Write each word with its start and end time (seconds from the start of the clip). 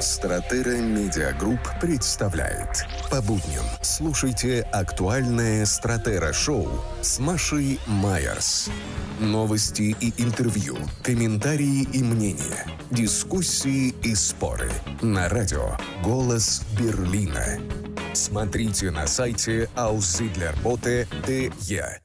Стратера 0.00 0.78
Медиагрупп 0.78 1.60
представляет. 1.78 2.86
По 3.10 3.20
будням 3.20 3.66
слушайте 3.82 4.62
актуальное 4.72 5.66
Стратера 5.66 6.32
Шоу 6.32 6.70
с 7.02 7.18
Машей 7.18 7.78
Майерс. 7.86 8.70
Новости 9.18 9.94
и 10.00 10.14
интервью, 10.22 10.78
комментарии 11.02 11.86
и 11.92 12.02
мнения, 12.02 12.66
дискуссии 12.90 13.94
и 14.02 14.14
споры. 14.14 14.70
На 15.02 15.28
радио 15.28 15.76
«Голос 16.02 16.62
Берлина». 16.78 17.60
Смотрите 18.14 18.90
на 18.90 19.06
сайте 19.06 19.68
aussiedlerbote.de. 19.76 22.00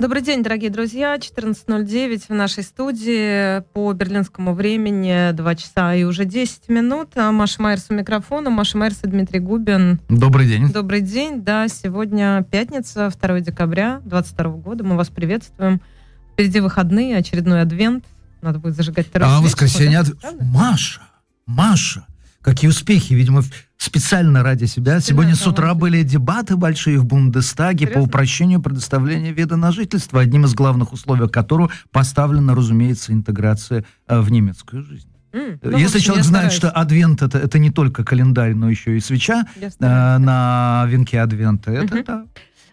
Добрый 0.00 0.22
день, 0.22 0.42
дорогие 0.42 0.70
друзья. 0.70 1.16
14.09 1.16 2.22
в 2.30 2.30
нашей 2.30 2.62
студии 2.62 3.60
по 3.74 3.92
берлинскому 3.92 4.54
времени 4.54 5.32
2 5.32 5.54
часа 5.56 5.94
и 5.94 6.04
уже 6.04 6.24
10 6.24 6.70
минут. 6.70 7.14
Маша 7.16 7.60
Майерс 7.60 7.86
у 7.90 7.94
микрофона. 7.94 8.48
Маша 8.48 8.78
Майерс 8.78 9.00
и 9.04 9.08
Дмитрий 9.08 9.40
Губин. 9.40 10.00
Добрый 10.08 10.46
день. 10.46 10.72
Добрый 10.72 11.02
день. 11.02 11.42
Да, 11.42 11.68
сегодня 11.68 12.42
пятница, 12.50 13.10
2 13.10 13.40
декабря 13.40 14.00
2022 14.04 14.44
года. 14.62 14.84
Мы 14.84 14.96
вас 14.96 15.08
приветствуем. 15.10 15.82
Впереди 16.32 16.60
выходные, 16.60 17.18
очередной 17.18 17.60
адвент. 17.60 18.06
Надо 18.40 18.58
будет 18.58 18.76
зажигать 18.76 19.06
второй 19.06 19.28
А 19.28 19.40
воскресенье... 19.42 19.98
ад-? 19.98 20.14
Маша, 20.40 21.02
Маша, 21.44 22.06
какие 22.40 22.70
успехи, 22.70 23.12
видимо, 23.12 23.42
в- 23.42 23.50
специально 23.80 24.42
ради 24.42 24.66
себя. 24.66 25.00
Сегодня 25.00 25.34
с 25.34 25.46
утра 25.46 25.72
были 25.72 26.02
дебаты 26.02 26.56
большие 26.56 26.98
в 26.98 27.06
Бундестаге 27.06 27.86
по 27.86 27.92
Серьезно? 27.94 28.02
упрощению 28.08 28.60
предоставления 28.60 29.32
вида 29.32 29.56
на 29.56 29.72
жительство, 29.72 30.20
одним 30.20 30.44
из 30.44 30.52
главных 30.54 30.92
условий 30.92 31.28
которого 31.28 31.70
поставлена, 31.90 32.54
разумеется, 32.54 33.12
интеграция 33.12 33.86
э, 34.06 34.20
в 34.20 34.30
немецкую 34.30 34.82
жизнь. 34.84 35.08
Ну, 35.32 35.56
в 35.62 35.78
Если 35.78 35.96
общем, 35.96 36.00
человек 36.00 36.24
знает, 36.26 36.52
что 36.52 36.70
адвент 36.70 37.22
это, 37.22 37.38
это 37.38 37.58
не 37.58 37.70
только 37.70 38.04
календарь, 38.04 38.54
но 38.54 38.68
еще 38.68 38.96
и 38.98 39.00
свеча 39.00 39.44
э, 39.56 39.68
на 40.18 40.84
венке 40.86 41.20
адвента, 41.20 41.70
это 41.70 41.94
Мгм. 41.94 42.04
да. 42.06 42.24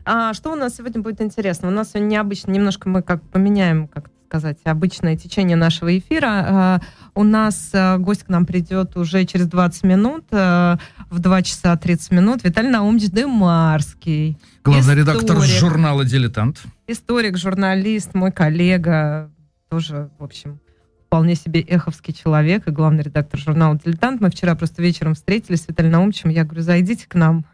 А 0.04 0.34
что 0.34 0.52
у 0.52 0.56
нас 0.56 0.76
сегодня 0.76 1.02
будет 1.02 1.22
интересно? 1.22 1.70
У 1.70 1.72
нас 1.72 1.92
сегодня 1.92 2.08
необычно, 2.08 2.52
немножко 2.52 2.90
мы 2.90 3.02
как 3.02 3.22
поменяем, 3.24 3.88
как 3.88 4.10
сказать, 4.28 4.58
обычное 4.66 5.16
течение 5.16 5.56
нашего 5.56 5.98
эфира. 5.98 6.28
А, 6.30 6.82
У 7.14 7.24
нас 7.24 7.70
а, 7.74 7.98
гость 7.98 8.24
к 8.24 8.30
нам 8.30 8.46
придет 8.46 8.98
уже 8.98 9.24
через 9.26 9.48
20 9.48 9.84
минут, 9.84 10.26
а, 10.32 10.78
в 11.10 11.20
2 11.20 11.42
часа 11.44 11.76
30 11.76 12.12
минут. 12.12 12.44
Виталий 12.44 12.70
Наумович 12.70 13.10
Демарский. 13.10 14.38
Главный 14.64 14.96
редактор 14.96 15.38
Историк. 15.38 15.60
журнала 15.60 16.06
«Дилетант». 16.06 16.64
Историк, 16.88 17.38
журналист, 17.38 18.14
мой 18.14 18.32
коллега, 18.32 19.32
тоже, 19.70 20.10
в 20.20 20.24
общем, 20.24 20.60
вполне 21.08 21.36
себе 21.36 21.62
эховский 21.62 22.14
человек 22.14 22.68
и 22.68 22.72
главный 22.72 23.04
редактор 23.04 23.40
журнала 23.40 23.80
«Дилетант». 23.84 24.22
Мы 24.22 24.30
вчера 24.30 24.56
просто 24.56 24.82
вечером 24.82 25.16
встретились 25.16 25.62
с 25.64 25.68
Виталием 25.68 25.94
Наумовичем. 25.94 26.30
Я 26.30 26.44
говорю, 26.44 26.62
зайдите 26.62 27.08
к 27.08 27.16
нам, 27.16 27.46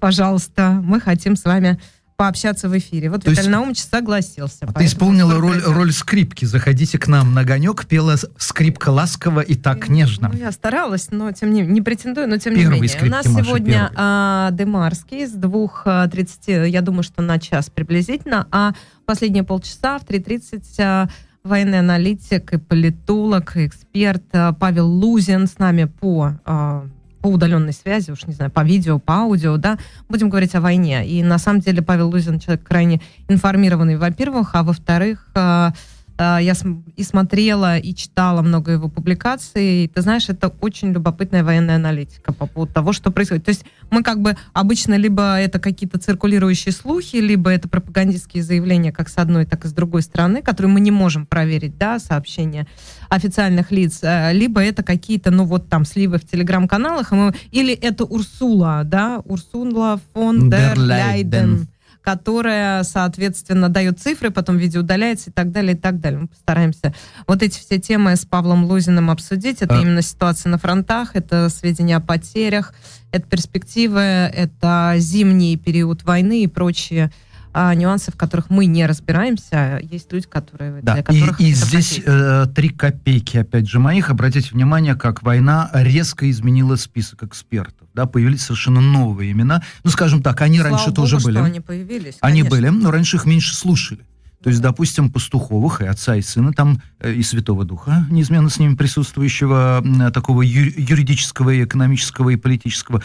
пожалуйста. 0.00 0.80
Мы 0.82 1.00
хотим 1.00 1.36
с 1.36 1.44
вами 1.44 1.78
пообщаться 2.22 2.68
в 2.68 2.78
эфире. 2.78 3.10
Вот 3.10 3.24
То 3.24 3.30
есть- 3.30 3.40
Виталий 3.40 3.56
Наумович 3.56 3.80
согласился. 3.82 4.58
А 4.72 4.72
Ты 4.74 4.84
исполнила 4.84 5.40
роль, 5.40 5.54
придет. 5.54 5.74
роль 5.74 5.92
скрипки. 5.92 6.44
Заходите 6.44 6.96
к 6.96 7.08
нам 7.08 7.34
на 7.34 7.40
огонек. 7.40 7.84
Пела 7.86 8.14
скрипка 8.36 8.90
ласково 8.90 9.40
и 9.40 9.56
так 9.56 9.88
нежно. 9.88 10.30
Ну, 10.32 10.38
я 10.38 10.52
старалась, 10.52 11.08
но 11.10 11.32
тем 11.32 11.52
не, 11.52 11.62
не 11.62 11.82
претендую, 11.82 12.28
но 12.28 12.36
тем 12.36 12.54
Первый 12.54 12.78
не 12.78 12.82
менее. 12.82 13.02
У 13.02 13.06
нас 13.06 13.26
Маша, 13.26 13.44
сегодня 13.44 13.90
а, 13.96 14.50
Демарский 14.52 15.26
с 15.26 15.34
2.30, 15.34 16.68
я 16.68 16.80
думаю, 16.80 17.02
что 17.02 17.22
на 17.22 17.40
час 17.40 17.70
приблизительно, 17.70 18.46
а 18.52 18.72
последние 19.04 19.42
полчаса 19.42 19.98
в 19.98 20.04
3.30 20.04 20.62
а, 20.78 21.08
военный 21.42 21.80
аналитик 21.80 22.52
и 22.52 22.58
политолог, 22.58 23.56
и 23.56 23.66
эксперт 23.66 24.22
а, 24.30 24.52
Павел 24.52 24.86
Лузин 24.86 25.48
с 25.48 25.58
нами 25.58 25.86
по 25.86 26.38
а, 26.44 26.86
по 27.22 27.28
удаленной 27.28 27.72
связи, 27.72 28.10
уж 28.10 28.26
не 28.26 28.34
знаю, 28.34 28.50
по 28.50 28.64
видео, 28.64 28.98
по 28.98 29.14
аудио, 29.20 29.56
да, 29.56 29.78
будем 30.08 30.28
говорить 30.28 30.54
о 30.54 30.60
войне. 30.60 31.06
И 31.06 31.22
на 31.22 31.38
самом 31.38 31.60
деле 31.60 31.80
Павел 31.80 32.10
Лузин 32.10 32.40
человек 32.40 32.66
крайне 32.66 33.00
информированный, 33.28 33.96
во-первых, 33.96 34.50
а 34.54 34.64
во-вторых, 34.64 35.28
а, 35.34 35.72
я 36.18 36.54
см- 36.54 36.84
и 36.96 37.02
смотрела, 37.02 37.78
и 37.78 37.94
читала 37.94 38.42
много 38.42 38.72
его 38.72 38.88
публикаций. 38.88 39.90
Ты 39.94 40.02
знаешь, 40.02 40.28
это 40.28 40.48
очень 40.60 40.92
любопытная 40.92 41.44
военная 41.44 41.76
аналитика 41.76 42.32
по 42.32 42.46
поводу 42.46 42.72
того, 42.72 42.92
что 42.92 43.10
происходит. 43.10 43.44
То 43.44 43.50
есть 43.50 43.64
мы 43.90 44.02
как 44.02 44.20
бы 44.20 44.36
обычно 44.52 44.94
либо 44.94 45.38
это 45.38 45.58
какие-то 45.58 45.98
циркулирующие 45.98 46.72
слухи, 46.72 47.16
либо 47.16 47.50
это 47.50 47.68
пропагандистские 47.68 48.42
заявления 48.42 48.92
как 48.92 49.08
с 49.08 49.18
одной, 49.18 49.46
так 49.46 49.64
и 49.64 49.68
с 49.68 49.72
другой 49.72 50.02
стороны, 50.02 50.42
которые 50.42 50.72
мы 50.72 50.80
не 50.80 50.90
можем 50.90 51.26
проверить, 51.26 51.78
да, 51.78 51.98
сообщения 51.98 52.66
официальных 53.08 53.70
лиц, 53.70 54.00
э, 54.02 54.32
либо 54.32 54.62
это 54.62 54.82
какие-то, 54.82 55.30
ну 55.30 55.44
вот 55.44 55.68
там 55.68 55.84
сливы 55.84 56.18
в 56.18 56.26
телеграм-каналах, 56.26 57.12
или 57.50 57.74
это 57.74 58.04
Урсула, 58.04 58.82
да, 58.84 59.20
Урсула 59.24 60.00
фон 60.12 60.50
дер 60.50 60.78
Ляйден. 60.78 61.68
Которая, 62.02 62.82
соответственно, 62.82 63.68
дает 63.68 64.00
цифры, 64.00 64.30
потом 64.30 64.58
видео 64.58 64.80
удаляется 64.80 65.30
и 65.30 65.32
так 65.32 65.52
далее, 65.52 65.74
и 65.74 65.78
так 65.78 66.00
далее. 66.00 66.20
Мы 66.22 66.26
постараемся 66.28 66.92
вот 67.26 67.42
эти 67.42 67.58
все 67.58 67.78
темы 67.78 68.16
с 68.16 68.26
Павлом 68.26 68.64
Лузиным 68.64 69.10
обсудить. 69.10 69.62
Это 69.62 69.78
А- 69.78 69.80
именно 69.80 70.02
ситуация 70.02 70.50
на 70.50 70.58
фронтах, 70.58 71.14
это 71.14 71.48
сведения 71.48 71.96
о 71.96 72.00
потерях, 72.00 72.74
это 73.12 73.26
перспективы, 73.26 74.00
это 74.00 74.94
зимний 74.98 75.56
период 75.56 76.02
войны 76.02 76.42
и 76.42 76.46
прочие 76.48 77.10
а, 77.52 77.74
нюансы, 77.74 78.10
в 78.10 78.16
которых 78.16 78.50
мы 78.50 78.66
не 78.66 78.86
разбираемся. 78.86 79.80
Есть 79.82 80.12
люди, 80.12 80.26
которые 80.26 80.80
Да, 80.82 80.94
для 80.94 81.02
и, 81.02 81.04
которых 81.04 81.40
и 81.40 81.50
это 81.50 81.60
здесь 81.60 82.00
э, 82.04 82.46
три 82.54 82.70
копейки, 82.70 83.36
опять 83.36 83.68
же, 83.68 83.78
моих. 83.78 84.10
Обратите 84.10 84.50
внимание, 84.52 84.94
как 84.94 85.22
война 85.22 85.70
резко 85.74 86.30
изменила 86.30 86.76
список 86.76 87.24
экспертов. 87.24 87.88
Да, 87.94 88.06
появились 88.06 88.42
совершенно 88.42 88.80
новые 88.80 89.32
имена. 89.32 89.62
Ну, 89.84 89.90
скажем 89.90 90.22
так, 90.22 90.40
они 90.40 90.58
Слава 90.58 90.70
раньше 90.70 90.86
богу, 90.86 90.96
тоже 90.96 91.18
были. 91.18 91.38
они 91.38 91.60
появились. 91.60 92.16
Они 92.20 92.42
конечно. 92.42 92.50
были, 92.50 92.68
но 92.68 92.90
раньше 92.90 93.16
их 93.16 93.26
меньше 93.26 93.54
слушали. 93.54 94.00
То 94.42 94.50
есть, 94.50 94.60
допустим, 94.60 95.10
Пастуховых 95.10 95.82
и 95.82 95.86
Отца 95.86 96.16
и 96.16 96.22
Сына, 96.22 96.52
там 96.52 96.82
э, 96.98 97.12
и 97.12 97.22
Святого 97.22 97.64
Духа, 97.64 98.06
неизменно 98.10 98.50
с 98.50 98.58
ними 98.58 98.74
присутствующего, 98.74 99.84
такого 100.12 100.42
юридического, 100.42 101.50
и 101.50 101.64
экономического, 101.64 102.30
и 102.30 102.36
политического, 102.36 103.02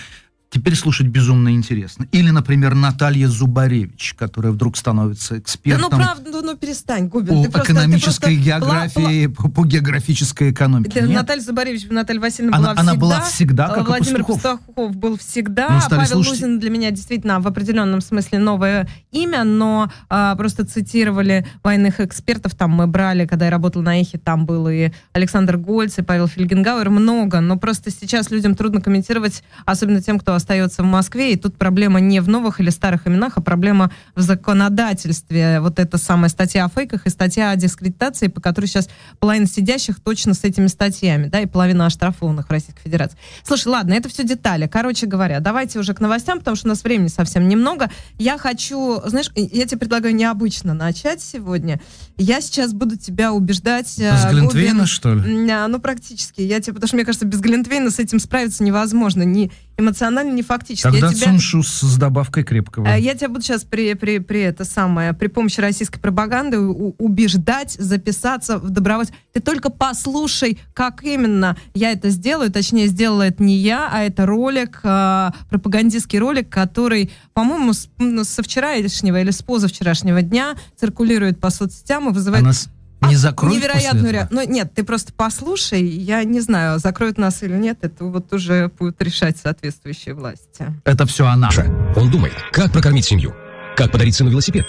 теперь 0.50 0.76
слушать 0.76 1.08
безумно 1.08 1.50
интересно. 1.54 2.08
Или, 2.12 2.30
например, 2.30 2.74
Наталья 2.74 3.28
Зубаревич, 3.28 4.16
которая 4.18 4.52
вдруг 4.54 4.78
становится 4.78 5.34
Да 5.34 5.36
ну 5.36 5.42
экспертом 5.42 5.90
правда, 5.90 6.30
ну, 6.32 6.42
ну 6.42 6.58
перестань, 6.58 7.08
Губин. 7.08 7.28
по 7.36 7.44
ты 7.44 7.50
просто- 7.52 7.68
ты 7.68 7.74
экономической 7.74 8.36
просто 8.36 8.36
географии, 8.36 9.28
по, 9.28 9.50
по 9.50 9.66
географической 9.66 10.52
экономике. 10.52 11.02
Нет. 11.02 11.10
Наталья 11.10 11.42
Зубаревич, 11.42 11.86
Наталья 11.90 12.20
Васильевна 12.22 12.58
Она, 12.58 12.74
была 12.74 12.82
она 12.82 12.92
всегда. 12.92 13.00
была 13.06 13.22
всегда, 13.22 13.68
как 13.70 13.88
Владимир 13.88 14.24
Пастухов. 14.24 14.42
Пастухов 14.42 14.96
был 14.96 15.18
всегда. 15.18 15.82
Стали 15.82 16.00
Павел 16.00 16.14
слушать- 16.14 16.32
Лузин 16.42 16.60
для 16.60 16.70
меня 16.70 16.92
действительно 16.92 17.40
в 17.40 17.48
определенном 17.48 18.02
смысле 18.02 18.40
новое 18.40 18.88
имя, 19.12 19.44
но 19.44 19.92
а, 20.10 20.36
просто 20.36 20.66
цитировали 20.66 21.46
военных 21.64 22.00
экспертов. 22.00 22.56
Там 22.56 22.72
мы 22.72 22.88
брали, 22.88 23.26
когда 23.26 23.46
я 23.46 23.52
работала 23.52 23.82
на 23.84 24.00
Эхе, 24.02 24.18
там 24.18 24.46
был 24.46 24.68
и 24.70 24.92
Александр 25.14 25.58
Гольц, 25.58 25.98
и 26.00 26.02
Павел 26.04 26.28
Фельгенгауэр, 26.28 26.90
много. 26.90 27.42
Но 27.42 27.58
просто 27.58 27.92
сейчас 27.92 28.32
людям 28.32 28.56
трудно 28.56 28.82
комментировать, 28.82 29.44
особенно 29.66 30.02
тем, 30.02 30.20
кто 30.20 30.37
остается 30.38 30.84
в 30.84 30.86
Москве. 30.86 31.34
И 31.34 31.36
тут 31.36 31.58
проблема 31.58 32.00
не 32.00 32.22
в 32.22 32.30
новых 32.30 32.60
или 32.62 32.70
старых 32.70 33.08
именах, 33.08 33.34
а 33.36 33.42
проблема 33.42 33.92
в 34.16 34.22
законодательстве. 34.22 35.60
Вот 35.60 35.80
эта 35.80 35.98
самая 35.98 36.30
статья 36.30 36.66
о 36.66 36.70
фейках 36.70 37.06
и 37.06 37.10
статья 37.10 37.52
о 37.52 37.56
дискредитации, 37.56 38.28
по 38.28 38.42
которой 38.42 38.68
сейчас 38.68 38.90
половина 39.20 39.48
сидящих 39.48 40.00
точно 40.00 40.34
с 40.34 40.44
этими 40.44 40.68
статьями, 40.68 41.28
да, 41.28 41.42
и 41.42 41.46
половина 41.46 41.86
оштрафованных 41.86 42.48
в 42.48 42.52
Российской 42.52 42.82
Федерации. 42.82 43.18
Слушай, 43.44 43.68
ладно, 43.68 43.94
это 43.94 44.10
все 44.10 44.24
детали. 44.24 44.68
Короче 44.72 45.06
говоря, 45.06 45.40
давайте 45.40 45.80
уже 45.80 45.94
к 45.94 46.00
новостям, 46.00 46.40
потому 46.40 46.56
что 46.56 46.68
у 46.68 46.70
нас 46.70 46.84
времени 46.84 47.08
совсем 47.08 47.48
немного. 47.48 47.90
Я 48.18 48.38
хочу, 48.38 49.02
знаешь, 49.06 49.32
я 49.36 49.66
тебе 49.66 49.78
предлагаю 49.78 50.16
необычно 50.16 50.74
начать 50.74 51.22
сегодня. 51.22 51.82
Я 52.18 52.42
сейчас 52.42 52.74
буду 52.74 52.98
тебя 52.98 53.34
убеждать... 53.34 54.00
э, 54.00 54.16
С 54.16 54.26
Глинтвейна, 54.30 54.74
Губин, 54.74 54.86
что 54.86 55.14
ли? 55.14 55.22
Ну, 55.68 55.80
практически. 55.80 56.42
Я 56.42 56.60
тебе, 56.60 56.74
потому 56.74 56.88
что, 56.88 56.96
мне 56.96 57.06
кажется, 57.06 57.26
без 57.26 57.40
Глинтвейна 57.40 57.92
с 57.92 58.00
этим 58.00 58.20
справиться 58.20 58.64
невозможно. 58.64 59.24
Ни 59.24 59.52
эмоционально, 59.78 60.34
ни 60.34 60.42
фактически. 60.42 60.84
Тогда 60.84 61.08
я 61.10 61.14
тебя... 61.14 61.28
Цуншус 61.28 61.68
с 61.82 61.98
добавкой 61.98 62.44
крепкого. 62.44 62.88
Э, 62.88 63.00
Я 63.00 63.14
тебя 63.16 63.30
буду 63.30 63.42
сейчас 63.42 63.64
при, 63.64 63.94
при, 63.94 64.20
при 64.20 64.42
это 64.42 64.66
самое, 64.66 65.14
при 65.14 65.28
помощи 65.28 65.60
российской 65.60 66.00
пропаганды 66.00 66.60
у- 66.60 66.96
убеждать, 66.98 67.74
записаться 67.80 68.58
в 68.58 68.70
добровольцы. 68.70 69.14
Ты 69.34 69.40
только 69.40 69.70
послушай, 69.70 70.60
как 70.74 71.04
именно 71.04 71.56
я 71.74 71.92
это 71.92 72.10
сделаю. 72.10 72.52
Точнее, 72.52 72.88
сделала 72.88 73.24
это 73.24 73.44
не 73.44 73.56
я, 73.58 73.90
а 73.92 74.02
это 74.02 74.26
ролик, 74.26 74.80
э, 74.84 75.30
пропагандистский 75.50 76.20
ролик, 76.20 76.50
который, 76.50 77.12
по-моему, 77.34 77.74
с- 77.74 77.90
м, 78.00 78.24
со 78.24 78.42
вчерашнего 78.44 79.20
или 79.22 79.32
с 79.32 79.42
позавчерашнего 79.42 80.22
дня 80.22 80.56
циркулирует 80.76 81.40
по 81.40 81.50
соцсетям 81.50 82.10
и 82.10 82.14
вызывает 82.14 82.44
с- 82.54 82.70
не 83.02 83.16
закроет 83.16 83.56
невероятную 83.56 84.06
после 84.06 84.20
ре... 84.20 84.28
Ну, 84.32 84.44
нет, 84.48 84.74
ты 84.74 84.84
просто 84.84 85.14
послушай. 85.16 85.84
Я 85.84 86.24
не 86.24 86.40
знаю, 86.40 86.80
закроют 86.80 87.18
нас 87.18 87.44
или 87.44 87.54
нет. 87.54 87.80
Это 87.82 88.06
вот 88.06 88.34
уже 88.34 88.72
будут 88.80 89.02
решать 89.02 89.38
соответствующие 89.38 90.16
власти. 90.16 90.74
Это 90.84 91.06
все 91.06 91.26
она. 91.28 91.50
Он 91.96 92.10
думает, 92.10 92.34
как 92.52 92.72
прокормить 92.72 93.06
семью, 93.06 93.34
как 93.76 93.92
подарить 93.92 94.16
сыну 94.16 94.30
велосипед, 94.30 94.66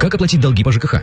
как 0.00 0.14
оплатить 0.14 0.40
долги 0.40 0.64
по 0.64 0.72
ЖКХ. 0.72 1.02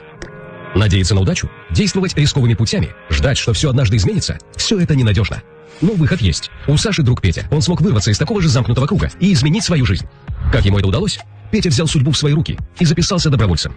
Надеяться 0.75 1.15
на 1.15 1.21
удачу, 1.21 1.49
действовать 1.71 2.15
рисковыми 2.15 2.53
путями, 2.53 2.89
ждать, 3.09 3.37
что 3.37 3.53
все 3.53 3.69
однажды 3.69 3.97
изменится– 3.97 4.37
все 4.55 4.79
это 4.79 4.95
ненадежно. 4.95 5.41
Но 5.81 5.93
выход 5.93 6.21
есть. 6.21 6.51
У 6.67 6.77
Саши 6.77 7.03
друг 7.03 7.21
Петя. 7.21 7.47
Он 7.51 7.61
смог 7.61 7.81
вырваться 7.81 8.11
из 8.11 8.17
такого 8.17 8.41
же 8.41 8.49
замкнутого 8.49 8.85
круга 8.85 9.09
и 9.19 9.33
изменить 9.33 9.63
свою 9.63 9.85
жизнь. 9.85 10.05
Как 10.51 10.65
ему 10.65 10.77
это 10.77 10.87
удалось? 10.87 11.19
Петя 11.51 11.69
взял 11.69 11.87
судьбу 11.87 12.11
в 12.11 12.17
свои 12.17 12.33
руки 12.33 12.57
и 12.79 12.85
записался 12.85 13.29
добровольцем. 13.29 13.73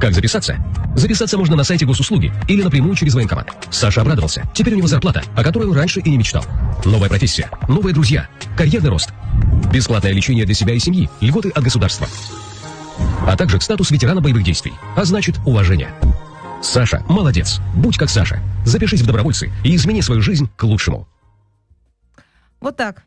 Как 0.00 0.12
записаться? 0.12 0.58
Записаться 0.94 1.38
можно 1.38 1.56
на 1.56 1.64
сайте 1.64 1.86
госуслуги 1.86 2.32
или 2.48 2.62
напрямую 2.62 2.94
через 2.94 3.14
военкомат. 3.14 3.50
Саша 3.70 4.02
обрадовался. 4.02 4.42
Теперь 4.54 4.74
у 4.74 4.76
него 4.76 4.88
зарплата, 4.88 5.22
о 5.34 5.42
которой 5.42 5.64
он 5.64 5.76
раньше 5.76 6.00
и 6.00 6.10
не 6.10 6.18
мечтал. 6.18 6.44
Новая 6.84 7.08
профессия, 7.08 7.50
новые 7.68 7.94
друзья, 7.94 8.28
карьерный 8.56 8.90
рост, 8.90 9.10
бесплатное 9.72 10.12
лечение 10.12 10.44
для 10.44 10.54
себя 10.54 10.74
и 10.74 10.78
семьи, 10.78 11.08
льготы 11.20 11.50
от 11.50 11.62
государства. 11.62 12.06
А 13.26 13.36
также 13.36 13.60
статус 13.60 13.90
ветерана 13.90 14.20
боевых 14.20 14.44
действий, 14.44 14.72
а 14.96 15.04
значит 15.04 15.36
уважение. 15.46 15.90
Саша, 16.62 17.02
молодец. 17.08 17.60
Будь 17.74 17.96
как 17.96 18.08
Саша. 18.08 18.40
Запишись 18.64 19.02
в 19.02 19.06
добровольцы 19.06 19.52
и 19.64 19.74
измени 19.76 20.00
свою 20.00 20.22
жизнь 20.22 20.48
к 20.56 20.62
лучшему. 20.64 21.06
Вот 22.60 22.76
так. 22.76 23.04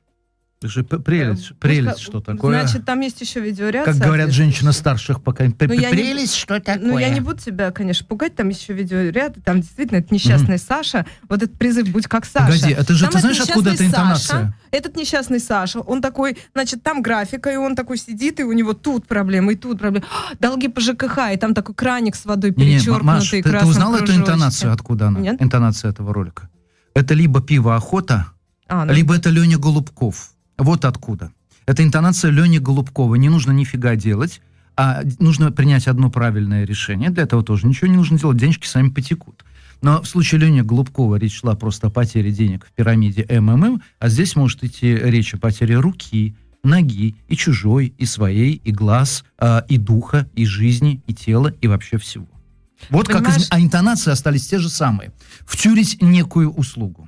Это 0.60 0.70
же 0.70 0.84
прелесть, 0.84 1.52
Э, 1.52 1.54
прелесть, 1.54 1.98
пусть- 1.98 2.02
что 2.08 2.20
такое. 2.20 2.60
Значит, 2.62 2.84
там 2.84 3.00
есть 3.02 3.22
еще 3.22 3.40
видеоряд. 3.40 3.86
как 3.86 3.96
говорят 3.98 4.32
женщины 4.32 4.74
старших 4.74 5.22
поколений. 5.22 5.56
Ну, 5.60 5.74
я 5.74 5.92
не- 5.92 5.96
Прелесть, 5.96 6.34
что 6.36 6.60
такое? 6.60 6.84
Ну, 6.84 6.98
я 6.98 7.10
не 7.10 7.20
буду 7.20 7.38
тебя, 7.40 7.70
конечно, 7.70 8.08
пугать, 8.08 8.36
там 8.36 8.50
еще 8.50 8.74
видеоряд, 8.74 9.36
там 9.46 9.62
действительно 9.62 10.00
это 10.00 10.12
несчастный 10.12 10.58
Саша, 10.58 11.06
вот 11.30 11.44
этот 11.44 11.60
призыв 11.60 11.90
«Будь 11.92 12.08
как 12.08 12.26
Саша». 12.26 12.48
Погоди, 12.48 12.74
это 12.74 12.92
же, 12.96 13.06
Там 13.06 13.12
ты 13.14 13.20
знаешь, 13.20 13.40
откуда 13.40 13.70
эта 13.72 13.86
интонация? 13.86 14.28
Саша, 14.40 14.54
этот 14.72 14.96
несчастный 14.96 15.40
Саша, 15.40 15.80
он 15.80 16.02
такой, 16.02 16.38
значит, 16.56 16.82
там 16.82 17.04
графика, 17.04 17.52
и 17.52 17.56
он 17.56 17.76
такой 17.76 18.00
сидит, 18.00 18.40
и 18.40 18.44
у 18.44 18.52
него 18.52 18.74
тут 18.74 19.06
проблемы, 19.06 19.54
и 19.54 19.56
тут 19.56 19.78
проблемы. 19.78 20.06
Долги 20.40 20.70
по 20.70 20.82
ЖКХ, 20.82 21.34
и 21.34 21.38
там 21.38 21.54
такой 21.54 21.76
краник 21.76 22.16
с 22.16 22.26
водой 22.26 22.50
перечеркнутый 22.50 23.04
Маш, 23.06 23.30
ты, 23.30 23.44
ты 23.44 23.50
красным 23.52 23.70
узнала 23.70 23.98
эту 23.98 24.16
интонацию, 24.16 24.74
откуда 24.74 25.10
она? 25.10 25.20
Нет. 25.20 25.40
Интонация 25.40 25.92
этого 25.92 26.12
ролика. 26.16 26.50
Это 26.96 27.14
либо 27.14 27.42
пиво 27.42 27.76
охота, 27.76 28.32
А, 28.68 28.86
ну, 28.86 28.94
либо 28.94 29.16
это 29.16 29.30
Леня 29.30 29.60
Голубков. 29.60 30.32
Вот 30.58 30.86
откуда. 30.86 31.32
Это 31.66 31.84
интонация 31.84 32.32
Лени 32.32 32.58
Голубкова. 32.60 33.16
Не 33.16 33.30
нужно 33.30 33.52
нифига 33.52 33.96
делать, 33.96 34.42
а 34.76 35.02
нужно 35.20 35.52
принять 35.52 35.88
одно 35.88 36.10
правильное 36.10 36.66
решение. 36.66 37.10
Для 37.10 37.24
этого 37.24 37.44
тоже 37.44 37.68
ничего 37.68 37.88
не 37.88 37.98
нужно 37.98 38.18
делать, 38.18 38.38
денежки 38.38 38.68
сами 38.68 38.90
потекут. 38.90 39.44
Но 39.82 40.02
в 40.02 40.08
случае 40.08 40.42
Лени 40.42 40.62
Голубкова 40.62 41.18
речь 41.18 41.40
шла 41.40 41.56
просто 41.56 41.88
о 41.88 41.90
потере 41.90 42.32
денег 42.32 42.66
в 42.66 42.72
пирамиде 42.72 43.26
МММ, 43.30 43.82
а 44.00 44.10
здесь 44.10 44.36
может 44.36 44.64
идти 44.64 44.96
речь 44.96 45.34
о 45.34 45.38
потере 45.38 45.76
руки, 45.78 46.36
ноги, 46.64 47.16
и 47.28 47.36
чужой, 47.36 47.94
и 47.98 48.06
своей, 48.06 48.54
и 48.64 48.72
глаз, 48.72 49.24
а, 49.38 49.64
и 49.70 49.78
духа, 49.78 50.28
и 50.36 50.46
жизни, 50.46 51.02
и 51.06 51.14
тела, 51.14 51.54
и 51.62 51.68
вообще 51.68 51.98
всего. 51.98 52.28
Вот 52.90 53.08
как... 53.08 53.18
Понимаешь? 53.18 53.44
изм- 53.44 53.48
А 53.52 53.60
интонации 53.60 54.12
остались 54.12 54.48
те 54.48 54.58
же 54.60 54.70
самые. 54.70 55.12
Втюрить 55.46 56.02
некую 56.02 56.52
услугу. 56.52 57.08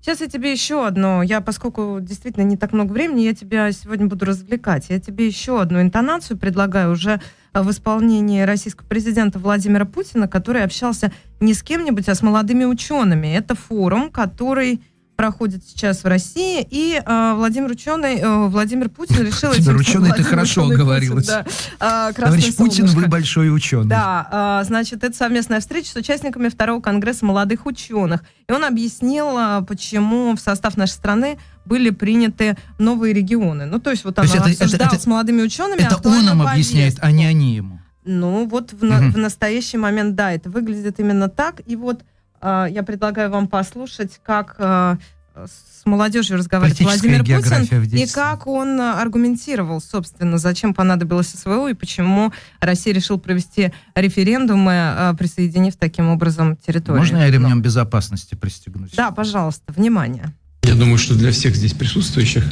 Сейчас 0.00 0.20
я 0.20 0.28
тебе 0.28 0.52
еще 0.52 0.86
одно, 0.86 1.22
я, 1.22 1.40
поскольку 1.40 1.98
действительно 2.00 2.44
не 2.44 2.56
так 2.56 2.72
много 2.72 2.92
времени, 2.92 3.22
я 3.22 3.34
тебя 3.34 3.72
сегодня 3.72 4.06
буду 4.06 4.24
развлекать. 4.24 4.86
Я 4.88 5.00
тебе 5.00 5.26
еще 5.26 5.60
одну 5.60 5.80
интонацию 5.80 6.38
предлагаю 6.38 6.92
уже 6.92 7.20
э, 7.52 7.62
в 7.62 7.70
исполнении 7.70 8.42
российского 8.42 8.86
президента 8.86 9.38
Владимира 9.38 9.84
Путина, 9.84 10.28
который 10.28 10.62
общался 10.62 11.12
не 11.40 11.54
с 11.54 11.62
кем-нибудь, 11.62 12.08
а 12.08 12.14
с 12.14 12.22
молодыми 12.22 12.64
учеными. 12.64 13.26
Это 13.26 13.56
форум, 13.56 14.10
который 14.10 14.80
проходит 15.16 15.62
сейчас 15.66 16.04
в 16.04 16.06
России, 16.06 16.66
и 16.70 17.00
э, 17.04 17.32
Владимир 17.34 17.70
ученый, 17.70 18.16
э, 18.18 18.46
Владимир 18.48 18.88
Путин 18.90 19.24
решил... 19.26 19.48
Владимир 19.48 19.72
этим- 19.72 19.80
ученый, 19.80 20.04
ты 20.04 20.08
Владимир 20.22 20.30
хорошо 20.30 20.66
ученый 20.66 20.76
Путин, 21.10 21.26
да, 21.26 21.40
э, 21.40 22.12
красное 22.12 22.14
Товарищ 22.14 22.54
Путин, 22.54 22.86
вы 22.86 23.06
большой 23.06 23.54
ученый. 23.54 23.88
Да, 23.88 24.28
а, 24.30 24.64
значит, 24.64 25.02
это 25.02 25.16
совместная 25.16 25.60
встреча 25.60 25.90
с 25.90 25.96
участниками 25.96 26.48
второго 26.48 26.80
конгресса 26.80 27.24
молодых 27.24 27.66
ученых. 27.66 28.22
И 28.48 28.52
он 28.52 28.64
объяснил, 28.64 29.26
а, 29.36 29.62
почему 29.62 30.36
в 30.36 30.40
состав 30.40 30.76
нашей 30.76 30.92
страны 30.92 31.38
были 31.64 31.90
приняты 31.90 32.56
новые 32.78 33.12
регионы. 33.14 33.64
Ну, 33.66 33.80
то 33.80 33.90
есть 33.90 34.04
вот 34.04 34.14
То 34.14 34.20
он 34.22 34.26
есть 34.26 34.36
это- 34.36 34.48
это- 34.50 34.64
обсуждал 34.64 34.88
это- 34.88 35.00
с 35.02 35.06
молодыми 35.06 35.42
учеными 35.42 35.80
Это 35.80 35.96
он 36.08 36.24
нам 36.24 36.42
объясняет, 36.42 36.98
а 37.00 37.10
не 37.10 37.24
они 37.26 37.56
ему. 37.56 37.80
Ну, 38.04 38.46
вот 38.46 38.72
в, 38.72 38.84
настоящий 39.18 39.78
момент, 39.78 40.14
да, 40.14 40.30
это 40.32 40.48
выглядит 40.48 41.00
именно 41.00 41.28
так. 41.28 41.60
И 41.66 41.74
вот 41.74 42.02
а, 42.02 42.04
я 42.42 42.82
предлагаю 42.86 43.30
вам 43.30 43.48
послушать, 43.48 44.20
как 44.22 44.56
а, 44.58 44.98
с 45.44 45.84
молодежью 45.84 46.38
разговаривает 46.38 46.80
Владимир 46.80 47.20
Путин, 47.20 47.98
и 47.98 48.06
как 48.06 48.46
он 48.46 48.80
а, 48.80 49.00
аргументировал, 49.00 49.80
собственно, 49.80 50.38
зачем 50.38 50.74
понадобилось 50.74 51.28
СВО 51.28 51.68
и 51.68 51.74
почему 51.74 52.32
Россия 52.60 52.94
решил 52.94 53.18
провести 53.18 53.72
референдумы, 53.94 54.72
а, 54.72 55.14
присоединив 55.14 55.76
таким 55.76 56.08
образом 56.08 56.56
территорию. 56.56 57.00
Можно 57.00 57.18
я 57.18 57.30
ремнем 57.30 57.60
безопасности 57.60 58.34
пристегнусь? 58.34 58.92
Да, 58.92 59.10
пожалуйста, 59.10 59.72
внимание. 59.72 60.32
Я 60.62 60.74
думаю, 60.74 60.98
что 60.98 61.14
для 61.14 61.30
всех 61.30 61.54
здесь 61.54 61.74
присутствующих 61.74 62.44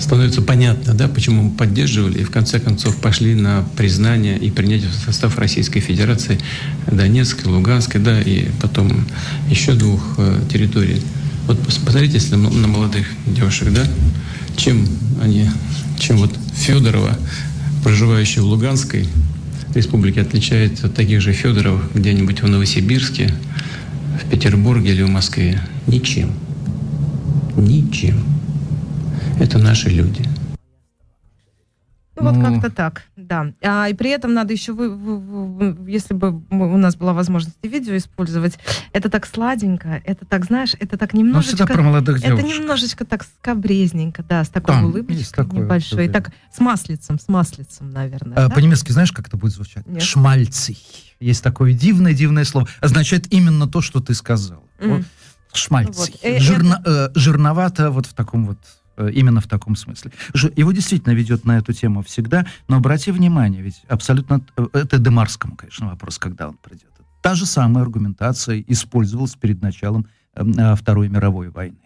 становится 0.00 0.40
понятно, 0.42 0.94
да, 0.94 1.08
почему 1.08 1.42
мы 1.42 1.50
поддерживали 1.50 2.20
и 2.20 2.24
в 2.24 2.30
конце 2.30 2.58
концов 2.58 2.96
пошли 2.96 3.34
на 3.34 3.64
признание 3.76 4.38
и 4.38 4.50
принятие 4.50 4.88
в 4.88 4.94
состав 4.94 5.38
Российской 5.38 5.80
Федерации 5.80 6.38
Донецкой, 6.90 7.52
Луганской, 7.52 8.00
да, 8.00 8.20
и 8.20 8.48
потом 8.60 9.06
еще 9.48 9.74
двух 9.74 10.14
э, 10.18 10.40
территорий. 10.50 11.02
Вот 11.46 11.58
пос- 11.58 11.84
посмотрите, 11.84 12.14
если 12.14 12.34
на 12.34 12.66
молодых 12.66 13.06
девушек, 13.26 13.72
да, 13.72 13.84
чем 14.56 14.88
они, 15.22 15.48
чем 15.98 16.16
вот 16.16 16.34
Федорова, 16.54 17.16
проживающая 17.84 18.42
в 18.42 18.46
Луганской 18.46 19.06
республике, 19.74 20.22
отличается 20.22 20.86
от 20.86 20.94
таких 20.94 21.20
же 21.20 21.32
Федоров 21.32 21.80
где-нибудь 21.94 22.42
в 22.42 22.48
Новосибирске, 22.48 23.34
в 24.22 24.30
Петербурге 24.30 24.92
или 24.92 25.02
в 25.02 25.10
Москве? 25.10 25.60
Ничем. 25.86 26.32
Ничем. 27.56 28.39
Это 29.38 29.58
наши 29.58 29.88
люди. 29.88 30.24
Ну, 32.16 32.26
вот 32.26 32.36
Ну. 32.36 32.44
как-то 32.60 32.70
так, 32.70 33.02
да. 33.16 33.52
А, 33.62 33.88
и 33.88 33.94
при 33.94 34.10
этом 34.10 34.34
надо 34.34 34.52
еще, 34.52 34.72
вы, 34.74 34.94
вы- 34.94 35.18
вы- 35.74 35.90
если 35.90 36.12
бы 36.12 36.42
мы- 36.50 36.70
у 36.70 36.76
нас 36.76 36.94
была 36.94 37.14
возможность 37.14 37.56
и 37.62 37.68
видео 37.68 37.96
использовать, 37.96 38.58
это 38.92 39.08
так 39.08 39.24
сладенько, 39.26 40.02
это 40.04 40.26
так, 40.26 40.44
знаешь, 40.44 40.74
это 40.78 40.98
так 40.98 41.14
Ну, 41.14 41.20
немножечко... 41.20 41.56
всегда 41.56 41.72
про 41.72 41.82
молодых 41.82 42.18
Это 42.18 42.36
девушек. 42.36 42.58
немножечко 42.58 43.04
так 43.06 43.24
скабрезненько, 43.24 44.22
да, 44.22 44.44
с 44.44 44.50
такой 44.50 44.74
Там 44.74 44.84
улыбочкой 44.86 45.44
такое, 45.46 45.62
небольшой, 45.62 46.04
и 46.04 46.08
да. 46.08 46.20
так 46.20 46.32
с 46.54 46.60
маслицем, 46.60 47.18
с 47.18 47.26
маслицем, 47.28 47.90
наверное. 47.90 48.36
А, 48.36 48.48
да? 48.48 48.54
По-немецки 48.54 48.92
знаешь, 48.92 49.12
как 49.12 49.28
это 49.28 49.38
будет 49.38 49.52
звучать? 49.52 49.86
Нет. 49.86 50.02
Шмальций. 50.02 50.76
Есть 51.20 51.42
такое 51.42 51.72
дивное-дивное 51.72 52.44
слово. 52.44 52.68
Означает 52.80 53.32
именно 53.32 53.66
то, 53.66 53.80
что 53.80 54.00
ты 54.00 54.12
сказал. 54.12 54.62
Мгм. 54.78 54.96
Вот, 54.96 55.04
шмальций. 55.54 56.12
Вот. 56.12 56.20
Э, 56.22 56.38
Жирно- 56.38 56.82
э, 56.84 57.08
жирновато 57.14 57.90
вот 57.90 58.04
в 58.04 58.12
таком 58.12 58.46
вот 58.46 58.58
именно 59.08 59.40
в 59.40 59.46
таком 59.46 59.76
смысле. 59.76 60.12
Его 60.56 60.72
действительно 60.72 61.12
ведет 61.12 61.44
на 61.44 61.58
эту 61.58 61.72
тему 61.72 62.02
всегда, 62.02 62.46
но 62.68 62.76
обрати 62.76 63.10
внимание, 63.12 63.62
ведь 63.62 63.82
абсолютно... 63.88 64.42
э, 64.56 64.66
Это 64.72 64.98
Демарскому, 64.98 65.56
конечно, 65.56 65.88
вопрос, 65.88 66.18
когда 66.18 66.48
он 66.48 66.56
придет. 66.56 66.90
Та 67.22 67.34
же 67.34 67.46
самая 67.46 67.84
аргументация 67.84 68.64
использовалась 68.66 69.34
перед 69.34 69.62
началом 69.62 70.06
э, 70.34 70.44
э, 70.44 70.74
Второй 70.76 71.08
мировой 71.08 71.50
войны. 71.50 71.78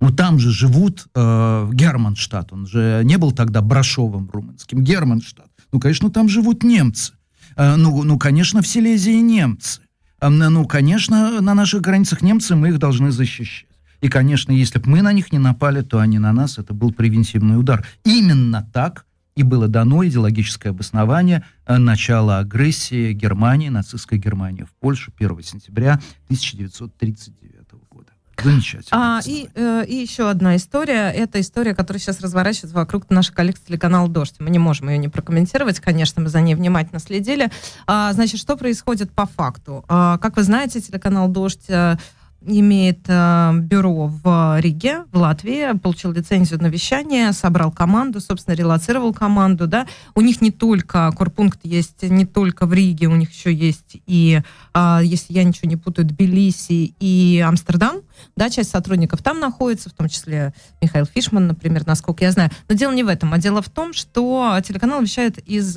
Ну 0.00 0.10
там 0.10 0.38
же 0.38 0.50
живут 0.50 1.06
э, 1.14 1.70
Германштадт, 1.72 2.52
он 2.52 2.66
же 2.66 3.02
не 3.04 3.18
был 3.18 3.32
тогда 3.32 3.60
Брашовым 3.60 4.30
румынским, 4.32 4.82
Германштадт. 4.82 5.50
Ну, 5.72 5.78
конечно, 5.78 6.10
там 6.10 6.28
живут 6.28 6.62
немцы. 6.62 7.12
Э, 7.56 7.76
ну, 7.76 8.02
ну, 8.02 8.18
конечно, 8.18 8.62
в 8.62 8.66
Силезии 8.66 9.20
немцы. 9.20 9.82
Э, 10.20 10.28
ну, 10.28 10.66
конечно, 10.66 11.40
на 11.40 11.54
наших 11.54 11.82
границах 11.82 12.22
немцы, 12.22 12.56
мы 12.56 12.70
их 12.70 12.78
должны 12.78 13.10
защищать. 13.10 13.68
И, 14.00 14.08
конечно, 14.08 14.52
если 14.52 14.78
бы 14.78 14.90
мы 14.90 15.02
на 15.02 15.12
них 15.12 15.32
не 15.32 15.38
напали, 15.38 15.82
то 15.82 15.98
они 15.98 16.18
на 16.18 16.32
нас, 16.32 16.58
это 16.58 16.74
был 16.74 16.92
превентивный 16.92 17.58
удар. 17.58 17.86
Именно 18.04 18.68
так 18.72 19.06
и 19.36 19.42
было 19.42 19.68
дано 19.68 20.04
идеологическое 20.06 20.72
обоснование 20.72 21.44
э, 21.66 21.78
начала 21.78 22.38
агрессии 22.38 23.12
Германии, 23.12 23.68
нацистской 23.68 24.18
Германии 24.18 24.64
в 24.64 24.72
Польшу 24.80 25.12
1 25.16 25.42
сентября 25.42 26.00
1939 26.26 27.50
года. 27.88 28.12
Замечательно. 28.42 29.18
А, 29.18 29.20
и, 29.24 29.48
э, 29.54 29.84
и 29.86 29.94
еще 29.96 30.28
одна 30.28 30.56
история. 30.56 31.10
Это 31.10 31.40
история, 31.40 31.74
которая 31.74 32.00
сейчас 32.00 32.20
разворачивается 32.20 32.76
вокруг 32.76 33.08
наших 33.10 33.34
коллег 33.34 33.56
с 33.56 33.60
телеканала 33.60 34.08
«Дождь». 34.08 34.36
Мы 34.38 34.50
не 34.50 34.58
можем 34.58 34.88
ее 34.88 34.98
не 34.98 35.08
прокомментировать, 35.08 35.80
конечно, 35.80 36.22
мы 36.22 36.28
за 36.28 36.40
ней 36.40 36.54
внимательно 36.54 37.00
следили. 37.00 37.50
А, 37.86 38.12
значит, 38.12 38.40
что 38.40 38.56
происходит 38.56 39.10
по 39.12 39.26
факту? 39.26 39.84
А, 39.88 40.18
как 40.18 40.36
вы 40.36 40.42
знаете, 40.42 40.80
телеканал 40.80 41.28
«Дождь» 41.28 41.66
э, 41.68 41.96
имеет 42.42 43.00
э, 43.08 43.52
бюро 43.54 44.06
в 44.06 44.60
Риге, 44.60 45.04
в 45.12 45.18
Латвии, 45.18 45.76
получил 45.78 46.12
лицензию 46.12 46.62
на 46.62 46.68
вещание, 46.68 47.32
собрал 47.32 47.70
команду, 47.70 48.20
собственно, 48.20 48.54
релацировал 48.54 49.12
команду, 49.12 49.66
да. 49.66 49.86
У 50.14 50.20
них 50.20 50.40
не 50.40 50.50
только 50.50 51.12
корпункт 51.16 51.60
есть 51.64 52.02
не 52.02 52.24
только 52.24 52.66
в 52.66 52.72
Риге, 52.72 53.08
у 53.08 53.16
них 53.16 53.30
еще 53.32 53.52
есть 53.52 54.00
и, 54.06 54.40
а, 54.72 55.00
если 55.02 55.34
я 55.34 55.44
ничего 55.44 55.68
не 55.68 55.76
путаю, 55.76 56.06
Тбилиси 56.06 56.94
и 56.98 57.44
Амстердам, 57.46 57.98
да, 58.36 58.50
часть 58.50 58.70
сотрудников 58.70 59.22
там 59.22 59.38
находится, 59.38 59.90
в 59.90 59.92
том 59.92 60.08
числе 60.08 60.54
Михаил 60.80 61.06
Фишман, 61.06 61.46
например, 61.46 61.86
насколько 61.86 62.24
я 62.24 62.32
знаю. 62.32 62.50
Но 62.68 62.74
дело 62.74 62.92
не 62.92 63.02
в 63.02 63.08
этом, 63.08 63.32
а 63.32 63.38
дело 63.38 63.62
в 63.62 63.68
том, 63.68 63.92
что 63.92 64.58
телеканал 64.64 65.02
вещает 65.02 65.38
из 65.38 65.76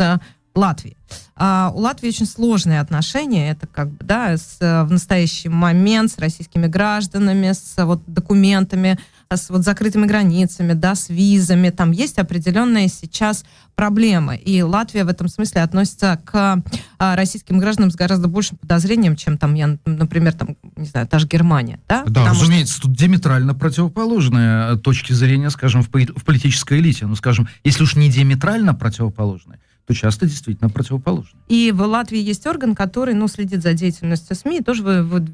Латвии. 0.56 0.98
А 1.36 1.72
у 1.74 1.80
Латвии 1.80 2.10
очень 2.10 2.26
сложные 2.26 2.80
отношения, 2.80 3.52
это 3.52 3.68
как 3.68 3.90
бы, 3.90 4.06
да, 4.06 4.38
с, 4.38 4.58
в 4.60 4.88
настоящий 4.92 5.50
момент 5.50 6.12
с 6.12 6.18
российскими 6.20 6.68
гражданами, 6.68 7.52
с 7.52 7.74
вот 7.84 8.02
документами, 8.08 9.00
с 9.32 9.50
вот 9.50 9.64
закрытыми 9.64 10.06
границами, 10.06 10.74
да, 10.74 10.96
с 10.96 11.10
визами, 11.10 11.70
там 11.70 11.92
есть 11.92 12.20
определенные 12.20 12.88
сейчас 12.88 13.46
проблемы. 13.76 14.38
И 14.38 14.62
Латвия 14.62 15.06
в 15.06 15.08
этом 15.08 15.28
смысле 15.28 15.62
относится 15.62 16.22
к 16.24 16.64
а, 17.00 17.16
российским 17.16 17.58
гражданам 17.58 17.90
с 17.90 17.96
гораздо 17.96 18.28
большим 18.28 18.58
подозрением, 18.58 19.16
чем 19.16 19.38
там, 19.40 19.56
я, 19.56 19.78
например, 19.86 20.34
там, 20.34 20.56
не 20.76 20.86
знаю, 20.86 21.08
та 21.08 21.18
же 21.18 21.28
Германия. 21.28 21.80
Да, 21.88 22.04
да 22.06 22.30
разумеется, 22.30 22.76
что... 22.76 22.84
тут 22.84 22.96
диаметрально 22.96 23.56
противоположные 23.56 24.78
точки 24.78 25.14
зрения, 25.14 25.50
скажем, 25.50 25.82
в, 25.82 25.88
в 25.88 26.24
политической 26.24 26.80
элите. 26.80 27.08
Ну, 27.08 27.16
скажем, 27.16 27.48
если 27.64 27.84
уж 27.84 27.96
не 27.96 28.10
диаметрально 28.10 28.76
противоположные, 28.76 29.60
то 29.86 29.94
часто 29.94 30.26
действительно 30.26 30.70
противоположно. 30.70 31.38
И 31.48 31.72
в 31.72 31.82
Латвии 31.82 32.20
есть 32.20 32.48
орган, 32.48 32.76
который 32.76 33.14
ну, 33.14 33.28
следит 33.28 33.62
за 33.62 33.74
деятельностью 33.74 34.36
СМИ, 34.36 34.62
тоже 34.62 34.84
вы, 34.84 35.04
вы, 35.04 35.28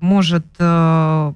может 0.00 0.44
э, 0.58 1.32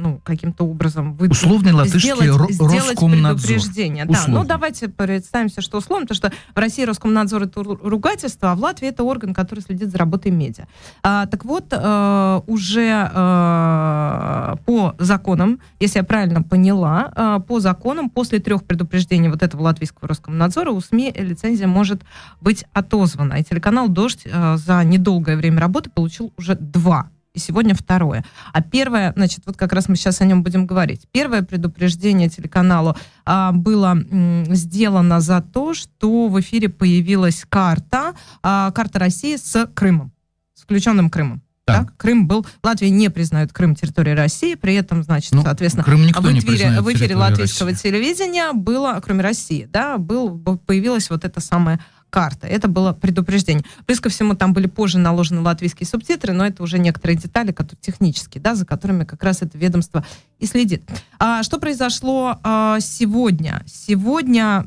ну, 0.00 0.20
каким-то 0.24 0.64
образом 0.64 1.14
вы, 1.14 1.28
Условный 1.28 1.72
латышский 1.72 2.00
сделать, 2.00 2.52
сделать 2.52 2.98
предупреждение. 2.98 4.04
Да, 4.06 4.24
ну 4.28 4.44
давайте 4.44 4.88
представимся, 4.88 5.60
что 5.60 5.78
условно, 5.78 6.06
потому 6.06 6.16
что 6.16 6.32
в 6.54 6.58
России 6.58 6.84
Роскомнадзор 6.84 7.44
это 7.44 7.62
ругательство, 7.62 8.52
а 8.52 8.54
в 8.54 8.60
Латвии 8.60 8.88
это 8.88 9.04
орган, 9.04 9.34
который 9.34 9.60
следит 9.60 9.90
за 9.90 9.98
работой 9.98 10.32
медиа. 10.32 10.64
А, 11.02 11.26
так 11.26 11.44
вот, 11.44 11.66
э, 11.70 12.40
уже 12.46 13.10
э, 13.12 14.56
по 14.64 14.94
законам, 14.98 15.60
если 15.78 15.98
я 15.98 16.04
правильно 16.04 16.42
поняла, 16.42 17.12
э, 17.14 17.40
по 17.46 17.60
законам 17.60 18.10
после 18.10 18.38
трех 18.38 18.64
предупреждений 18.64 19.28
вот 19.28 19.42
этого 19.42 19.62
латвийского 19.62 20.08
Роскомнадзора 20.08 20.70
у 20.70 20.80
СМИ 20.80 21.12
лицензия 21.16 21.66
может 21.66 22.02
быть 22.40 22.64
отозвана. 22.72 23.34
И 23.34 23.44
телеканал 23.44 23.88
«Дождь» 23.88 24.22
э, 24.24 24.56
за 24.56 24.82
недолгое 24.84 25.36
время 25.36 25.60
работы 25.60 25.90
получил 25.90 26.32
уже 26.36 26.54
два 26.54 27.10
и 27.34 27.38
сегодня 27.38 27.74
второе. 27.74 28.24
А 28.52 28.62
первое, 28.62 29.12
значит, 29.16 29.40
вот 29.46 29.56
как 29.56 29.72
раз 29.72 29.88
мы 29.88 29.96
сейчас 29.96 30.20
о 30.20 30.24
нем 30.24 30.42
будем 30.42 30.66
говорить. 30.66 31.06
Первое 31.12 31.42
предупреждение 31.42 32.28
телеканалу 32.28 32.96
а, 33.24 33.52
было 33.52 33.92
м, 33.92 34.44
сделано 34.54 35.20
за 35.20 35.40
то, 35.40 35.74
что 35.74 36.28
в 36.28 36.40
эфире 36.40 36.68
появилась 36.68 37.44
карта, 37.48 38.14
а, 38.42 38.70
карта 38.72 38.98
России 38.98 39.36
с 39.36 39.66
Крымом, 39.74 40.12
с 40.54 40.62
включенным 40.62 41.10
Крымом. 41.10 41.42
Так. 41.64 41.86
Да? 41.86 41.92
Крым 41.98 42.26
был... 42.26 42.46
Латвия 42.64 42.90
не 42.90 43.10
признает 43.10 43.52
Крым 43.52 43.76
территорией 43.76 44.16
России, 44.16 44.54
при 44.54 44.74
этом, 44.74 45.02
значит, 45.02 45.32
ну, 45.32 45.42
соответственно, 45.42 45.84
Крым 45.84 46.04
никто 46.04 46.20
в 46.22 46.32
эфире, 46.32 46.80
в 46.80 46.92
эфире 46.92 47.14
латвийского 47.16 47.70
России. 47.70 47.90
телевидения 47.90 48.52
было, 48.52 49.00
кроме 49.04 49.22
России, 49.22 49.68
да, 49.70 49.98
был, 49.98 50.36
появилась 50.58 51.10
вот 51.10 51.24
эта 51.24 51.40
самая 51.40 51.80
карта. 52.10 52.46
Это 52.46 52.68
было 52.68 52.92
предупреждение. 52.92 53.64
Плюс 53.86 54.00
ко 54.00 54.08
всему 54.08 54.34
там 54.34 54.52
были 54.52 54.66
позже 54.66 54.98
наложены 54.98 55.40
латвийские 55.40 55.86
субтитры, 55.86 56.32
но 56.32 56.46
это 56.46 56.62
уже 56.62 56.78
некоторые 56.78 57.16
детали, 57.16 57.52
которые 57.52 57.80
технические, 57.80 58.42
да, 58.42 58.54
за 58.54 58.66
которыми 58.66 59.04
как 59.04 59.22
раз 59.22 59.42
это 59.42 59.56
ведомство 59.56 60.04
и 60.38 60.46
следит. 60.46 60.82
А, 61.18 61.42
что 61.42 61.58
произошло 61.58 62.38
а, 62.42 62.80
сегодня? 62.80 63.62
Сегодня 63.66 64.66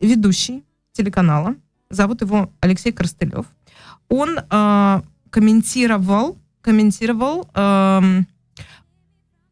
ведущий 0.00 0.64
телеканала, 0.92 1.54
зовут 1.90 2.22
его 2.22 2.50
Алексей 2.60 2.92
Коростылев, 2.92 3.46
он 4.08 4.38
а, 4.50 5.02
комментировал, 5.30 6.38
комментировал, 6.60 7.48
а, 7.54 8.02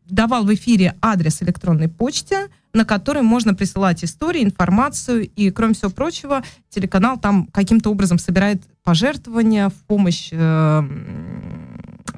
давал 0.09 0.45
в 0.45 0.55
эфире 0.55 0.95
адрес 1.01 1.43
электронной 1.43 1.89
почты, 1.89 2.49
на 2.73 2.85
который 2.85 3.23
можно 3.23 3.55
присылать 3.55 4.05
истории, 4.05 4.45
информацию, 4.45 5.29
и, 5.29 5.51
кроме 5.51 5.75
всего 5.75 5.91
прочего, 5.91 6.43
телеканал 6.69 7.19
там 7.19 7.47
каким-то 7.47 7.91
образом 7.91 8.19
собирает 8.19 8.63
пожертвования 8.85 9.71
в 9.71 9.75
помощь 9.87 10.29
э, 10.31 10.83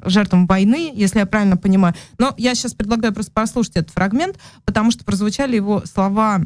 жертвам 0.05 0.47
войны, 0.47 0.91
если 0.93 1.19
я 1.19 1.25
правильно 1.25 1.57
понимаю. 1.57 1.95
Но 2.17 2.33
я 2.37 2.55
сейчас 2.55 2.73
предлагаю 2.73 3.13
просто 3.13 3.31
послушать 3.31 3.77
этот 3.77 3.91
фрагмент, 3.91 4.37
потому 4.65 4.91
что 4.91 5.05
прозвучали 5.05 5.55
его 5.55 5.83
слова 5.85 6.41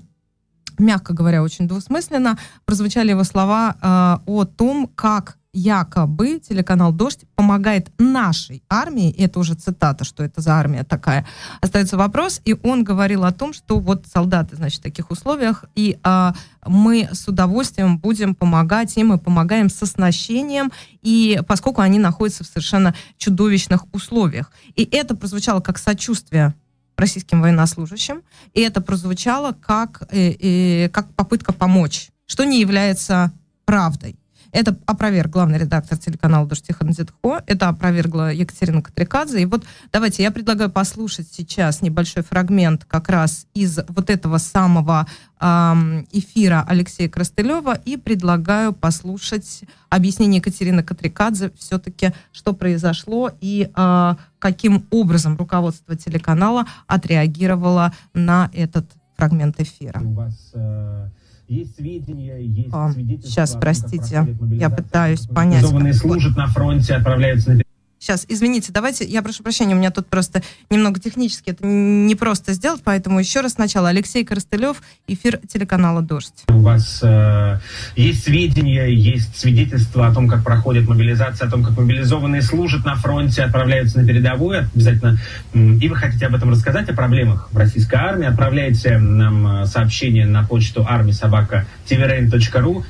мягко 0.80 1.14
говоря, 1.14 1.44
очень 1.44 1.68
двусмысленно, 1.68 2.38
прозвучали 2.66 3.12
его 3.12 3.24
слова 3.24 3.76
э, 3.80 4.24
о 4.26 4.46
том, 4.46 4.90
как 4.96 5.38
якобы 5.54 6.40
телеканал 6.40 6.92
«Дождь» 6.92 7.26
помогает 7.36 7.92
нашей 8.00 8.64
армии, 8.70 9.12
и 9.12 9.24
это 9.24 9.40
уже 9.40 9.54
цитата, 9.54 10.04
что 10.04 10.24
это 10.24 10.42
за 10.42 10.54
армия 10.54 10.84
такая, 10.84 11.28
остается 11.62 11.96
вопрос, 11.96 12.42
и 12.44 12.56
он 12.64 12.84
говорил 12.84 13.24
о 13.24 13.32
том, 13.32 13.54
что 13.54 13.80
вот 13.80 14.08
солдаты, 14.12 14.56
значит, 14.56 14.80
в 14.80 14.84
таких 14.84 15.12
условиях, 15.12 15.66
и 15.76 16.00
а, 16.04 16.34
мы 16.66 17.08
с 17.12 17.28
удовольствием 17.28 18.00
будем 18.00 18.34
помогать 18.34 18.98
им, 18.98 19.14
и 19.14 19.20
помогаем 19.20 19.70
с 19.70 19.82
оснащением, 19.82 20.72
и 21.04 21.40
поскольку 21.48 21.82
они 21.82 22.00
находятся 22.00 22.44
в 22.44 22.48
совершенно 22.48 22.96
чудовищных 23.18 23.86
условиях. 23.94 24.52
И 24.76 24.84
это 24.92 25.16
прозвучало 25.16 25.62
как 25.62 25.78
сочувствие 25.78 26.56
российским 26.98 27.42
военнослужащим, 27.42 28.24
и 28.54 28.62
это 28.62 28.82
прозвучало 28.82 29.52
как, 29.54 30.04
э, 30.10 30.32
э, 30.32 30.90
как 30.90 31.14
попытка 31.14 31.54
помочь, 31.54 32.10
что 32.26 32.44
не 32.44 32.60
является 32.60 33.32
правдой. 33.66 34.18
Это 34.54 34.78
опроверг 34.86 35.32
главный 35.32 35.58
редактор 35.58 35.98
телеканала 35.98 36.48
«Дождь 36.48 36.66
Тихон 36.66 36.94
Зитхо», 36.94 37.42
это 37.48 37.70
опровергла 37.70 38.32
Екатерина 38.32 38.84
Катрикадзе. 38.84 39.42
И 39.42 39.46
вот 39.46 39.66
давайте 39.92 40.22
я 40.22 40.32
предлагаю 40.32 40.70
послушать 40.70 41.28
сейчас 41.30 41.82
небольшой 41.82 42.24
фрагмент 42.24 42.86
как 42.86 43.10
раз 43.10 43.48
из 43.56 43.80
вот 43.90 44.10
этого 44.10 44.38
самого 44.38 45.08
эфира 45.42 46.64
Алексея 46.66 47.10
Крастылева 47.10 47.78
и 47.84 47.98
предлагаю 47.98 48.72
послушать 48.72 49.64
объяснение 49.90 50.38
Екатерины 50.38 50.84
Катрикадзе 50.84 51.52
все-таки, 51.58 52.14
что 52.32 52.54
произошло 52.54 53.30
и 53.42 53.70
э, 53.76 54.16
каким 54.40 54.86
образом 54.90 55.36
руководство 55.36 55.98
телеканала 55.98 56.66
отреагировало 56.88 57.94
на 58.14 58.50
этот 58.54 58.86
фрагмент 59.18 59.60
эфира. 59.60 60.00
У 60.00 60.14
вас 60.14 60.52
э, 60.54 61.10
есть 61.54 61.76
сведения, 61.76 62.38
есть 62.38 62.70
а, 62.72 62.92
свидетельства. 62.92 63.32
Сейчас, 63.32 63.58
простите, 63.60 64.38
я 64.52 64.70
пытаюсь 64.70 65.28
понять. 65.28 65.66
служат 65.94 66.36
на 66.36 66.48
фронте, 66.48 66.96
отправляются 66.96 67.52
на 67.52 67.63
Сейчас, 68.04 68.26
извините, 68.28 68.74
давайте, 68.74 69.06
я 69.06 69.22
прошу 69.22 69.44
прощения, 69.44 69.76
у 69.76 69.78
меня 69.78 69.90
тут 69.90 70.08
просто 70.08 70.44
немного 70.70 71.00
технически 71.00 71.52
это 71.52 71.66
не 71.66 72.16
просто 72.16 72.52
сделать, 72.52 72.82
поэтому 72.84 73.18
еще 73.18 73.40
раз 73.40 73.54
сначала. 73.54 73.88
Алексей 73.88 74.26
Коростылев, 74.26 74.82
эфир 75.08 75.40
телеканала 75.48 76.02
«Дождь». 76.02 76.44
У 76.50 76.60
вас 76.60 77.00
э, 77.02 77.60
есть 77.96 78.26
сведения, 78.26 78.88
есть 78.88 79.40
свидетельства 79.40 80.08
о 80.08 80.14
том, 80.14 80.28
как 80.28 80.44
проходит 80.44 80.86
мобилизация, 80.86 81.48
о 81.48 81.52
том, 81.52 81.64
как 81.64 81.78
мобилизованные 81.78 82.42
служат 82.42 82.84
на 82.84 82.96
фронте, 82.96 83.42
отправляются 83.42 84.02
на 84.02 84.06
передовую 84.06 84.68
обязательно, 84.76 85.18
и 85.54 85.88
вы 85.88 85.96
хотите 85.96 86.26
об 86.26 86.36
этом 86.36 86.50
рассказать, 86.50 86.90
о 86.90 86.94
проблемах 86.94 87.48
в 87.54 87.58
российской 87.58 87.96
армии, 87.96 88.28
отправляйте 88.28 88.98
нам 88.98 89.62
э, 89.62 89.66
сообщение 89.66 90.26
на 90.26 90.44
почту 90.46 90.86
армисобака 90.86 91.66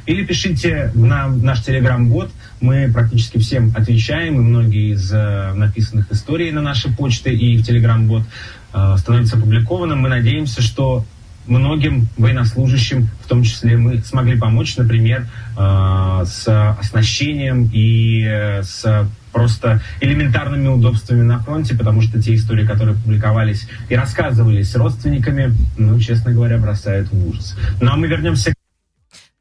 или 0.07 0.25
пишите 0.25 0.91
на 0.95 1.27
наш 1.27 1.61
телеграм-бот, 1.61 2.31
мы 2.63 2.89
практически 2.91 3.39
всем 3.39 3.73
отвечаем, 3.75 4.35
и 4.35 4.39
многие 4.39 4.93
из 4.93 5.11
э, 5.11 5.53
написанных 5.53 6.09
историй 6.11 6.49
на 6.51 6.61
нашей 6.61 6.91
почте 6.95 7.33
и 7.33 7.57
в 7.57 7.65
Телеграм-бот 7.65 8.23
э, 8.73 8.95
становятся 8.97 9.37
опубликованным. 9.37 9.99
Мы 9.99 10.07
надеемся, 10.07 10.61
что 10.61 11.05
многим 11.45 12.07
военнослужащим, 12.17 13.09
в 13.21 13.27
том 13.27 13.43
числе 13.43 13.75
мы 13.75 13.97
смогли 13.99 14.39
помочь, 14.39 14.77
например, 14.77 15.27
э, 15.57 16.23
с 16.25 16.47
оснащением 16.79 17.69
и 17.73 18.23
с 18.63 19.09
просто 19.33 19.81
элементарными 19.99 20.69
удобствами 20.69 21.23
на 21.23 21.39
фронте, 21.39 21.75
потому 21.75 22.01
что 22.01 22.21
те 22.21 22.33
истории, 22.35 22.65
которые 22.65 22.95
публиковались 22.95 23.67
и 23.89 23.95
рассказывались 23.95 24.73
родственниками, 24.73 25.53
ну, 25.77 25.99
честно 25.99 26.31
говоря, 26.31 26.59
бросают 26.59 27.11
в 27.11 27.27
ужас. 27.27 27.57
Ну, 27.81 27.91
а 27.91 27.97
мы 27.97 28.07
вернемся 28.07 28.51
ну 28.51 28.62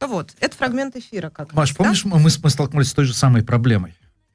вот, 0.07 0.35
это 0.41 0.57
фрагмент 0.57 0.97
эфира 0.97 1.31
как 1.31 1.53
Маш, 1.55 1.75
помнишь, 1.75 2.03
да? 2.05 2.11
мы, 2.11 2.21
мы 2.21 2.31
столкнулись 2.31 2.89
с 2.89 2.95
той 2.95 3.05
же 3.05 3.15
самой 3.15 3.43
проблемой? 3.43 3.95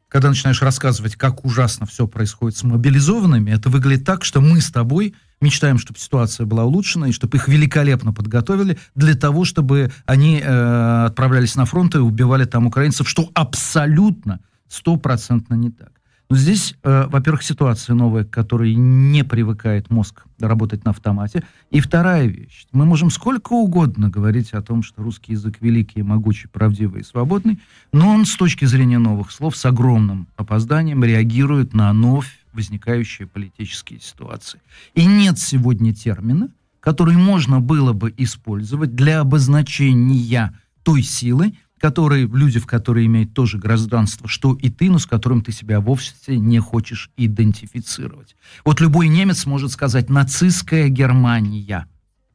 Когда 0.09 0.29
начинаешь 0.29 0.62
рассказывать, 0.62 1.17
как 1.17 1.43
ужасно 1.43 1.86
все 1.86 2.07
происходит 2.07 2.57
с 2.57 2.63
мобилизованными, 2.63 3.51
это 3.51 3.69
выглядит 3.69 4.05
так, 4.05 4.24
что 4.24 4.39
мы 4.39 4.62
с 4.62 4.71
тобой 4.71 5.15
мечтаем, 5.41 5.77
чтобы 5.77 6.00
ситуация 6.00 6.45
была 6.45 6.63
улучшена, 6.63 7.09
и 7.09 7.12
чтобы 7.12 7.38
их 7.38 7.50
великолепно 7.50 8.13
подготовили 8.13 8.77
для 8.95 9.15
того, 9.15 9.43
чтобы 9.43 9.91
они 10.05 10.39
э, 10.39 11.05
отправлялись 11.05 11.55
на 11.55 11.65
фронт 11.65 11.93
и 11.95 12.00
убивали 12.00 12.45
там 12.45 12.67
украинцев, 12.67 13.09
что 13.09 13.29
абсолютно 13.33 14.39
стопроцентно 14.69 15.55
не 15.55 15.71
так. 15.71 15.91
Но 16.29 16.36
здесь, 16.36 16.75
э, 16.84 17.07
во-первых, 17.10 17.41
ситуация 17.41 17.96
новая, 17.96 18.25
к 18.25 18.29
которой 18.29 18.75
не 18.75 19.24
привыкает 19.24 19.89
мозг 19.89 20.25
работать 20.39 20.84
на 20.84 20.91
автомате. 20.91 21.43
И 21.72 21.79
вторая 21.79 22.25
вещь. 22.25 22.67
Мы 22.74 22.86
можем 22.86 23.10
сколько 23.10 23.53
угодно 23.53 24.10
говорить 24.10 24.51
о 24.51 24.62
том, 24.62 24.84
что 24.84 25.01
русский 25.03 25.34
язык 25.34 25.57
великий, 25.62 26.03
могучий, 26.03 26.48
правдивый 26.48 27.01
и 27.01 27.05
свободный, 27.05 27.60
но 27.93 28.10
он 28.10 28.25
с 28.25 28.36
точки 28.36 28.65
зрения 28.65 28.98
новых 28.98 29.31
слов 29.31 29.55
с 29.55 29.65
огромным 29.65 30.27
опозданием 30.36 31.03
реагирует 31.03 31.74
на 31.74 31.91
вновь 31.91 32.39
возникающие 32.51 33.27
политические 33.27 34.01
ситуации. 34.01 34.60
И 34.96 35.05
нет 35.05 35.39
сегодня 35.39 35.93
термина, 35.93 36.50
который 36.81 37.15
можно 37.15 37.60
было 37.62 37.93
бы 37.93 38.13
использовать 38.17 38.96
для 38.96 39.22
обозначения 39.22 40.57
той 40.84 41.03
силы, 41.03 41.53
которые, 41.79 42.27
люди, 42.27 42.60
в 42.60 42.65
которые 42.65 43.05
имеют 43.05 43.34
тоже 43.34 43.57
гражданство, 43.57 44.27
что 44.27 44.53
и 44.55 44.69
ты, 44.69 44.89
но 44.89 45.00
с 45.00 45.05
которым 45.05 45.41
ты 45.41 45.51
себя 45.51 45.79
вовсе 45.79 46.38
не 46.38 46.60
хочешь 46.60 47.12
идентифицировать. 47.17 48.36
Вот 48.65 48.81
любой 48.81 49.07
немец 49.07 49.46
может 49.46 49.72
сказать 49.72 50.10
«нацистская 50.10 50.89
Германия», 50.89 51.88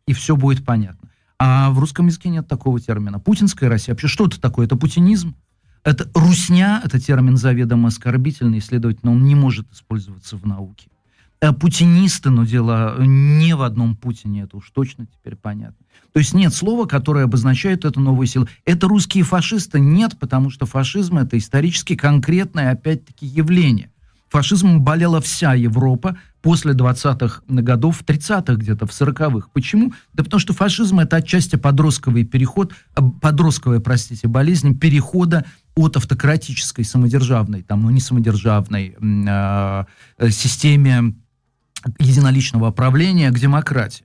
и 0.07 0.13
все 0.13 0.37
будет 0.37 0.65
понятно. 0.65 1.09
А 1.39 1.71
в 1.71 1.79
русском 1.79 2.07
языке 2.07 2.29
нет 2.29 2.47
такого 2.47 2.79
термина. 2.79 3.19
Путинская 3.19 3.69
Россия. 3.69 3.95
Вообще, 3.95 4.07
что 4.07 4.27
это 4.27 4.41
такое? 4.41 4.67
Это 4.67 4.77
путинизм? 4.77 5.35
Это 5.85 6.09
русня, 6.15 6.81
это 6.85 7.01
термин 7.01 7.37
заведомо 7.37 7.89
оскорбительный, 7.89 8.61
следовательно, 8.61 9.11
он 9.11 9.25
не 9.25 9.35
может 9.35 9.71
использоваться 9.73 10.37
в 10.37 10.47
науке. 10.47 10.89
А 11.43 11.53
путинисты, 11.53 12.31
но 12.31 12.45
дело 12.45 13.03
не 13.03 13.57
в 13.57 13.63
одном 13.63 13.97
Путине, 13.97 14.43
это 14.43 14.59
уж 14.59 14.71
точно 14.71 15.07
теперь 15.07 15.35
понятно. 15.35 15.85
То 16.13 16.21
есть 16.21 16.35
нет 16.35 16.55
слова, 16.55 16.87
которое 16.87 17.25
обозначает 17.25 17.85
эту 17.85 17.99
новую 17.99 18.29
силу. 18.29 18.47
Это 18.65 18.87
русские 18.87 19.25
фашисты? 19.25 19.81
Нет, 19.81 20.17
потому 20.21 20.51
что 20.51 20.67
фашизм 20.67 21.19
это 21.19 21.37
исторически 21.37 21.97
конкретное, 21.97 22.71
опять-таки, 22.71 23.27
явление. 23.27 23.91
Фашизмом 24.29 24.83
болела 24.83 25.21
вся 25.21 25.55
Европа 25.55 26.17
после 26.43 26.75
20-х 26.75 27.43
годов, 27.49 28.05
30-х 28.07 28.55
где-то, 28.55 28.87
в 28.87 28.91
40-х. 28.91 29.49
Почему? 29.53 29.93
Да 30.13 30.23
потому 30.23 30.39
что 30.39 30.53
фашизм 30.53 31.01
это 31.01 31.17
отчасти 31.17 31.57
подростковый 31.57 32.25
переход, 32.25 32.73
э, 32.97 33.03
подростковая, 33.21 33.81
простите, 33.81 34.29
болезнь 34.29 34.79
перехода 34.79 35.45
от 35.75 35.97
автократической 35.97 36.85
самодержавной, 36.85 37.63
там, 37.63 37.83
ну 37.83 37.91
не 37.91 38.01
самодержавной 38.01 38.97
э, 39.01 40.31
системе 40.31 41.15
единоличного 41.99 42.71
управления 42.71 43.31
к 43.31 43.39
демократии. 43.39 44.05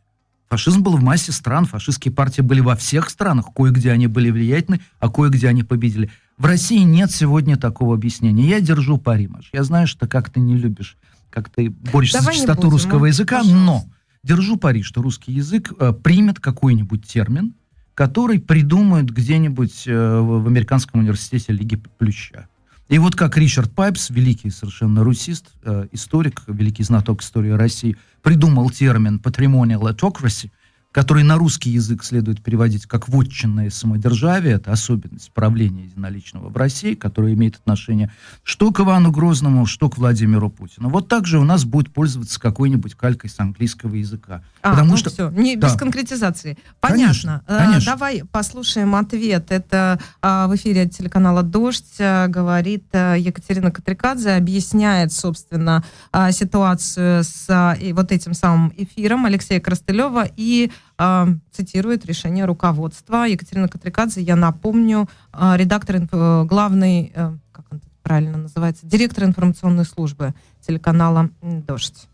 Фашизм 0.49 0.81
был 0.81 0.95
в 0.95 1.03
массе 1.03 1.31
стран, 1.31 1.65
фашистские 1.65 2.13
партии 2.13 2.41
были 2.41 2.61
во 2.61 2.75
всех 2.75 3.09
странах, 3.09 3.47
кое-где 3.53 3.91
они 3.91 4.07
были 4.07 4.29
влиятельны, 4.29 4.79
а 4.99 5.09
кое-где 5.09 5.49
они 5.49 5.63
победили. 5.63 6.09
В 6.37 6.45
России 6.45 6.79
нет 6.83 7.11
сегодня 7.11 7.57
такого 7.57 7.95
объяснения. 7.95 8.47
Я 8.47 8.61
держу 8.61 8.97
пари, 8.97 9.27
Маш. 9.27 9.49
Я 9.51 9.63
знаю, 9.63 9.87
что 9.87 10.07
как 10.07 10.29
ты 10.29 10.39
не 10.39 10.55
любишь, 10.55 10.95
как 11.29 11.49
ты 11.49 11.69
борешься 11.69 12.19
Давай 12.19 12.33
за 12.33 12.39
чистоту 12.39 12.61
будем, 12.61 12.73
русского 12.73 13.05
а? 13.05 13.09
языка, 13.09 13.39
Пожалуйста. 13.39 13.65
но 13.65 13.85
держу 14.23 14.57
пари, 14.57 14.83
что 14.83 15.01
русский 15.01 15.33
язык 15.33 15.73
э, 15.77 15.91
примет 15.91 16.39
какой-нибудь 16.39 17.05
термин, 17.05 17.53
который 17.93 18.39
придумают 18.39 19.09
где-нибудь 19.09 19.83
э, 19.87 20.19
в 20.19 20.47
американском 20.47 21.01
университете 21.01 21.51
Лиги 21.51 21.81
Плюща. 21.97 22.47
И 22.89 22.99
вот 22.99 23.15
как 23.15 23.37
Ричард 23.37 23.71
Пайпс, 23.73 24.09
великий 24.09 24.49
совершенно 24.49 25.03
русист, 25.03 25.47
э, 25.63 25.87
историк, 25.91 26.41
великий 26.47 26.83
знаток 26.83 27.21
истории 27.21 27.51
России, 27.51 27.97
придумал 28.21 28.69
термин 28.69 29.21
patrimonial 29.21 29.81
autocracy, 29.81 30.51
который 30.97 31.21
на 31.21 31.37
русский 31.37 31.69
язык 31.69 32.03
следует 32.03 32.41
переводить 32.41 32.87
как 32.87 33.07
«вотчинное 33.07 33.69
самодержавие», 33.69 34.55
это 34.55 34.71
особенность 34.71 35.31
правления 35.31 35.83
единоличного 35.83 36.49
в 36.49 36.57
России, 36.57 36.95
которая 36.95 37.35
имеет 37.35 37.55
отношение 37.57 38.11
что 38.41 38.71
к 38.71 38.79
Ивану 38.79 39.11
Грозному, 39.11 39.67
что 39.67 39.91
к 39.91 39.99
Владимиру 39.99 40.49
Путину. 40.49 40.89
Вот 40.89 41.07
так 41.07 41.27
же 41.27 41.37
у 41.37 41.43
нас 41.43 41.65
будет 41.65 41.93
пользоваться 41.93 42.39
какой-нибудь 42.39 42.95
калькой 42.95 43.29
с 43.29 43.39
английского 43.39 43.93
языка. 43.93 44.41
А, 44.63 44.71
потому 44.71 44.91
ну 44.91 44.97
что... 44.97 45.11
все, 45.11 45.29
не, 45.29 45.55
да. 45.55 45.67
без 45.67 45.77
конкретизации. 45.77 46.57
Понятно. 46.79 47.03
Конечно, 47.05 47.43
конечно. 47.45 47.91
Давай 47.91 48.23
послушаем 48.31 48.95
ответ. 48.95 49.51
Это 49.51 49.99
а, 50.23 50.47
в 50.47 50.55
эфире 50.55 50.89
телеканала 50.89 51.43
«Дождь» 51.43 51.97
а, 51.99 52.27
говорит 52.27 52.85
а, 52.93 53.13
Екатерина 53.13 53.69
Катрикадзе, 53.69 54.31
объясняет, 54.31 55.13
собственно, 55.13 55.83
а, 56.11 56.31
ситуацию 56.31 57.23
с 57.23 57.45
а, 57.49 57.73
и 57.79 57.93
вот 57.93 58.11
этим 58.11 58.33
самым 58.33 58.73
эфиром 58.75 59.25
Алексея 59.25 59.59
Крастылева 59.59 60.27
и 60.35 60.71
э, 60.97 61.27
цитирует 61.51 62.05
решение 62.05 62.45
руководства. 62.45 63.25
Екатерина 63.25 63.67
Катрикадзе, 63.67 64.21
я 64.21 64.35
напомню, 64.35 65.09
э, 65.33 65.53
редактор, 65.57 66.07
э, 66.11 66.43
главный, 66.45 67.11
э, 67.13 67.35
как 67.51 67.65
он 67.71 67.81
правильно 68.03 68.37
называется, 68.37 68.85
директор 68.85 69.25
информационной 69.25 69.85
службы 69.85 70.33
телеканала 70.65 71.29
«Дождь». 71.41 72.07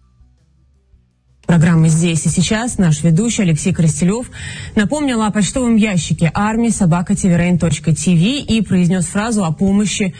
Программы 1.46 1.90
«Здесь 1.90 2.26
и 2.26 2.30
сейчас» 2.30 2.78
наш 2.78 3.04
ведущий 3.04 3.42
Алексей 3.42 3.74
Крастелев 3.74 4.32
напомнил 4.76 5.22
о 5.22 5.30
почтовом 5.30 5.76
ящике 5.76 6.32
армии 6.34 6.70
собака 6.70 7.14
и 7.14 8.62
произнес 8.62 9.06
фразу 9.08 9.44
о 9.44 9.52
помощи 9.52 10.16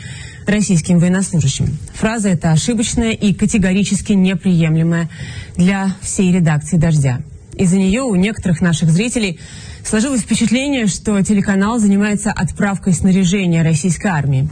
российским 0.46 0.98
военнослужащим. 0.98 1.78
Фраза 1.94 2.28
эта 2.28 2.52
ошибочная 2.52 3.12
и 3.12 3.32
категорически 3.32 4.12
неприемлемая 4.12 5.08
для 5.56 5.96
всей 6.02 6.30
редакции 6.30 6.76
«Дождя». 6.76 7.20
Из-за 7.56 7.76
нее 7.76 8.02
у 8.02 8.14
некоторых 8.14 8.60
наших 8.60 8.90
зрителей 8.90 9.38
сложилось 9.84 10.22
впечатление, 10.22 10.86
что 10.86 11.20
телеканал 11.22 11.78
занимается 11.78 12.32
отправкой 12.32 12.94
снаряжения 12.94 13.62
российской 13.62 14.08
армии. 14.08 14.48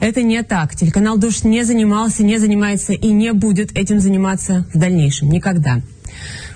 Это 0.00 0.22
не 0.22 0.42
так. 0.42 0.74
Телеканал 0.74 1.16
«Дождь» 1.18 1.44
не 1.44 1.64
занимался, 1.64 2.24
не 2.24 2.38
занимается 2.38 2.92
и 2.92 3.08
не 3.08 3.32
будет 3.32 3.76
этим 3.76 4.00
заниматься 4.00 4.66
в 4.72 4.78
дальнейшем. 4.78 5.30
Никогда. 5.30 5.80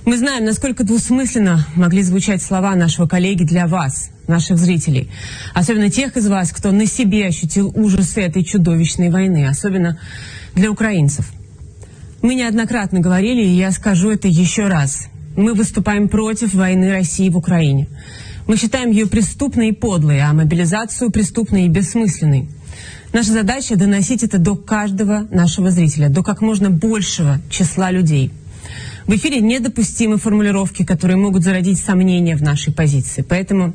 Мы 0.05 0.17
знаем, 0.17 0.45
насколько 0.45 0.85
двусмысленно 0.85 1.67
могли 1.75 2.03
звучать 2.03 2.43
слова 2.43 2.75
нашего 2.75 3.07
коллеги 3.07 3.45
для 3.45 3.67
вас, 3.67 4.11
наших 4.27 4.59
зрителей. 4.59 5.11
Особенно 5.55 5.91
тех 5.91 6.17
из 6.17 6.29
вас, 6.29 6.53
кто 6.53 6.73
на 6.73 6.87
себе 6.87 7.27
ощутил 7.27 7.73
ужасы 7.75 8.21
этой 8.21 8.45
чудовищной 8.45 9.11
войны. 9.11 9.47
Особенно 9.47 9.99
для 10.55 10.71
украинцев. 10.71 11.31
Мы 12.23 12.35
неоднократно 12.35 13.01
говорили, 13.01 13.43
и 13.43 13.57
я 13.57 13.71
скажу 13.71 14.11
это 14.11 14.29
еще 14.29 14.67
раз. 14.69 15.09
Мы 15.39 15.55
выступаем 15.55 16.09
против 16.09 16.53
войны 16.55 16.91
России 16.91 17.29
в 17.29 17.37
Украине. 17.37 17.87
Мы 18.49 18.57
считаем 18.57 18.91
ее 18.91 19.07
преступной 19.07 19.69
и 19.69 19.73
подлой, 19.73 20.19
а 20.19 20.33
мобилизацию 20.33 21.13
преступной 21.13 21.67
и 21.67 21.69
бессмысленной. 21.69 22.49
Наша 23.13 23.31
задача 23.31 23.77
доносить 23.77 24.25
это 24.25 24.39
до 24.39 24.57
каждого 24.57 25.29
нашего 25.31 25.71
зрителя, 25.71 26.09
до 26.09 26.25
как 26.25 26.41
можно 26.41 26.71
большего 26.71 27.41
числа 27.51 27.93
людей. 27.93 28.33
В 29.07 29.15
эфире 29.15 29.41
недопустимы 29.41 30.17
формулировки, 30.17 30.85
которые 30.85 31.17
могут 31.17 31.45
зародить 31.45 31.79
сомнения 31.79 32.35
в 32.35 32.43
нашей 32.43 32.73
позиции. 32.73 33.23
Поэтому 33.23 33.75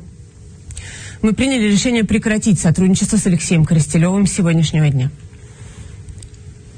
мы 1.22 1.32
приняли 1.32 1.72
решение 1.72 2.04
прекратить 2.04 2.60
сотрудничество 2.60 3.16
с 3.16 3.26
Алексеем 3.26 3.64
Коростелевым 3.64 4.26
сегодняшнего 4.26 4.90
дня. 4.90 5.10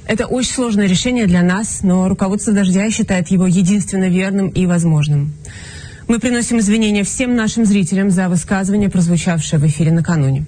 Это 0.07 0.27
очень 0.27 0.53
сложное 0.53 0.87
решение 0.87 1.27
для 1.27 1.43
нас, 1.43 1.81
но 1.83 2.09
руководство 2.09 2.53
«Дождя» 2.53 2.89
считает 2.91 3.29
его 3.29 3.47
единственно 3.47 4.09
верным 4.09 4.49
и 4.49 4.65
возможным. 4.67 5.33
Мы 6.07 6.21
приносим 6.21 6.61
извинения 6.61 7.03
всем 7.03 7.35
нашим 7.35 7.65
зрителям 7.65 8.11
за 8.11 8.29
высказывание, 8.29 8.89
прозвучавшее 8.89 9.59
в 9.59 9.67
эфире 9.67 9.91
накануне. 9.91 10.45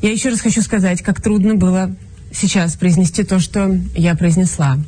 Я 0.00 0.12
еще 0.12 0.28
раз 0.28 0.40
хочу 0.40 0.62
сказать, 0.62 1.02
как 1.02 1.20
трудно 1.20 1.56
было 1.56 1.96
сейчас 2.32 2.76
произнести 2.76 3.24
то, 3.24 3.40
что 3.40 3.76
я 3.96 4.14
произнесла. 4.14 4.78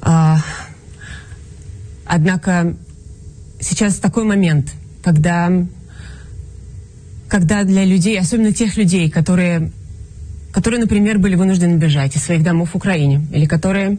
А, 0.00 0.38
однако 2.06 2.74
сейчас 3.60 3.96
такой 3.96 4.24
момент, 4.24 4.72
когда, 5.04 5.52
когда 7.28 7.64
для 7.64 7.84
людей, 7.84 8.18
особенно 8.18 8.54
тех 8.54 8.78
людей, 8.78 9.10
которые 9.10 9.70
которые, 10.52 10.80
например, 10.80 11.18
были 11.18 11.34
вынуждены 11.34 11.76
бежать 11.78 12.14
из 12.16 12.22
своих 12.22 12.42
домов 12.42 12.70
в 12.72 12.76
Украине, 12.76 13.26
или 13.32 13.46
которые 13.46 13.98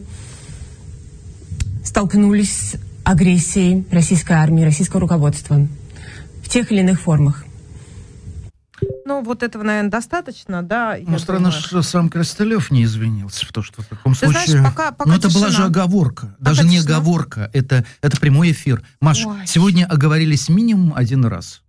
столкнулись 1.83 2.51
с 2.51 2.75
агрессией 3.03 3.85
российской 3.91 4.33
армии, 4.33 4.63
российского 4.63 5.01
руководства 5.01 5.67
в 6.43 6.49
тех 6.49 6.71
или 6.71 6.79
иных 6.79 7.01
формах. 7.01 7.43
Ну, 9.05 9.23
вот 9.23 9.43
этого, 9.43 9.63
наверное, 9.63 9.91
достаточно, 9.91 10.61
да. 10.61 10.97
Ну, 11.05 11.19
странно, 11.19 11.49
думаю. 11.49 11.61
что 11.61 11.81
сам 11.81 12.09
Крастелев 12.09 12.71
не 12.71 12.83
извинился, 12.83 13.45
потому 13.45 13.63
что 13.63 13.81
в 13.81 13.85
таком 13.85 14.13
Ты 14.13 14.19
случае... 14.19 14.45
Знаешь, 14.47 14.65
пока, 14.65 14.91
пока 14.91 15.09
Но 15.09 15.15
это 15.17 15.29
была 15.29 15.49
же 15.49 15.63
оговорка, 15.63 16.35
пока 16.39 16.51
даже 16.51 16.63
не 16.63 16.77
тишина. 16.77 16.97
оговорка, 16.97 17.49
это, 17.53 17.85
это 18.01 18.19
прямой 18.19 18.51
эфир. 18.51 18.83
Маш, 19.01 19.25
Ой. 19.25 19.45
сегодня 19.45 19.85
оговорились 19.85 20.49
минимум 20.49 20.93
один 20.95 21.25
раз. 21.25 21.61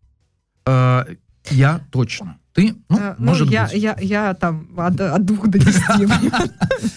Э, 0.66 1.05
я 1.51 1.81
точно. 1.90 2.38
Ты, 2.55 2.77
ну, 2.88 2.99
а, 3.01 3.17
может 3.19 3.51
я, 3.51 3.64
быть. 3.64 3.75
Я, 3.75 3.97
я 4.01 4.33
там 4.35 4.69
от, 4.77 5.01
от 5.01 5.25
двух 5.25 5.49
до 5.49 5.59
десяти. 5.59 6.07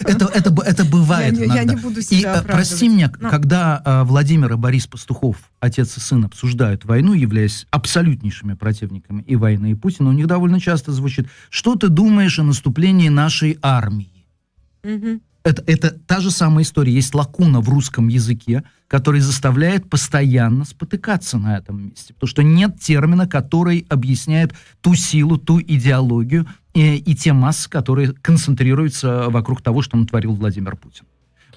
это, 0.04 0.26
это, 0.26 0.54
это 0.64 0.84
бывает 0.84 1.36
я, 1.36 1.46
я 1.46 1.64
не 1.64 1.74
буду 1.74 2.00
себя 2.00 2.36
И, 2.36 2.38
э, 2.38 2.42
прости 2.42 2.88
меня, 2.88 3.12
Но. 3.20 3.28
когда 3.28 3.82
а, 3.84 4.04
Владимир 4.04 4.52
и 4.52 4.56
Борис 4.56 4.86
Пастухов, 4.86 5.36
отец 5.58 5.96
и 5.96 6.00
сын, 6.00 6.24
обсуждают 6.24 6.84
войну, 6.84 7.12
являясь 7.12 7.66
абсолютнейшими 7.70 8.54
противниками 8.54 9.22
и 9.22 9.34
войны, 9.34 9.72
и 9.72 9.74
Путина, 9.74 10.10
у 10.10 10.12
них 10.12 10.28
довольно 10.28 10.60
часто 10.60 10.92
звучит, 10.92 11.26
что 11.50 11.74
ты 11.74 11.88
думаешь 11.88 12.38
о 12.38 12.44
наступлении 12.44 13.08
нашей 13.08 13.58
армии? 13.60 14.26
Угу 14.84 15.20
это, 15.48 15.64
это 15.66 15.90
та 15.90 16.20
же 16.20 16.30
самая 16.30 16.64
история. 16.64 16.92
Есть 16.92 17.14
лакуна 17.14 17.60
в 17.60 17.68
русском 17.68 18.08
языке, 18.08 18.64
который 18.88 19.20
заставляет 19.20 19.88
постоянно 19.88 20.64
спотыкаться 20.64 21.38
на 21.38 21.58
этом 21.58 21.88
месте. 21.88 22.14
Потому 22.14 22.28
что 22.28 22.42
нет 22.42 22.80
термина, 22.80 23.28
который 23.28 23.86
объясняет 23.88 24.54
ту 24.80 24.94
силу, 24.94 25.36
ту 25.36 25.60
идеологию 25.60 26.46
и, 26.74 26.96
и 26.96 27.14
те 27.14 27.34
массы, 27.34 27.68
которые 27.68 28.14
концентрируются 28.14 29.28
вокруг 29.28 29.62
того, 29.62 29.82
что 29.82 29.96
натворил 29.98 30.34
Владимир 30.34 30.74
Путин. 30.74 31.04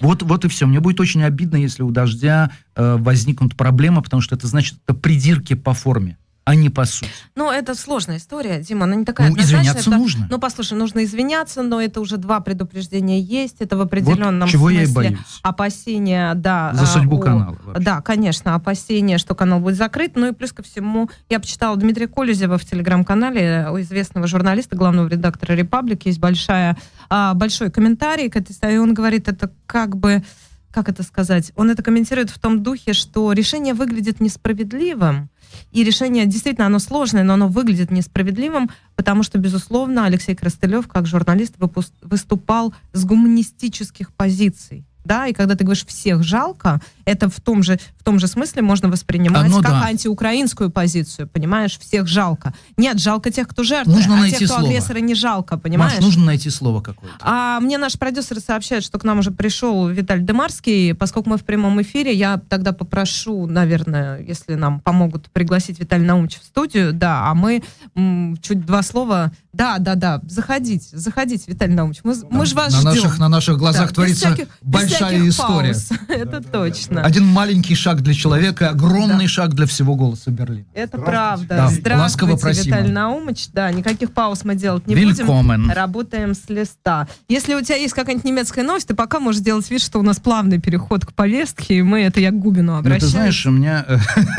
Вот, 0.02 0.24
вот 0.24 0.46
и 0.46 0.50
все. 0.50 0.67
Мне 0.67 0.80
будет 0.80 1.00
очень 1.00 1.24
обидно, 1.24 1.56
если 1.56 1.84
у 1.84 1.91
«Дождя» 1.91 2.52
э, 2.76 2.98
возникнут 2.98 3.56
проблемы, 3.56 4.02
потому 4.02 4.22
что 4.22 4.36
это 4.36 4.48
значит, 4.48 4.78
это 4.86 4.98
придирки 4.98 5.54
по 5.54 5.74
форме 5.74 6.17
а 6.43 6.56
не 6.56 6.69
по 6.69 6.86
сути. 6.86 7.12
Ну, 7.36 7.51
это 7.51 7.75
сложная 7.75 8.17
история, 8.17 8.60
Дима, 8.62 8.86
она 8.86 8.95
не 8.95 9.06
такая 9.06 9.30
Ну, 9.30 9.38
извиняться 9.38 9.89
это, 9.89 9.97
нужно. 9.97 10.27
Ну, 10.30 10.39
послушай, 10.39 10.73
нужно 10.73 11.04
извиняться, 11.04 11.62
но 11.62 11.80
это 11.80 12.01
уже 12.01 12.17
два 12.17 12.39
предупреждения 12.39 13.19
есть, 13.19 13.58
это 13.60 13.77
в 13.77 13.82
определенном 13.82 14.41
вот 14.41 14.49
чего 14.49 14.69
смысле 14.69 14.84
я 14.84 14.89
и 14.89 14.93
боюсь. 14.93 15.39
опасения, 15.43 16.34
да. 16.34 16.71
За 16.73 16.88
судьбу 16.88 17.17
у, 17.17 17.19
канала. 17.19 17.58
Вообще. 17.63 17.84
Да, 17.84 18.01
конечно, 18.01 18.56
опасения, 18.56 19.19
что 19.19 19.36
канал 19.36 19.60
будет 19.60 19.77
закрыт. 19.77 20.13
Ну 20.15 20.30
и 20.30 20.34
плюс 20.34 20.51
ко 20.51 20.63
всему, 20.63 21.10
я 21.30 21.39
почитала 21.39 21.77
Дмитрия 21.77 22.08
Колезева 22.08 22.58
в 22.58 22.65
телеграм-канале 22.65 23.67
у 23.71 23.80
известного 23.80 24.25
журналиста, 24.25 24.75
главного 24.75 25.08
редактора 25.08 25.54
«Репаблик», 25.54 26.06
есть 26.08 26.19
большая, 26.19 26.75
а, 27.10 27.36
большой 27.36 27.69
комментарий 27.69 28.30
к 28.30 28.36
этой 28.36 28.54
истории, 28.54 28.77
он 28.77 28.93
говорит, 28.93 29.27
это 29.27 29.51
как 29.67 29.95
бы 29.95 30.23
как 30.71 30.89
это 30.89 31.03
сказать, 31.03 31.51
он 31.55 31.69
это 31.69 31.84
комментирует 31.84 32.29
в 32.29 32.39
том 32.39 32.63
духе, 32.63 32.93
что 32.93 33.31
решение 33.34 33.73
выглядит 33.73 34.19
несправедливым, 34.19 35.29
и 35.71 35.84
решение 35.84 36.25
действительно 36.25 36.67
оно 36.67 36.79
сложное, 36.79 37.23
но 37.23 37.34
оно 37.34 37.47
выглядит 37.47 37.91
несправедливым, 37.91 38.69
потому 38.95 39.23
что, 39.23 39.38
безусловно, 39.38 40.05
Алексей 40.05 40.36
Крастылев, 40.36 40.88
как 40.88 41.05
журналист, 41.07 41.55
выступал 42.01 42.73
с 42.93 43.05
гуманистических 43.05 44.13
позиций 44.13 44.86
да, 45.04 45.28
и 45.28 45.34
когда 45.34 45.56
ты 45.56 45.64
говоришь 45.64 45.86
всех 45.86 46.24
жалко, 46.24 46.82
это 47.06 47.30
в 47.30 47.40
том 47.42 47.64
же, 47.64 47.80
в 47.98 48.04
том 48.04 48.20
же 48.20 48.28
смысле 48.28 48.62
можно 48.62 48.90
воспринимать 48.90 49.46
Оно 49.46 49.62
как 49.62 49.72
да. 49.72 49.84
антиукраинскую 49.86 50.70
позицию, 50.70 51.28
понимаешь, 51.28 51.78
всех 51.80 52.08
жалко. 52.08 52.54
Нет, 52.78 53.00
жалко 53.00 53.32
тех, 53.32 53.48
кто 53.48 53.64
жертвует, 53.64 53.98
Нужно 53.98 54.16
а 54.16 54.20
найти 54.22 54.38
тех, 54.38 54.48
кто 54.48 54.58
слово. 54.60 54.70
агрессора, 54.70 55.00
не 55.00 55.16
жалко, 55.16 55.58
понимаешь? 55.58 55.94
Маш, 55.96 56.02
нужно 56.04 56.26
найти 56.26 56.50
слово 56.50 56.82
какое-то. 56.82 57.18
А 57.22 57.60
мне 57.60 57.78
наш 57.78 57.98
продюсер 57.98 58.40
сообщает, 58.40 58.84
что 58.84 59.00
к 59.00 59.04
нам 59.04 59.20
уже 59.20 59.32
пришел 59.32 59.88
Виталий 59.88 60.24
Демарский. 60.24 60.94
Поскольку 60.94 61.30
мы 61.30 61.38
в 61.38 61.44
прямом 61.44 61.82
эфире, 61.82 62.14
я 62.14 62.38
тогда 62.50 62.72
попрошу, 62.72 63.46
наверное, 63.48 64.22
если 64.22 64.56
нам 64.56 64.80
помогут 64.80 65.30
пригласить 65.32 65.80
Виталия 65.80 66.06
Наумовича 66.06 66.40
в 66.42 66.46
студию, 66.46 66.94
да, 66.94 67.30
а 67.30 67.34
мы 67.34 67.64
м, 67.96 68.38
чуть 68.42 68.66
два 68.66 68.82
слова. 68.84 69.32
Да, 69.62 69.78
да, 69.78 69.93
да, 69.93 70.21
заходите, 70.28 70.88
заходите, 70.97 71.43
Виталий 71.45 71.76
Наумович, 71.76 72.00
мы, 72.04 72.15
мы 72.32 72.47
же 72.47 72.56
вас 72.56 72.74
на 72.74 72.80
ждем. 72.93 73.04
наших, 73.04 73.19
на 73.19 73.30
наших 73.30 73.58
глазах 73.60 73.82
Да, 73.82 73.88
без 73.89 73.93
творится 73.93 74.28
всяких- 74.30 74.47
без 74.47 74.71
большая 74.74 75.10
всяких 75.10 75.28
история. 75.28 75.74
пауз. 75.74 75.89
Это 76.10 76.41
точно. 76.41 77.04
Один 77.04 77.26
маленький 77.28 77.76
шаг 77.76 78.02
для 78.02 78.15
человека, 78.15 78.69
огромный 78.69 79.28
шаг 79.28 79.54
для 79.54 79.67
всего 79.67 79.93
голоса 79.95 80.32
Берлина. 80.32 80.65
Это 80.74 80.97
правда. 80.97 81.45
Да, 81.47 81.67
Здравствуйте, 81.67 81.95
ласково 81.95 82.38
просим. 82.38 82.63
Виталий 82.63 82.91
Наумович. 82.91 83.50
Да, 83.54 83.71
никаких 83.71 84.13
пауз 84.13 84.43
мы 84.45 84.56
делать 84.56 84.88
не 84.88 84.95
Willkommen. 84.95 85.58
будем. 85.58 85.71
Работаем 85.71 86.34
с 86.34 86.50
листа. 86.50 87.08
Если 87.30 87.54
у 87.54 87.62
тебя 87.62 87.76
есть 87.76 87.93
какая-нибудь 87.93 88.26
немецкая 88.26 88.63
новость, 88.63 88.88
ты 88.88 88.95
пока 88.95 89.19
можешь 89.19 89.41
сделать 89.41 89.69
вид, 89.69 89.82
что 89.84 90.00
у 90.00 90.02
нас 90.02 90.19
плавный 90.19 90.60
переход 90.60 91.06
к 91.06 91.13
повестке, 91.13 91.76
и 91.76 91.82
мы, 91.84 92.02
это 92.02 92.19
я 92.19 92.32
к 92.32 92.39
Губину 92.39 92.71
Ну, 92.74 92.78
обращаюсь. 92.80 93.04
ты 93.04 93.10
знаешь, 93.10 93.45
у 93.45 93.52
меня... 93.52 93.86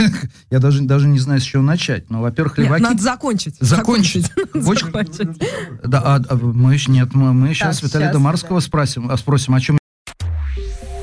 я 0.50 0.58
даже, 0.58 0.82
даже 0.82 1.06
не 1.06 1.20
знаю, 1.20 1.40
с 1.40 1.44
чего 1.44 1.62
начать. 1.62 2.10
Но, 2.10 2.20
во-первых, 2.22 2.58
Нет, 2.58 2.66
леваки... 2.66 2.82
надо 2.82 3.00
закончить. 3.00 3.54
Закончить. 3.60 4.32
Очень- 4.54 4.90
Закончить. 5.12 5.42
Да, 5.84 6.02
а, 6.04 6.20
а 6.28 6.34
мы 6.36 6.74
еще 6.74 6.90
нет, 6.90 7.14
мы, 7.14 7.32
мы 7.32 7.54
сейчас 7.54 7.80
Так, 7.80 7.88
Виталия 7.88 8.12
Дымарского 8.12 8.60
спросим, 8.60 9.10
а, 9.10 9.16
спросим, 9.16 9.54
о 9.54 9.60
чем 9.60 9.78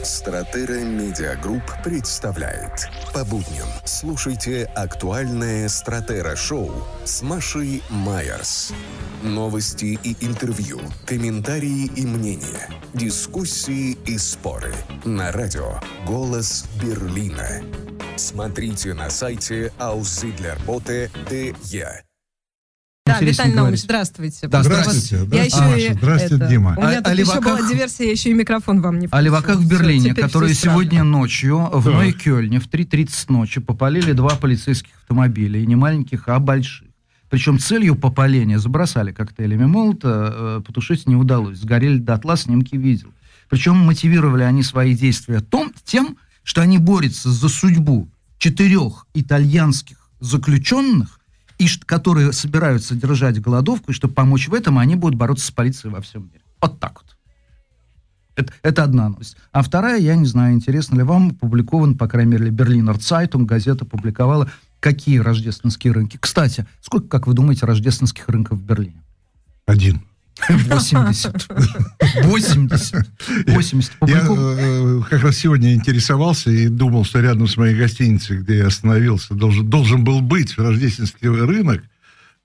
Стратера 0.04 0.84
Медиагрупп 0.84 1.64
представляет. 1.84 2.90
По 3.14 3.24
будням 3.24 3.68
слушайте 3.86 4.66
актуальное 4.76 5.70
Стратера 5.70 6.36
Шоу 6.36 6.72
с 7.06 7.22
Машей 7.22 7.84
Майерс. 7.90 8.74
Новости 9.22 10.00
и 10.04 10.26
интервью, 10.26 10.80
комментарии 11.06 11.86
и 11.96 12.06
мнения, 12.06 12.70
дискуссии 12.94 13.98
и 14.06 14.18
споры. 14.18 14.74
На 15.06 15.32
радио 15.32 15.80
«Голос 16.08 16.66
Берлина». 16.82 17.62
Смотрите 18.16 18.94
на 18.94 19.10
сайте 19.10 19.72
auszidlerbote.de. 19.80 22.09
Да, 23.20 23.26
Виталий 23.26 23.54
Наумович, 23.54 23.80
здравствуйте. 23.82 24.48
Да, 24.48 24.64
здравствуйте. 24.64 25.18
вот 25.24 25.34
Я 25.36 25.46
Здравствуйте, 25.50 25.76
еще 25.76 25.86
и, 25.86 25.90
Маша. 25.90 26.00
Здравствуйте, 26.00 26.36
это, 26.36 26.48
Дима. 26.48 26.76
У 26.78 26.82
меня 26.82 26.90
А- 26.90 26.96
тут 26.98 27.08
о 27.08 27.16
еще 27.16 27.42
была 27.42 27.70
диверсия, 27.70 28.06
я 28.06 28.12
еще 28.12 28.30
и 28.30 28.34
микрофон 28.34 28.82
вам 28.82 29.00
не 29.00 29.08
О 29.10 29.22
леваках 29.22 29.58
в 29.58 29.66
включила. 29.66 29.80
Берлине, 29.80 30.10
теперь 30.12 30.24
которые 30.26 30.54
сегодня 30.54 31.04
ночью 31.04 31.70
в 31.72 31.90
Нойкёльне 31.90 32.60
в 32.60 32.68
3.30 32.68 33.30
ночи 33.30 33.60
попалили 33.60 34.14
два 34.14 34.36
полицейских 34.36 34.92
автомобиля, 35.02 35.60
и 35.60 35.66
не 35.66 35.76
маленьких, 35.76 36.28
а 36.28 36.40
больших. 36.40 36.88
Причем 37.30 37.60
целью 37.60 37.96
попаления 37.96 38.58
забросали 38.58 39.12
коктейлями 39.12 39.66
молота, 39.66 40.34
э, 40.34 40.62
потушить 40.66 41.08
не 41.08 41.16
удалось. 41.16 41.60
Сгорели 41.60 42.00
дотла, 42.00 42.36
снимки 42.38 42.76
видел. 42.76 43.10
Причем 43.50 43.76
мотивировали 43.78 44.44
они 44.44 44.64
свои 44.64 44.96
действия 44.96 45.40
том, 45.40 45.72
тем, 45.84 46.18
что 46.44 46.62
они 46.62 46.78
борются 46.80 47.30
за 47.32 47.50
судьбу 47.50 48.10
четырех 48.40 49.06
итальянских 49.14 49.98
заключенных, 50.20 51.19
и 51.60 51.68
которые 51.86 52.34
собираются 52.34 52.96
держать 52.96 53.40
голодовку, 53.40 53.92
и 53.92 53.94
чтобы 53.94 54.14
помочь 54.14 54.48
в 54.48 54.54
этом, 54.54 54.80
они 54.80 54.96
будут 54.96 55.20
бороться 55.20 55.46
с 55.46 55.52
полицией 55.52 55.94
во 55.94 56.02
всем 56.02 56.24
мире. 56.24 56.42
Вот 56.62 56.80
так 56.80 57.02
вот. 57.02 57.18
Это, 58.36 58.54
это 58.64 58.84
одна 58.86 59.10
новость. 59.10 59.36
А 59.52 59.62
вторая, 59.62 60.00
я 60.00 60.16
не 60.16 60.26
знаю, 60.26 60.56
интересно 60.56 60.96
ли 60.96 61.04
вам, 61.04 61.32
опубликован, 61.32 61.98
по 61.98 62.08
крайней 62.08 62.32
мере, 62.32 62.50
Берлинер 62.50 62.98
Цайтум, 62.98 63.46
газета 63.46 63.84
публиковала, 63.84 64.50
какие 64.80 65.20
рождественские 65.20 65.92
рынки. 65.92 66.18
Кстати, 66.18 66.66
сколько, 66.82 67.10
как 67.10 67.28
вы 67.28 67.34
думаете, 67.34 67.66
рождественских 67.66 68.30
рынков 68.30 68.60
в 68.60 68.64
Берлине? 68.64 69.04
Один. 69.66 70.02
80. 70.48 71.48
80. 72.24 73.10
80. 73.48 73.92
Я 74.08 74.20
Публику- 74.22 74.56
э, 74.58 75.02
как 75.10 75.24
раз 75.24 75.38
сегодня 75.38 75.74
интересовался 75.74 76.50
и 76.52 76.68
думал, 76.68 77.06
что 77.06 77.20
рядом 77.20 77.48
с 77.48 77.58
моей 77.58 77.76
гостиницей, 77.76 78.38
где 78.38 78.58
я 78.60 78.68
остановился, 78.68 79.34
должен, 79.34 79.70
должен 79.70 80.04
был 80.04 80.22
быть 80.22 80.58
рождественский 80.58 81.30
рынок. 81.30 81.84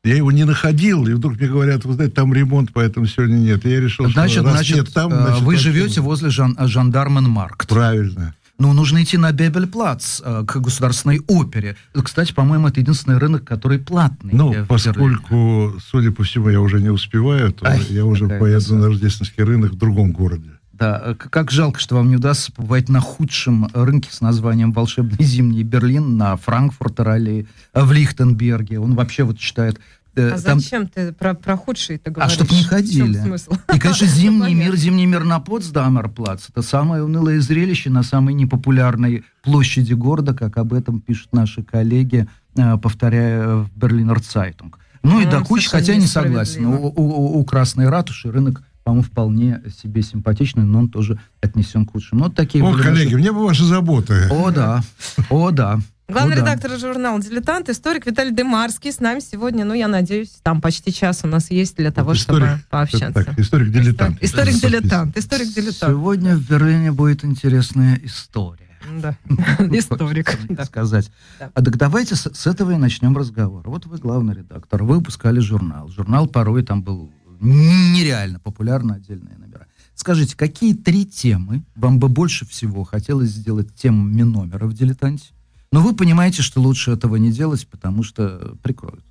Я 0.02 0.16
его 0.16 0.30
не 0.33 0.44
находил, 0.44 1.07
и 1.07 1.14
вдруг 1.14 1.38
мне 1.38 1.48
говорят, 1.48 1.87
вы 1.87 1.94
знаете, 1.94 2.14
там 2.14 2.35
ремонт, 2.35 2.70
поэтому 2.74 3.07
сегодня 3.07 3.37
нет. 3.37 3.64
И 3.64 3.70
я 3.70 3.80
решил, 3.80 4.11
Значит, 4.11 4.33
что 4.33 4.50
значит, 4.50 4.76
нет 4.76 4.92
там, 4.92 5.12
э, 5.12 5.16
значит, 5.16 5.42
вы 5.42 5.57
живете 5.57 6.00
возле 6.02 6.28
жан, 6.28 6.57
Жандарменмаркт. 6.61 7.68
Правильно. 7.68 8.35
Ну, 8.58 8.72
нужно 8.72 9.02
идти 9.02 9.16
на 9.16 9.32
Бебельплац, 9.32 10.20
э, 10.24 10.44
к 10.46 10.56
государственной 10.58 11.20
опере. 11.26 11.76
Кстати, 11.92 12.32
по-моему, 12.32 12.68
это 12.68 12.80
единственный 12.80 13.18
рынок, 13.18 13.44
который 13.44 13.78
платный. 13.78 14.32
Ну, 14.32 14.48
в 14.48 14.50
Берлине. 14.50 14.66
поскольку, 14.68 15.74
судя 15.80 16.12
по 16.12 16.22
всему, 16.22 16.48
я 16.50 16.60
уже 16.60 16.80
не 16.80 16.90
успеваю, 16.90 17.52
то 17.52 17.66
Ай, 17.66 17.80
я 17.90 18.04
уже 18.04 18.28
поеду 18.28 18.76
на 18.76 18.86
рождественский 18.86 19.42
рынок 19.42 19.72
в 19.72 19.76
другом 19.76 20.12
городе. 20.12 20.50
Да, 20.72 21.00
э, 21.04 21.14
как 21.14 21.50
жалко, 21.50 21.80
что 21.80 21.96
вам 21.96 22.08
не 22.08 22.16
удастся 22.16 22.52
побывать 22.52 22.88
на 22.88 23.00
худшем 23.00 23.68
рынке 23.74 24.10
с 24.12 24.20
названием 24.20 24.72
«Волшебный 24.72 25.24
зимний 25.24 25.62
Берлин» 25.62 26.16
на 26.16 26.36
Франкфуртер-аллее, 26.36 27.46
э, 27.72 27.82
в 27.82 27.92
Лихтенберге. 27.92 28.78
Он 28.78 28.94
вообще 28.94 29.24
вот 29.24 29.40
считает... 29.40 29.80
э, 30.16 30.31
А 30.31 30.38
там- 30.40 30.61
зачем 30.61 30.87
ты 30.87 31.12
про, 31.12 31.35
про 31.35 31.57
худшие-то 31.57 32.11
А 32.11 32.12
говоришь? 32.14 32.35
чтоб 32.35 32.50
не 32.50 32.57
В 32.59 32.61
чем 32.61 32.68
ходили. 32.70 33.38
И, 33.74 33.79
конечно, 33.79 34.07
зимний 34.07 34.55
мир, 34.55 34.77
зимний 34.77 35.07
мир 35.07 35.24
на 35.24 35.40
Потсдамерплац. 35.40 36.48
Это 36.48 36.62
самое 36.62 37.03
унылое 37.05 37.40
зрелище 37.40 37.90
на 37.90 38.03
самой 38.03 38.35
непопулярной 38.35 39.24
площади 39.42 39.92
города, 39.94 40.35
как 40.35 40.57
об 40.59 40.72
этом 40.72 41.00
пишут 41.00 41.33
наши 41.33 41.62
коллеги, 41.62 42.27
э, 42.57 42.77
повторяя 42.79 43.46
в 43.57 43.70
Berliner 43.76 44.20
Zeitung. 44.20 44.78
Ну 45.03 45.20
и 45.20 45.24
Ну, 45.24 45.31
до 45.31 45.40
кучи, 45.42 45.68
хотя 45.68 45.92
я 45.92 45.98
не 45.98 46.07
согласен. 46.07 46.64
У, 46.66 46.87
у- 46.87 47.38
у 47.40 47.44
Красной 47.44 47.88
ратуши 47.88 48.31
рынок, 48.31 48.62
по-моему, 48.85 49.03
вполне 49.05 49.61
себе 49.83 50.03
симпатичный, 50.03 50.64
но 50.64 50.79
он 50.81 50.88
тоже 50.88 51.18
отнесен 51.42 51.85
к 51.87 51.92
худшим. 51.92 52.18
Ну, 52.18 52.24
вот 52.24 52.35
такие 52.35 52.64
О, 52.64 52.70
были 52.72 52.83
коллеги, 52.83 53.05
наши- 53.12 53.16
мне 53.18 53.33
бы 53.33 53.44
ваши 53.44 53.64
заботы. 53.64 54.29
О, 54.31 54.50
да. 54.50 54.83
О, 55.31 55.50
да. 55.50 55.79
Главный 56.06 56.36
да. 56.36 56.42
редактор 56.42 56.78
журнала 56.78 57.18
«Дилетант», 57.20 57.70
историк 57.70 58.04
Виталий 58.04 58.34
Дымарский 58.34 58.92
с 58.92 59.00
нами 59.00 59.20
сегодня, 59.20 59.64
ну, 59.64 59.72
я 59.72 59.88
надеюсь, 59.88 60.38
там 60.42 60.60
почти 60.60 60.92
час 60.92 61.20
у 61.24 61.26
нас 61.26 61.50
есть 61.50 61.76
для 61.76 61.90
того, 61.90 62.12
Историк. 62.12 62.46
чтобы 62.46 62.60
пообщаться. 62.68 63.24
Так, 63.24 63.38
историк-дилетант. 63.38 64.22
Историк-дилетант, 64.22 65.16
историк-дилетант. 65.16 65.92
Сегодня 65.92 66.36
в 66.36 66.46
Берлине 66.46 66.92
будет 66.92 67.24
интересная 67.24 67.98
история. 68.02 68.68
Да. 69.00 69.16
Историк. 69.70 70.28
Хочется 70.28 70.54
да. 70.54 70.64
сказать. 70.66 71.10
А 71.40 71.62
так 71.62 71.78
давайте 71.78 72.16
с, 72.16 72.30
с 72.30 72.46
этого 72.46 72.72
и 72.72 72.76
начнем 72.76 73.16
разговор. 73.16 73.66
Вот 73.66 73.86
вы 73.86 73.96
главный 73.96 74.34
редактор, 74.34 74.82
вы 74.82 74.96
выпускали 74.96 75.40
журнал. 75.40 75.88
Журнал 75.88 76.26
порой 76.26 76.62
там 76.62 76.82
был 76.82 77.10
нереально 77.40 78.40
популярны 78.40 78.92
отдельные 78.92 79.38
номера. 79.38 79.66
Скажите, 79.94 80.36
какие 80.36 80.74
три 80.74 81.06
темы 81.06 81.64
вам 81.74 81.98
бы 81.98 82.08
больше 82.08 82.46
всего 82.46 82.84
хотелось 82.84 83.30
сделать 83.30 83.74
темами 83.74 84.22
номера 84.22 84.66
в 84.66 84.74
«Дилетанте»? 84.74 85.32
Но 85.74 85.80
вы 85.80 85.92
понимаете, 85.96 86.40
что 86.40 86.60
лучше 86.60 86.92
этого 86.92 87.16
не 87.16 87.32
делать, 87.32 87.66
потому 87.66 88.04
что 88.04 88.56
прикроют. 88.62 89.04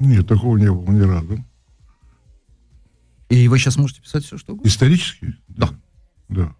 Нет, 0.00 0.26
такого 0.26 0.56
не 0.56 0.66
было 0.66 0.90
ни 0.90 1.02
разу. 1.02 1.44
И 3.28 3.46
вы 3.46 3.60
сейчас 3.60 3.76
можете 3.76 4.02
писать 4.02 4.24
все, 4.24 4.36
что 4.36 4.54
угодно. 4.54 4.68
Исторический? 4.68 5.36
Да. 5.46 5.70
Да. 6.28 6.56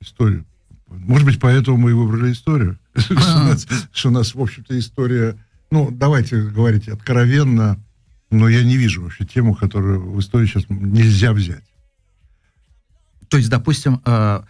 История. 0.00 0.46
Может 0.86 1.26
быть, 1.26 1.38
поэтому 1.38 1.76
мы 1.76 1.90
и 1.90 1.92
выбрали 1.92 2.32
историю. 2.32 2.78
Что 2.96 3.12
у 3.12 3.16
нас- 3.18 3.66
Что 3.92 4.08
у 4.08 4.12
нас, 4.12 4.34
в 4.34 4.40
общем-то, 4.40 4.78
история... 4.78 5.36
Ну, 5.70 5.90
давайте 5.90 6.40
говорить 6.40 6.88
откровенно, 6.88 7.78
но 8.30 8.48
я 8.48 8.64
не 8.64 8.78
вижу 8.78 9.02
вообще 9.02 9.26
тему, 9.26 9.54
которую 9.54 10.10
в 10.10 10.18
истории 10.20 10.46
сейчас 10.46 10.64
нельзя 10.70 11.34
взять. 11.34 11.70
То 13.28 13.36
есть, 13.36 13.50
допустим, 13.50 14.00
э, 14.06 14.40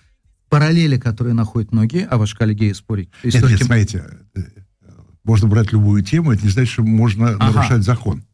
параллели, 0.50 0.98
которые 0.98 1.32
находят 1.32 1.72
многие, 1.72 2.04
а 2.04 2.18
ваши 2.18 2.36
коллеги 2.36 2.72
спорить, 2.72 3.08
Нет, 3.24 3.36
историки... 3.36 3.58
нет, 3.58 3.64
смотрите, 3.64 4.04
э, 4.34 4.40
можно 5.24 5.48
брать 5.48 5.72
любую 5.72 6.02
тему, 6.02 6.32
это 6.32 6.42
не 6.42 6.50
значит, 6.50 6.72
что 6.72 6.82
можно 6.82 7.30
Ага. 7.30 7.52
нарушать 7.52 7.82
закон. 7.82 8.24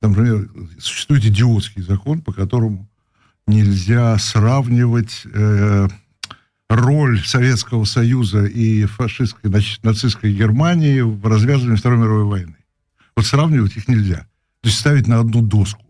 Там, 0.00 0.12
Например, 0.12 0.48
существует 0.78 1.24
идиотский 1.24 1.82
закон, 1.82 2.22
по 2.22 2.32
которому 2.32 2.88
нельзя 3.46 4.16
сравнивать 4.18 5.24
э, 5.32 5.88
роль 6.70 7.20
Советского 7.24 7.84
Союза 7.84 8.44
и 8.44 8.84
фашистской, 8.84 9.50
значит, 9.50 9.82
нацистской 9.82 10.32
Германии 10.32 11.00
в 11.00 11.26
развязывании 11.26 11.76
Второй 11.76 11.98
мировой 11.98 12.24
войны. 12.24 12.56
Вот 13.16 13.26
сравнивать 13.26 13.76
их 13.76 13.88
нельзя. 13.88 14.28
То 14.60 14.68
есть 14.68 14.78
ставить 14.78 15.08
на 15.08 15.18
одну 15.18 15.42
доску. 15.42 15.84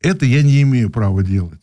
Это 0.00 0.26
я 0.26 0.42
не 0.42 0.62
имею 0.62 0.90
права 0.90 1.24
делать. 1.24 1.60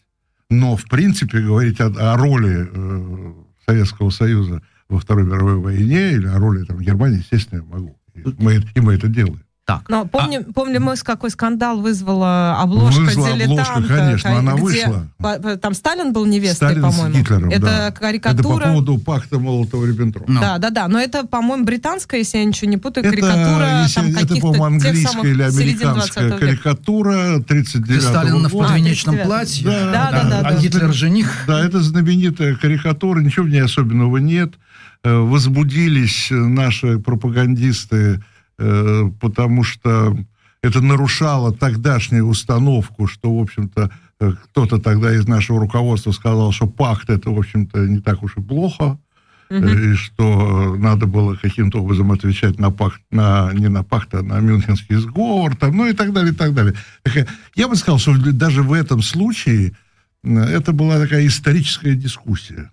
Но, 0.50 0.76
в 0.76 0.86
принципе, 0.86 1.42
говорить 1.42 1.80
о, 1.80 1.88
о 1.88 2.18
роли 2.18 2.70
э, 2.72 3.34
Советского 3.68 4.10
Союза 4.10 4.62
во 4.90 5.00
Второй 5.00 5.26
мировой 5.26 5.56
войне 5.56 6.14
или 6.14 6.28
о 6.28 6.38
роли 6.38 6.64
там, 6.66 6.80
Германии, 6.80 7.20
естественно, 7.20 7.60
я 7.60 7.66
могу. 7.66 8.00
И 8.14 8.24
мы, 8.38 8.64
и 8.76 8.80
мы 8.80 8.94
это 8.94 9.08
делаем. 9.08 9.45
Так, 9.66 9.90
Но 9.90 10.06
помним, 10.06 10.54
помним 10.54 10.84
мы, 10.84 10.96
с 10.96 11.02
какой 11.02 11.32
скандал 11.32 11.82
вызвала 11.82 12.62
обложка 12.62 13.00
Вызвала 13.02 13.32
«Дилетанта», 13.34 13.64
обложка, 13.74 13.98
конечно, 13.98 14.38
она 14.38 14.54
где 14.54 14.62
вышла. 14.62 15.08
по- 15.18 15.58
Там 15.58 15.74
Сталин 15.74 16.14
был 16.14 16.26
невестой, 16.28 16.70
Сталин 16.70 16.92
с 16.92 16.96
по-моему. 16.96 17.18
Гитлером, 17.20 17.50
это 17.50 17.62
да. 17.62 17.88
Это 17.88 17.94
по 17.96 18.00
карикатура. 18.02 18.64
поводу 18.66 18.98
пакта 19.00 19.38
Молотова-Риббентропа. 19.38 20.26
Да, 20.40 20.60
да, 20.60 20.70
да. 20.70 20.88
Но 20.88 21.00
это, 21.00 21.26
по-моему, 21.26 21.66
британская, 21.66 22.20
если 22.20 22.38
я 22.38 22.46
ничего 22.46 22.70
не 22.70 22.78
путаю, 22.78 23.08
Это, 23.08 23.16
карикатура 23.16 23.82
если- 23.82 23.96
там 23.96 24.16
это, 24.16 24.36
по-моему, 24.36 24.66
английская 24.66 25.08
самых 25.14 25.26
или 25.26 25.42
американская 25.42 25.94
20 25.94 26.26
века. 26.26 26.38
карикатура 26.38 27.40
39 27.40 27.86
где 27.90 28.02
Сталин 28.02 28.48
в 28.48 28.52
года. 28.52 28.68
подвенечном 28.68 29.16
39. 29.16 29.26
платье, 29.26 29.66
Да, 29.66 30.12
да, 30.12 30.24
да, 30.30 30.40
а 30.42 30.52
да. 30.54 30.60
Гитлер 30.62 30.94
жених. 30.94 31.44
Да, 31.48 31.66
это 31.66 31.82
знаменитая 31.82 32.56
карикатура, 32.56 33.20
ничего 33.20 33.46
в 33.46 33.50
ней 33.50 33.64
особенного 33.64 34.18
нет. 34.18 34.54
Э, 35.04 35.18
Возбудились 35.18 36.28
наши 36.30 37.00
пропагандисты, 37.00 38.22
потому 38.58 39.64
что 39.64 40.16
это 40.66 40.82
нарушало 40.82 41.54
тогдашнюю 41.54 42.26
установку, 42.26 43.08
что, 43.08 43.38
в 43.38 43.42
общем-то, 43.42 43.92
э, 44.20 44.32
кто-то 44.32 44.80
тогда 44.80 45.14
из 45.14 45.28
нашего 45.28 45.60
руководства 45.60 46.12
сказал, 46.12 46.52
что 46.52 46.66
пакт 46.66 47.10
это, 47.10 47.30
в 47.30 47.38
общем-то, 47.38 47.86
не 47.86 48.00
так 48.00 48.24
уж 48.24 48.38
и 48.38 48.42
плохо, 48.42 48.98
э, 49.50 49.58
и 49.58 49.94
что 49.94 50.76
надо 50.76 51.06
было 51.06 51.36
каким-то 51.36 51.82
образом 51.84 52.12
отвечать 52.12 52.60
на 52.60 52.72
пакт, 52.72 53.00
на, 53.12 53.52
не 53.54 53.68
на 53.68 53.84
пакт, 53.84 54.16
а 54.16 54.24
на 54.24 54.40
Мюнхенский 54.40 54.96
сговор, 54.96 55.56
там, 55.56 55.78
ну 55.78 55.88
и 55.88 55.94
так 55.94 56.14
далее, 56.14 56.34
и 56.34 56.36
так 56.36 56.54
далее. 56.54 56.74
Я 57.56 57.68
бы 57.68 57.76
сказал, 57.76 58.00
что 58.00 58.16
даже 58.34 58.64
в 58.64 58.74
этом 58.74 59.04
случае 59.04 59.74
э, 60.24 60.40
это 60.40 60.74
была 60.74 61.00
такая 61.00 61.28
историческая 61.28 61.96
дискуссия. 61.96 62.72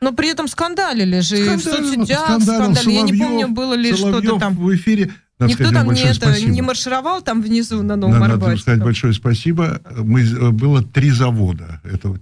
Но 0.00 0.12
при 0.12 0.30
этом 0.30 0.48
скандалили 0.48 1.20
же 1.20 1.38
и 1.38 1.42
в 1.56 1.60
Скандалил, 1.60 1.94
соцсетях, 1.94 2.24
скандалил 2.42 2.74
скандалили. 2.74 2.92
Я 2.92 3.02
не 3.02 3.12
помню, 3.12 3.48
было 3.48 3.74
ли 3.74 3.94
что-то 3.94 4.38
там. 4.38 4.56
в 4.56 4.74
эфире. 4.74 5.12
Надо 5.38 5.52
Никто 5.52 5.64
сказать 5.64 5.84
там 5.86 5.94
не, 5.94 6.02
это, 6.02 6.14
спасибо. 6.14 6.50
не 6.52 6.62
маршировал 6.62 7.22
там 7.22 7.40
внизу 7.40 7.82
на 7.82 7.96
Новом 7.96 8.18
Надо- 8.20 8.36
Надо 8.36 8.56
сказать 8.58 8.78
там. 8.80 8.84
большое 8.84 9.14
спасибо. 9.14 9.80
Мы, 9.96 10.20
э, 10.22 10.50
было 10.50 10.82
три 10.82 11.10
завода, 11.10 11.80
этого, 11.82 12.18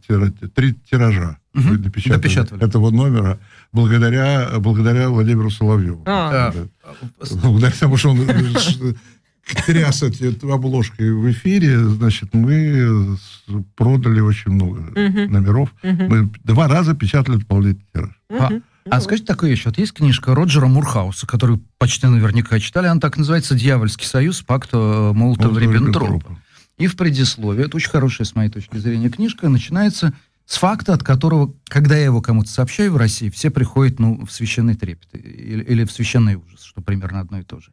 три 0.54 0.74
тиража 0.88 1.36
мы 1.52 1.78
допечатали 1.78 2.16
Допечатали. 2.22 2.64
этого 2.64 2.90
номера 2.90 3.40
благодаря, 3.72 4.48
благодаря 4.60 5.08
Владимиру 5.08 5.50
Соловьеву. 5.50 6.02
А. 6.06 6.52
Да. 6.52 6.94
Благодаря 7.42 7.74
тому, 7.78 7.96
что 7.96 8.10
он 8.10 8.20
э, 9.54 9.58
ш- 9.58 9.66
тряс 9.66 10.02
эти 10.02 10.44
обложкой 10.50 11.12
в 11.12 11.30
эфире, 11.30 11.78
значит, 11.78 12.34
мы 12.34 13.16
продали 13.76 14.20
очень 14.20 14.52
много 14.52 14.80
номеров. 15.28 15.74
Мы 15.82 16.30
два 16.44 16.68
раза 16.68 16.94
печатали 16.94 17.36
дополнительный 17.36 17.86
тираж. 17.92 18.10
А, 18.30 18.50
а 18.90 18.96
Ну, 18.96 19.00
скажите 19.02 19.26
такую 19.26 19.50
вещь. 19.50 19.64
Вот 19.64 19.78
есть 19.78 19.92
книжка 19.92 20.34
Роджера 20.34 20.66
Мурхауса, 20.66 21.26
которую 21.26 21.62
почти 21.78 22.06
наверняка 22.06 22.58
читали. 22.58 22.86
Она 22.86 23.00
так 23.00 23.16
называется 23.16 23.54
«Дьявольский 23.54 24.06
союз. 24.06 24.42
Пакт 24.42 24.70
э, 24.72 24.76
Молотова-Риббентропа». 24.76 26.36
И 26.78 26.86
в 26.86 26.96
предисловии, 26.96 27.64
это 27.64 27.76
очень 27.76 27.90
хорошая, 27.90 28.26
с 28.26 28.34
моей 28.36 28.50
точки 28.50 28.76
зрения, 28.76 29.10
книжка, 29.10 29.48
начинается 29.48 30.14
с 30.46 30.56
факта, 30.56 30.94
от 30.94 31.02
которого, 31.02 31.52
когда 31.64 31.96
я 31.96 32.04
его 32.04 32.22
кому-то 32.22 32.48
сообщаю 32.48 32.92
в 32.92 32.96
России, 32.96 33.28
все 33.30 33.50
приходят 33.50 33.98
ну, 33.98 34.24
в 34.24 34.30
священный 34.32 34.74
трепет 34.74 35.08
или, 35.12 35.62
или 35.64 35.84
в 35.84 35.90
священный 35.90 36.36
ужас, 36.36 36.62
что 36.62 36.80
примерно 36.80 37.20
одно 37.20 37.40
и 37.40 37.42
то 37.42 37.60
же. 37.60 37.72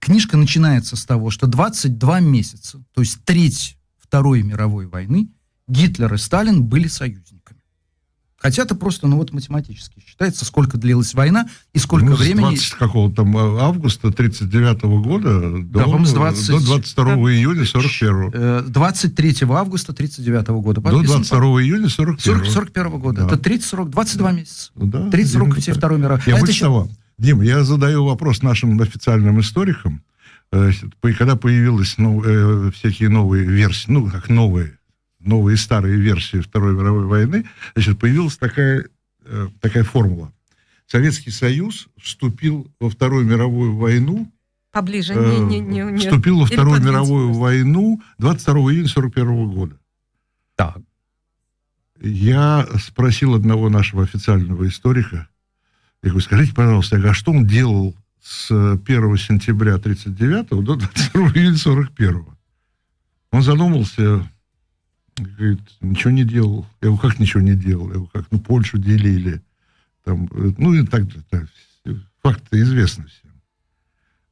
Книжка 0.00 0.36
начинается 0.36 0.96
с 0.96 1.04
того, 1.04 1.30
что 1.30 1.46
22 1.46 2.20
месяца, 2.20 2.82
то 2.94 3.00
есть 3.00 3.18
треть 3.24 3.76
Второй 3.98 4.42
мировой 4.42 4.86
войны, 4.86 5.28
Гитлер 5.66 6.14
и 6.14 6.18
Сталин 6.18 6.62
были 6.64 6.88
союзниками. 6.88 7.58
Хотя 8.40 8.62
это 8.62 8.76
просто, 8.76 9.08
ну 9.08 9.16
вот 9.16 9.32
математически 9.32 10.00
считается, 10.06 10.44
сколько 10.44 10.78
длилась 10.78 11.12
война 11.12 11.48
и 11.72 11.78
сколько 11.78 12.06
Ну, 12.06 12.16
с 12.16 12.20
времени... 12.20 12.54
20 12.54 12.70
какого 12.74 13.12
там 13.12 13.36
а, 13.36 13.66
августа 13.66 14.12
39 14.12 14.82
года 15.02 15.40
до, 15.64 15.80
по-моему, 15.80 16.06
с 16.06 16.12
20 16.12 16.46
до 16.46 16.60
22 16.64 17.04
июня 17.32 17.64
41 17.66 18.30
Э, 18.32 18.62
23 18.66 19.36
августа 19.50 19.92
39 19.92 20.48
года. 20.50 20.80
До 20.80 20.90
Подписан 20.90 21.22
22 21.22 21.40
июня 21.62 21.88
41 21.88 22.20
40, 22.20 22.46
41 22.46 22.98
года. 23.00 23.26
Да. 23.26 23.34
Это 23.34 23.50
30-40, 23.50 23.88
22 23.88 24.32
месяца. 24.32 24.70
Да, 24.76 25.10
30 25.10 25.34
именно 25.34 25.46
роков 25.46 25.64
так. 25.64 25.76
Второй 25.76 25.98
мировой. 25.98 26.22
Я 26.26 26.34
А 26.36 26.38
это 26.38 26.46
еще- 26.46 26.64
того, 26.66 26.88
Дим, 27.18 27.42
я 27.42 27.64
задаю 27.64 28.04
вопрос 28.04 28.42
нашим 28.42 28.80
официальным 28.80 29.40
историкам, 29.40 30.02
э, 30.52 30.70
когда 31.00 31.36
появились 31.36 31.98
ну, 31.98 32.22
э, 32.24 32.70
всякие 32.70 33.08
новые 33.08 33.44
версии, 33.44 33.90
ну, 33.90 34.08
как 34.08 34.28
новые, 34.28 34.78
новые 35.18 35.54
и 35.54 35.58
старые 35.58 35.96
версии 35.96 36.38
Второй 36.38 36.74
мировой 36.74 37.06
войны, 37.06 37.44
значит, 37.74 37.98
появилась 37.98 38.36
такая, 38.36 38.88
э, 39.24 39.48
такая 39.60 39.82
формула. 39.82 40.32
Советский 40.86 41.30
Союз 41.30 41.88
вступил 42.00 42.70
во 42.80 42.88
Вторую 42.88 43.26
мировую 43.26 43.76
войну 43.76 44.32
Поближе. 44.70 45.12
э, 45.14 45.38
Не, 45.40 45.58
не, 45.58 45.80
не, 45.82 45.98
вступил 45.98 46.38
во 46.38 46.46
Вторую 46.46 46.80
мировую 46.80 47.26
просто. 47.28 47.42
войну 47.42 48.00
22 48.18 48.54
июня 48.72 48.88
41 48.88 49.50
года. 49.50 49.76
Так. 50.54 50.78
Я 52.00 52.66
спросил 52.80 53.34
одного 53.34 53.68
нашего 53.70 54.04
официального 54.04 54.68
историка, 54.68 55.28
я 56.02 56.10
говорю, 56.10 56.24
скажите, 56.24 56.54
пожалуйста, 56.54 56.96
а 56.96 57.14
что 57.14 57.32
он 57.32 57.46
делал 57.46 57.94
с 58.22 58.50
1 58.50 59.16
сентября 59.16 59.74
1939 59.74 60.64
до 60.64 60.76
22 60.76 61.28
июля 61.30 61.56
41 61.56 62.24
Он 63.32 63.42
задумался, 63.42 64.30
говорит, 65.16 65.60
ничего 65.80 66.10
не 66.10 66.24
делал. 66.24 66.66
Я 66.80 66.88
говорю, 66.88 66.98
как 66.98 67.18
ничего 67.18 67.42
не 67.42 67.54
делал? 67.54 67.88
Я 67.88 67.94
говорю, 67.94 68.10
как, 68.12 68.26
ну, 68.30 68.38
Польшу 68.40 68.78
делили. 68.78 69.42
Там, 70.04 70.28
э, 70.32 70.52
ну, 70.58 70.74
и 70.74 70.86
так, 70.86 71.04
так 71.30 71.48
факты 72.22 72.60
известны 72.60 73.06
всем. 73.06 73.30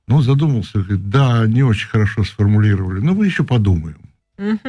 Но 0.06 0.16
он 0.16 0.22
задумался, 0.22 0.78
говорит, 0.80 1.08
да, 1.08 1.46
не 1.46 1.62
очень 1.62 1.88
хорошо 1.88 2.24
сформулировали, 2.24 3.00
но 3.00 3.14
мы 3.14 3.26
еще 3.26 3.44
подумаем 3.44 4.06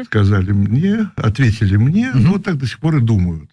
сказали 0.05 0.51
мне, 0.51 1.11
ответили 1.15 1.75
мне, 1.77 2.09
Мгм. 2.11 2.23
ну 2.23 2.31
вот 2.33 2.43
так 2.43 2.57
до 2.57 2.67
сих 2.67 2.79
пор 2.79 2.97
и 2.97 3.01
думают. 3.01 3.49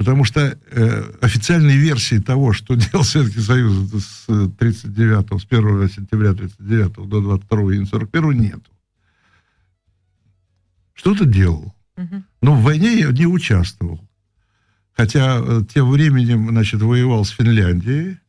Потому 0.00 0.24
что 0.24 0.40
э, 0.40 1.12
официальной 1.20 1.76
версии 1.76 2.20
того, 2.20 2.54
что 2.54 2.74
делал 2.90 3.04
Советский 3.04 3.40
Союз 3.40 3.92
с 4.02 4.50
39 4.58 5.42
с 5.42 5.46
1 5.46 5.90
сентября 5.90 6.32
39 6.32 7.06
до 7.06 7.20
22 7.20 7.58
июня 7.60 7.84
41 7.84 8.40
нету. 8.40 8.70
Что-то 10.94 11.26
делал. 11.26 11.74
Мгм. 11.98 12.24
Но 12.40 12.54
в 12.54 12.62
войне 12.62 12.98
я 12.98 13.10
не 13.10 13.26
участвовал. 13.26 14.00
Хотя 14.92 15.38
э, 15.38 15.64
тем 15.68 15.90
временем, 15.90 16.48
значит, 16.48 16.80
воевал 16.80 17.26
с 17.26 17.30
Финляндией, 17.32 18.20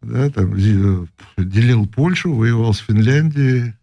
да, 0.00 0.30
там, 0.30 0.54
э, 0.54 1.06
делил 1.36 1.86
Польшу, 1.86 2.32
воевал 2.32 2.72
с 2.72 2.78
Финляндией. 2.78 3.74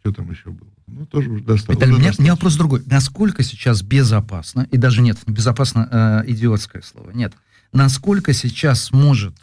Что 0.00 0.12
там 0.12 0.28
еще 0.32 0.50
было? 0.50 0.67
Ну, 0.90 1.06
тоже 1.06 1.30
уже 1.30 1.44
достаточно. 1.44 1.72
Виталий, 1.72 1.94
у 1.94 1.98
меня, 1.98 2.12
у 2.16 2.22
меня 2.22 2.32
вопрос 2.32 2.56
другой. 2.56 2.82
Насколько 2.86 3.42
сейчас 3.42 3.82
безопасно, 3.82 4.66
и 4.70 4.76
даже 4.76 5.02
нет, 5.02 5.18
не 5.26 5.34
безопасно, 5.34 5.88
э, 6.26 6.30
идиотское 6.30 6.82
слово, 6.82 7.10
нет. 7.10 7.34
Насколько 7.72 8.32
сейчас 8.32 8.92
может 8.92 9.34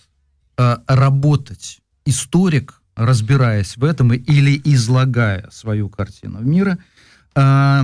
э, 0.57 0.77
работать 0.87 1.81
историк, 2.05 2.81
разбираясь 2.95 3.77
в 3.77 3.83
этом 3.83 4.13
или 4.13 4.59
излагая 4.63 5.49
свою 5.51 5.89
картину 5.89 6.41
мира, 6.41 6.77
э, 7.35 7.83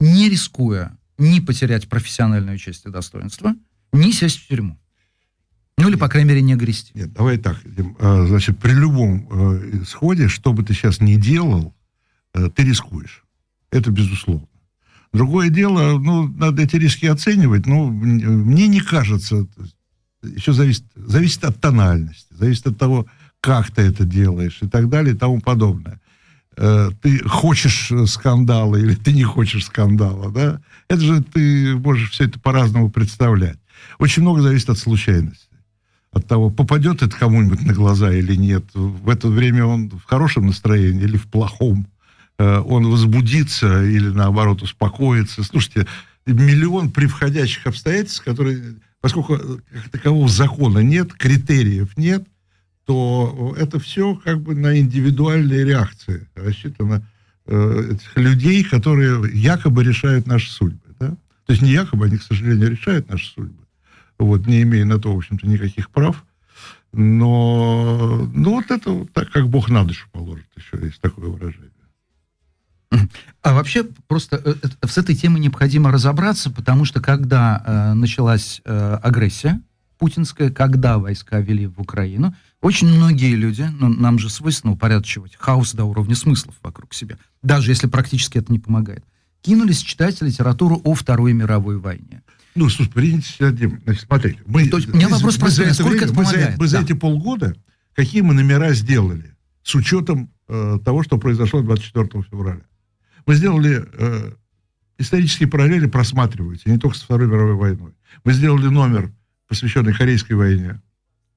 не 0.00 0.28
рискуя 0.28 0.96
ни 1.18 1.40
потерять 1.40 1.88
профессиональную 1.88 2.58
честь 2.58 2.86
и 2.86 2.90
достоинство, 2.90 3.54
ни 3.92 4.10
сесть 4.10 4.38
в 4.38 4.48
тюрьму. 4.48 4.78
Ну 5.78 5.88
или, 5.88 5.96
по 5.96 6.08
крайней 6.08 6.28
мере, 6.28 6.42
не 6.42 6.54
грести. 6.54 6.92
Нет, 6.94 7.12
давай 7.12 7.38
так. 7.38 7.56
А, 7.98 8.26
Значит, 8.26 8.58
при 8.58 8.72
любом 8.72 9.28
э, 9.30 9.82
исходе, 9.82 10.28
что 10.28 10.52
бы 10.52 10.62
ты 10.62 10.72
сейчас 10.72 11.00
ни 11.00 11.16
делал, 11.16 11.74
ты 12.34 12.64
рискуешь. 12.64 13.24
Это 13.70 13.90
безусловно. 13.90 14.46
Другое 15.12 15.48
дело, 15.48 15.98
ну, 15.98 16.26
надо 16.28 16.62
эти 16.62 16.76
риски 16.76 17.06
оценивать. 17.06 17.66
Ну, 17.66 17.88
м- 17.88 18.40
мне 18.46 18.66
не 18.68 18.80
кажется, 18.80 19.46
еще 20.22 20.52
зависит, 20.52 20.84
зависит 20.96 21.44
от 21.44 21.60
тональности, 21.60 22.26
зависит 22.34 22.66
от 22.66 22.78
того, 22.78 23.06
как 23.40 23.70
ты 23.70 23.82
это 23.82 24.04
делаешь 24.04 24.58
и 24.62 24.68
так 24.68 24.88
далее 24.88 25.14
и 25.14 25.18
тому 25.18 25.40
подобное. 25.40 26.00
э, 26.56 26.90
ты 27.02 27.18
хочешь 27.28 27.90
скандала 28.06 28.76
или 28.76 28.94
ты 28.94 29.12
не 29.12 29.24
хочешь 29.24 29.64
скандала, 29.66 30.30
да? 30.30 30.60
Это 30.88 31.00
же 31.00 31.20
ты 31.22 31.74
можешь 31.76 32.10
все 32.12 32.24
это 32.26 32.38
по-разному 32.38 32.90
представлять. 32.90 33.58
Очень 33.98 34.22
много 34.22 34.40
зависит 34.40 34.70
от 34.70 34.78
случайности. 34.78 35.48
От 36.12 36.28
того, 36.28 36.50
попадет 36.50 37.02
это 37.02 37.16
кому-нибудь 37.16 37.62
на 37.62 37.72
глаза 37.74 38.12
или 38.12 38.36
нет. 38.36 38.64
В 38.72 39.08
это 39.08 39.26
время 39.28 39.64
он 39.66 39.90
в 39.90 40.04
хорошем 40.04 40.46
настроении 40.46 41.02
или 41.02 41.16
в 41.16 41.26
плохом. 41.26 41.88
Э, 42.38 42.58
он 42.58 42.88
возбудится 42.88 43.84
или, 43.84 44.08
наоборот, 44.08 44.62
успокоится. 44.62 45.42
Слушайте, 45.42 45.86
миллион 46.26 46.90
превходящих 46.90 47.66
обстоятельств, 47.66 48.24
которые, 48.24 48.76
поскольку 49.00 49.38
как 49.72 49.88
такового 49.90 50.28
закона 50.28 50.80
нет, 50.80 51.12
критериев 51.12 51.96
нет, 51.96 52.26
то 52.86 53.54
это 53.58 53.78
все 53.78 54.14
как 54.14 54.40
бы 54.40 54.54
на 54.54 54.78
индивидуальные 54.78 55.64
реакции 55.64 56.28
рассчитано 56.34 57.06
э, 57.46 57.92
этих 57.92 58.16
людей, 58.16 58.64
которые 58.64 59.30
якобы 59.32 59.84
решают 59.84 60.26
наши 60.26 60.50
судьбы. 60.50 60.94
Да? 61.00 61.08
То 61.46 61.52
есть 61.52 61.62
не 61.62 61.72
якобы, 61.72 62.06
они, 62.06 62.18
к 62.18 62.22
сожалению, 62.22 62.70
решают 62.70 63.08
наши 63.08 63.26
судьбы 63.26 63.64
вот, 64.18 64.46
не 64.46 64.62
имея 64.62 64.84
на 64.84 64.98
то, 64.98 65.12
в 65.12 65.16
общем-то, 65.16 65.46
никаких 65.46 65.90
прав. 65.90 66.24
Но, 66.92 68.28
ну, 68.32 68.52
вот 68.52 68.70
это 68.70 68.90
вот 68.90 69.12
так, 69.12 69.30
как 69.30 69.48
Бог 69.48 69.68
на 69.68 69.84
душу 69.84 70.06
положит, 70.12 70.46
еще 70.56 70.84
есть 70.84 71.00
такое 71.00 71.28
выражение. 71.28 71.70
А 73.42 73.54
вообще 73.54 73.84
просто 74.06 74.40
э, 74.44 74.54
э, 74.62 74.86
с 74.86 74.98
этой 74.98 75.14
темой 75.14 75.40
необходимо 75.40 75.90
разобраться, 75.90 76.50
потому 76.50 76.84
что 76.84 77.00
когда 77.00 77.62
э, 77.64 77.94
началась 77.94 78.62
э, 78.64 78.98
агрессия 79.02 79.60
путинская, 79.98 80.50
когда 80.50 80.98
войска 80.98 81.40
вели 81.40 81.66
в 81.66 81.80
Украину, 81.80 82.34
очень 82.60 82.88
многие 82.88 83.34
люди, 83.34 83.68
ну, 83.78 83.88
нам 83.88 84.18
же 84.18 84.28
свойственно 84.28 84.72
упорядочивать 84.72 85.36
хаос 85.38 85.72
до 85.72 85.84
уровня 85.84 86.16
смыслов 86.16 86.54
вокруг 86.62 86.94
себя, 86.94 87.16
даже 87.42 87.70
если 87.70 87.86
практически 87.86 88.38
это 88.38 88.50
не 88.50 88.58
помогает, 88.58 89.04
кинулись 89.42 89.80
читать 89.80 90.20
литературу 90.22 90.80
о 90.84 90.94
Второй 90.94 91.32
мировой 91.32 91.78
войне. 91.78 92.22
Ну, 92.54 92.68
слушай, 92.68 92.90
принятие 92.90 93.80
Значит, 93.84 94.04
смотрите. 94.06 94.40
Мы, 94.46 94.68
То 94.68 94.78
есть, 94.78 94.88
у 94.88 94.96
меня 94.96 95.08
вопрос 95.08 95.36
простой, 95.36 95.66
насколько 95.66 96.04
это 96.04 96.14
помогает? 96.14 96.58
Мы 96.58 96.66
за, 96.66 96.78
мы 96.78 96.84
за 96.84 96.92
эти 96.92 96.92
полгода 96.92 97.54
какие 97.94 98.20
мы 98.20 98.34
номера 98.34 98.72
сделали 98.74 99.34
с 99.62 99.74
учетом 99.74 100.30
э, 100.48 100.78
того, 100.84 101.02
что 101.02 101.18
произошло 101.18 101.62
24 101.62 102.24
февраля? 102.30 102.62
Мы 103.26 103.34
сделали 103.34 103.84
э, 103.92 104.32
исторические 104.98 105.48
параллели 105.48 105.86
просматриваются, 105.86 106.68
не 106.70 106.78
только 106.78 106.96
с 106.96 107.02
Второй 107.02 107.28
мировой 107.28 107.54
войной. 107.54 107.92
Мы 108.24 108.32
сделали 108.32 108.66
номер, 108.66 109.12
посвященный 109.48 109.94
Корейской 109.94 110.34
войне. 110.34 110.80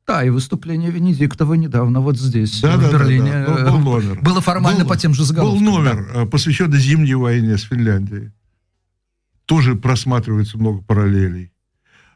Да, 0.06 0.24
и 0.24 0.30
выступление 0.30 0.90
Венедиктова 0.90 1.56
недавно 1.56 2.00
вот 2.00 2.18
здесь, 2.18 2.62
да, 2.62 2.78
в 2.78 2.82
да, 2.82 2.92
Берлине. 2.92 3.32
Да, 3.46 3.58
да. 3.58 3.72
Был, 3.72 3.80
был 3.80 4.00
номер. 4.00 4.22
Было 4.22 4.42
формально 4.42 4.84
был, 4.84 4.90
по 4.90 4.98
тем 4.98 5.14
же 5.14 5.26
заголовкам. 5.26 5.66
Был 5.66 5.74
номер, 5.74 6.10
да. 6.14 6.22
Э, 6.22 6.26
посвященный 6.26 6.80
Зимней 6.80 7.16
войне 7.16 7.58
с 7.58 7.64
Финляндией 7.64 8.32
тоже 9.46 9.76
просматривается 9.76 10.58
много 10.58 10.82
параллелей. 10.82 11.52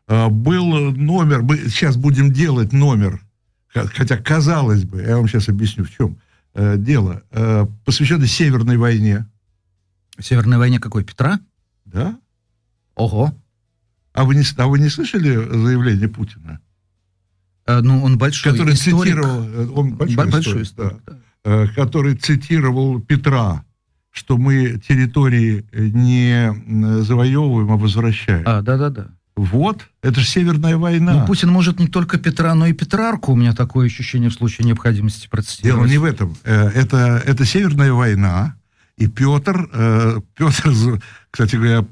А, 0.07 0.29
был 0.29 0.91
номер, 0.91 1.41
мы 1.41 1.57
сейчас 1.57 1.95
будем 1.95 2.31
делать 2.31 2.73
номер, 2.73 3.21
хотя 3.73 4.17
казалось 4.17 4.83
бы, 4.83 5.01
я 5.01 5.17
вам 5.17 5.27
сейчас 5.27 5.47
объясню, 5.49 5.85
в 5.85 5.91
чем 5.91 6.17
э, 6.53 6.75
дело, 6.77 7.23
э, 7.31 7.65
посвященный 7.85 8.27
Северной 8.27 8.77
войне. 8.77 9.25
Северной 10.19 10.57
войне 10.57 10.79
какой, 10.79 11.03
Петра? 11.03 11.39
Да. 11.85 12.17
Ого. 12.95 13.33
А 14.13 14.23
вы 14.25 14.35
не, 14.35 14.43
а 14.57 14.67
вы 14.67 14.79
не 14.79 14.89
слышали 14.89 15.35
заявление 15.35 16.09
Путина? 16.09 16.59
А, 17.65 17.81
ну, 17.81 18.03
он 18.03 18.17
большой 18.17 18.51
который 18.51 18.73
историк. 18.73 19.15
Цитировал, 19.15 19.79
он 19.79 19.95
большой, 19.95 20.15
большой 20.15 20.63
историк, 20.63 20.93
историк 20.97 21.01
да. 21.05 21.65
да. 21.65 21.67
который 21.73 22.15
цитировал 22.15 22.99
Петра 22.99 23.63
что 24.11 24.37
мы 24.37 24.79
территории 24.87 25.65
э, 25.71 25.87
не 25.87 26.53
завоевываем, 27.03 27.71
а 27.71 27.77
возвращаем. 27.77 28.43
А, 28.45 28.61
да-да-да. 28.61 29.07
Вот, 29.37 29.87
это 30.03 30.19
же 30.19 30.27
Северная 30.27 30.77
война. 30.77 31.13
Ну, 31.13 31.25
Путин 31.25 31.49
может 31.49 31.79
не 31.79 31.87
только 31.87 32.19
Петра, 32.19 32.53
но 32.53 32.67
и 32.67 32.73
Петрарку. 32.73 33.31
У 33.31 33.35
меня 33.35 33.53
такое 33.53 33.87
ощущение 33.87 34.29
в 34.29 34.33
случае 34.33 34.67
необходимости 34.67 35.27
процитировать. 35.29 35.89
Дело 35.89 35.91
не 35.91 35.97
в 35.97 36.03
этом. 36.03 36.35
Э, 36.43 36.67
это, 36.67 37.23
это 37.25 37.45
Северная 37.45 37.93
война. 37.93 38.57
И 38.97 39.07
Петр, 39.07 39.69
э, 39.73 40.19
Петр, 40.35 41.01
кстати 41.31 41.55
говоря, 41.55 41.85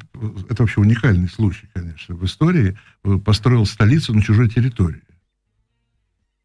это 0.49 0.63
вообще 0.63 0.81
уникальный 0.81 1.29
случай, 1.29 1.67
конечно, 1.73 2.15
в 2.15 2.25
истории, 2.25 2.77
построил 3.25 3.65
столицу 3.65 4.13
на 4.13 4.21
чужой 4.21 4.49
территории. 4.49 5.03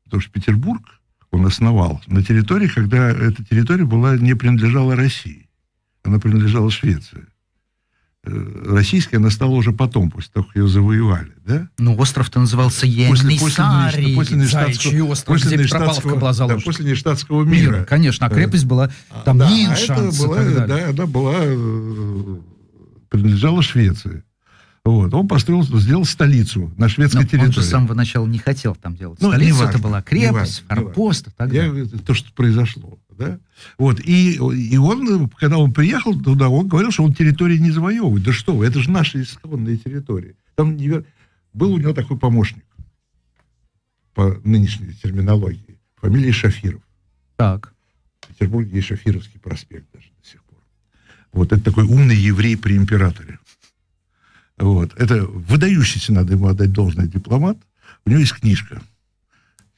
Потому 0.05 0.21
что 0.21 0.33
Петербург 0.33 0.83
он 1.31 1.47
основал 1.47 2.01
на 2.07 2.23
территории, 2.23 2.69
когда 2.69 3.11
эта 3.11 3.45
территория 3.45 3.85
была, 3.85 4.17
не 4.17 4.35
принадлежала 4.35 4.95
России 4.95 5.45
она 6.05 6.19
принадлежала 6.21 6.71
Швеции. 6.71 7.27
Э, 8.27 8.75
российская 8.75 9.19
она 9.19 9.29
стала 9.29 9.51
уже 9.51 9.73
потом, 9.73 10.11
после 10.11 10.31
того, 10.33 10.47
как 10.47 10.57
ее 10.57 10.67
завоевали, 10.67 11.33
да? 11.45 11.69
Ну, 11.77 11.95
остров-то 11.97 12.41
назывался 12.41 12.87
Енисарий, 12.87 14.17
после, 14.17 14.39
после, 14.39 14.67
после 14.67 15.03
остров, 15.03 15.27
после 15.27 15.57
где 15.57 15.65
Петропавловка 15.65 16.17
была 16.17 16.33
заложена. 16.33 16.61
Да, 16.61 16.65
после 16.65 16.91
Нештатского 16.91 17.45
мира. 17.45 17.71
мира. 17.73 17.85
Конечно, 17.85 18.27
а 18.27 18.31
крепость 18.31 18.65
была 18.65 18.91
там 19.27 19.39
да, 19.39 19.51
Ниншанс 19.51 20.19
была, 20.19 20.43
Да, 20.67 20.89
она 20.89 21.07
была, 21.07 21.35
э, 21.37 22.37
принадлежала 23.11 23.63
Швеции. 23.63 24.25
Вот. 24.85 25.14
Он 25.14 25.27
построил, 25.27 25.62
сделал 25.62 26.05
столицу 26.05 26.70
на 26.77 26.90
шведской 26.90 27.23
Но 27.23 27.27
территории. 27.27 27.49
Он 27.49 27.53
же 27.53 27.62
с 27.62 27.70
самого 27.70 27.94
начала 27.94 28.27
не 28.27 28.38
хотел 28.38 28.75
там 28.75 28.94
делать 28.94 29.18
ну, 29.20 29.31
столицу. 29.31 29.57
Важно, 29.57 29.70
это 29.70 29.79
была 29.79 30.03
крепость, 30.03 30.62
форпост 30.68 31.29
и 31.29 31.31
так 31.31 31.51
далее. 31.51 31.88
Я, 31.90 31.99
то, 32.01 32.12
что 32.12 32.31
произошло. 32.35 32.99
Да? 33.16 33.38
Вот. 33.79 34.01
И, 34.01 34.35
и 34.35 34.77
он, 34.77 35.31
когда 35.31 35.57
он 35.57 35.73
приехал 35.73 36.20
туда, 36.20 36.51
он 36.51 36.68
говорил, 36.68 36.90
что 36.90 37.03
он 37.03 37.14
территории 37.14 37.57
не 37.57 37.70
завоевывает. 37.70 38.25
Да 38.25 38.33
что 38.33 38.55
вы, 38.55 38.66
это 38.66 38.81
же 38.81 38.90
наши 38.90 39.23
исконные 39.23 39.79
территории. 39.79 40.37
Там 40.55 40.77
невер... 40.77 41.07
был 41.55 41.73
у 41.73 41.79
него 41.79 41.94
такой 41.94 42.18
помощник 42.18 42.64
по 44.12 44.38
нынешней 44.44 44.92
терминологии. 44.92 45.81
Фамилия 45.97 46.33
Шафиров. 46.33 46.83
Так. 47.37 47.73
В 48.20 48.27
Петербурге 48.29 48.77
есть 48.77 48.88
Шафировский 48.88 49.40
проспект 49.40 49.87
даже 49.94 50.09
до 50.23 50.29
сих 50.29 50.42
пор. 50.44 50.59
Вот 51.33 51.53
это 51.53 51.62
такой 51.64 51.85
умный 51.85 52.16
еврей 52.16 52.57
при 52.59 52.77
императоре. 52.77 53.38
Вот. 54.59 54.93
Это 54.97 55.25
выдающийся, 55.25 56.12
надо 56.12 56.35
ему 56.35 56.49
отдать 56.49 56.73
должное, 56.73 57.07
дипломат. 57.07 57.59
У 58.05 58.11
него 58.11 58.21
есть 58.21 58.35
книжка– 58.35 58.81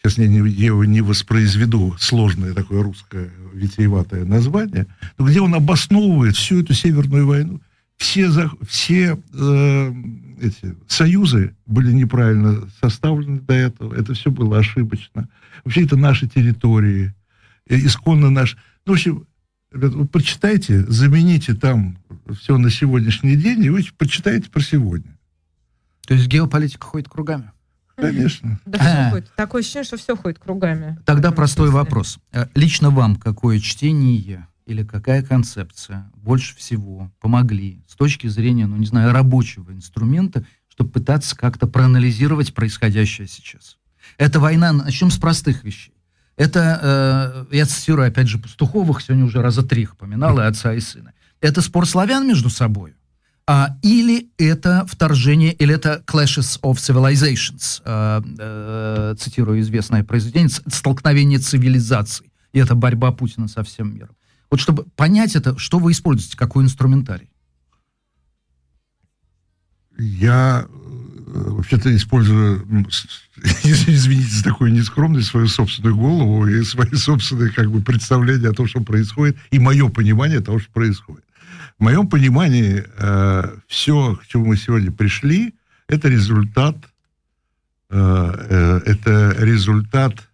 сейчас 0.06 0.18
я 0.18 0.28
не, 0.28 0.48
я 0.48 0.72
не 0.86 1.00
воспроизведу 1.00 1.96
сложное 1.98 2.54
такое 2.54 2.82
русское 2.82 3.30
витиеватое 3.52 4.24
название, 4.24 4.86
но 5.18 5.26
где 5.26 5.40
он 5.40 5.54
обосновывает 5.54 6.36
всю 6.36 6.62
эту 6.62 6.74
Северную 6.74 7.26
войну. 7.26 7.60
Все, 7.96 8.28
за, 8.30 8.50
все 8.68 9.18
э, 9.32 9.94
эти 10.40 10.76
союзы 10.86 11.54
были 11.64 11.92
неправильно 11.92 12.68
составлены 12.80 13.40
до 13.40 13.54
этого, 13.54 13.94
это 13.94 14.12
все 14.14 14.30
было 14.30 14.58
ошибочно. 14.58 15.28
Вообще 15.64 15.84
это 15.84 15.96
наши 15.96 16.28
территории, 16.28 17.14
э, 17.68 17.76
исконно 17.78 18.30
наш. 18.30 18.56
Ну, 18.84 18.92
в 18.92 18.96
общем, 18.96 19.26
ребят, 19.72 19.92
вы 19.92 20.06
прочитайте, 20.06 20.84
замените 20.90 21.54
там 21.54 21.98
все 22.40 22.58
на 22.58 22.70
сегодняшний 22.70 23.36
день, 23.36 23.64
и 23.64 23.70
вы 23.70 23.84
почитаете 23.96 24.50
про 24.50 24.60
сегодня. 24.60 25.16
То 26.06 26.14
есть 26.14 26.26
геополитика 26.28 26.86
ходит 26.86 27.08
кругами? 27.08 27.50
Конечно. 27.96 28.60
Да 28.66 28.78
все 28.78 29.10
ходит. 29.10 29.32
Такое 29.36 29.62
ощущение, 29.62 29.84
что 29.84 29.96
все 29.96 30.16
ходит 30.16 30.38
кругами. 30.38 30.98
Тогда 31.04 31.32
простой 31.32 31.68
смысле. 31.68 31.82
вопрос. 31.82 32.18
Э, 32.32 32.46
лично 32.54 32.90
вам 32.90 33.16
какое 33.16 33.58
чтение 33.58 34.46
или 34.66 34.84
какая 34.84 35.22
концепция 35.22 36.10
больше 36.14 36.56
всего 36.56 37.10
помогли 37.20 37.82
с 37.88 37.94
точки 37.94 38.26
зрения, 38.26 38.66
ну 38.66 38.76
не 38.76 38.86
знаю, 38.86 39.12
рабочего 39.12 39.72
инструмента, 39.72 40.44
чтобы 40.68 40.90
пытаться 40.90 41.36
как-то 41.36 41.66
проанализировать 41.66 42.52
происходящее 42.52 43.28
сейчас? 43.28 43.78
Это 44.18 44.40
война, 44.40 44.72
начнем 44.72 45.10
с 45.10 45.18
простых 45.18 45.64
вещей. 45.64 45.95
Это, 46.36 47.46
э, 47.50 47.56
я 47.56 47.66
цитирую 47.66 48.08
опять 48.08 48.28
же 48.28 48.38
Пастуховых, 48.38 49.00
сегодня 49.00 49.24
уже 49.24 49.40
раза 49.40 49.62
три 49.62 49.82
их 49.82 49.96
поминал, 49.96 50.38
и 50.38 50.42
отца, 50.42 50.74
и 50.74 50.80
сына. 50.80 51.12
Это 51.40 51.62
спор 51.62 51.86
славян 51.86 52.26
между 52.26 52.50
собой, 52.50 52.94
а, 53.46 53.76
или 53.82 54.30
это 54.38 54.84
вторжение, 54.86 55.52
или 55.52 55.74
это 55.74 56.02
clashes 56.06 56.60
of 56.62 56.74
civilizations, 56.74 57.80
а, 57.84 58.22
а, 58.38 59.14
цитирую 59.14 59.60
известное 59.60 60.04
произведение, 60.04 60.48
столкновение 60.48 61.38
цивилизаций. 61.38 62.32
И 62.52 62.58
это 62.58 62.74
борьба 62.74 63.12
Путина 63.12 63.48
со 63.48 63.62
всем 63.62 63.94
миром. 63.94 64.16
Вот 64.50 64.60
чтобы 64.60 64.84
понять 64.96 65.36
это, 65.36 65.58
что 65.58 65.78
вы 65.78 65.92
используете, 65.92 66.36
какой 66.36 66.64
инструментарий? 66.64 67.30
Я 69.98 70.66
э, 70.68 70.75
вообще-то 71.36 71.94
использую, 71.94 72.66
извините 73.64 74.30
за 74.30 74.44
такую 74.44 74.72
нескромность, 74.72 75.28
свою 75.28 75.48
собственную 75.48 75.96
голову 75.96 76.46
и 76.46 76.62
свои 76.64 76.94
собственные 76.94 77.52
как 77.52 77.70
бы, 77.70 77.82
представления 77.82 78.48
о 78.48 78.54
том, 78.54 78.66
что 78.66 78.80
происходит, 78.80 79.36
и 79.50 79.58
мое 79.58 79.88
понимание 79.88 80.40
того, 80.40 80.58
что 80.58 80.70
происходит. 80.72 81.24
В 81.78 81.82
моем 81.82 82.08
понимании, 82.08 82.84
э, 82.98 83.56
все, 83.66 84.16
к 84.16 84.26
чему 84.26 84.46
мы 84.46 84.56
сегодня 84.56 84.90
пришли, 84.90 85.54
это 85.88 86.08
результат, 86.08 86.76
э, 87.90 87.98
э, 87.98 88.80
это 88.86 89.36
результат 89.38 90.28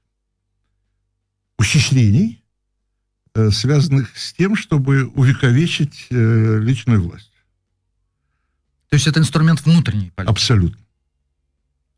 ухищрений 1.59 2.42
э, 3.34 3.50
связанных 3.50 4.16
с 4.16 4.32
тем, 4.34 4.57
чтобы 4.57 5.07
увековечить 5.07 6.07
э, 6.11 6.59
личную 6.61 7.03
власть. 7.03 7.32
То 8.88 8.96
есть 8.96 9.07
это 9.07 9.20
инструмент 9.20 9.64
внутренней 9.64 10.11
политики? 10.11 10.30
Абсолютно. 10.30 10.82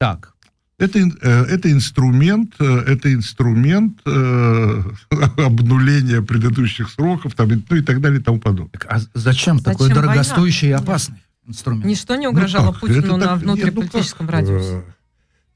Так. 0.04 0.34
Это, 0.76 0.98
э, 0.98 1.44
это 1.44 1.70
инструмент, 1.72 2.54
э, 2.58 2.64
это 2.64 3.14
инструмент 3.14 4.00
э, 4.04 4.82
обнуления 5.38 6.20
предыдущих 6.20 6.90
сроков, 6.90 7.34
там, 7.34 7.48
ну 7.70 7.76
и 7.76 7.80
так 7.80 8.02
далее 8.02 8.20
и 8.20 8.22
тому 8.22 8.38
подобное. 8.38 8.72
Так, 8.72 8.86
а 8.90 8.98
зачем, 8.98 9.12
Зачем 9.14 9.58
такой 9.60 9.88
война? 9.88 10.02
дорогостоящий 10.02 10.68
и 10.68 10.72
опасный 10.72 11.22
инструмент? 11.46 11.86
Ничто 11.86 12.16
не 12.16 12.26
угрожало 12.28 12.66
Ну 12.66 12.72
как? 12.72 12.80
Путину 12.82 12.98
Это 12.98 13.16
на 13.16 13.26
так- 13.26 13.40
внутриполитическом 13.40 14.26
нет, 14.26 14.34
ну 14.34 14.40
как? 14.40 14.48
радиусе. 14.50 14.76
Э, 14.76 14.82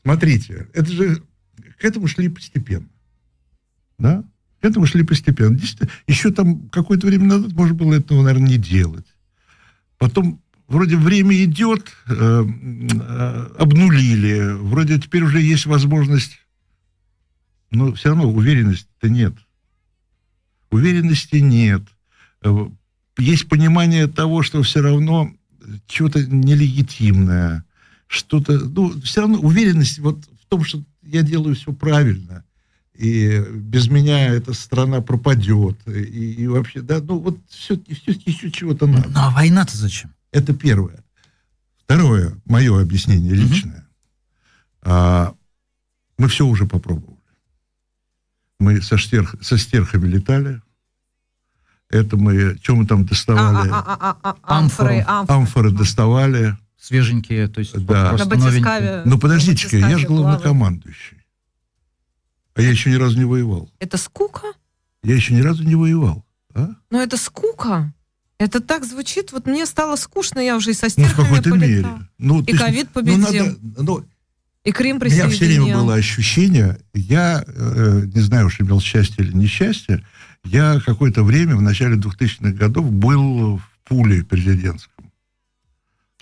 Смотрите, 0.04 0.68
это 0.72 0.92
же 0.92 1.22
к 1.78 1.84
этому 1.84 2.06
шли 2.06 2.28
постепенно. 2.30 2.88
Да? 3.98 4.24
К 4.62 4.64
этому 4.64 4.86
шли 4.86 5.02
постепенно. 5.02 5.58
Действительно, 5.58 5.90
еще 6.06 6.30
там 6.30 6.68
какое-то 6.70 7.06
время 7.06 7.24
назад 7.26 7.52
можно 7.52 7.74
было 7.74 7.92
этого, 7.94 8.22
наверное, 8.22 8.48
не 8.48 8.56
делать. 8.56 9.06
Потом 9.98 10.40
вроде 10.68 10.96
время 10.96 11.42
идет, 11.44 11.90
э, 12.06 12.12
э, 12.14 13.46
обнулили, 13.58 14.52
вроде 14.52 15.00
теперь 15.00 15.22
уже 15.22 15.40
есть 15.40 15.66
возможность, 15.66 16.38
но 17.70 17.92
все 17.94 18.10
равно 18.10 18.30
уверенности-то 18.30 19.08
нет. 19.08 19.34
Уверенности 20.70 21.36
нет. 21.36 21.82
Э, 22.42 22.68
Есть 23.18 23.48
понимание 23.48 24.06
того, 24.06 24.42
что 24.42 24.62
все 24.62 24.80
равно 24.80 25.32
чего-то 25.86 26.24
нелегитимное, 26.24 27.64
что-то, 28.06 28.58
ну, 28.58 29.00
все 29.00 29.22
равно 29.22 29.38
уверенность 29.38 29.98
вот 29.98 30.24
в 30.24 30.46
том, 30.48 30.64
что 30.64 30.82
я 31.02 31.22
делаю 31.22 31.56
все 31.56 31.72
правильно, 31.72 32.44
и 32.94 33.42
без 33.52 33.88
меня 33.88 34.28
эта 34.28 34.52
страна 34.54 35.00
пропадет, 35.00 35.76
и, 35.86 36.42
и 36.42 36.46
вообще, 36.46 36.80
да, 36.80 37.00
ну, 37.00 37.18
вот 37.18 37.38
все-таки, 37.48 37.94
все-таки 37.94 38.30
еще 38.30 38.50
чего-то 38.50 38.86
надо. 38.86 39.08
Ну 39.08 39.18
а 39.20 39.30
война-то 39.30 39.76
зачем? 39.76 40.10
Это 40.32 40.54
первое. 40.54 41.04
Второе, 41.84 42.36
мое 42.44 42.80
объяснение 42.80 43.32
личное. 43.34 43.86
А, 44.82 45.34
мы 46.18 46.28
все 46.28 46.46
уже 46.46 46.66
попробовали. 46.66 47.16
Мы 48.58 48.82
со, 48.82 48.98
штерх, 48.98 49.36
со 49.40 49.56
стерхами 49.56 50.06
летали. 50.06 50.60
Это 51.90 52.16
мы, 52.16 52.56
что 52.62 52.76
мы 52.76 52.86
там 52.86 53.06
доставали? 53.06 53.70
А, 53.70 53.82
а, 53.82 54.18
а, 54.22 54.58
амфоры, 54.58 55.00
амфоры. 55.06 55.38
Амфоры 55.38 55.70
доставали. 55.70 56.56
Свеженькие, 56.78 57.48
то 57.48 57.60
есть 57.60 57.74
Да. 57.86 58.10
просто 58.10 58.28
На 58.28 58.36
новенькие. 58.36 59.02
Ну, 59.04 59.18
подождите-ка, 59.18 59.78
на 59.78 59.90
я 59.90 59.98
же 59.98 60.06
главнокомандующий. 60.06 61.18
А 62.54 62.60
я 62.62 62.70
еще 62.70 62.90
ни 62.90 62.96
разу 62.96 63.16
не 63.16 63.24
воевал. 63.24 63.70
Это 63.78 63.96
скука? 63.96 64.48
Я 65.02 65.14
еще 65.14 65.32
ни 65.34 65.40
разу 65.40 65.62
не 65.64 65.74
воевал. 65.76 66.26
А? 66.54 66.70
Ну, 66.90 67.00
это 67.00 67.16
скука. 67.16 67.94
Это 68.38 68.60
так 68.60 68.84
звучит. 68.84 69.32
Вот 69.32 69.46
мне 69.46 69.66
стало 69.66 69.96
скучно, 69.96 70.38
я 70.38 70.56
уже 70.56 70.70
и 70.70 70.74
со 70.74 70.86
Ну, 70.86 70.88
в 70.90 70.92
стерхами 70.92 71.16
какой-то 71.26 71.50
полетала. 71.50 71.68
мере. 71.68 71.86
Ну, 72.18 72.42
И 72.42 72.52
ковид 72.56 72.88
ну, 72.94 73.02
победил. 73.02 73.18
надо- 73.46 73.56
ну, 73.82 74.06
И 74.64 74.72
Крым 74.72 74.98
У 74.98 75.04
меня 75.04 75.10
все 75.10 75.16
время 75.16 75.28
присоединил. 75.38 75.78
было 75.80 75.94
ощущение, 75.94 76.78
я, 76.94 77.42
э, 77.46 78.02
не 78.14 78.20
знаю 78.20 78.46
уж 78.46 78.60
имел 78.60 78.80
счастье 78.80 79.24
или 79.24 79.32
несчастье, 79.34 80.04
я 80.44 80.80
какое-то 80.84 81.24
время 81.24 81.56
в 81.56 81.62
начале 81.62 81.96
2000-х 81.96 82.52
годов 82.52 82.90
был 82.92 83.56
в 83.58 83.62
пуле 83.88 84.24
президентском. 84.24 85.10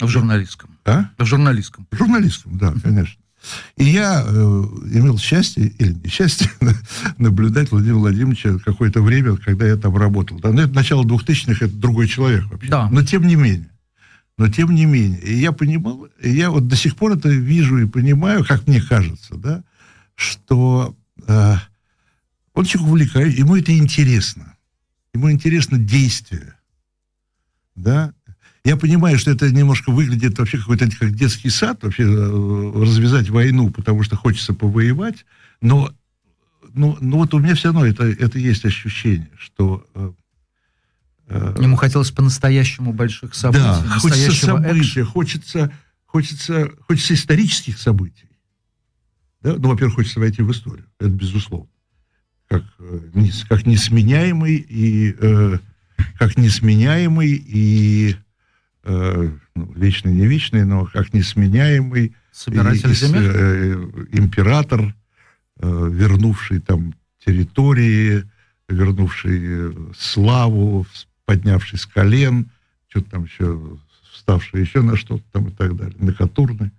В 0.01 0.09
журналистском. 0.09 0.71
А? 0.85 1.11
В 1.19 1.25
журналистском. 1.25 1.87
Журналистом, 1.91 2.57
да, 2.59 2.73
конечно. 2.83 3.21
И 3.76 3.84
я 3.84 4.24
э, 4.26 4.30
имел 4.30 5.18
счастье, 5.18 5.66
или 5.66 5.93
несчастье, 5.93 6.51
наблюдать 7.18 7.70
Владимира 7.70 7.99
Владимировича 7.99 8.59
какое-то 8.64 9.03
время, 9.03 9.37
когда 9.37 9.66
я 9.66 9.76
там 9.76 9.97
работал. 9.97 10.39
Да, 10.41 10.53
ну, 10.53 10.62
это 10.62 10.74
начало 10.74 11.05
2000-х, 11.05 11.64
это 11.64 11.74
другой 11.74 12.09
человек 12.09 12.45
вообще. 12.51 12.70
Да. 12.70 12.89
Но 12.91 13.05
тем 13.05 13.26
не 13.26 13.37
менее. 13.37 13.70
Но 14.39 14.49
тем 14.49 14.74
не 14.74 14.84
менее. 14.84 15.20
И 15.20 15.34
я 15.39 15.53
понимал, 15.53 16.09
и 16.20 16.30
я 16.30 16.51
вот 16.51 16.68
до 16.68 16.76
сих 16.76 16.97
пор 16.97 17.12
это 17.12 17.28
вижу 17.28 17.78
и 17.78 17.87
понимаю, 17.87 18.45
как 18.45 18.66
мне 18.66 18.80
кажется, 18.80 19.37
да, 19.37 19.64
что 20.14 20.97
э, 21.26 21.55
он 22.53 22.64
человек 22.64 22.91
увлекает, 22.91 23.39
ему 23.39 23.57
это 23.57 23.76
интересно. 23.76 24.55
Ему 25.14 25.30
интересно 25.30 25.78
действие. 25.78 26.55
Да, 27.74 28.12
я 28.67 28.77
понимаю, 28.77 29.17
что 29.17 29.31
это 29.31 29.49
немножко 29.51 29.93
выглядит 29.93 30.37
вообще 30.39 30.59
какой-то 30.59 30.91
как 30.91 31.14
детский 31.14 31.51
сад, 31.51 31.85
вообще 31.85 32.03
э, 32.03 32.73
развязать 32.83 33.31
войну, 33.31 33.71
потому 33.71 34.03
что 34.03 34.17
хочется 34.17 34.55
повоевать, 34.55 35.25
но, 35.61 35.93
но, 36.75 36.99
но 37.01 37.19
вот 37.19 37.33
у 37.33 37.39
меня 37.39 37.55
все 37.55 37.69
равно 37.69 37.87
это, 37.87 38.05
это 38.05 38.41
есть 38.41 38.64
ощущение, 38.64 39.31
что... 39.39 39.87
э, 39.95 40.12
э, 41.29 41.57
Ему 41.61 41.77
хотелось 41.77 42.11
по-настоящему 42.11 42.93
больших 42.93 43.37
событий, 43.37 43.62
да, 43.62 43.99
хочется 44.01 44.47
события, 44.47 45.05
хочется, 45.05 45.73
хочется, 46.05 46.71
хочется 46.89 47.14
исторических 47.14 47.79
событий. 47.79 48.29
Да? 49.43 49.55
Ну, 49.59 49.69
во-первых, 49.69 49.95
хочется 49.95 50.19
войти 50.19 50.43
в 50.43 50.51
историю, 50.51 50.87
это 50.99 51.11
безусловно. 51.11 51.69
Как, 52.49 52.64
как 53.49 53.64
несменяемый 53.64 54.57
и 54.57 55.14
э, 55.21 55.59
как 56.19 56.37
несменяемый 56.37 57.33
и 57.33 58.17
э, 58.87 59.30
ну, 59.55 59.72
вечный, 59.74 60.12
не 60.14 60.26
вечный, 60.26 60.64
но 60.64 60.87
как 60.87 61.12
несменяемый 61.12 62.14
Собиратель 62.32 62.91
и- 62.91 62.95
земель. 62.95 63.30
э, 63.34 63.87
император, 64.12 64.95
э, 65.61 65.89
вернувший 65.93 66.61
там 66.61 66.95
территории, 67.24 68.24
вернувший 68.68 69.41
э, 69.43 69.72
славу, 69.99 70.87
поднявший 71.24 71.78
с 71.78 71.87
колен, 71.87 72.51
что-то 72.89 73.11
там 73.11 73.24
еще, 73.24 73.78
вставший 74.12 74.61
еще 74.61 74.80
на 74.82 74.97
что-то 74.97 75.24
там 75.32 75.49
и 75.49 75.51
так 75.53 75.76
далее, 75.76 75.95
на 75.99 76.12
Катурны 76.12 76.70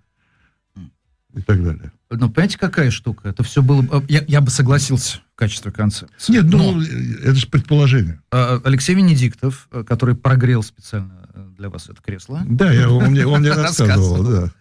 и 1.34 1.40
так 1.42 1.62
далее. 1.62 1.92
Но 2.10 2.30
понимаете, 2.30 2.58
какая 2.58 2.90
штука? 2.90 3.28
Это 3.28 3.42
все 3.42 3.62
было... 3.62 3.82
бы- 3.82 4.04
Я, 4.08 4.24
я 4.26 4.40
бы 4.40 4.50
согласился 4.50 5.18
в 5.34 5.38
качестве 5.38 5.70
концепции. 5.70 6.32
Нет, 6.32 6.46
ну, 6.46 6.72
Но, 6.72 6.82
это 6.82 7.34
же 7.34 7.46
предположение. 7.48 8.20
э, 8.32 8.60
Алексей 8.64 8.94
Венедиктов, 8.94 9.68
э, 9.70 9.84
который 9.84 10.14
прогрел 10.14 10.62
специально 10.62 11.27
для 11.58 11.68
вас 11.68 11.88
это 11.88 12.00
кресло, 12.00 12.42
Да, 12.46 12.72
я, 12.72 12.88
он, 12.88 13.10
мне, 13.10 13.26
он 13.26 13.40
мне 13.40 13.52
рассказывал, 13.52 14.24
да. 14.24 14.52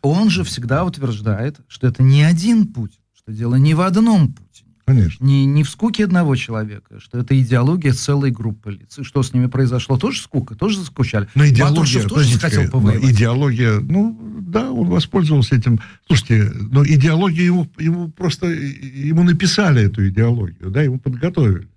он 0.00 0.30
же 0.30 0.44
всегда 0.44 0.84
утверждает, 0.84 1.56
что 1.68 1.88
это 1.88 2.02
не 2.02 2.22
один 2.22 2.68
Путин, 2.68 3.00
что 3.14 3.32
дело 3.32 3.56
не 3.56 3.74
в 3.74 3.80
одном 3.80 4.32
Путине, 4.32 4.70
Конечно. 4.86 5.24
не, 5.24 5.44
не 5.44 5.64
в 5.64 5.68
скуке 5.68 6.04
одного 6.04 6.36
человека, 6.36 7.00
что 7.00 7.18
это 7.18 7.38
идеология 7.38 7.92
целой 7.92 8.30
группы 8.30 8.70
лиц. 8.70 8.96
И 8.98 9.02
что 9.02 9.24
с 9.24 9.34
ними 9.34 9.46
произошло? 9.46 9.98
Тоже 9.98 10.20
скука, 10.20 10.54
тоже 10.54 10.78
заскучали. 10.78 11.28
Но 11.34 11.44
идеология, 11.44 11.70
Батуршев 11.70 12.04
тоже 12.08 12.38
хотел 12.38 12.62
но 12.62 12.70
повоевать. 12.70 13.10
идеология, 13.10 13.80
ну, 13.80 14.16
да, 14.40 14.70
он 14.70 14.88
воспользовался 14.88 15.56
этим. 15.56 15.80
Слушайте, 16.06 16.52
но 16.70 16.86
идеология 16.86 17.44
ему, 17.44 17.68
ему 17.78 18.08
просто, 18.10 18.46
ему 18.46 19.24
написали 19.24 19.82
эту 19.82 20.08
идеологию, 20.08 20.70
да, 20.70 20.82
ему 20.82 21.00
подготовили. 21.00 21.68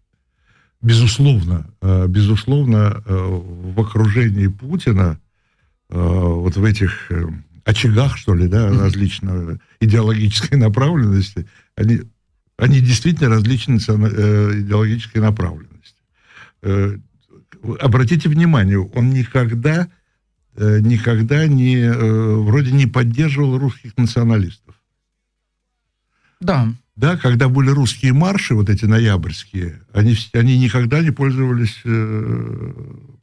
Безусловно, 0.81 1.69
э, 1.81 2.07
безусловно, 2.07 3.03
э, 3.05 3.13
в 3.13 3.79
окружении 3.81 4.47
Путина, 4.47 5.19
э, 5.89 5.99
вот 5.99 6.55
в 6.55 6.63
этих 6.63 7.11
очагах, 7.65 8.17
что 8.17 8.33
ли, 8.33 8.47
да, 8.47 8.69
различного 8.69 9.59
идеологической 9.81 10.57
направленности, 10.57 11.47
они, 11.75 12.03
они 12.57 12.79
действительно 12.79 13.29
различны 13.29 13.75
идеологической 13.75 15.21
направленности. 15.21 15.95
Обратите 17.79 18.29
внимание, 18.29 18.79
он 18.79 19.11
никогда, 19.11 19.87
никогда 20.55 21.45
не, 21.47 21.91
вроде 21.91 22.71
не 22.71 22.87
поддерживал 22.87 23.59
русских 23.59 23.97
националистов. 23.97 24.75
Да, 26.39 26.73
Да, 26.99 27.15
когда 27.15 27.47
были 27.47 27.69
русские 27.69 28.11
марши, 28.11 28.53
вот 28.53 28.69
эти 28.69 28.83
ноябрьские, 28.83 29.79
они, 29.93 30.17
они 30.33 30.59
никогда 30.59 30.99
не 30.99 31.11
пользовались 31.11 31.79
э, 31.85 32.73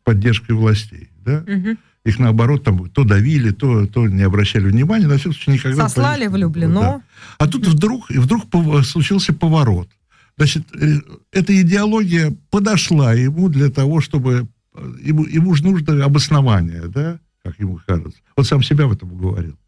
поддержкой 0.02 0.52
властей. 0.52 1.10
Да? 1.18 1.44
Мгм. 1.46 1.76
Их 2.06 2.18
наоборот 2.18 2.64
там 2.64 2.88
то 2.88 3.04
давили, 3.04 3.50
то, 3.50 3.86
то 3.86 4.06
не 4.08 4.22
обращали 4.22 4.64
внимания, 4.70 5.06
на 5.06 5.16
всяком 5.16 5.34
случае 5.34 5.56
никогда... 5.56 5.88
Сослали 5.88 6.26
в 6.26 6.36
Люблино. 6.36 6.80
Да. 6.80 7.02
А 7.36 7.46
тут 7.46 7.66
вдруг, 7.66 8.08
вдруг 8.08 8.44
случился 8.86 9.34
поворот. 9.34 9.90
Значит, 10.38 10.62
э, 10.74 11.00
эта 11.32 11.60
идеология 11.60 12.34
подошла 12.50 13.12
ему 13.12 13.50
для 13.50 13.68
того, 13.68 14.00
чтобы... 14.00 14.48
э, 14.74 14.92
Ему, 15.04 15.26
ему 15.26 15.54
же 15.54 15.64
нужно 15.64 16.02
обоснование, 16.02 16.84
да, 16.88 17.18
как 17.44 17.60
ему 17.60 17.78
кажется. 17.86 18.20
Он 18.36 18.44
сам 18.44 18.62
себя 18.62 18.86
в 18.86 18.92
этом 18.92 19.12
уговорил. 19.12 19.58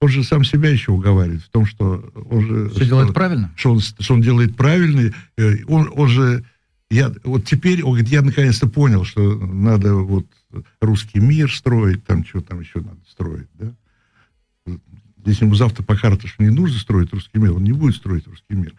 Он 0.00 0.08
же 0.08 0.24
сам 0.24 0.44
себя 0.44 0.70
еще 0.70 0.92
уговаривает 0.92 1.42
в 1.42 1.50
том, 1.50 1.66
что 1.66 2.10
он 2.30 2.46
же... 2.46 2.70
что- 2.70 2.84
делает 2.86 3.12
правильно. 3.14 3.52
что 3.54 3.72
он, 3.72 3.80
что 3.80 4.14
он 4.14 4.22
делает 4.22 4.56
правильно. 4.56 5.12
э, 5.36 5.64
Он, 5.66 5.90
он 5.94 6.08
же... 6.08 6.44
Я, 6.90 7.12
вот 7.22 7.44
теперь, 7.44 7.82
он 7.82 7.90
говорит, 7.92 8.08
я 8.08 8.22
наконец-то 8.22 8.66
понял, 8.68 9.04
что 9.04 9.36
надо 9.36 9.94
вот 9.94 10.26
русский 10.80 11.20
мир 11.20 11.52
строить, 11.52 12.04
там 12.04 12.24
что 12.24 12.40
там 12.40 12.60
еще 12.60 12.80
надо 12.80 12.98
строить, 13.08 13.46
да. 13.54 13.72
Если 15.24 15.44
ему 15.44 15.54
завтра 15.54 15.82
покажется, 15.82 16.26
что 16.26 16.42
не 16.42 16.48
нужно 16.50 16.78
строить 16.78 17.12
русский 17.12 17.38
мир, 17.38 17.52
он 17.52 17.62
не 17.62 17.72
будет 17.72 17.94
строить 17.96 18.26
русский 18.26 18.54
мир. 18.54 18.72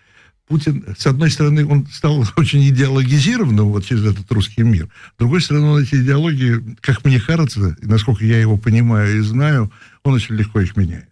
Путин, 0.48 0.84
с 0.98 1.06
одной 1.08 1.30
стороны, 1.30 1.66
он 1.66 1.86
стал 1.86 2.26
очень 2.36 2.68
идеологизированным 2.68 3.68
вот 3.68 3.86
через 3.86 4.04
этот 4.06 4.30
русский 4.32 4.64
мир. 4.64 4.90
С 5.16 5.20
другой 5.20 5.42
стороны, 5.42 5.68
он 5.68 5.82
эти 5.84 5.96
идеологии, 5.96 6.76
как 6.82 7.06
мне 7.06 7.22
кажется, 7.22 7.78
и 7.82 7.86
насколько 7.86 8.26
я 8.26 8.42
его 8.42 8.58
понимаю 8.58 9.20
и 9.20 9.22
знаю, 9.22 9.72
он 10.04 10.16
очень 10.16 10.36
легко 10.36 10.60
их 10.60 10.76
меняет. 10.76 11.08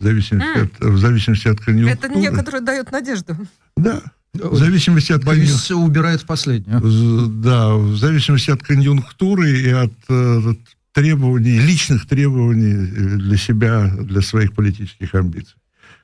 В 0.00 0.04
зависимости, 0.04 0.58
М. 0.58 0.64
от, 0.64 0.80
в 0.80 0.98
зависимости 0.98 1.48
от 1.48 1.60
конъюнктуры. 1.60 2.08
Это 2.08 2.18
некоторые 2.18 2.62
дает 2.62 2.90
надежду. 2.90 3.36
Да. 3.76 4.02
В 4.32 4.56
зависимости 4.56 5.12
от 5.12 5.24
конъюнктуры. 5.24 5.46
Боюсь, 5.46 5.70
убирает 5.70 6.24
последнюю. 6.24 6.80
Да, 7.28 7.74
в 7.74 7.96
зависимости 7.96 8.50
от 8.50 8.62
конъюнктуры 8.62 9.50
и 9.50 9.68
от 9.68 9.92
э, 10.08 10.54
требований, 10.92 11.58
личных 11.58 12.06
требований 12.06 12.72
э, 12.72 13.16
для 13.16 13.36
себя, 13.36 13.88
для 13.88 14.22
своих 14.22 14.54
политических 14.54 15.14
амбиций. 15.14 15.56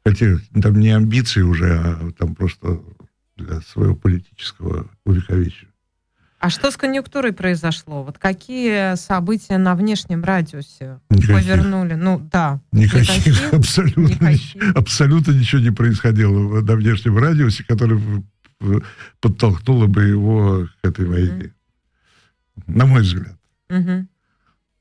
Хотя 0.05 0.37
там 0.61 0.79
не 0.79 0.91
амбиции 0.91 1.43
уже, 1.43 1.79
а 1.79 2.13
там 2.19 2.35
просто 2.35 2.81
для 3.37 3.61
своего 3.63 3.95
политического 3.95 4.87
увековечия. 5.05 5.69
А 6.39 6.51
что 6.51 6.71
с 6.71 6.77
конъюнктурой 6.77 7.33
произошло? 7.33 8.03
Вот 8.03 8.19
какие 8.19 8.95
события 8.97 9.57
на 9.59 9.75
внешнем 9.75 10.23
радиусе 10.23 11.01
Никаких. 11.09 11.35
повернули? 11.35 11.95
Ну, 11.95 12.21
да. 12.31 12.61
Никаких, 12.73 13.53
абсолютно, 13.53 14.03
Никаких. 14.03 14.77
абсолютно 14.77 15.33
ничего 15.33 15.63
не 15.63 15.71
происходило 15.71 16.61
на 16.61 16.77
внешнем 16.77 17.17
радиусе, 17.19 17.65
который 17.65 18.01
подтолкнуло 19.21 19.87
бы 19.87 20.05
его 20.05 20.69
к 20.83 20.87
этой 20.87 21.07
войне. 21.07 21.53
На 22.67 22.87
мой 22.87 23.03
взгляд. 23.03 23.37
Мгм. 23.69 24.09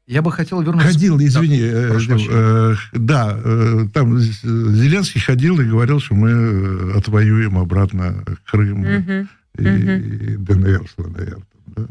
Я 0.08 0.22
бы 0.22 0.32
хотел 0.32 0.62
вернуться... 0.62 0.89
Ходил, 0.91 1.18
извини, 1.20 1.60
Да, 1.62 1.66
э, 1.66 1.97
э, 1.99 2.30
э, 2.30 2.76
да, 2.93 3.39
э, 3.43 3.88
там 3.91 4.20
Зеленский 4.20 5.20
ходил 5.20 5.60
и 5.60 5.66
говорил, 5.66 5.99
что 5.99 6.14
мы 6.14 6.30
э, 6.30 6.97
отвоюем 6.97 7.58
обратно 7.58 8.24
Крым 8.45 8.82
Мгм. 8.82 9.30
И, 9.58 9.62
мгм. 9.68 9.89
и 9.89 10.38
ДНР 10.38 10.89
с 10.89 10.97
ЛНР. 10.97 11.36
там, 11.36 11.74
да. 11.76 11.86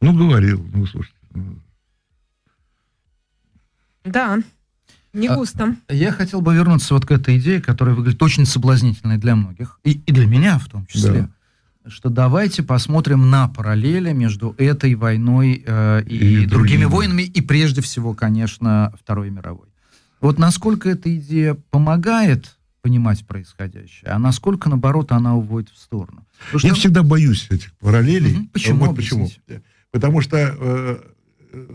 Ну, 0.00 0.16
говорил, 0.16 0.64
ну, 0.72 0.86
слушайте. 0.86 1.18
ну, 1.34 1.58
Да. 4.04 4.38
Не 5.12 5.26
А- 5.28 5.36
густо. 5.36 5.76
Я 5.88 6.12
хотел 6.12 6.40
бы 6.40 6.54
вернуться 6.54 6.94
вот 6.94 7.04
к 7.04 7.10
этой 7.10 7.38
идее, 7.38 7.60
которая 7.60 7.94
выглядит 7.96 8.22
очень 8.22 8.46
соблазнительной 8.46 9.18
для 9.18 9.34
многих, 9.34 9.80
и, 9.82 9.92
и 10.06 10.12
для 10.12 10.26
меня 10.26 10.58
в 10.58 10.68
том 10.68 10.86
числе, 10.86 11.28
что 11.86 12.10
давайте 12.10 12.62
посмотрим 12.62 13.28
на 13.28 13.48
параллели 13.48 14.12
между 14.12 14.54
этой 14.56 14.94
войной 14.94 15.64
э, 15.66 16.02
и, 16.06 16.42
И 16.42 16.46
другими 16.46 16.46
другими. 16.46 16.84
войнами, 16.84 17.22
и 17.22 17.40
прежде 17.40 17.80
всего, 17.80 18.14
конечно, 18.14 18.92
Второй 19.02 19.30
мировой. 19.30 19.66
Вот 20.20 20.38
насколько 20.38 20.88
эта 20.88 21.12
идея 21.16 21.54
помогает 21.70 22.56
понимать 22.82 23.26
происходящее, 23.26 24.10
а 24.12 24.18
насколько, 24.18 24.68
наоборот, 24.68 25.10
она 25.12 25.34
уводит 25.34 25.70
в 25.70 25.78
сторону. 25.78 26.24
Потому 26.46 26.60
Я 26.68 26.70
что- 26.70 26.80
всегда 26.80 27.02
боюсь 27.02 27.46
этих 27.50 27.72
параллелей. 27.74 28.32
Мгм. 28.32 28.46
Почему? 28.48 28.86
Вот 28.86 28.96
почему. 28.96 29.30
Потому 29.90 30.20
что 30.20 30.36
э, 30.38 30.98
э, 31.52 31.66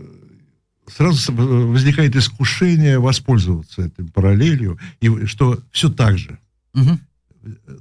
сразу 0.88 1.18
с- 1.18 1.28
возникает 1.32 2.16
искушение 2.16 2.98
воспользоваться 2.98 3.82
этой 3.82 4.04
параллелью, 4.06 4.78
и 5.00 5.26
что 5.26 5.60
все 5.70 5.88
так 5.90 6.18
же. 6.18 6.38
Мгм. 6.74 7.00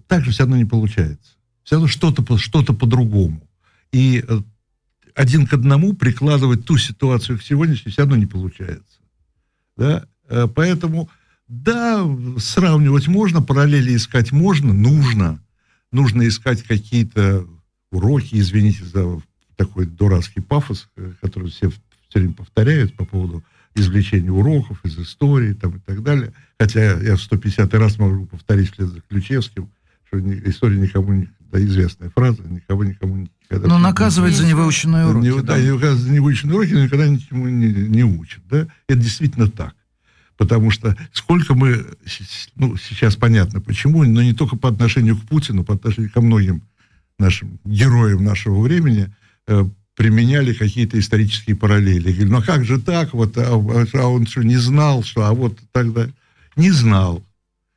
так 0.08 0.24
же 0.24 0.32
все 0.32 0.44
равно 0.44 0.58
не 0.58 0.66
получается. 0.66 1.34
Все 1.64 1.76
равно 1.76 1.88
что-то 1.88 2.38
что-то 2.38 2.74
по-другому. 2.74 3.42
И 3.92 4.24
э, 4.28 4.40
один 5.16 5.48
к 5.48 5.54
одному 5.54 5.94
прикладывать 5.94 6.66
ту 6.66 6.78
ситуацию 6.78 7.40
к 7.40 7.44
сегодняшней 7.44 7.92
все 7.92 8.02
равно 8.04 8.16
не 8.16 8.26
получается. 8.28 9.00
Да? 9.76 10.06
Э, 10.30 10.48
Поэтому, 10.54 11.10
да, 11.48 12.06
сравнивать 12.38 13.08
можно, 13.08 13.42
параллели 13.42 13.96
искать 13.96 14.32
можно, 14.32 14.72
нужно. 14.74 15.40
Нужно 15.96 16.28
искать 16.28 16.62
какие-то 16.64 17.48
уроки, 17.90 18.36
извините 18.36 18.84
за 18.84 19.22
такой 19.56 19.86
дурацкий 19.86 20.42
пафос, 20.42 20.90
э, 20.98 21.14
который 21.22 21.50
все 21.50 21.70
все 22.10 22.20
время 22.20 22.34
повторяют 22.34 22.96
по 22.96 23.06
поводу 23.06 23.44
извлечения 23.76 24.32
уроков 24.32 24.80
из 24.84 25.00
истории 25.00 25.54
там, 25.54 25.78
и 25.78 25.80
так 25.80 26.04
далее. 26.04 26.34
Хотя 26.60 27.00
я 27.00 27.16
в 27.16 27.22
150 27.22 27.74
раз 27.76 27.98
могу 27.98 28.26
повторить 28.26 28.74
вслед 28.74 28.90
за 28.90 29.00
Ключевским, 29.02 29.70
что 30.08 30.20
ни- 30.20 30.42
история 30.50 30.78
никому 30.78 31.14
не... 31.14 31.30
Да, 31.40 31.64
известная 31.64 32.10
фраза, 32.10 32.42
никого 32.44 32.84
никому 32.84 33.16
никогда... 33.16 33.68
Но 33.68 33.78
не- 33.78 33.84
наказывает 33.84 34.34
за 34.34 34.46
невыученные 34.46 35.08
уроки. 35.08 35.26
не, 35.26 35.36
да. 35.36 35.56
да, 35.56 35.60
не 35.60 35.96
за 35.96 36.10
невыученные 36.10 36.56
уроки, 36.56 36.72
никогда 36.72 37.08
ничему 37.08 37.48
не, 37.48 37.68
не 37.68 38.04
учат. 38.04 38.42
Да? 38.50 38.68
Это 38.90 39.00
действительно 39.00 39.50
так. 39.50 39.76
Потому 40.38 40.70
что 40.70 40.98
сколько 41.14 41.54
мы, 41.54 41.86
ну, 42.56 42.76
сейчас 42.78 43.16
понятно 43.16 43.62
почему, 43.62 44.04
но 44.04 44.22
не 44.22 44.34
только 44.34 44.58
по 44.58 44.70
отношению 44.70 45.18
к 45.18 45.24
Путину, 45.24 45.64
по 45.64 45.76
отношению 45.76 46.12
ко 46.12 46.22
многим 46.22 46.62
нашим 47.18 47.60
героям 47.64 48.24
нашего 48.24 48.60
времени, 48.60 49.14
э, 49.48 49.66
применяли 49.96 50.54
какие-то 50.54 51.00
исторические 51.00 51.56
параллели. 51.56 52.12
Говорили, 52.12 52.26
ну 52.26 52.38
а 52.40 52.42
как 52.42 52.66
же 52.66 52.82
так, 52.82 53.14
вот, 53.14 53.38
а, 53.38 53.54
а 53.54 54.08
он 54.08 54.28
что, 54.28 54.44
не 54.44 54.58
знал, 54.58 55.04
что, 55.04 55.26
а 55.26 55.34
вот 55.34 55.58
тогда... 55.72 56.10
Не 56.56 56.72
знал. 56.72 57.22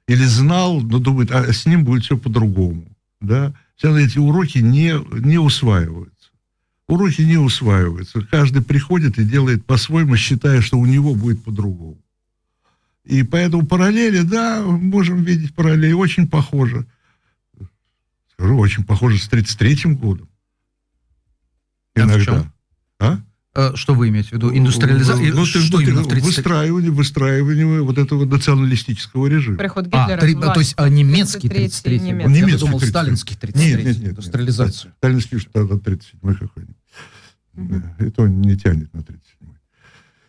Или 0.06 0.24
знал, 0.24 0.80
но 0.80 1.00
думает, 1.00 1.32
а 1.32 1.52
с 1.52 1.66
ним 1.66 1.84
будет 1.84 2.04
все 2.04 2.16
по-другому. 2.16 2.84
Да? 3.20 3.52
Все 3.76 3.96
эти 3.96 4.18
уроки 4.18 4.58
не, 4.58 4.94
не 5.18 5.38
усваиваются. 5.38 6.30
Уроки 6.86 7.22
не 7.22 7.36
усваиваются. 7.36 8.22
Каждый 8.22 8.62
приходит 8.62 9.18
и 9.18 9.24
делает 9.24 9.64
по-своему, 9.64 10.16
считая, 10.16 10.60
что 10.60 10.78
у 10.78 10.86
него 10.86 11.14
будет 11.14 11.42
по-другому. 11.42 11.98
И 13.08 13.22
поэтому 13.22 13.66
параллели, 13.66 14.20
да, 14.20 14.62
можем 14.62 15.22
видеть 15.22 15.54
параллели, 15.54 15.92
очень 15.92 16.28
похоже. 16.28 16.86
Скажу, 18.34 18.56
очень 18.58 18.84
похоже 18.84 19.18
с 19.18 19.28
33-м 19.28 19.96
годом. 19.96 20.28
А 21.96 22.00
Иногда. 22.00 22.52
А? 23.00 23.18
Э, 23.54 23.72
Что 23.74 23.94
вы 23.94 24.08
имеете 24.10 24.28
в 24.28 24.32
виду? 24.34 24.54
Индустриализация? 24.56 25.32
Ну, 25.32 25.46
что 25.46 25.78
ты- 25.78 25.84
именно 25.84 26.02
в 26.02 26.04
ты- 26.04 26.10
30 26.16 26.26
выстраивание, 26.36 26.90
выстраивание 26.90 27.82
вот 27.82 27.96
этого 27.98 28.24
националистического 28.26 29.26
режима. 29.26 29.56
Приход 29.56 29.88
А, 29.90 30.02
Гитлера 30.02 30.20
три- 30.20 30.34
к 30.34 30.40
то 30.54 30.60
есть 30.60 30.74
а, 30.76 30.88
немецкий 30.88 31.48
33-й 31.48 31.54
33 31.54 31.98
немецкий. 32.00 32.12
год. 32.28 32.36
Я 32.36 32.40
Немецкий 32.42 32.60
думал, 32.66 32.78
33-й. 32.78 32.88
сталинский 32.90 33.36
33 33.36 33.64
Нет, 33.72 33.84
нет, 33.84 33.98
нет. 33.98 34.10
Индустриализацию. 34.12 34.92
Сталинский 34.98 35.38
что 35.38 35.50
тогда 35.50 35.74
37-й 35.76 36.34
какой-нибудь. 36.36 36.76
Да, 37.54 37.96
Это 37.98 38.22
он 38.22 38.40
не 38.42 38.56
тянет 38.56 38.92
на 38.94 38.98
37-й. 38.98 39.47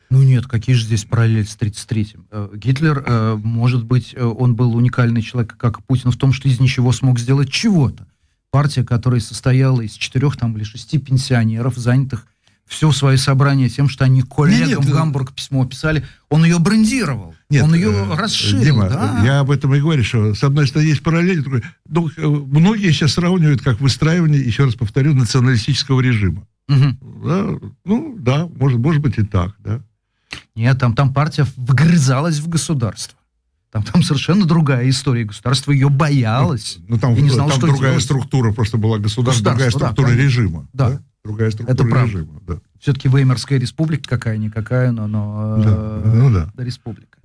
Ну 0.09 0.23
нет, 0.23 0.47
какие 0.47 0.75
же 0.75 0.85
здесь 0.85 1.05
параллели 1.05 1.43
с 1.43 1.55
33-м? 1.55 2.25
Э, 2.31 2.49
Гитлер, 2.55 3.03
э, 3.05 3.35
может 3.41 3.83
быть, 3.83 4.13
э, 4.15 4.23
он 4.23 4.55
был 4.55 4.75
уникальный 4.75 5.21
человек, 5.21 5.55
как 5.57 5.83
Путин, 5.83 6.11
в 6.11 6.17
том, 6.17 6.33
что 6.33 6.49
из 6.49 6.59
ничего 6.59 6.91
смог 6.91 7.19
сделать 7.19 7.51
чего-то. 7.51 8.07
Партия, 8.51 8.83
которая 8.83 9.19
состояла 9.21 9.81
из 9.81 9.93
четырех 9.93 10.35
там, 10.35 10.57
или 10.57 10.63
шести 10.63 10.97
пенсионеров, 10.97 11.75
занятых 11.75 12.25
все 12.69 12.91
свое 12.91 13.17
собрание 13.17 13.67
тем, 13.67 13.89
что 13.89 14.05
они 14.05 14.21
коллегам 14.21 14.67
нет, 14.67 14.85
в 14.85 14.89
э, 14.89 14.93
Гамбург 14.93 15.33
письмо 15.33 15.65
писали, 15.65 16.05
он 16.29 16.45
ее 16.45 16.59
брендировал, 16.59 17.35
Нет, 17.49 17.63
он 17.63 17.73
ее 17.73 17.89
э, 17.91 18.15
расширил. 18.15 18.63
Дима, 18.63 18.89
да? 18.89 19.21
я 19.25 19.39
об 19.39 19.49
этом 19.49 19.73
и 19.73 19.79
говорю, 19.81 20.03
что 20.03 20.35
с 20.35 20.43
одной 20.43 20.67
стороны 20.67 20.87
есть 20.87 21.01
параллели, 21.01 21.41
другой- 21.41 21.63
ну, 21.87 22.45
многие 22.45 22.91
сейчас 22.91 23.13
сравнивают 23.13 23.61
как 23.61 23.81
выстраивание, 23.81 24.39
еще 24.39 24.65
раз 24.65 24.75
повторю, 24.75 25.15
националистического 25.15 25.99
режима. 25.99 26.47
Мгм. 26.67 26.99
Да, 27.25 27.47
ну, 27.85 28.15
да, 28.19 28.47
может, 28.47 28.77
может 28.77 29.01
быть 29.01 29.17
и 29.17 29.23
так, 29.23 29.55
да. 29.59 29.81
Нет, 30.55 30.79
там, 30.79 30.95
там 30.95 31.13
партия 31.13 31.45
вгрызалась 31.55 32.39
в 32.39 32.47
государство. 32.49 33.17
Там, 33.71 33.83
там 33.83 34.01
совершенно 34.01 34.45
другая 34.45 34.89
история. 34.89 35.25
Государство 35.25 35.71
ее 35.71 35.89
боялось. 35.89 36.79
Ну, 36.87 36.97
там, 36.97 37.13
Я 37.13 37.21
не 37.21 37.29
знал, 37.29 37.49
там 37.49 37.57
что 37.59 37.67
другая 37.67 37.91
делать. 37.91 38.03
структура 38.03 38.51
просто 38.51 38.77
была 38.77 38.97
государство, 38.97 39.43
другая 39.45 39.69
да, 39.71 39.77
структура 39.77 40.07
конечно. 40.07 40.23
режима. 40.25 40.67
Да. 40.73 41.01
Другая 41.23 41.51
структура 41.51 41.75
Это 41.75 41.83
правда. 41.85 42.11
режима, 42.11 42.41
да. 42.47 42.55
Все-таки 42.79 43.09
Веймарская 43.09 43.59
республика 43.59 44.09
какая-никакая, 44.09 44.91
но, 44.91 45.05
но 45.07 45.57
Да, 45.63 45.69
э, 45.69 46.11
ну 46.15 46.31
да. 46.33 46.63
республика. 46.63 47.19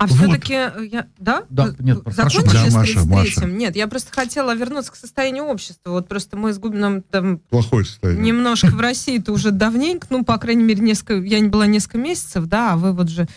А 0.00 0.06
Вот. 0.06 0.16
все-таки 0.16 0.54
я... 0.54 1.06
Да? 1.18 1.44
Да, 1.50 1.66
Вы- 1.66 1.76
нет, 1.80 2.02
прошу 2.02 2.16
закончили 2.40 2.70
Да, 2.70 2.78
Маша, 2.78 2.98
33-м? 3.00 3.08
Маша. 3.10 3.44
Нет, 3.44 3.76
я 3.76 3.86
просто 3.86 4.10
хотела 4.14 4.54
вернуться 4.54 4.92
к 4.92 4.96
состоянию 4.96 5.44
общества. 5.44 5.90
Вот 5.90 6.08
просто 6.08 6.38
мы 6.38 6.54
с 6.54 6.58
Губином 6.58 7.02
там 7.02 7.36
Плохое 7.50 7.84
состояние. 7.84 8.24
немножко 8.24 8.68
в 8.68 8.80
России-то 8.80 9.30
уже 9.30 9.50
давненько, 9.50 10.06
ну, 10.08 10.24
по 10.24 10.38
крайней 10.38 10.64
мере, 10.64 10.80
несколько... 10.80 11.16
Я 11.22 11.38
не 11.40 11.48
была 11.50 11.66
несколько 11.66 11.98
месяцев, 11.98 12.46
да, 12.46 12.72
а 12.72 12.76
вы 12.78 12.94
вот 12.94 13.10
же 13.10 13.28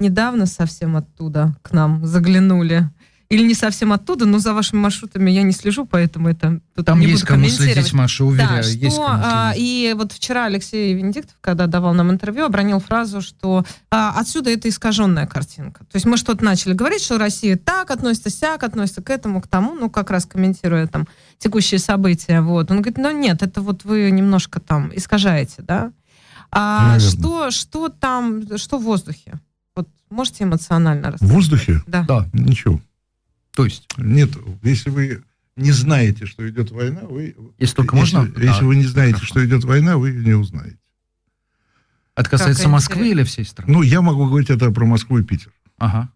недавно 0.00 0.46
совсем 0.46 0.96
оттуда 0.96 1.54
к 1.62 1.70
нам 1.70 2.04
заглянули. 2.04 2.90
Или 3.30 3.44
не 3.46 3.54
совсем 3.54 3.92
оттуда, 3.92 4.26
но 4.26 4.40
за 4.40 4.52
вашими 4.54 4.80
маршрутами 4.80 5.30
я 5.30 5.42
не 5.44 5.52
слежу, 5.52 5.86
поэтому 5.86 6.28
это 6.28 6.60
тут 6.74 6.84
Там 6.84 6.98
не 6.98 7.06
есть 7.06 7.20
буду 7.22 7.26
кому 7.28 7.44
комментировать. 7.44 7.74
следить, 7.74 7.92
Маша, 7.92 8.24
уверяю. 8.24 8.48
Да, 8.64 8.68
есть 8.68 8.96
что, 8.96 9.06
кому 9.06 9.22
а, 9.24 9.52
и 9.56 9.94
вот 9.96 10.10
вчера 10.12 10.46
Алексей 10.46 10.92
Венедиктов, 10.94 11.36
когда 11.40 11.68
давал 11.68 11.94
нам 11.94 12.10
интервью, 12.10 12.46
обронил 12.46 12.80
фразу, 12.80 13.20
что 13.20 13.64
а, 13.88 14.18
отсюда 14.18 14.50
это 14.50 14.68
искаженная 14.68 15.28
картинка. 15.28 15.84
То 15.84 15.94
есть 15.94 16.06
мы 16.06 16.16
что-то 16.16 16.44
начали 16.44 16.72
говорить, 16.72 17.02
что 17.02 17.18
Россия 17.18 17.56
так 17.56 17.92
относится, 17.92 18.30
сяк 18.30 18.64
относится 18.64 19.00
к 19.00 19.10
этому, 19.10 19.40
к 19.40 19.46
тому, 19.46 19.74
ну, 19.74 19.88
как 19.90 20.10
раз 20.10 20.26
комментируя 20.26 20.88
там 20.88 21.06
текущие 21.38 21.78
события. 21.78 22.40
Вот. 22.40 22.72
Он 22.72 22.78
говорит, 22.78 22.98
ну 22.98 23.12
нет, 23.12 23.44
это 23.44 23.60
вот 23.60 23.84
вы 23.84 24.10
немножко 24.10 24.58
там 24.58 24.90
искажаете, 24.92 25.56
да? 25.58 25.92
А 26.50 26.98
что, 26.98 27.52
что 27.52 27.88
там, 27.90 28.42
что 28.58 28.78
в 28.78 28.82
воздухе? 28.82 29.34
Вот 29.76 29.86
можете 30.10 30.42
эмоционально 30.42 31.10
В 31.10 31.12
рассказать? 31.12 31.34
воздухе? 31.34 31.80
Да. 31.86 32.04
Да. 32.08 32.26
Ничего. 32.32 32.80
То 33.54 33.64
есть? 33.64 33.88
Нет, 33.96 34.30
если 34.62 34.90
вы 34.90 35.22
не 35.56 35.72
знаете, 35.72 36.26
что 36.26 36.48
идет 36.48 36.70
война, 36.70 37.02
вы... 37.02 37.36
Если 37.58 37.74
только 37.74 37.96
можно? 37.96 38.26
Если, 38.26 38.46
если 38.46 38.64
вы 38.64 38.76
не 38.76 38.84
знаете, 38.84 39.14
Хорошо. 39.14 39.26
что 39.26 39.44
идет 39.44 39.64
война, 39.64 39.98
вы 39.98 40.12
не 40.12 40.32
узнаете. 40.32 40.78
Это 42.16 42.30
касается 42.30 42.64
как 42.64 42.72
Москвы 42.72 42.96
интересно. 42.96 43.20
или 43.20 43.24
всей 43.24 43.44
страны? 43.44 43.72
Ну, 43.72 43.82
я 43.82 44.02
могу 44.02 44.26
говорить 44.26 44.50
это 44.50 44.70
про 44.70 44.84
Москву 44.84 45.18
и 45.18 45.22
Питер. 45.22 45.52
Ага. 45.78 46.10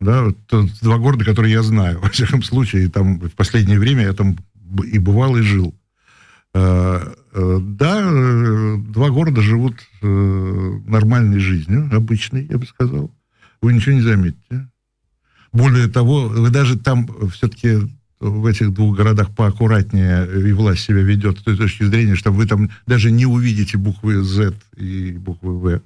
Да, 0.00 0.24
вот, 0.24 0.36
два 0.80 0.98
города, 0.98 1.24
которые 1.24 1.52
я 1.52 1.62
знаю. 1.62 2.00
Во 2.02 2.08
всяком 2.08 2.42
случае, 2.42 2.88
там 2.88 3.20
в 3.20 3.32
последнее 3.32 3.78
время 3.78 4.04
я 4.04 4.12
там 4.12 4.36
и 4.84 4.98
бывал, 4.98 5.36
и 5.36 5.42
жил. 5.42 5.74
Э, 6.52 7.14
э, 7.32 7.58
да, 7.60 8.00
э, 8.02 8.76
два 8.78 9.10
города 9.10 9.40
живут 9.40 9.76
нормальной 10.00 11.38
жизнью, 11.38 11.88
обычной, 11.92 12.46
я 12.46 12.58
бы 12.58 12.66
сказал. 12.66 13.10
Вы 13.60 13.74
ничего 13.74 13.94
не 13.94 14.00
заметите. 14.00 14.68
Более 15.52 15.88
того, 15.88 16.28
вы 16.28 16.50
даже 16.50 16.78
там 16.78 17.08
все-таки 17.30 17.78
в 18.20 18.46
этих 18.46 18.72
двух 18.72 18.96
городах 18.96 19.30
поаккуратнее 19.30 20.48
и 20.48 20.52
власть 20.52 20.82
себя 20.82 21.02
ведет 21.02 21.38
с 21.38 21.42
той 21.42 21.56
точки 21.56 21.84
зрения, 21.84 22.14
что 22.14 22.30
вы 22.30 22.46
там 22.46 22.70
даже 22.86 23.10
не 23.10 23.26
увидите 23.26 23.78
буквы 23.78 24.22
Z 24.22 24.54
и 24.76 25.12
буквы 25.12 25.58
В. 25.58 25.80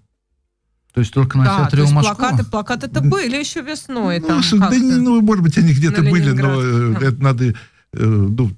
То 0.93 1.01
есть 1.01 1.13
только 1.13 1.39
на 1.39 1.45
да, 1.45 1.59
театре 1.59 1.79
то 1.79 1.83
есть 1.83 1.93
Москвы? 1.93 2.17
плакаты, 2.17 2.45
плакаты-то 2.45 3.01
были 3.01 3.37
еще 3.37 3.63
весной. 3.63 4.21
Ну, 4.21 4.27
там 4.29 4.43
да, 4.61 4.77
не, 4.77 4.97
ну, 4.97 5.21
может 5.23 5.43
быть, 5.43 5.59
они 5.59 5.73
где-то 5.73 6.03
были, 6.03 6.31
но 6.31 6.61
это 6.61 7.23
надо... 7.23 7.55
Ну, 7.93 8.51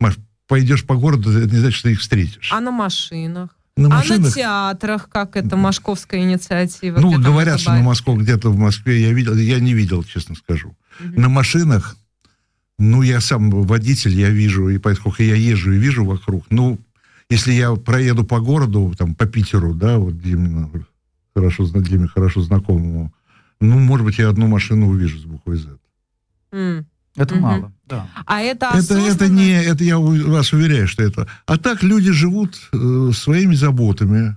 Маш, 0.00 0.16
пойдешь 0.46 0.84
по 0.84 0.96
городу, 0.96 1.30
это 1.30 1.50
не 1.50 1.60
значит, 1.60 1.78
что 1.78 1.88
их 1.88 2.00
встретишь. 2.00 2.50
А 2.52 2.60
на 2.60 2.70
машинах? 2.70 3.56
На 3.76 3.88
машинах? 3.88 4.20
А 4.20 4.28
на 4.28 4.30
театрах, 4.30 5.08
как 5.08 5.36
это, 5.36 5.56
московская 5.56 6.20
инициатива? 6.20 7.00
Ну, 7.00 7.20
говорят, 7.20 7.60
что 7.60 7.72
на 7.72 7.82
Москву 7.82 8.16
где-то 8.16 8.50
в 8.50 8.56
Москве 8.56 9.02
я 9.02 9.12
видел, 9.12 9.34
я 9.34 9.58
не 9.58 9.74
видел, 9.74 10.04
честно 10.04 10.36
скажу. 10.36 10.76
Угу. 11.00 11.20
На 11.20 11.28
машинах, 11.28 11.96
ну, 12.78 13.02
я 13.02 13.20
сам 13.20 13.50
водитель, 13.50 14.18
я 14.18 14.30
вижу, 14.30 14.68
и 14.68 14.78
поскольку 14.78 15.22
я 15.22 15.34
езжу 15.34 15.72
и 15.72 15.78
вижу 15.78 16.04
вокруг, 16.04 16.44
ну, 16.50 16.78
если 17.30 17.52
я 17.52 17.74
проеду 17.74 18.24
по 18.24 18.40
городу, 18.40 18.94
там, 18.96 19.14
по 19.14 19.26
Питеру, 19.26 19.74
да, 19.74 19.98
вот 19.98 20.14
где 20.14 20.36
мне 20.36 20.70
хорошо, 21.34 21.66
для 21.66 21.98
меня 21.98 22.08
хорошо 22.08 22.42
знакомому, 22.42 23.12
ну, 23.60 23.78
может 23.78 24.06
быть, 24.06 24.18
я 24.18 24.28
одну 24.28 24.46
машину 24.46 24.88
увижу 24.88 25.18
с 25.18 25.24
буквой 25.24 25.56
Z. 25.56 25.78
Mm. 26.52 26.84
Это 27.16 27.34
угу. 27.34 27.42
мало, 27.42 27.72
да. 27.86 28.08
А 28.26 28.40
это 28.40 28.70
это, 28.74 28.94
это 28.94 29.28
не, 29.28 29.52
это 29.52 29.84
я 29.84 29.98
вас 29.98 30.52
уверяю, 30.52 30.88
что 30.88 31.02
это. 31.02 31.28
А 31.46 31.58
так 31.58 31.82
люди 31.82 32.10
живут 32.10 32.56
э, 32.72 33.10
своими 33.14 33.54
заботами, 33.54 34.36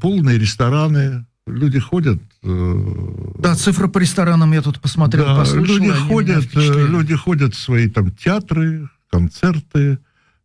полные 0.00 0.38
рестораны, 0.38 1.26
люди 1.46 1.78
ходят. 1.78 2.20
Э, 2.42 3.34
да, 3.38 3.54
цифры 3.54 3.88
по 3.88 3.98
ресторанам 3.98 4.52
я 4.52 4.62
тут 4.62 4.80
посмотрел, 4.80 5.26
да, 5.26 5.36
послушал. 5.36 5.76
Люди 5.76 5.90
ходят, 5.90 6.56
э, 6.56 6.86
люди 6.86 7.14
ходят 7.14 7.54
в 7.54 7.58
свои 7.58 7.88
там 7.88 8.12
театры, 8.12 8.88
концерты, 9.10 9.98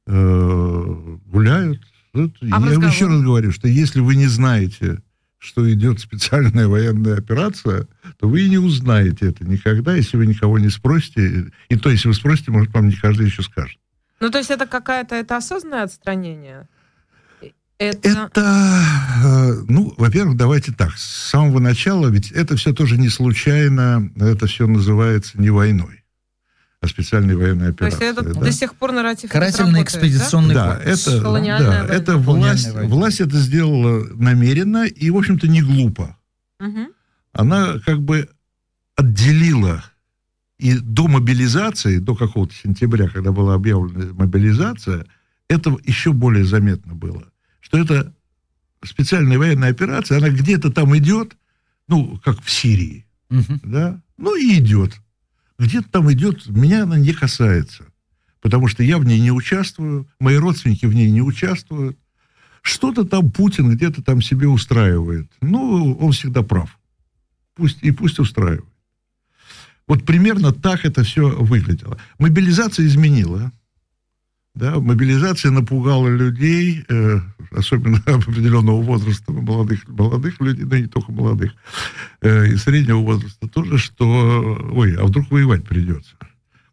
э, 0.05 1.17
гуляют. 1.25 1.81
А 2.13 2.19
я 2.41 2.73
еще 2.73 3.07
раз 3.07 3.21
говорю, 3.21 3.51
что 3.51 3.67
если 3.67 3.99
вы 3.99 4.15
не 4.15 4.27
знаете 4.27 5.01
что 5.43 5.71
идет 5.71 5.99
специальная 5.99 6.67
военная 6.67 7.17
операция, 7.17 7.87
то 8.17 8.27
вы 8.29 8.43
и 8.43 8.49
не 8.49 8.57
узнаете 8.57 9.29
это 9.29 9.45
никогда, 9.45 9.93
если 9.93 10.15
вы 10.15 10.25
никого 10.25 10.57
не 10.57 10.69
спросите. 10.69 11.51
И 11.69 11.75
то, 11.75 11.89
если 11.89 12.07
вы 12.07 12.13
спросите, 12.13 12.51
может, 12.51 12.73
вам 12.73 12.87
не 12.87 12.95
каждый 12.95 13.25
еще 13.25 13.43
скажет. 13.43 13.77
Ну, 14.21 14.29
то 14.29 14.37
есть 14.37 14.51
это 14.51 14.65
какая-то, 14.65 15.15
это 15.15 15.35
осознанное 15.35 15.83
отстранение? 15.83 16.69
Это... 17.77 18.07
это, 18.07 18.81
э, 19.25 19.63
ну, 19.67 19.93
во-первых, 19.97 20.37
давайте 20.37 20.71
так, 20.71 20.93
с 20.95 21.29
самого 21.29 21.59
начала, 21.59 22.07
ведь 22.07 22.31
это 22.31 22.55
все 22.55 22.71
тоже 22.71 22.97
не 22.97 23.09
случайно, 23.09 24.09
это 24.15 24.47
все 24.47 24.67
называется 24.67 25.41
не 25.41 25.49
войной 25.49 26.02
о 26.83 26.87
специальной 26.87 27.35
военной 27.35 27.69
операции. 27.69 27.97
То 27.97 28.05
есть 28.05 28.17
это 28.17 28.33
да? 28.33 28.41
до 28.41 28.51
сих 28.51 28.75
пор 28.75 28.91
нарратив 28.91 29.31
Карательно-экспедиционный 29.31 30.53
да? 30.53 30.75
Да, 30.75 30.83
это, 30.83 31.21
да, 31.21 31.85
это 31.85 32.17
власть, 32.17 32.73
власть 32.73 33.21
это 33.21 33.37
сделала 33.37 34.05
намеренно 34.15 34.85
и, 34.85 35.09
в 35.09 35.15
общем-то, 35.15 35.47
не 35.47 35.61
глупо. 35.61 36.17
Угу. 36.59 36.89
Она 37.31 37.79
как 37.85 38.01
бы 38.01 38.27
отделила 38.97 39.81
и 40.59 40.77
до 40.77 41.07
мобилизации, 41.07 41.99
до 41.99 42.15
какого-то 42.15 42.53
сентября, 42.53 43.07
когда 43.07 43.31
была 43.31 43.53
объявлена 43.53 44.13
мобилизация, 44.13 45.05
это 45.47 45.77
еще 45.85 46.11
более 46.11 46.43
заметно 46.43 46.95
было, 46.95 47.23
что 47.61 47.77
это 47.77 48.13
специальная 48.83 49.37
военная 49.37 49.69
операция, 49.69 50.17
она 50.17 50.29
где-то 50.29 50.69
там 50.69 50.97
идет, 50.97 51.37
ну, 51.87 52.19
как 52.25 52.43
в 52.43 52.51
Сирии, 52.51 53.05
угу. 53.29 53.59
да, 53.63 54.01
ну 54.17 54.35
и 54.35 54.59
идет 54.59 54.99
где-то 55.63 55.89
там 55.89 56.11
идет, 56.11 56.47
меня 56.47 56.83
она 56.83 56.97
не 56.97 57.13
касается, 57.13 57.85
потому 58.41 58.67
что 58.67 58.83
я 58.83 58.97
в 58.97 59.05
ней 59.05 59.19
не 59.19 59.31
участвую, 59.31 60.07
мои 60.19 60.35
родственники 60.35 60.85
в 60.85 60.93
ней 60.93 61.09
не 61.09 61.21
участвуют. 61.21 61.97
Что-то 62.61 63.03
там 63.03 63.31
Путин 63.31 63.69
где-то 63.69 64.01
там 64.01 64.21
себе 64.21 64.47
устраивает. 64.47 65.29
Ну, 65.41 65.95
он 65.95 66.11
всегда 66.11 66.43
прав. 66.43 66.79
Пусть, 67.55 67.79
и 67.81 67.91
пусть 67.91 68.19
устраивает. 68.19 68.65
Вот 69.87 70.05
примерно 70.05 70.53
так 70.53 70.85
это 70.85 71.03
все 71.03 71.29
выглядело. 71.29 71.97
Мобилизация 72.19 72.85
изменила 72.85 73.51
да, 74.55 74.79
мобилизация 74.79 75.51
напугала 75.51 76.07
людей, 76.07 76.85
э, 76.87 77.19
особенно 77.51 77.97
определенного 78.05 78.81
возраста, 78.81 79.31
молодых, 79.31 79.87
молодых 79.87 80.39
людей, 80.41 80.65
да 80.65 80.79
не 80.79 80.87
только 80.87 81.11
молодых, 81.11 81.53
э, 82.21 82.49
и 82.49 82.55
среднего 82.57 82.99
возраста 82.99 83.47
тоже, 83.47 83.77
что, 83.77 84.69
ой, 84.71 84.95
а 84.95 85.05
вдруг 85.05 85.31
воевать 85.31 85.67
придется. 85.67 86.15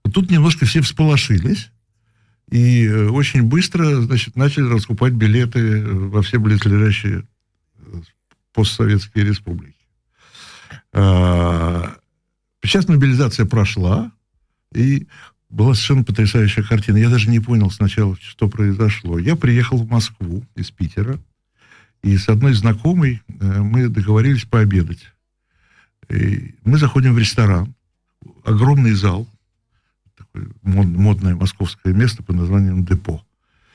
Вот 0.04 0.12
тут 0.12 0.30
немножко 0.30 0.66
все 0.66 0.82
всполошились, 0.82 1.70
и 2.50 2.86
э, 2.86 3.08
очень 3.08 3.44
быстро, 3.44 4.02
значит, 4.02 4.36
начали 4.36 4.64
раскупать 4.64 5.14
билеты 5.14 5.82
во 5.84 6.20
все 6.20 6.38
близлежащие 6.38 7.24
э, 7.78 8.00
постсоветские 8.52 9.24
республики. 9.24 9.76
А, 10.92 11.96
сейчас 12.62 12.88
мобилизация 12.88 13.46
прошла, 13.46 14.12
и 14.74 15.06
была 15.50 15.74
совершенно 15.74 16.04
потрясающая 16.04 16.62
картина. 16.62 16.96
Я 16.96 17.10
даже 17.10 17.28
не 17.28 17.40
понял 17.40 17.70
сначала, 17.70 18.16
что 18.20 18.48
произошло. 18.48 19.18
Я 19.18 19.36
приехал 19.36 19.78
в 19.78 19.88
Москву 19.88 20.44
из 20.54 20.70
Питера, 20.70 21.18
и 22.02 22.16
с 22.16 22.28
одной 22.28 22.54
знакомой 22.54 23.22
э, 23.28 23.60
мы 23.60 23.88
договорились 23.88 24.44
пообедать. 24.44 25.12
И 26.08 26.54
мы 26.64 26.78
заходим 26.78 27.14
в 27.14 27.18
ресторан, 27.18 27.74
огромный 28.44 28.92
зал, 28.92 29.28
такое 30.16 30.48
модное 30.62 31.34
московское 31.34 31.92
место 31.92 32.22
под 32.22 32.36
названием 32.36 32.84
Депо. 32.84 33.24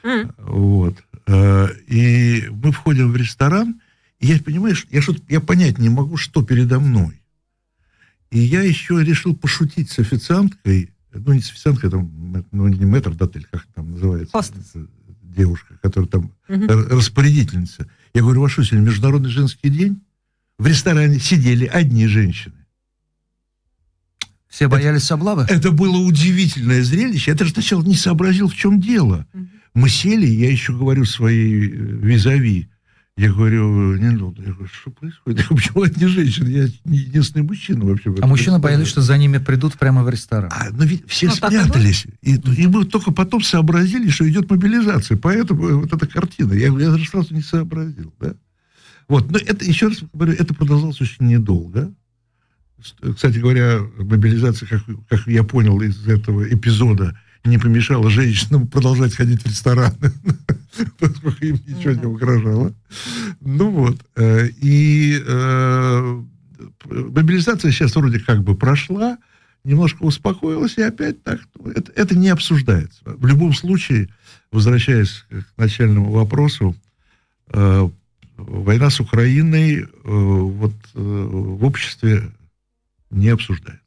Mm. 0.03 0.33
Вот. 0.37 1.03
Э, 1.27 1.67
и 1.87 2.47
мы 2.49 2.71
входим 2.71 3.11
в 3.11 3.15
ресторан, 3.17 3.81
и 4.19 4.27
я, 4.27 4.39
понимаешь, 4.39 4.87
я, 4.89 5.01
что 5.01 5.15
я 5.27 5.41
понять 5.41 5.77
не 5.77 5.89
могу, 5.89 6.15
что 6.17 6.41
передо 6.41 6.79
мной. 6.79 7.21
И 8.31 8.39
я 8.39 8.61
еще 8.61 9.03
решил 9.03 9.35
пошутить 9.35 9.91
с 9.91 9.99
официанткой, 9.99 10.94
ну, 11.19 11.33
не 11.33 11.39
официантка, 11.39 11.89
там, 11.89 12.45
ну, 12.51 12.67
не 12.67 12.85
мэтр 12.85 13.13
дотель, 13.13 13.47
как 13.49 13.65
там 13.73 13.91
называется. 13.91 14.31
Хостес. 14.31 14.73
Девушка, 15.21 15.77
которая 15.81 16.09
там 16.09 16.31
угу. 16.47 16.67
распорядительница. 16.67 17.87
Я 18.13 18.21
говорю, 18.21 18.41
ваш 18.41 18.55
сегодня 18.55 18.79
Международный 18.79 19.29
женский 19.29 19.69
день. 19.69 20.01
В 20.57 20.67
ресторане 20.67 21.19
сидели 21.19 21.65
одни 21.65 22.07
женщины. 22.07 22.55
Все 24.47 24.69
боялись 24.69 25.05
это, 25.05 25.15
облавы? 25.15 25.45
Это 25.49 25.71
было 25.71 25.97
удивительное 25.97 26.81
зрелище. 26.81 27.31
Я 27.31 27.37
даже 27.37 27.51
сначала 27.51 27.83
не 27.83 27.95
сообразил, 27.95 28.47
в 28.47 28.55
чем 28.55 28.79
дело. 28.79 29.27
Угу. 29.33 29.47
Мы 29.73 29.89
сели, 29.89 30.25
я 30.25 30.49
еще 30.49 30.71
говорю 30.71 31.03
своей 31.03 31.67
э, 31.67 31.75
визави, 31.75 32.69
я 33.17 33.31
говорю, 33.31 33.95
не 33.95 34.11
надо. 34.11 34.41
Я 34.41 34.51
говорю, 34.51 34.67
что 34.67 34.91
происходит? 34.91 35.39
Я 35.39 35.55
почему 35.55 35.83
одни 35.83 36.05
женщины? 36.05 36.49
Я 36.49 36.67
не 36.83 36.97
единственный 36.97 37.43
мужчина 37.43 37.85
вообще. 37.85 38.13
А 38.21 38.27
мужчины 38.27 38.59
боялись, 38.59 38.87
что 38.87 39.01
за 39.01 39.17
ними 39.17 39.37
придут 39.37 39.75
прямо 39.75 40.03
в 40.03 40.09
ресторан. 40.09 40.51
А, 40.53 40.69
но 40.71 40.83
ведь 40.83 41.07
все 41.07 41.27
ну, 41.27 41.33
спрятались. 41.33 42.07
И, 42.21 42.35
и 42.35 42.67
мы 42.67 42.83
только 42.83 43.11
потом 43.11 43.41
сообразили, 43.41 44.09
что 44.09 44.27
идет 44.29 44.49
мобилизация. 44.49 45.15
Поэтому 45.15 45.79
вот 45.79 45.93
эта 45.93 46.05
картина. 46.07 46.51
Я, 46.53 46.67
я 46.67 46.91
даже 46.91 47.05
сразу 47.05 47.33
не 47.33 47.41
сообразил. 47.41 48.13
Да? 48.19 48.35
Вот. 49.07 49.31
Но 49.31 49.37
это, 49.37 49.63
еще 49.63 49.87
раз 49.87 49.99
говорю, 50.11 50.33
это 50.33 50.53
продолжалось 50.53 50.99
очень 50.99 51.27
недолго. 51.27 51.93
Кстати 53.15 53.37
говоря, 53.37 53.79
мобилизация, 53.97 54.67
как, 54.67 54.83
как 55.07 55.25
я 55.27 55.43
понял 55.45 55.79
из 55.79 56.05
этого 56.05 56.45
эпизода, 56.47 57.17
не 57.45 57.57
помешало 57.57 58.09
женщинам 58.09 58.67
продолжать 58.67 59.15
ходить 59.15 59.43
в 59.43 59.47
рестораны, 59.47 60.11
поскольку 60.99 61.45
им 61.45 61.59
ничего 61.67 61.93
не 61.93 62.05
угрожало. 62.05 62.73
Ну 63.41 63.69
вот. 63.69 64.05
Э, 64.15 64.47
и 64.47 65.21
э, 65.25 66.23
мобилизация 66.85 67.71
сейчас 67.71 67.95
вроде 67.95 68.19
как 68.19 68.43
бы 68.43 68.55
прошла, 68.55 69.17
немножко 69.63 70.03
успокоилась, 70.03 70.77
и 70.77 70.81
опять 70.81 71.23
так. 71.23 71.39
Ну, 71.55 71.71
это, 71.71 71.91
это 71.95 72.17
не 72.17 72.29
обсуждается. 72.29 73.01
В 73.05 73.25
любом 73.25 73.53
случае, 73.53 74.09
возвращаясь 74.51 75.25
к 75.29 75.57
начальному 75.57 76.11
вопросу, 76.11 76.75
э, 77.49 77.89
война 78.37 78.89
с 78.89 78.99
Украиной 78.99 79.87
вот 80.03 80.73
в 80.93 81.63
обществе 81.63 82.31
не 83.09 83.29
обсуждается. 83.29 83.81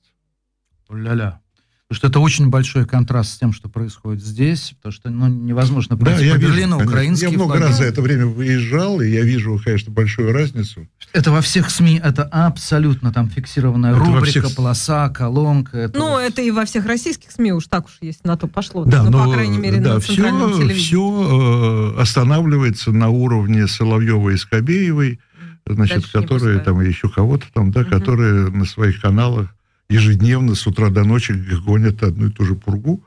Ля-ля. 0.88 1.40
Потому 1.88 1.96
что 2.00 2.06
это 2.08 2.20
очень 2.20 2.48
большой 2.50 2.84
контраст 2.84 3.32
с 3.32 3.38
тем, 3.38 3.54
что 3.54 3.70
происходит 3.70 4.22
здесь, 4.22 4.74
потому 4.76 4.92
что 4.92 5.08
ну, 5.08 5.26
невозможно 5.26 5.96
Да, 5.96 6.04
пройти 6.04 6.26
я 6.26 6.34
по 6.34 6.36
вижу, 6.38 6.52
Берлину, 6.52 6.76
конечно. 6.76 6.90
украинские 6.92 7.30
Я 7.30 7.36
много 7.38 7.52
флаги. 7.54 7.62
раз 7.62 7.78
за 7.78 7.84
это 7.84 8.02
время 8.02 8.26
выезжал, 8.26 9.00
и 9.00 9.08
я 9.08 9.22
вижу, 9.22 9.58
конечно, 9.64 9.90
большую 9.90 10.32
разницу. 10.34 10.86
Это 11.14 11.30
во 11.30 11.40
всех 11.40 11.70
СМИ, 11.70 11.98
это 12.04 12.24
абсолютно 12.24 13.10
там 13.10 13.30
фиксированная 13.30 13.92
Это 13.92 14.00
рубрика, 14.00 14.26
всех- 14.26 14.54
полоса, 14.54 15.08
колонка. 15.08 15.78
Это 15.78 15.98
Ну, 15.98 16.08
вот- 16.10 16.18
это 16.20 16.42
и 16.42 16.50
во 16.50 16.66
всех 16.66 16.84
российских 16.84 17.30
СМИ 17.30 17.52
уж 17.54 17.66
так 17.68 17.86
уж 17.86 17.92
есть, 18.02 18.22
на 18.22 18.36
то 18.36 18.48
пошло. 18.48 18.84
Да, 18.84 19.04
ну, 19.04 19.10
но, 19.10 19.24
по 19.24 19.32
крайней 19.32 19.56
мере, 19.56 19.80
да, 19.80 19.94
на 19.94 20.00
центральном 20.00 20.50
все, 20.50 20.58
телевидении. 20.58 20.82
все 20.82 21.94
э, 21.96 22.00
останавливается 22.02 22.92
на 22.92 23.08
уровне 23.08 23.66
Соловьева 23.66 24.28
и 24.28 24.36
Скобеевой, 24.36 25.20
значит, 25.66 26.02
Дальше 26.02 26.12
которые 26.12 26.58
там 26.58 26.82
и 26.82 26.86
еще 26.86 27.08
кого-то 27.08 27.46
там, 27.54 27.70
да, 27.70 27.80
Мгм. 27.80 27.88
которые 27.90 28.48
на 28.50 28.66
своих 28.66 29.00
каналах 29.00 29.48
ежедневно 29.88 30.54
с 30.54 30.66
утра 30.66 30.90
до 30.90 31.04
ночи 31.04 31.32
гонят 31.64 32.02
одну 32.02 32.28
и 32.28 32.30
ту 32.30 32.44
же 32.44 32.54
пургу. 32.54 33.02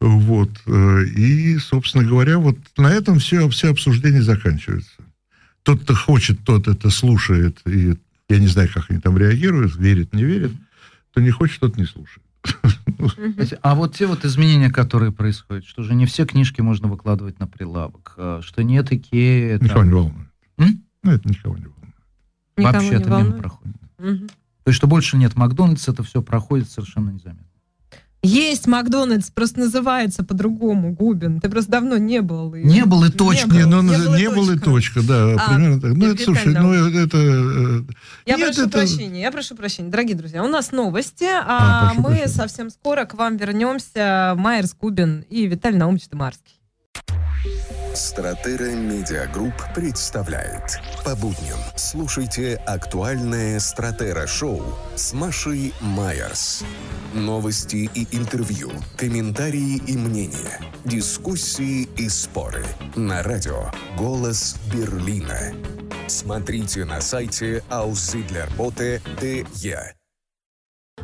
Вот. 0.00 0.50
э, 0.66 1.04
И, 1.16 1.58
собственно 1.58 2.04
говоря, 2.04 2.38
вот 2.38 2.58
на 2.76 2.88
этом 2.88 3.18
все, 3.18 3.48
все 3.48 3.70
обсуждения 3.70 4.22
заканчиваются. 4.22 4.92
Тот, 5.62 5.82
кто 5.82 5.94
хочет, 5.94 6.40
тот 6.44 6.68
это 6.68 6.90
слушает, 6.90 7.60
и 7.66 7.96
я 8.28 8.38
не 8.38 8.46
знаю, 8.46 8.68
как 8.72 8.90
они 8.90 9.00
там 9.00 9.16
реагируют, 9.18 9.76
верит, 9.76 10.12
не 10.12 10.24
верит. 10.24 10.52
Кто 11.10 11.20
не 11.20 11.30
хочет, 11.30 11.60
тот 11.60 11.76
не 11.76 11.86
слушает. 11.86 12.22
Знаете, 13.34 13.58
А 13.62 13.74
вот 13.74 13.96
те 13.96 14.06
вот 14.06 14.24
изменения, 14.24 14.70
которые 14.70 15.12
происходят, 15.12 15.64
что 15.64 15.82
же 15.82 15.94
не 15.94 16.06
все 16.06 16.26
книжки 16.26 16.60
можно 16.60 16.88
выкладывать 16.88 17.40
на 17.40 17.46
прилавок, 17.46 18.14
а, 18.16 18.40
что 18.42 18.62
нет 18.62 18.92
Икеи, 18.92 19.58
Никого 19.60 19.84
не 19.84 19.92
волнует. 19.92 20.28
Ну, 21.02 21.12
это 21.12 21.28
никого 21.28 21.56
не 21.56 21.66
волнует. 21.66 21.94
Вообще 22.56 22.88
не 22.90 22.94
это 22.96 23.08
мимо 23.10 23.32
проходит. 23.32 23.76
То 24.66 24.70
есть, 24.70 24.78
что 24.78 24.88
больше 24.88 25.16
нет 25.16 25.36
Макдональдса, 25.36 25.92
это 25.92 26.02
все 26.02 26.22
проходит 26.22 26.68
совершенно 26.68 27.10
незаметно. 27.10 27.44
Есть 28.24 28.66
Макдональдс, 28.66 29.30
просто 29.30 29.60
называется 29.60 30.24
по-другому, 30.24 30.92
Губин. 30.92 31.40
Ты 31.40 31.48
просто 31.48 31.70
давно 31.70 31.98
не 31.98 32.20
был. 32.20 32.52
и- 32.52 32.64
Не 32.64 32.84
был 32.84 33.04
и 33.04 33.08
точка. 33.10 33.48
Не, 33.54 33.64
ну, 33.64 33.80
Не 33.80 33.90
не, 33.90 33.96
было 33.98 34.16
и 34.16 34.26
было 34.26 34.52
и 34.54 34.58
точка. 34.58 35.02
да, 35.04 35.34
А, 35.38 35.50
примерно 35.54 35.80
так. 35.80 35.92
Ну, 35.94 36.06
это, 36.12 36.24
слушай, 36.24 36.52
ну, 36.52 36.72
это... 36.72 37.16
э, 37.16 37.82
Я 38.26 38.36
нет, 38.38 38.46
прошу 38.56 38.62
это- 38.68 38.78
прощения, 38.78 39.20
я 39.20 39.30
прошу 39.30 39.54
прощения. 39.54 39.88
Дорогие 39.90 40.16
друзья, 40.16 40.42
у 40.42 40.48
нас 40.48 40.72
новости, 40.72 41.26
А, 41.30 41.90
а, 41.90 41.94
мы 41.94 42.02
прощения. 42.02 42.26
совсем 42.26 42.70
скоро 42.70 43.04
к 43.04 43.14
вам 43.14 43.36
вернемся. 43.36 44.34
Майерс 44.36 44.74
Губин 44.74 45.24
и 45.30 45.46
Виталий 45.46 45.78
Наумович 45.78 46.08
Дымарский. 46.08 46.54
Стратера 47.96 48.74
Медиагрупп 48.74 49.54
представляет. 49.74 50.78
По 51.02 51.16
будням 51.16 51.58
слушайте 51.76 52.56
актуальное 52.66 53.58
Стратера 53.58 54.26
Шоу 54.26 54.62
с 54.94 55.14
Машей 55.14 55.72
Майерс. 55.80 56.62
Новости 57.14 57.88
и 57.94 58.06
интервью, 58.14 58.70
комментарии 58.98 59.80
и 59.86 59.96
мнения, 59.96 60.60
дискуссии 60.84 61.88
и 61.96 62.10
споры. 62.10 62.66
На 62.96 63.22
радио 63.22 63.70
«Голос 63.96 64.56
Берлина». 64.70 65.54
Смотрите 66.06 66.84
на 66.84 67.00
сайте 67.00 67.62
auszidlerbote.de. 67.70 69.96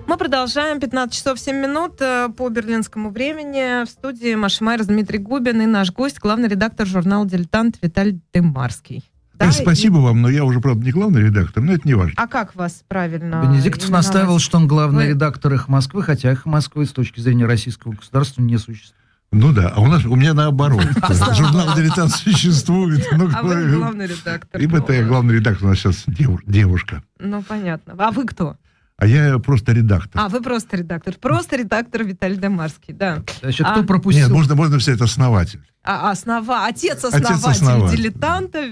Мы 0.07 0.17
продолжаем. 0.19 0.81
15 0.81 1.15
часов 1.15 1.39
7 1.39 1.57
минут 1.57 2.01
э, 2.01 2.29
по 2.37 2.49
берлинскому 2.49 3.11
времени. 3.11 3.85
В 3.85 3.89
студии 3.89 4.35
Маша 4.35 4.63
Майерс, 4.65 4.87
Дмитрий 4.87 5.19
Губин 5.19 5.61
и 5.63 5.67
наш 5.67 5.91
гость, 5.93 6.19
главный 6.19 6.49
редактор 6.49 6.87
журнала 6.87 7.27
«Дилетант» 7.27 7.79
Виталий 7.81 8.21
Дымарский. 8.35 9.05
Да, 9.35 9.51
Спасибо 9.51 9.97
вам, 9.99 10.21
но 10.23 10.29
я 10.29 10.45
уже, 10.45 10.61
правда, 10.61 10.85
не 10.85 10.93
главный 10.93 11.23
редактор, 11.23 11.63
но 11.63 11.73
это 11.73 11.87
не 11.89 11.95
важно. 11.95 12.13
А 12.17 12.27
как 12.29 12.55
вас 12.55 12.83
правильно 12.87 13.43
Бенедиктов 13.43 13.85
именовать? 13.89 14.07
настаивал, 14.07 14.39
что 14.39 14.59
он 14.59 14.69
главный 14.69 15.07
Вы- 15.07 15.11
редактор 15.11 15.55
«Эхо 15.55 15.71
Москвы», 15.71 16.03
хотя 16.03 16.31
«Эхо 16.31 16.49
Москвы» 16.49 16.85
с 16.87 16.91
точки 16.93 17.19
зрения 17.21 17.47
российского 17.47 17.93
государства 17.93 18.43
не 18.43 18.59
существует. 18.59 18.99
Ну 19.33 19.53
да, 19.53 19.73
а 19.75 19.81
у 19.81 19.87
нас, 19.87 20.05
у 20.05 20.15
меня 20.15 20.35
наоборот. 20.35 20.83
Журнал. 21.35 21.75
«Дилетант» 21.75 22.13
существует. 22.13 23.05
Ну, 23.13 23.31
А 23.35 23.43
вы 23.43 23.77
главный 23.79 24.07
редактор. 24.07 24.61
И 24.61 24.67
это 24.67 24.93
я 24.93 25.03
Ну, 25.03 25.09
главный 25.09 25.35
редактор, 25.37 25.65
у 25.67 25.71
нас 25.71 25.79
сейчас 25.79 26.05
дев- 26.07 26.43
девушка. 26.47 27.03
Ну, 27.19 27.43
понятно. 27.43 27.95
А 27.99 28.11
вы 28.13 28.27
кто? 28.27 28.57
А 28.99 29.07
я 29.07 29.39
просто 29.39 29.73
редактор. 29.73 30.21
А, 30.21 30.29
вы 30.29 30.41
просто 30.41 30.77
редактор. 30.77 31.15
Просто 31.21 31.57
редактор 31.57 32.05
Виталий 32.05 32.37
Дымарский, 32.37 32.95
да. 32.95 33.23
Значит, 33.41 33.67
А- 33.67 33.73
кто 33.73 33.85
пропустил? 33.85 34.23
Нет, 34.27 34.31
можно, 34.33 34.55
можно 34.55 34.77
взять 34.77 35.01
основатель. 35.01 35.61
А, 35.85 36.13
основа... 36.13 36.67
Отец-основатель 36.67 37.35
Отец-основатель. 37.35 37.97
дилетанта, 37.97 38.65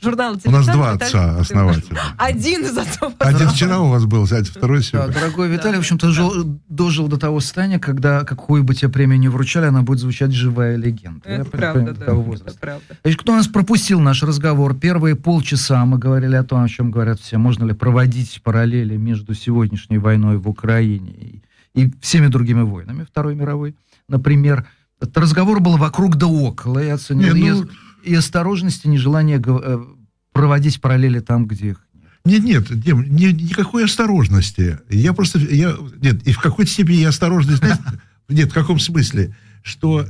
журнала 0.00 0.32
У 0.32 0.36
«Дилетант». 0.36 0.54
нас 0.54 0.66
два 0.74 0.92
Виталий 0.94 1.06
отца 1.06 1.38
основателя. 1.38 1.98
Один 2.16 2.62
из 2.62 2.78
отцов. 2.78 3.12
Один 3.18 3.48
вчера 3.50 3.80
у 3.80 3.90
вас 3.90 4.06
был, 4.06 4.24
кстати, 4.24 4.48
второй 4.48 4.78
Да, 4.78 4.82
сегодня. 4.82 5.12
дорогой 5.12 5.50
Виталий, 5.50 5.76
в 5.76 5.80
общем-то, 5.80 6.10
жил- 6.10 6.58
дожил 6.70 7.08
до 7.08 7.18
того 7.18 7.40
состояния, 7.40 7.78
когда 7.78 8.24
какую 8.24 8.64
бы 8.64 8.74
тебе 8.74 8.90
премию 8.90 9.18
не 9.18 9.28
вручали, 9.28 9.66
она 9.66 9.82
будет 9.82 9.98
звучать 9.98 10.32
живая 10.32 10.76
легенда. 10.76 11.28
Это 11.28 11.44
правда, 11.50 11.92
да. 11.92 12.06
Это 12.06 12.54
правда. 12.58 12.96
Значит, 13.02 13.20
кто 13.20 13.32
у 13.32 13.36
нас 13.36 13.46
пропустил 13.46 14.00
наш 14.00 14.22
разговор? 14.22 14.74
Первые 14.74 15.16
полчаса 15.16 15.84
мы 15.84 15.98
говорили 15.98 16.34
о 16.36 16.44
том, 16.44 16.62
о 16.62 16.68
чем 16.70 16.90
говорят 16.90 17.20
все. 17.20 17.36
Можно 17.36 17.64
ли 17.66 17.74
проводить 17.74 18.40
параллели 18.42 18.96
между 18.96 19.34
сегодняшней 19.34 19.98
войной 19.98 20.38
в 20.38 20.48
Украине 20.48 21.10
и, 21.12 21.42
и 21.74 21.92
всеми 22.00 22.28
другими 22.28 22.62
войнами 22.62 23.04
Второй 23.04 23.34
мировой? 23.34 23.76
Например, 24.08 24.66
разговор 25.14 25.60
был 25.60 25.76
вокруг 25.76 26.16
да 26.16 26.26
около. 26.26 26.78
Я 26.78 26.94
оценил 26.94 27.34
Не, 27.34 27.40
и- 27.48 27.50
ну- 27.50 27.68
и, 28.02 28.14
осторожность, 28.14 28.84
и 28.84 28.88
нежелание 28.88 29.42
э, 29.44 29.84
проводить 30.32 30.80
параллели 30.80 31.20
там, 31.20 31.46
где 31.46 31.70
их 31.70 31.80
нет. 32.24 32.42
Нет, 32.44 32.44
нет, 32.70 32.80
Дим, 32.80 33.02
ни- 33.16 33.32
никакой 33.32 33.84
осторожности. 33.84 34.78
Я 34.90 35.12
просто, 35.12 35.38
я, 35.38 35.74
нет, 36.02 36.26
и 36.26 36.32
в 36.32 36.38
какой-то 36.38 36.70
степени 36.70 36.96
я 36.96 37.08
осторожность, 37.10 37.62
нет, 38.28 38.50
в 38.50 38.54
каком 38.54 38.78
смысле, 38.78 39.34
что 39.62 40.06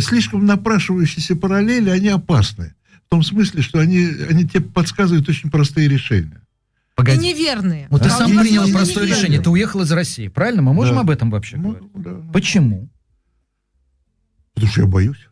слишком 0.00 0.46
напрашивающиеся 0.46 1.36
параллели, 1.36 1.90
они 1.90 2.08
опасны. 2.08 2.74
В 3.06 3.10
том 3.10 3.22
смысле, 3.22 3.62
что 3.62 3.78
они, 3.80 4.06
они 4.28 4.46
тебе 4.46 4.60
подсказывают 4.60 5.28
очень 5.28 5.50
простые 5.50 5.88
решения. 5.88 6.40
И 6.40 7.02
Погоди. 7.02 7.18
неверные. 7.32 7.86
Вот 7.90 8.02
ты 8.02 8.08
Да, 8.08 8.18
сам 8.18 8.32
и- 8.32 8.38
принял 8.38 8.66
и- 8.66 8.72
простое 8.72 9.06
и- 9.06 9.10
решение. 9.10 9.40
Ты 9.40 9.48
уехал 9.50 9.80
из 9.82 9.90
России, 9.92 10.28
правильно? 10.28 10.60
Мы 10.62 10.74
можем 10.74 10.96
Да. 10.96 11.00
об 11.02 11.10
этом 11.10 11.30
вообще 11.30 11.56
Ну, 11.56 11.70
говорить? 11.70 11.88
да. 11.94 12.10
Почему? 12.32 12.88
Потому 14.60 14.72
что 14.72 14.80
я 14.82 14.86
боюсь. 14.86 15.28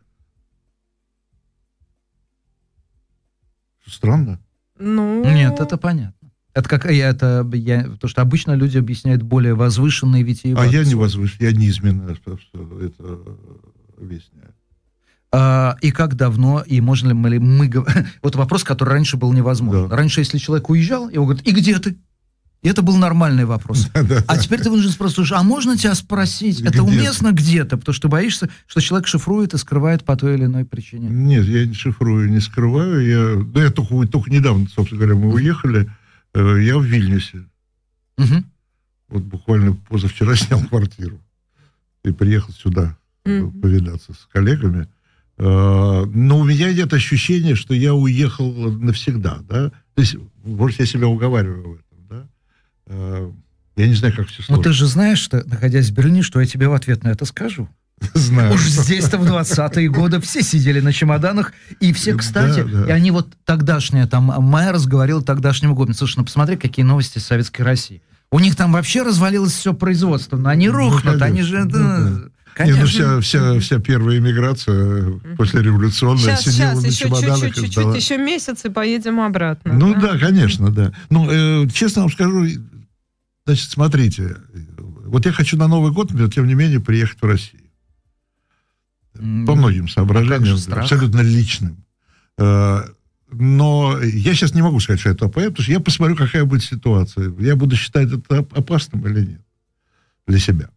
Странно. 3.87 4.41
Ну... 4.79 5.25
Нет, 5.25 5.61
это 5.61 5.77
понятно. 5.77 6.31
Это 6.55 6.69
как 6.69 6.91
я 6.91 7.11
это 7.11 7.49
я, 7.53 7.85
то, 8.01 8.09
что 8.09 8.23
обычно 8.23 8.53
люди 8.53 8.79
объясняют 8.79 9.23
более 9.23 9.55
возвышенные 9.55 10.23
витиеватые. 10.23 10.69
А 10.69 10.73
я 10.73 10.85
не 10.85 10.95
возвыш, 10.95 11.37
я 11.39 11.53
низменно 11.53 12.11
это 12.11 13.19
объясняю. 13.97 14.55
А, 15.31 15.77
и 15.83 15.91
как 15.91 16.15
давно, 16.15 16.63
и 16.67 16.81
можно 16.81 17.09
ли 17.09 17.15
мы, 17.15 17.39
мы 17.39 17.71
Вот 18.23 18.35
вопрос, 18.35 18.65
который 18.65 18.91
раньше 18.91 19.19
был 19.19 19.33
невозможен. 19.33 19.89
Да. 19.89 19.97
Раньше, 19.97 20.21
если 20.21 20.39
человек 20.39 20.71
уезжал, 20.71 21.09
его 21.11 21.27
говорят, 21.27 21.47
и 21.47 21.53
где 21.53 21.79
ты? 21.79 21.99
И 22.63 22.69
это 22.69 22.83
был 22.83 22.97
нормальный 22.97 23.45
вопрос. 23.45 23.89
А 24.27 24.37
теперь 24.37 24.61
ты 24.61 24.69
вынужден 24.71 24.93
спросить, 24.93 25.31
а 25.31 25.43
можно 25.43 25.77
тебя 25.77 25.95
спросить, 25.95 26.59
Где 26.61 26.69
это 26.69 26.83
уместно 26.83 27.33
где-то? 27.33 27.77
Потому 27.77 27.95
что 27.95 28.09
боишься, 28.09 28.49
что 28.67 28.81
человек 28.81 29.07
шифрует 29.07 29.55
и 29.55 29.59
скрывает 29.59 30.05
по 30.05 30.17
той 30.17 30.35
или 30.35 30.45
иной 30.45 30.65
причине. 30.65 31.09
Нет, 31.09 31.45
я 31.47 31.67
не 31.67 31.75
шифрую, 31.75 32.29
не 32.31 32.41
скрываю. 32.41 33.07
Я, 33.07 33.45
да 33.45 33.63
я 33.63 33.71
только, 33.71 34.07
только 34.09 34.31
недавно, 34.31 34.67
собственно 34.75 35.01
говоря, 35.01 35.19
мы 35.19 35.33
уехали. 35.33 35.91
Э, 36.35 36.59
Я 36.61 36.79
в 36.79 36.85
Вильнюсе. 36.85 37.45
Вот 39.09 39.23
буквально 39.23 39.75
позавчера 39.89 40.35
снял 40.37 40.61
квартиру. 40.65 41.21
И 42.05 42.11
приехал 42.13 42.53
сюда 42.53 42.97
повидаться 43.61 44.13
с 44.15 44.27
коллегами. 44.33 44.89
Э, 45.37 46.05
Но 46.07 46.39
у 46.41 46.45
меня 46.45 46.73
нет 46.73 46.93
ощущения, 46.93 47.55
что 47.55 47.73
я 47.75 47.95
уехал 47.95 48.53
навсегда. 48.73 49.39
Да? 49.49 49.71
То 49.95 50.03
есть, 50.03 50.17
может, 50.45 50.81
я 50.81 50.87
себя 50.87 51.07
уговариваю 51.07 51.63
в 51.63 51.73
этом. 51.75 51.85
Да? 51.88 51.88
Я 53.77 53.87
не 53.87 53.95
знаю, 53.95 54.15
как 54.17 54.27
все 54.29 54.39
Но 54.49 54.57
сложно. 54.57 54.65
ты 54.65 54.73
же 54.73 54.87
знаешь, 54.87 55.19
что, 55.19 55.43
находясь 55.47 55.91
в 55.91 55.93
Берлине, 55.95 56.23
что 56.23 56.41
я 56.41 56.47
тебе 56.47 56.69
в 56.69 56.73
ответ 56.73 57.05
на 57.05 57.09
это 57.09 57.25
скажу. 57.25 57.69
Знаю. 58.15 58.55
Уж 58.55 58.63
здесь-то 58.69 59.19
в 59.19 59.25
20-е 59.25 59.89
годы 59.89 60.21
все 60.21 60.43
сидели 60.43 60.81
на 60.81 60.93
чемоданах, 60.93 61.53
и 61.81 61.93
все, 61.93 62.13
Да, 62.13 62.19
кстати, 62.19 62.63
да. 62.63 62.87
и 62.87 62.91
они 62.91 63.11
вот 63.11 63.29
тогдашние, 63.45 64.07
там, 64.07 64.25
Майерс 64.25 64.87
говорил 64.87 65.23
тогдашнему 65.23 65.75
году, 65.75 65.93
слушай, 65.95 66.19
ну 66.19 66.25
посмотри, 66.25 66.57
какие 66.57 66.85
новости 66.85 67.19
Советской 67.19 67.63
России. 67.63 68.03
У 68.31 68.39
них 68.41 68.57
там 68.57 68.73
вообще 68.73 69.03
развалилось 69.03 69.53
все 69.53 69.75
производство, 69.75 70.37
но 70.37 70.49
они 70.51 70.69
Ну, 70.69 70.75
рухнут, 70.77 71.21
они 71.23 71.43
же... 71.43 71.57
конечно. 71.63 71.71
да, 71.71 71.79
Ну, 71.79 72.17
да. 72.17 72.23
Не, 72.65 72.73
Конечно. 72.73 72.81
ну 72.83 72.87
вся, 72.89 73.21
вся, 73.21 73.61
вся 73.61 73.79
первая 73.79 74.19
иммиграция 74.19 75.21
послереволюционная 75.37 76.37
Сейчас, 76.37 76.41
сидела 76.43 76.71
сейчас, 76.73 76.83
на 76.83 76.87
еще 76.89 77.05
чемоданах 77.05 77.39
чуть-чуть, 77.39 77.57
и 77.57 77.61
чуть-чуть, 77.67 77.73
ждала. 77.83 77.97
еще 77.97 78.17
месяц 78.19 78.65
и 78.65 78.69
поедем 78.69 79.21
обратно. 79.21 79.73
Ну 79.75 79.95
да, 80.01 80.19
конечно, 80.19 80.71
да. 80.73 80.93
Ну, 81.11 81.29
э, 81.31 81.69
честно 81.73 82.03
вам 82.03 82.11
скажу, 82.13 82.47
значит, 83.49 83.71
смотрите, 83.71 84.37
вот 85.07 85.25
я 85.27 85.33
хочу 85.33 85.57
на 85.57 85.69
Новый 85.69 85.91
год, 85.93 86.13
но 86.13 86.29
тем 86.29 86.47
не 86.47 86.55
менее, 86.55 86.81
приехать 86.81 87.21
в 87.21 87.25
Россию. 87.25 87.63
По 89.15 89.55
многим 89.55 89.87
как 89.87 89.95
соображениям, 89.95 90.57
абсолютно 90.73 91.21
личным. 91.21 91.85
Э, 92.39 92.83
Но 93.33 93.99
я 94.01 94.35
сейчас 94.35 94.55
не 94.55 94.63
могу 94.63 94.79
сказать, 94.81 95.01
что 95.01 95.11
это 95.11 95.27
опасно, 95.27 95.51
потому 95.51 95.65
что 95.65 95.73
я 95.73 95.81
посмотрю, 95.81 96.17
какая 96.17 96.45
будет 96.45 96.63
ситуация. 96.63 97.35
Я 97.41 97.57
буду 97.57 97.75
считать 97.77 98.13
это 98.13 98.41
оп- 98.41 98.57
опасным 98.57 99.07
или 99.09 99.21
нет 99.27 99.41
для 100.27 100.39
себя. 100.39 100.71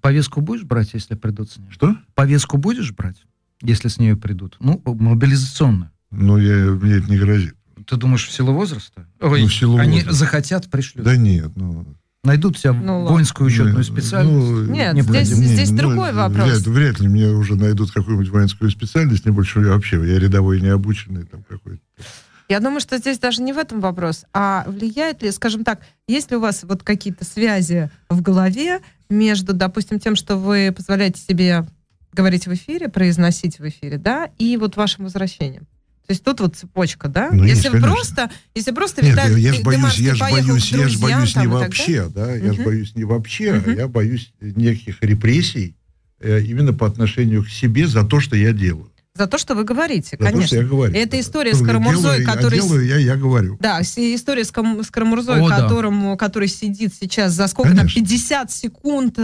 повестку 0.00 0.40
будешь 0.42 0.62
брать, 0.64 0.94
если 0.94 1.14
придут 1.16 1.50
с 1.50 1.56
ней? 1.56 1.70
Что? 1.70 1.96
Повестку 2.14 2.56
будешь 2.56 2.92
брать, 2.92 3.22
если 3.62 3.88
с 3.88 3.98
нее 3.98 4.16
придут? 4.16 4.56
Ну, 4.60 4.80
мобилизационную. 4.84 5.90
Ну, 6.10 6.36
я, 6.38 6.70
мне 6.72 6.94
это 6.94 7.10
не 7.10 7.18
грозит. 7.18 7.54
Ты 7.86 7.96
думаешь, 7.96 8.26
в 8.26 8.32
силу 8.32 8.52
возраста? 8.52 9.06
Ой, 9.20 9.40
Ну, 9.42 9.48
в 9.48 9.54
силу 9.54 9.76
они 9.78 9.96
возраста. 9.98 10.12
захотят, 10.14 10.70
пришлют. 10.70 11.04
Да 11.04 11.16
нет, 11.16 11.50
ну... 11.56 11.96
Найдут 12.24 12.56
себя 12.56 12.72
Ну, 12.72 13.04
воинскую 13.04 13.48
учетную 13.48 13.78
ну, 13.78 13.82
специальность. 13.82 14.46
ну, 14.46 14.72
Нет, 14.72 14.94
необходимо. 14.94 15.24
здесь, 15.24 15.38
Не, 15.38 15.46
здесь 15.46 15.70
ну, 15.70 15.76
другой 15.78 16.12
вопрос. 16.12 16.46
Вряд, 16.46 16.66
вряд 16.66 17.00
ли 17.00 17.08
мне 17.08 17.26
уже 17.26 17.56
найдут 17.56 17.90
какую-нибудь 17.90 18.28
воинскую 18.28 18.70
специальность, 18.70 19.26
не 19.26 19.32
больше 19.32 19.60
я 19.60 19.72
вообще, 19.72 19.96
я 19.96 20.20
рядовой 20.20 20.60
необученный 20.60 21.24
там 21.24 21.42
какой-то. 21.42 21.82
Я 22.48 22.60
думаю, 22.60 22.80
что 22.80 22.98
здесь 22.98 23.18
даже 23.18 23.42
не 23.42 23.52
в 23.52 23.58
этом 23.58 23.80
вопрос, 23.80 24.24
а 24.32 24.64
влияет 24.68 25.22
ли, 25.22 25.32
скажем 25.32 25.64
так, 25.64 25.80
есть 26.06 26.30
ли 26.30 26.36
у 26.36 26.40
вас 26.40 26.62
вот 26.62 26.84
какие-то 26.84 27.24
связи 27.24 27.90
в 28.08 28.22
голове 28.22 28.80
между, 29.10 29.52
допустим, 29.52 29.98
тем, 29.98 30.14
что 30.14 30.36
вы 30.36 30.72
позволяете 30.76 31.20
себе 31.20 31.66
говорить 32.12 32.46
в 32.46 32.54
эфире, 32.54 32.88
произносить 32.88 33.58
в 33.58 33.66
эфире, 33.66 33.98
да, 33.98 34.30
и 34.38 34.56
вот 34.56 34.76
вашим 34.76 35.04
возвращением? 35.04 35.66
То 36.06 36.12
есть 36.12 36.24
тут 36.24 36.40
вот 36.40 36.56
цепочка, 36.56 37.08
да? 37.08 37.30
Ну, 37.32 37.44
есть, 37.44 37.56
если 37.56 37.68
конечно. 37.68 37.88
просто, 37.88 38.30
если 38.54 38.72
просто 38.72 39.02
Нет, 39.02 39.12
Виталий 39.12 39.40
я 39.40 39.52
же 39.52 39.62
боюсь, 39.62 39.98
я 39.98 40.14
же 40.14 40.20
боюсь, 40.20 40.72
я 40.72 40.88
же 40.88 40.98
боюсь 40.98 41.36
не 41.36 41.46
вообще, 41.46 42.08
да, 42.08 42.34
я 42.34 42.52
же 42.52 42.60
Мгм. 42.60 42.64
боюсь 42.64 42.94
не 42.94 43.04
вообще, 43.04 43.52
Мгм. 43.54 43.70
а 43.70 43.72
я 43.74 43.88
боюсь 43.88 44.32
неких 44.40 45.00
репрессий 45.00 45.76
э, 46.20 46.40
именно 46.42 46.72
по 46.72 46.86
отношению 46.86 47.44
к 47.44 47.48
себе 47.48 47.86
за 47.86 48.04
то, 48.04 48.20
что 48.20 48.36
я 48.36 48.52
делаю. 48.52 48.91
За 49.14 49.26
то, 49.26 49.36
что 49.36 49.54
вы 49.54 49.64
говорите, 49.64 50.12
За 50.12 50.16
то, 50.16 50.24
что 50.24 50.32
конечно. 50.32 50.56
я 50.56 50.62
говорю. 50.62 50.94
Это 50.94 51.10
Да. 51.12 51.20
история 51.20 51.52
с 51.54 51.60
Карамурзой, 51.62 52.02
делаю, 52.02 52.20
я 52.22 52.26
который... 52.34 52.58
делаю, 52.60 52.86
я, 52.86 52.96
я 52.96 53.16
говорю. 53.16 53.58
Да, 53.60 53.82
история 53.82 54.42
с, 54.42 54.50
Кам- 54.50 54.82
с 54.82 54.90
Карамурзой, 54.90 55.42
О, 55.42 55.48
да. 55.50 55.60
которому, 55.60 56.16
который 56.16 56.48
сидит 56.48 56.94
сейчас 56.98 57.32
за 57.32 57.46
сколько 57.48 57.68
там, 57.72 57.80
Конечно. 57.80 58.00
50 58.00 58.50
секунд 58.50 59.18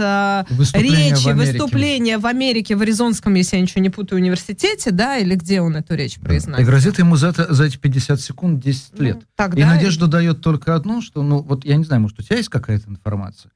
Выступление 0.51 1.09
речи, 1.09 1.23
в 1.23 1.27
Америке. 1.29 1.51
выступление 1.53 2.17
в 2.19 2.27
Америке, 2.27 2.75
в 2.75 2.81
Аризонском, 2.83 3.33
если 3.33 3.55
я 3.55 3.63
ничего 3.63 3.81
не 3.81 3.89
путаю, 3.89 4.21
университете, 4.21 4.91
да, 4.91 5.17
или 5.17 5.33
где 5.33 5.59
он 5.59 5.75
эту 5.75 5.95
речь 5.95 6.17
И 6.17 6.19
произносит? 6.19 6.67
грозит 6.67 6.99
ему 6.99 7.15
за, 7.15 7.29
это, 7.29 7.51
за 7.51 7.63
эти 7.63 7.77
50 7.77 8.21
секунд 8.21 8.59
10 8.63 8.91
Ну, 8.99 9.03
лет. 9.03 9.17
И 9.17 9.25
тогда- 9.35 9.65
надежду 9.65 10.07
дает 10.07 10.41
только 10.41 10.75
одно, 10.75 11.01
что, 11.01 11.23
ну, 11.23 11.39
вот 11.41 11.65
я 11.65 11.75
не 11.77 11.83
знаю, 11.83 12.03
может, 12.03 12.19
у 12.19 12.21
тебя 12.21 12.37
есть 12.37 12.49
какая-то 12.49 12.87
информация? 12.91 13.51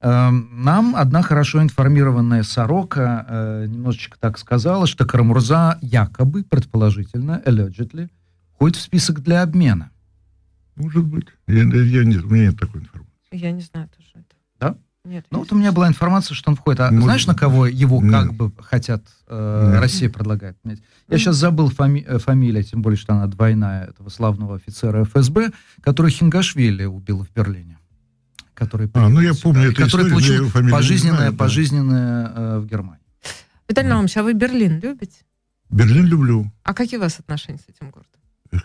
Эм, 0.00 0.48
Нам 0.64 0.94
одна 0.94 1.22
хорошо 1.22 1.62
информированная 1.62 2.42
сорока 2.42 3.24
э, 3.28 3.66
немножечко 3.66 4.18
так 4.20 4.38
сказала, 4.38 4.86
что 4.86 5.06
Карамурза 5.06 5.78
якобы, 5.80 6.44
предположительно, 6.44 7.42
allegedly, 7.46 8.10
входит 8.54 8.76
в 8.76 8.82
список 8.82 9.20
для 9.22 9.42
обмена. 9.42 9.90
Может 10.76 11.04
быть. 11.04 11.28
Я, 11.46 11.62
я 11.62 12.04
не- 12.04 12.18
у 12.18 12.28
меня 12.28 12.48
нет 12.48 12.58
такой 12.60 12.82
информации. 12.82 13.10
Я 13.32 13.50
не 13.52 13.62
знаю 13.62 13.88
тоже 13.96 14.08
это. 14.14 14.36
Да? 14.60 14.76
Нет. 15.10 15.24
Ну, 15.30 15.38
вот 15.38 15.52
у 15.52 15.56
меня 15.56 15.72
была 15.72 15.88
информация, 15.88 16.34
что 16.34 16.50
он 16.50 16.56
входит. 16.56 16.80
А 16.80 16.90
Может 16.90 17.04
знаешь, 17.04 17.26
на 17.26 17.34
кого 17.34 17.66
его 17.66 18.02
Нет. 18.02 18.12
как 18.12 18.34
бы 18.34 18.52
хотят, 18.58 19.02
э, 19.28 19.70
Нет. 19.72 19.80
Россия 19.80 20.10
предлагает 20.10 20.58
менять? 20.62 20.80
Я 21.08 21.16
сейчас 21.16 21.36
забыл 21.36 21.70
фами- 21.70 22.04
э, 22.06 22.18
фамилия, 22.18 22.62
тем 22.62 22.82
более, 22.82 22.98
что 22.98 23.14
она 23.14 23.26
двойная, 23.28 23.86
этого 23.86 24.10
славного 24.10 24.56
офицера 24.56 25.04
ФСБ, 25.04 25.52
который 25.80 26.10
Хингашвили 26.10 26.84
убил 26.84 27.24
в 27.24 27.32
Берлине. 27.32 27.75
Который 28.56 28.90
А, 28.94 29.08
ну, 29.10 29.20
я 29.20 29.34
помню 29.34 29.70
эту 29.70 29.82
который 29.82 30.08
историю, 30.08 30.10
получил 30.10 30.48
фамилию 30.48 30.74
не 30.74 30.80
пожизненное, 30.80 31.16
знаю, 31.16 31.32
да. 31.32 31.38
пожизненное 31.38 32.32
э, 32.34 32.58
в 32.60 32.66
Германии. 32.66 33.04
Виталий 33.68 33.88
Наумович, 33.90 34.16
а 34.16 34.22
вы 34.22 34.32
Берлин 34.32 34.80
любите? 34.80 35.18
Берлин 35.68 36.06
люблю. 36.06 36.50
А 36.62 36.72
какие 36.72 36.98
у 36.98 37.02
вас 37.02 37.18
отношения 37.18 37.58
с 37.58 37.68
этим 37.68 37.90
городом? 37.90 38.16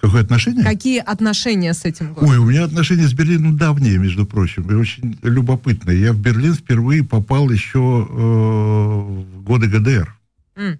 Какое 0.01 0.21
отношение? 0.21 0.63
Какие 0.63 0.99
отношения 0.99 1.73
с 1.73 1.83
этим 1.83 2.13
городом? 2.13 2.29
Ой, 2.29 2.37
у 2.37 2.45
меня 2.45 2.63
отношения 2.63 3.07
с 3.07 3.13
Берлином 3.13 3.57
давние, 3.57 3.97
между 3.97 4.25
прочим, 4.25 4.69
и 4.71 4.75
очень 4.75 5.19
любопытные. 5.23 5.99
Я 5.99 6.13
в 6.13 6.19
Берлин 6.19 6.53
впервые 6.53 7.03
попал 7.03 7.49
еще 7.49 8.07
э, 8.09 8.13
в 8.13 9.43
годы 9.43 9.67
ГДР. 9.67 10.15
М. 10.55 10.79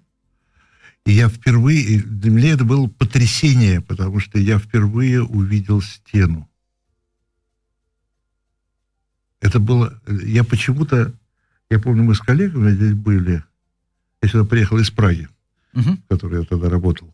И 1.04 1.12
я 1.12 1.28
впервые, 1.28 2.00
для 2.00 2.30
меня 2.30 2.52
это 2.52 2.64
было 2.64 2.86
потрясение, 2.86 3.80
потому 3.80 4.20
что 4.20 4.38
я 4.38 4.58
впервые 4.58 5.22
увидел 5.22 5.82
стену. 5.82 6.48
Это 9.42 9.58
было, 9.60 10.00
я 10.06 10.44
почему-то, 10.44 11.12
я 11.68 11.78
помню, 11.78 12.04
мы 12.04 12.14
с 12.14 12.20
коллегами 12.20 12.70
здесь 12.72 12.94
были, 12.94 13.42
я 14.22 14.28
сюда 14.28 14.44
приехал 14.44 14.78
из 14.78 14.90
Праги, 14.90 15.28
Мгм. 15.74 15.98
в 15.98 16.08
которой 16.08 16.40
я 16.40 16.46
тогда 16.46 16.70
работал. 16.70 17.12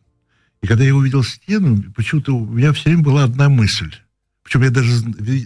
И 0.62 0.66
когда 0.66 0.85
я 0.85 0.95
увидел 0.95 1.22
стену, 1.24 1.83
почему-то 1.97 2.37
у 2.37 2.47
меня 2.47 2.72
все 2.72 2.91
время 2.91 3.03
была 3.03 3.24
одна 3.24 3.49
мысль. 3.49 3.93
Причем 4.43 4.62
я 4.62 4.70
даже 4.70 4.91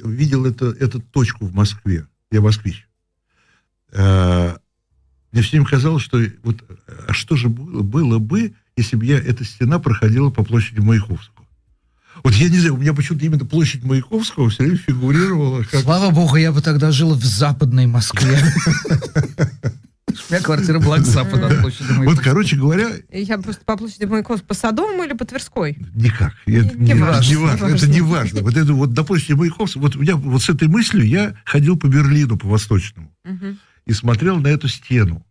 видел 0.04 0.44
это, 0.44 0.66
эту 0.66 1.00
точку 1.00 1.46
в 1.46 1.54
Москве. 1.54 2.06
Я 2.30 2.40
москвич. 2.40 2.86
Э, 3.92 4.56
Мне 5.32 5.42
все 5.42 5.52
время 5.52 5.66
казалось, 5.66 6.02
что 6.02 6.20
вот, 6.42 6.64
а 7.08 7.12
что 7.12 7.36
же 7.36 7.48
было, 7.48 7.82
было 7.82 8.18
бы, 8.18 8.54
если 8.76 8.96
бы 8.96 9.04
я, 9.06 9.18
эта 9.18 9.44
стена 9.44 9.78
проходила 9.78 10.30
по 10.30 10.44
площади 10.44 10.80
Маяковского. 10.80 11.41
Вот 12.24 12.34
я 12.34 12.48
не 12.48 12.58
знаю, 12.58 12.74
у 12.74 12.78
меня 12.78 12.92
почему-то 12.94 13.24
именно 13.24 13.44
площадь 13.44 13.82
Маяковского 13.84 14.48
все 14.50 14.62
время 14.64 14.76
фигурировала 14.78 15.62
как... 15.64 15.80
Слава 15.82 16.10
богу, 16.14 16.36
я 16.36 16.52
бы 16.52 16.60
тогда 16.62 16.90
жил 16.92 17.14
в 17.14 17.24
западной 17.24 17.86
Москве. 17.86 18.38
У 20.30 20.34
меня 20.34 20.42
квартира 20.42 20.78
была 20.78 20.98
к 20.98 21.06
западу 21.06 21.46
от 21.46 21.60
площади 21.60 21.88
Вот, 21.88 21.96
Маяковского. 21.98 22.24
короче 22.24 22.56
говоря, 22.56 22.88
Я 23.10 23.38
просто 23.38 23.64
по 23.64 23.76
площади 23.78 24.04
Маяковского, 24.04 24.46
по 24.46 24.54
Садовому 24.54 25.04
или 25.04 25.14
по 25.14 25.24
Тверской? 25.24 25.78
Никак. 25.94 26.34
Это 26.46 26.76
Не 26.76 26.92
не, 26.92 26.94
важно, 26.94 27.04
важно, 27.04 27.30
не 27.30 27.36
важно. 27.36 27.62
важно. 27.66 27.76
Это 27.76 27.86
не 27.88 28.00
важно. 28.02 28.40
Вот 28.42 28.56
это 28.56 28.72
вот, 28.74 28.92
допустим, 28.92 29.38
Маяковского, 29.38 29.82
вот 29.82 29.96
у 29.96 30.00
меня 30.00 30.16
вот 30.16 30.42
с 30.42 30.48
этой 30.50 30.68
мыслью 30.68 31.06
я 31.06 31.34
ходил 31.46 31.78
по 31.78 31.86
Берлину, 31.86 32.36
по 32.36 32.46
Восточному, 32.48 33.10
Мгм. 33.24 33.58
и 33.86 33.92
смотрел 33.92 34.36
на 34.38 34.48
эту 34.48 34.68
стену. 34.68 35.24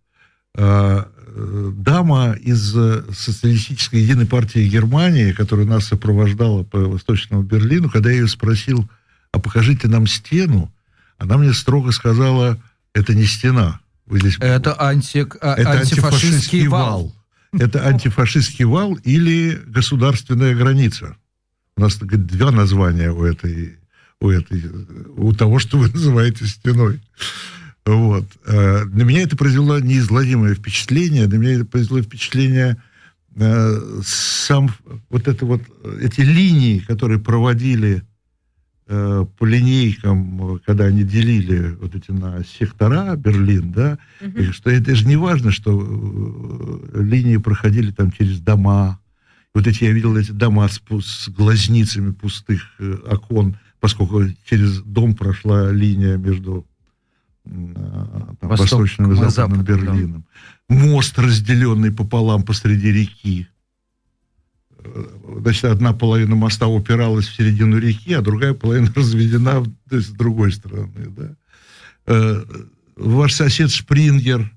А, 0.58 1.08
Дама 1.36 2.34
из 2.34 2.76
э, 2.76 3.04
социалистической 3.14 4.02
единой 4.02 4.26
партии 4.26 4.68
Германии, 4.68 5.32
которая 5.32 5.66
нас 5.66 5.86
сопровождала 5.86 6.64
по 6.64 6.80
Восточному 6.80 7.44
Берлину, 7.44 7.90
когда 7.90 8.10
я 8.10 8.18
ее 8.18 8.28
спросил, 8.28 8.90
а 9.32 9.40
покажите 9.40 9.88
нам 9.88 10.08
стену, 10.08 10.74
она 11.18 11.38
мне 11.38 11.54
строго 11.54 11.92
сказала, 11.92 12.62
это 12.94 13.14
не 13.14 13.26
стена. 13.26 13.80
Вы 14.06 14.20
здесь 14.20 14.38
Это, 14.40 14.80
анти, 14.82 15.26
а, 15.40 15.56
это 15.56 15.72
антифашистский 15.72 16.68
вал. 16.68 17.16
Это 17.54 17.86
антифашистский 17.86 18.66
вал 18.66 18.96
или 19.04 19.62
государственная 19.68 20.56
граница. 20.56 21.16
У 21.78 21.82
нас 21.82 21.98
говорит, 21.98 22.28
два 22.28 22.52
названия 22.52 23.12
у 23.12 23.24
этой, 23.24 23.78
у 24.20 24.30
этой, 24.30 24.64
у 25.16 25.34
того, 25.34 25.60
что 25.60 25.78
вы 25.78 25.90
называете 25.90 26.46
стеной. 26.46 27.00
Вот. 27.86 28.26
Э, 28.46 28.84
На 28.86 29.04
меня 29.04 29.22
это 29.24 29.36
произвело 29.36 29.80
неизгладимое 29.80 30.54
впечатление. 30.56 31.28
На 31.28 31.36
меня 31.36 31.54
это 31.56 31.66
произвело 31.66 32.02
впечатление 32.02 32.78
э, 33.36 34.02
сам 34.06 34.70
вот 35.10 35.28
это 35.28 35.46
вот 35.46 35.62
э, 35.84 36.00
эти 36.04 36.22
линии, 36.22 36.80
которые 36.80 37.20
проводили 37.20 38.04
э, 38.88 39.26
по 39.38 39.46
линейкам, 39.46 40.56
э, 40.56 40.60
когда 40.66 40.86
они 40.86 41.04
делили 41.04 41.76
вот 41.82 41.96
эти 41.96 42.12
на 42.12 42.44
сектора 42.44 43.16
Берлин, 43.16 43.72
да, 43.72 43.98
Мгм. 44.22 44.38
и 44.42 44.52
что 44.52 44.70
это 44.70 44.94
же 44.96 45.08
не 45.08 45.16
важно, 45.16 45.52
что 45.52 45.72
э, 46.94 47.02
линии 47.02 47.38
проходили 47.38 47.92
там 47.92 48.12
через 48.12 48.40
дома. 48.40 49.00
Вот 49.56 49.66
эти 49.68 49.84
я 49.86 49.92
видел 49.92 50.16
эти 50.16 50.32
дома 50.32 50.68
с, 50.70 50.80
с 51.02 51.30
глазницами 51.30 52.12
пустых 52.12 52.62
э, 52.80 52.96
окон, 53.10 53.58
поскольку 53.80 54.24
через 54.46 54.82
дом 54.82 55.16
прошла 55.16 55.72
линия 55.72 56.16
между 56.18 56.66
там, 57.44 58.38
Восток 58.42 58.80
восточным 58.80 59.12
и 59.12 59.16
западным 59.16 59.32
западом, 59.32 59.66
да. 59.66 59.74
Берлином. 59.74 60.26
Мост, 60.70 61.18
разделенный 61.18 61.92
пополам 61.92 62.44
посреди 62.44 62.92
реки. 62.92 63.48
Э, 64.78 65.06
Значит, 65.40 65.66
одна 65.66 65.94
половина 65.94 66.36
моста 66.36 66.68
упиралась 66.68 67.28
в 67.28 67.36
середину 67.36 67.78
реки, 67.78 68.14
а 68.14 68.22
другая 68.22 68.54
половина 68.54 68.92
разведена 68.96 69.64
то 69.90 69.96
есть, 69.96 70.10
с 70.10 70.12
другой 70.12 70.52
стороны. 70.52 71.08
Да. 71.10 71.36
Э, 72.08 72.44
Ваш 72.96 73.34
сосед 73.34 73.72
Шпрингер, 73.72 74.52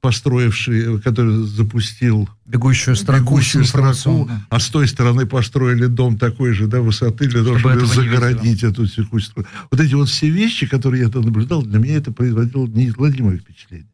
построивший, 0.00 1.00
который 1.00 1.44
запустил 1.44 2.28
Бегущую 2.46 2.94
строку. 2.94 3.20
бегущую 3.20 3.64
строку, 3.64 4.30
а 4.48 4.60
с 4.60 4.68
той 4.68 4.86
стороны 4.86 5.26
построили 5.26 5.86
дом 5.86 6.16
такой 6.18 6.52
же, 6.52 6.66
да, 6.66 6.80
высоты, 6.80 7.28
для 7.28 7.42
того, 7.42 7.58
Чтобы 7.58 7.80
чтобы, 7.80 7.94
загородить 7.94 8.62
эту 8.62 8.86
текущую. 8.86 9.46
Вот 9.70 9.80
эти 9.80 9.94
вот 9.94 10.08
все 10.08 10.30
вещи, 10.30 10.66
которые 10.66 11.02
я 11.02 11.08
там 11.08 11.22
наблюдал, 11.22 11.62
для 11.62 11.78
меня 11.78 11.96
это 11.96 12.12
производило 12.12 12.66
неизгладимое 12.66 13.38
впечатление. 13.38 13.88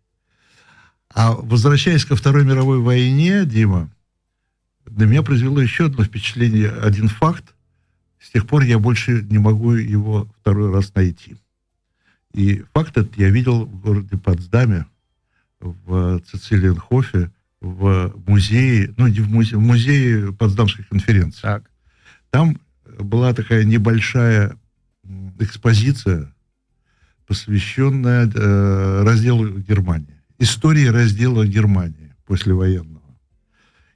А 1.14 1.32
возвращаясь 1.32 2.04
ко 2.04 2.16
Второй 2.16 2.44
мировой 2.44 2.80
войне, 2.80 3.46
Дима, 3.46 3.90
на 4.86 5.04
меня 5.04 5.22
произвело 5.22 5.60
еще 5.60 5.86
одно 5.86 6.04
впечатление, 6.04 6.70
один 6.70 7.08
факт. 7.08 7.54
С 8.20 8.30
тех 8.30 8.46
пор 8.46 8.62
я 8.62 8.78
больше 8.78 9.26
не 9.30 9.38
могу 9.38 9.72
его 9.72 10.28
второй 10.40 10.72
раз 10.72 10.92
найти. 10.94 11.36
И 12.34 12.64
факт 12.74 12.96
этот 12.96 13.16
я 13.16 13.30
видел 13.30 13.64
в 13.64 13.80
городе 13.80 14.16
Потсдаме, 14.16 14.86
в 15.64 16.20
Цицилиенхофе, 16.20 17.30
в 17.60 18.14
музее, 18.26 18.94
ну, 18.96 19.06
не 19.06 19.20
в 19.20 19.30
музее, 19.30 19.58
в 19.58 19.62
музее 19.62 20.32
Потсдамской 20.32 20.84
конференции. 20.84 21.40
Так. 21.40 21.70
Там 22.30 22.58
была 22.98 23.32
такая 23.32 23.64
небольшая 23.64 24.56
экспозиция, 25.38 26.34
посвященная 27.26 28.30
э, 28.32 29.02
разделу 29.02 29.58
Германии. 29.58 30.20
истории 30.38 30.86
раздела 30.86 31.46
Германии 31.46 32.14
послевоенного. 32.26 33.00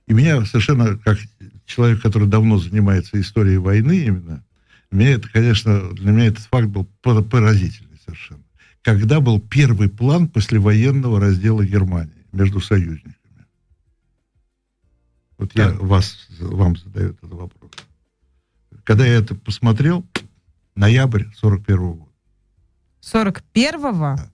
И 0.06 0.14
меня 0.14 0.44
совершенно, 0.46 0.96
как 0.96 1.18
человек, 1.66 2.00
который 2.00 2.28
давно 2.28 2.58
занимается 2.58 3.20
историей 3.20 3.58
войны 3.58 3.98
именно, 3.98 4.42
мне 4.90 5.12
это, 5.12 5.28
конечно, 5.28 5.92
для 5.92 6.12
меня 6.12 6.26
этот 6.28 6.44
факт 6.44 6.68
был 6.68 6.84
поразительный 7.04 7.98
совершенно. 8.02 8.42
Когда 8.82 9.20
был 9.20 9.40
первый 9.40 9.88
план 9.88 10.28
послевоенного 10.28 11.20
раздела 11.20 11.64
Германии 11.64 12.24
между 12.32 12.60
союзниками? 12.60 13.14
Вот 15.36 15.50
я 15.54 15.70
вас, 15.70 16.26
вам 16.40 16.76
задаю 16.76 17.10
этот 17.10 17.30
вопрос. 17.30 17.70
Когда 18.84 19.06
я 19.06 19.14
это 19.14 19.34
посмотрел, 19.34 20.04
ноябрь 20.74 21.24
41 21.36 21.76
-го 21.78 21.94
года. 21.94 22.10
41-го? 23.02 24.16
Да. 24.16 24.30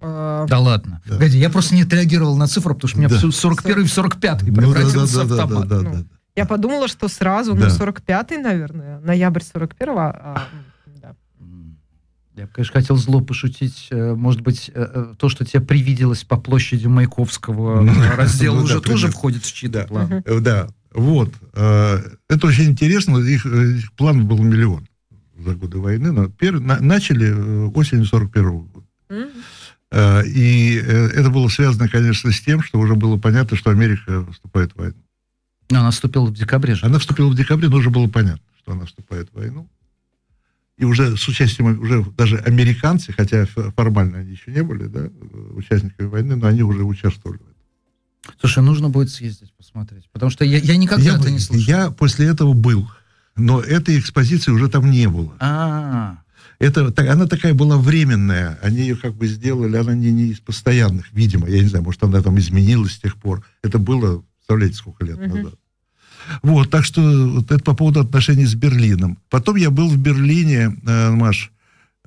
Э, 0.00 0.46
Да 0.48 0.58
ладно. 0.58 1.02
Да. 1.06 1.14
Погоди, 1.14 1.38
я 1.38 1.50
просто 1.50 1.74
не 1.74 1.82
отреагировал 1.82 2.36
на 2.36 2.46
цифру, 2.46 2.74
потому 2.74 2.88
что 2.88 2.98
у 2.98 3.00
меня 3.00 3.08
Да. 3.10 3.16
в 3.16 3.32
41 3.32 3.84
в 3.86 3.92
45 3.92 4.42
Ну, 4.42 4.48
да, 4.52 4.60
превратился 4.62 5.18
да, 5.18 5.24
в 5.24 5.28
да, 5.28 5.36
да, 5.36 5.42
автомат. 5.42 5.68
да, 5.68 5.76
Ну, 5.76 5.82
да, 5.82 5.90
да. 5.98 6.04
Я 6.36 6.44
подумала, 6.46 6.86
что 6.88 7.08
сразу, 7.08 7.54
ну, 7.54 7.62
Да. 7.62 7.68
45-й, 7.68 8.36
наверное, 8.38 9.00
ноябрь 9.00 9.40
41-го. 9.42 9.98
а, 9.98 10.34
да. 10.34 10.48
Я 12.36 12.46
конечно, 12.48 12.72
хотел 12.74 12.96
зло 12.96 13.22
пошутить. 13.22 13.88
э, 13.90 14.14
Может 14.14 14.42
быть, 14.42 14.70
э, 14.74 14.86
э, 14.94 15.14
то, 15.18 15.28
что 15.30 15.44
тебе 15.46 15.62
привиделось 15.62 16.22
по 16.24 16.36
площади 16.36 16.86
Маяковского 16.86 17.80
Ну, 17.82 17.92
раздела, 18.14 18.60
уже 18.62 18.80
тоже 18.82 19.08
входит 19.08 19.42
в 19.44 19.52
чьи-то 19.52 19.86
планы. 19.86 20.22
Да, 20.40 20.68
вот. 20.92 21.32
Это 21.54 22.46
очень 22.46 22.64
интересно. 22.70 23.18
Их, 23.18 23.46
э, 23.46 23.78
их 23.78 23.92
план 23.94 24.26
был 24.26 24.42
миллион 24.42 24.86
за 25.38 25.54
годы 25.54 25.78
войны. 25.78 26.12
Но 26.12 26.24
пер- 26.26 26.60
на- 26.60 26.80
начали 26.80 27.32
осенью 27.70 28.04
41 28.04 28.66
года. 28.66 28.86
И 30.26 30.74
это 30.74 31.30
было 31.30 31.48
связано, 31.48 31.88
конечно, 31.88 32.32
с 32.32 32.40
тем, 32.40 32.62
что 32.62 32.78
уже 32.78 32.94
было 32.96 33.16
понятно, 33.18 33.56
что 33.56 33.70
Америка 33.70 34.26
вступает 34.32 34.72
в 34.72 34.76
войну. 34.78 34.96
Но 35.70 35.80
она 35.80 35.90
вступила 35.90 36.26
в 36.26 36.34
декабре 36.34 36.74
же. 36.74 36.84
Она 36.84 36.98
вступила 36.98 37.28
в 37.28 37.34
декабре, 37.34 37.68
но 37.68 37.76
уже 37.76 37.90
было 37.90 38.08
понятно, 38.08 38.42
что 38.58 38.72
она 38.72 38.84
вступает 38.84 39.30
в 39.32 39.36
войну. 39.38 39.68
И 40.78 40.84
уже 40.84 41.16
с 41.16 41.26
участием, 41.26 41.80
уже 41.80 42.04
даже 42.16 42.36
американцы, 42.38 43.12
хотя 43.12 43.46
формально 43.46 44.18
они 44.18 44.32
еще 44.32 44.52
не 44.52 44.62
были, 44.62 44.86
да, 44.86 45.06
э, 45.06 45.10
участниками 45.54 46.06
войны, 46.06 46.36
но 46.36 46.46
они 46.48 46.62
уже 46.62 46.84
участвовали 46.84 47.38
в 47.38 47.42
этом. 47.42 47.54
Слушай, 48.40 48.62
нужно 48.62 48.90
будет 48.90 49.08
съездить 49.10 49.52
посмотреть. 49.54 50.04
Потому 50.12 50.30
что 50.30 50.44
я, 50.44 50.58
я 50.58 50.76
никогда 50.76 51.02
Я, 51.02 51.16
это 51.16 51.30
не 51.30 51.38
слышал. 51.38 51.66
я 51.66 51.90
после 51.90 52.26
этого 52.26 52.52
был, 52.52 52.90
но 53.36 53.60
этой 53.60 53.98
экспозиции 53.98 54.50
уже 54.50 54.68
там 54.68 54.90
не 54.90 55.08
было. 55.08 55.34
А, 55.40 56.18
Это, 56.58 56.90
так- 56.90 57.08
она 57.08 57.26
такая 57.26 57.54
была 57.54 57.78
временная, 57.78 58.58
они 58.62 58.78
ее 58.78 58.96
как 58.96 59.14
бы 59.14 59.26
сделали, 59.28 59.76
она 59.76 59.94
не, 59.94 60.10
не 60.12 60.24
из 60.28 60.40
постоянных, 60.40 61.10
видимо, 61.12 61.48
я 61.48 61.62
не 61.62 61.68
знаю, 61.68 61.84
может, 61.84 62.02
она 62.02 62.20
там 62.22 62.38
изменилась 62.38 62.92
с 62.92 62.98
тех 63.00 63.16
пор. 63.16 63.44
Это 63.62 63.78
было, 63.78 64.24
представляете, 64.38 64.76
сколько 64.76 65.04
лет 65.06 65.18
назад. 65.18 65.54
Вот, 66.42 66.70
так 66.70 66.84
что 66.84 67.00
вот 67.02 67.50
это 67.50 67.62
по 67.62 67.74
поводу 67.74 68.00
отношений 68.00 68.46
с 68.46 68.54
Берлином. 68.54 69.18
Потом 69.30 69.56
я 69.56 69.70
был 69.70 69.88
в 69.88 69.96
Берлине, 69.96 70.76
э, 70.86 71.10
Маш, 71.10 71.50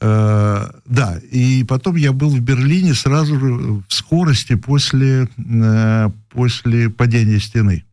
э, 0.02 0.70
да, 0.86 1.20
и 1.32 1.64
потом 1.64 1.96
я 1.96 2.12
был 2.12 2.30
в 2.30 2.40
Берлине 2.40 2.94
сразу 2.94 3.40
же 3.40 3.46
в 3.54 3.84
скорости 3.90 4.56
после, 4.56 5.28
э, 5.38 6.10
после 6.30 6.90
падения 6.90 7.40
стены. 7.40 7.84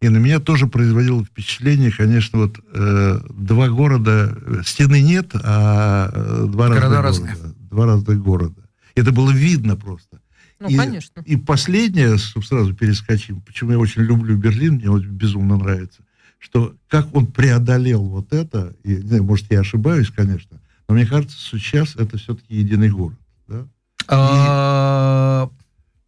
И 0.00 0.08
на 0.08 0.16
меня 0.16 0.40
тоже 0.40 0.66
производило 0.66 1.22
впечатление, 1.22 1.92
конечно, 1.92 2.38
вот 2.38 2.58
э, 2.72 3.20
два 3.28 3.68
города, 3.68 4.34
стены 4.64 5.02
нет, 5.02 5.32
а 5.34 6.10
э, 6.12 6.46
два 6.48 6.68
Города 6.68 7.02
разных 7.02 7.02
разные. 7.02 7.34
города. 7.34 7.54
Два 7.70 7.86
разных 7.86 8.22
города. 8.22 8.62
Это 8.94 9.12
было 9.12 9.30
видно 9.30 9.76
просто. 9.76 10.20
Ну, 10.60 10.68
И- 10.68 10.76
конечно. 10.76 11.22
И 11.24 11.36
последнее, 11.36 12.18
чтобы 12.18 12.44
сразу 12.46 12.74
перескочим, 12.74 13.40
почему 13.40 13.72
я 13.72 13.78
очень 13.78 14.02
люблю 14.02 14.36
Берлин, 14.36 14.74
мне 14.74 14.90
вот 14.90 15.02
безумно 15.04 15.56
нравится, 15.56 16.02
что 16.38 16.74
как 16.88 17.14
он 17.14 17.26
преодолел 17.26 18.04
вот 18.04 18.32
это, 18.32 18.76
и, 18.84 18.96
не 18.96 19.08
знаю, 19.08 19.24
может, 19.24 19.50
я 19.50 19.60
ошибаюсь, 19.60 20.10
конечно, 20.10 20.60
но 20.88 20.94
мне 20.94 21.06
кажется, 21.06 21.36
сейчас 21.38 21.96
это 21.96 22.18
все-таки 22.18 22.56
единый 22.56 22.90
город. 22.90 23.18
Да? 23.48 23.66
а, 24.08 25.50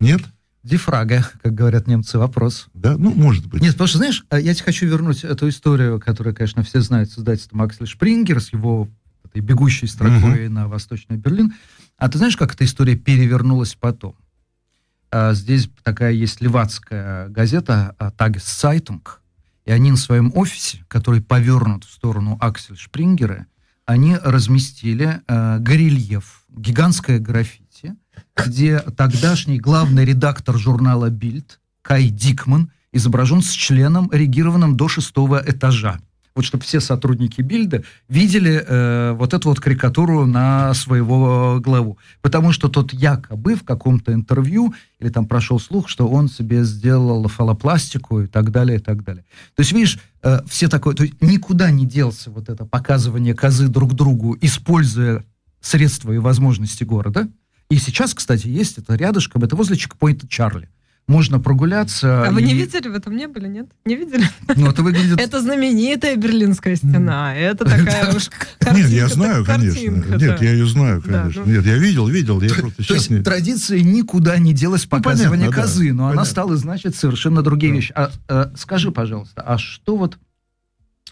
Нет? 0.01 0.21
Die 0.63 0.84
Frage, 0.84 1.27
как 1.43 1.55
говорят 1.55 1.89
немцы, 1.89 2.19
вопрос. 2.19 2.69
Да? 2.75 2.97
Ну, 2.97 3.13
может 3.13 3.47
быть. 3.47 3.63
Нет, 3.63 3.73
потому 3.73 3.89
что, 3.89 3.99
знаешь, 3.99 4.25
э, 4.31 4.41
я 4.41 4.55
тебе 4.55 4.65
хочу 4.65 4.87
вернуть 4.87 5.25
эту 5.25 5.49
историю, 5.49 5.99
которую, 5.99 6.37
конечно, 6.37 6.63
все 6.63 6.81
знают 6.81 7.11
с 7.11 7.19
издательством 7.19 7.63
Аксель 7.63 7.87
Шпрингер, 7.87 8.41
с 8.41 8.53
его 8.53 8.89
этой 9.25 9.41
бегущей 9.41 9.89
строкой 9.89 10.49
на 10.49 10.69
Восточный 10.69 11.17
Берлин. 11.17 11.55
А 11.97 12.09
ты 12.09 12.19
знаешь, 12.19 12.37
как 12.37 12.55
эта 12.55 12.65
история 12.65 12.95
перевернулась 12.95 13.75
потом? 13.75 14.15
А, 15.13 15.35
Здесь 15.35 15.69
такая 15.83 16.13
есть 16.13 16.41
левацкая 16.41 17.29
газета 17.29 17.95
Tageszeitung, 18.17 19.21
и 19.65 19.71
они 19.71 19.91
на 19.91 19.97
своем 19.97 20.33
офисе, 20.35 20.85
который 20.89 21.21
повернут 21.21 21.85
в 21.85 21.93
сторону 21.93 22.37
Аксель 22.41 22.77
Шпрингера, 22.77 23.47
они 23.85 24.17
разместили 24.17 25.21
э, 25.27 25.59
горельеф, 25.59 26.45
гигантское 26.49 27.19
граффити, 27.19 27.95
где 28.37 28.79
тогдашний 28.79 29.59
главный 29.59 30.05
редактор 30.05 30.57
журнала 30.57 31.11
«Бильд» 31.11 31.61
Кай 31.83 32.09
Дикман 32.09 32.71
изображен 32.93 33.43
с 33.43 33.51
членом, 33.51 34.11
регированным 34.13 34.77
до 34.77 34.89
шестого 34.89 35.43
этажа. 35.45 35.99
Вот 36.35 36.45
чтобы 36.45 36.65
все 36.65 36.81
сотрудники 36.81 37.43
Бильда 37.43 37.83
видели 38.09 38.65
э, 38.67 39.13
вот 39.13 39.35
эту 39.35 39.51
вот 39.51 39.61
карикатуру 39.61 40.27
на 40.27 40.73
своего 40.75 41.61
главу. 41.61 41.99
Потому 42.23 42.53
что 42.53 42.69
тот 42.69 42.93
якобы 42.93 43.55
в 43.55 43.65
каком-то 43.65 44.13
интервью, 44.13 44.75
или 44.99 45.11
там 45.11 45.27
прошел 45.27 45.61
слух, 45.61 45.89
что 45.89 46.09
он 46.09 46.29
себе 46.29 46.65
сделал 46.65 47.29
фалопластику 47.29 48.21
и 48.21 48.27
так 48.27 48.51
далее, 48.51 48.79
и 48.79 48.81
так 48.81 49.05
далее. 49.05 49.25
То 49.55 49.61
есть, 49.61 49.73
видишь, 49.73 49.99
э, 50.23 50.41
все 50.49 50.69
такое... 50.69 50.95
То 50.95 51.03
есть 51.03 51.21
никуда 51.21 51.71
не 51.71 51.87
делся 51.87 52.31
вот 52.31 52.49
это 52.49 52.65
показывание 52.65 53.35
козы 53.35 53.69
друг 53.69 53.95
другу, 53.95 54.37
используя 54.41 55.25
средства 55.61 56.13
и 56.13 56.19
возможности 56.19 56.85
города. 56.85 57.29
И 57.71 57.77
сейчас, 57.77 58.15
кстати, 58.15 58.49
есть 58.49 58.79
это 58.79 58.95
рядышком, 58.95 59.45
это 59.45 59.57
возле 59.57 59.77
чекпоинта 59.77 60.29
Чарли. 60.29 60.69
Можно 61.09 61.41
прогуляться. 61.41 62.27
А 62.27 62.31
вы 62.31 62.43
не 62.43 62.53
и- 62.53 62.57
видели 62.57 62.89
в 62.89 62.95
этом? 62.95 63.17
Не 63.17 63.27
были, 63.27 63.49
нет? 63.49 63.67
Не 63.85 63.97
видели? 63.97 64.25
Ну, 64.57 64.71
это 64.71 64.83
выглядит... 64.83 65.21
Это 65.21 65.41
знаменитая 65.41 66.17
Берлинская 66.17 66.77
стена. 66.77 67.35
Это 67.35 67.65
такая 67.65 68.15
уж 68.15 68.31
Нет, 68.75 68.89
я 68.89 69.09
знаю, 69.09 69.45
конечно. 69.45 70.17
Нет, 70.17 70.41
я 70.41 70.53
ее 70.53 70.67
знаю, 70.67 71.03
конечно. 71.03 71.43
ну. 71.45 71.53
Нет, 71.53 71.67
я 71.67 71.77
видел, 71.77 72.07
видел. 72.07 72.41
То 72.41 72.95
есть 72.95 73.25
традиция 73.25 73.81
никуда 73.83 74.39
не 74.39 74.53
делась 74.53 74.87
показывание 74.87 75.49
понятно, 75.49 75.57
да. 75.57 75.63
козы, 75.63 75.93
но 75.93 76.09
она 76.09 76.25
стала 76.25 76.57
значит 76.57 76.95
совершенно 76.95 77.43
другие 77.43 77.73
вещи. 77.73 77.93
А, 77.95 78.11
э, 78.29 78.51
скажи, 78.57 78.93
пожалуйста, 78.93 79.43
а 79.43 79.59
что 79.59 79.97
вот 79.97 80.19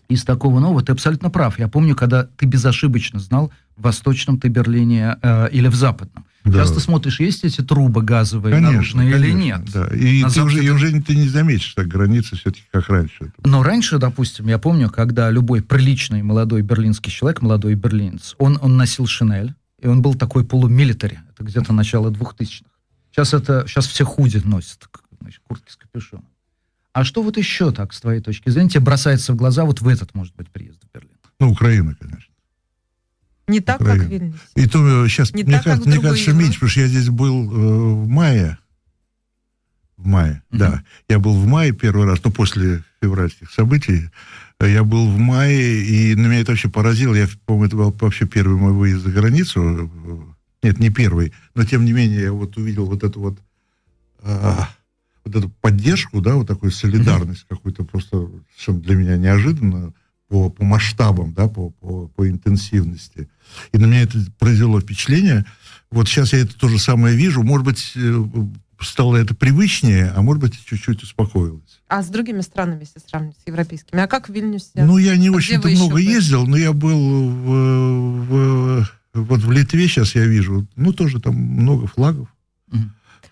из 0.08 0.24
такого 0.24 0.60
нового? 0.60 0.82
Ты 0.82 0.92
абсолютно 0.92 1.30
прав. 1.30 1.58
Я 1.58 1.68
помню, 1.68 1.96
когда 1.96 2.24
ты 2.24 2.46
безошибочно 2.46 3.18
знал, 3.20 3.52
в 3.76 3.82
восточном 3.82 4.38
ты 4.38 4.48
Берлине 4.48 5.16
э, 5.22 5.48
или 5.50 5.68
в 5.68 5.74
западном. 5.74 6.26
Да. 6.44 6.60
Часто 6.60 6.80
смотришь, 6.80 7.20
есть 7.20 7.44
эти 7.44 7.60
трубы 7.60 8.02
газовые 8.02 8.54
Конечно, 8.54 8.72
наружные 8.72 9.10
или 9.10 9.30
конечно, 9.30 9.38
нет. 9.38 9.72
Да. 9.72 9.86
И 9.94 10.24
ты 10.24 10.42
уже, 10.42 10.64
и 10.64 10.70
уже 10.70 11.00
ты 11.02 11.14
не 11.14 11.28
заметишь, 11.28 11.74
так 11.74 11.86
границы 11.86 12.36
все-таки 12.36 12.64
как 12.70 12.88
раньше. 12.88 13.32
Но 13.44 13.62
раньше, 13.62 13.98
допустим, 13.98 14.46
я 14.48 14.58
помню, 14.58 14.88
когда 14.88 15.30
любой 15.30 15.62
приличный 15.62 16.22
молодой 16.22 16.62
берлинский 16.62 17.12
человек, 17.12 17.42
молодой 17.42 17.74
берлинец, 17.74 18.34
он, 18.38 18.58
он 18.62 18.76
носил 18.76 19.06
шинель, 19.06 19.54
и 19.78 19.86
он 19.86 20.00
был 20.00 20.14
такой 20.14 20.44
полумилитари. 20.44 21.20
Это 21.32 21.44
где-то 21.44 21.72
начало 21.72 22.10
2000-х. 22.10 22.64
Сейчас 23.10 23.34
это, 23.34 23.64
сейчас 23.66 23.86
все 23.86 24.04
худи 24.04 24.40
носят, 24.44 24.88
значит, 25.20 25.42
куртки 25.46 25.70
с 25.70 25.76
капюшоном. 25.76 26.26
А 26.92 27.04
что 27.04 27.22
вот 27.22 27.36
еще 27.36 27.70
так, 27.70 27.92
с 27.92 28.00
твоей 28.00 28.20
точки 28.20 28.50
зрения, 28.50 28.70
тебе 28.70 28.84
бросается 28.84 29.32
в 29.32 29.36
глаза 29.36 29.64
вот 29.64 29.80
в 29.80 29.88
этот, 29.88 30.14
может 30.14 30.34
быть, 30.36 30.48
приезд 30.48 30.80
в 30.82 30.94
Берлин? 30.94 31.10
Ну, 31.38 31.50
Украина, 31.50 31.94
конечно. 31.98 32.29
Не 33.50 33.60
так, 33.60 33.78
как 33.78 33.86
Украина. 33.96 34.08
Вильнюс. 34.08 34.40
И 34.54 34.66
то 34.66 35.08
сейчас, 35.08 35.32
Не 35.34 35.44
мне, 35.44 35.54
так, 35.56 35.64
кажется, 35.64 35.88
мне 35.88 36.00
кажется, 36.00 36.32
меньше, 36.32 36.54
потому 36.54 36.70
что 36.70 36.80
я 36.80 36.86
здесь 36.88 37.08
был 37.08 37.44
э, 37.52 38.04
в 38.04 38.08
мае. 38.08 38.58
В 39.96 40.06
мае, 40.06 40.42
Мгм. 40.50 40.58
да. 40.58 40.82
Я 41.08 41.18
был 41.18 41.34
в 41.34 41.46
мае 41.46 41.72
первый 41.72 42.06
раз, 42.06 42.20
ну, 42.24 42.30
после 42.30 42.82
февральских 43.02 43.50
событий. 43.50 44.08
Э, 44.58 44.70
Я 44.70 44.84
был 44.84 45.06
в 45.10 45.18
мае, 45.18 45.82
и 45.84 46.14
на 46.14 46.26
меня 46.26 46.40
это 46.40 46.52
вообще 46.52 46.68
поразило. 46.68 47.14
Я, 47.14 47.28
по-моему, 47.44 47.66
это 47.66 47.76
был 47.76 47.96
вообще 48.00 48.26
первый 48.26 48.56
мой 48.56 48.72
выезд 48.72 49.02
за 49.04 49.10
границу. 49.10 49.90
Э, 50.62 50.66
Нет, 50.66 50.78
не 50.78 50.90
первый. 50.90 51.32
Но, 51.54 51.64
тем 51.64 51.84
не 51.84 51.92
менее, 51.92 52.22
я 52.22 52.32
вот 52.32 52.56
увидел 52.56 52.86
вот 52.86 53.02
эту 53.02 53.20
вот 53.20 53.38
а, 54.22 54.68
вот 55.24 55.34
эту 55.34 55.48
поддержку, 55.62 56.20
да, 56.20 56.34
вот 56.34 56.46
такую 56.46 56.72
солидарность 56.72 57.46
какую-то 57.48 57.84
просто 57.84 58.28
совершенно 58.52 58.80
для 58.80 58.94
меня 58.96 59.16
неожиданно 59.16 59.92
по, 60.30 60.48
по 60.48 60.64
масштабам, 60.64 61.34
да, 61.34 61.48
по, 61.48 61.70
по, 61.70 62.06
по 62.06 62.28
интенсивности. 62.28 63.28
И 63.72 63.78
на 63.78 63.86
меня 63.86 64.02
это 64.02 64.16
произвело 64.38 64.80
впечатление. 64.80 65.44
Вот 65.90 66.08
сейчас 66.08 66.32
я 66.32 66.38
это 66.38 66.56
то 66.56 66.68
же 66.68 66.78
самое 66.78 67.16
вижу. 67.16 67.42
Может 67.42 67.66
быть, 67.66 67.92
э, 67.96 68.24
стало 68.80 69.16
это 69.16 69.34
привычнее, 69.34 70.12
а 70.14 70.22
может 70.22 70.40
быть, 70.40 70.64
чуть-чуть 70.64 71.02
успокоилось. 71.02 71.80
А 71.88 72.00
с 72.04 72.06
другими 72.08 72.42
странами, 72.42 72.80
если 72.80 73.00
сравнивать 73.04 73.38
с 73.44 73.46
европейскими? 73.48 74.00
А 74.00 74.06
как 74.06 74.28
в 74.28 74.32
Вильнюсе? 74.32 74.84
Ну, 74.84 74.98
я 74.98 75.16
не 75.16 75.28
А 75.28 75.32
очень-то 75.32 75.68
много 75.68 75.98
ездил, 75.98 76.46
но 76.46 76.56
я 76.56 76.72
был 76.72 77.28
в, 77.28 78.26
в- 78.28 78.90
вот 79.14 79.40
в 79.40 79.50
Литве 79.50 79.88
сейчас 79.88 80.14
я 80.14 80.24
вижу, 80.26 80.64
ну, 80.76 80.92
тоже 80.92 81.20
там 81.20 81.34
много 81.34 81.88
флагов. 81.88 82.28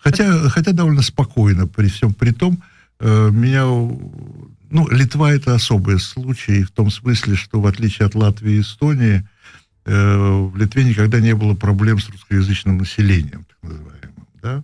Хотя, 0.01 0.49
хотя 0.49 0.73
довольно 0.73 1.01
спокойно 1.01 1.65
при 1.65 1.87
всем 1.87 2.13
при 2.13 2.31
том, 2.31 2.61
э, 2.99 3.29
меня, 3.31 3.65
ну, 4.71 4.87
Литва 4.89 5.31
это 5.31 5.55
особый 5.55 5.99
случай 5.99 6.63
в 6.63 6.71
том 6.71 6.89
смысле, 6.89 7.35
что 7.35 7.59
в 7.59 7.67
отличие 7.67 8.05
от 8.05 8.15
Латвии 8.15 8.53
и 8.53 8.61
Эстонии, 8.61 9.27
э, 9.85 10.17
в 10.51 10.55
Литве 10.57 10.83
никогда 10.83 11.19
не 11.19 11.35
было 11.35 11.53
проблем 11.55 11.99
с 11.99 12.09
русскоязычным 12.09 12.77
населением, 12.77 13.45
так 13.45 13.57
называемым, 13.63 14.27
да. 14.41 14.63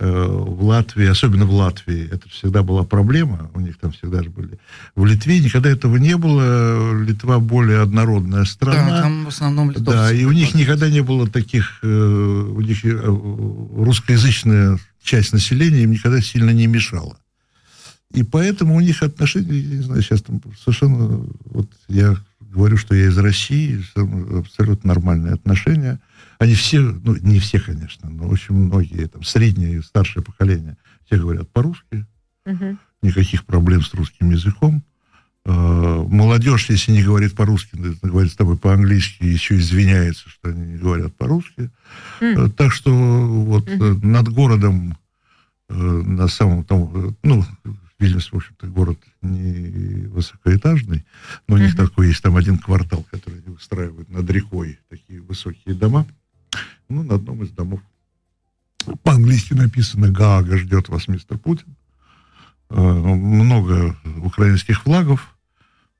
Э, 0.00 0.26
В 0.26 0.62
Латвии, 0.62 1.06
особенно 1.06 1.44
в 1.44 1.50
Латвии, 1.52 2.08
это 2.08 2.28
всегда 2.28 2.62
была 2.62 2.84
проблема, 2.84 3.50
у 3.54 3.60
них 3.60 3.78
там 3.78 3.90
всегда 3.90 4.22
же 4.22 4.30
были. 4.30 4.58
В 4.94 5.04
Литве 5.04 5.40
никогда 5.40 5.70
этого 5.70 5.96
не 5.96 6.16
было, 6.16 6.96
Литва 7.02 7.40
более 7.40 7.80
однородная 7.80 8.44
страна. 8.44 8.88
Да, 8.88 9.02
там 9.02 9.24
в 9.24 9.28
основном 9.28 9.70
литовцы. 9.70 9.90
Да, 9.90 10.12
и 10.12 10.24
у 10.24 10.30
них 10.30 10.54
никогда 10.54 10.88
не 10.88 11.00
было 11.02 11.28
таких, 11.28 11.80
э, 11.82 11.86
у 11.86 12.60
них 12.60 12.84
э, 12.84 12.90
русскоязычная 13.76 14.78
часть 15.02 15.32
населения 15.32 15.82
им 15.82 15.90
никогда 15.90 16.20
сильно 16.20 16.50
не 16.50 16.66
мешала. 16.68 17.18
И 18.14 18.22
поэтому 18.22 18.74
у 18.76 18.80
них 18.80 19.02
отношения, 19.02 19.58
я 19.58 19.76
не 19.76 19.82
знаю, 19.82 20.02
сейчас 20.02 20.22
там 20.22 20.40
совершенно, 20.58 21.26
вот 21.44 21.70
я 21.88 22.16
говорю, 22.40 22.76
что 22.78 22.94
я 22.94 23.08
из 23.08 23.18
России, 23.18 23.84
абсолютно 24.38 24.88
нормальные 24.88 25.34
отношения. 25.34 26.00
Они 26.38 26.54
все, 26.54 26.80
ну, 26.80 27.16
не 27.16 27.38
все, 27.38 27.60
конечно, 27.60 28.08
но 28.08 28.26
очень 28.28 28.54
многие, 28.54 29.06
там, 29.08 29.22
среднее 29.24 29.78
и 29.78 29.82
старшее 29.82 30.22
поколение, 30.24 30.76
все 31.06 31.18
говорят 31.20 31.50
по-русски, 31.50 32.06
Мгм. 32.46 32.78
никаких 33.02 33.44
проблем 33.44 33.82
с 33.82 33.92
русским 33.92 34.30
языком. 34.30 34.82
Э, 35.44 35.50
Молодежь, 36.08 36.70
если 36.70 36.92
не 36.92 37.02
говорит 37.02 37.34
по-русски, 37.34 37.76
говорит 38.02 38.32
с 38.32 38.36
тобой 38.36 38.56
по-английски, 38.56 39.24
еще 39.24 39.56
извиняется, 39.58 40.28
что 40.30 40.48
они 40.48 40.72
не 40.72 40.78
говорят 40.78 41.14
по-русски. 41.16 41.70
Э, 42.20 42.48
Так 42.56 42.72
что 42.72 42.90
вот 42.90 43.68
э, 43.68 43.96
над 44.02 44.28
городом, 44.30 44.96
э, 45.68 45.74
на 45.74 46.28
самом 46.28 46.64
там, 46.64 46.90
э, 46.94 47.12
ну, 47.22 47.44
Вильнюс, 47.98 48.30
в 48.30 48.36
общем-то, 48.36 48.66
город 48.68 48.98
не 49.22 50.06
высокоэтажный, 50.06 51.04
но 51.48 51.56
у 51.56 51.58
них 51.58 51.74
Мгм. 51.74 51.86
такой 51.86 52.08
есть 52.08 52.22
там 52.22 52.36
один 52.36 52.58
квартал, 52.58 53.04
который 53.10 53.40
они 53.40 53.54
выстраивают 53.54 54.08
над 54.08 54.28
рекой, 54.30 54.78
такие 54.88 55.20
высокие 55.20 55.74
дома. 55.74 56.06
Ну, 56.88 57.02
на 57.02 57.16
одном 57.16 57.42
из 57.42 57.50
домов 57.50 57.80
по-английски 59.02 59.52
написано 59.54 60.10
«Гаага 60.10 60.56
ждет 60.56 60.88
вас, 60.88 61.08
мистер 61.08 61.38
Путин». 61.38 61.74
Э, 62.70 62.80
Много 62.80 63.96
украинских 64.22 64.82
флагов. 64.82 65.36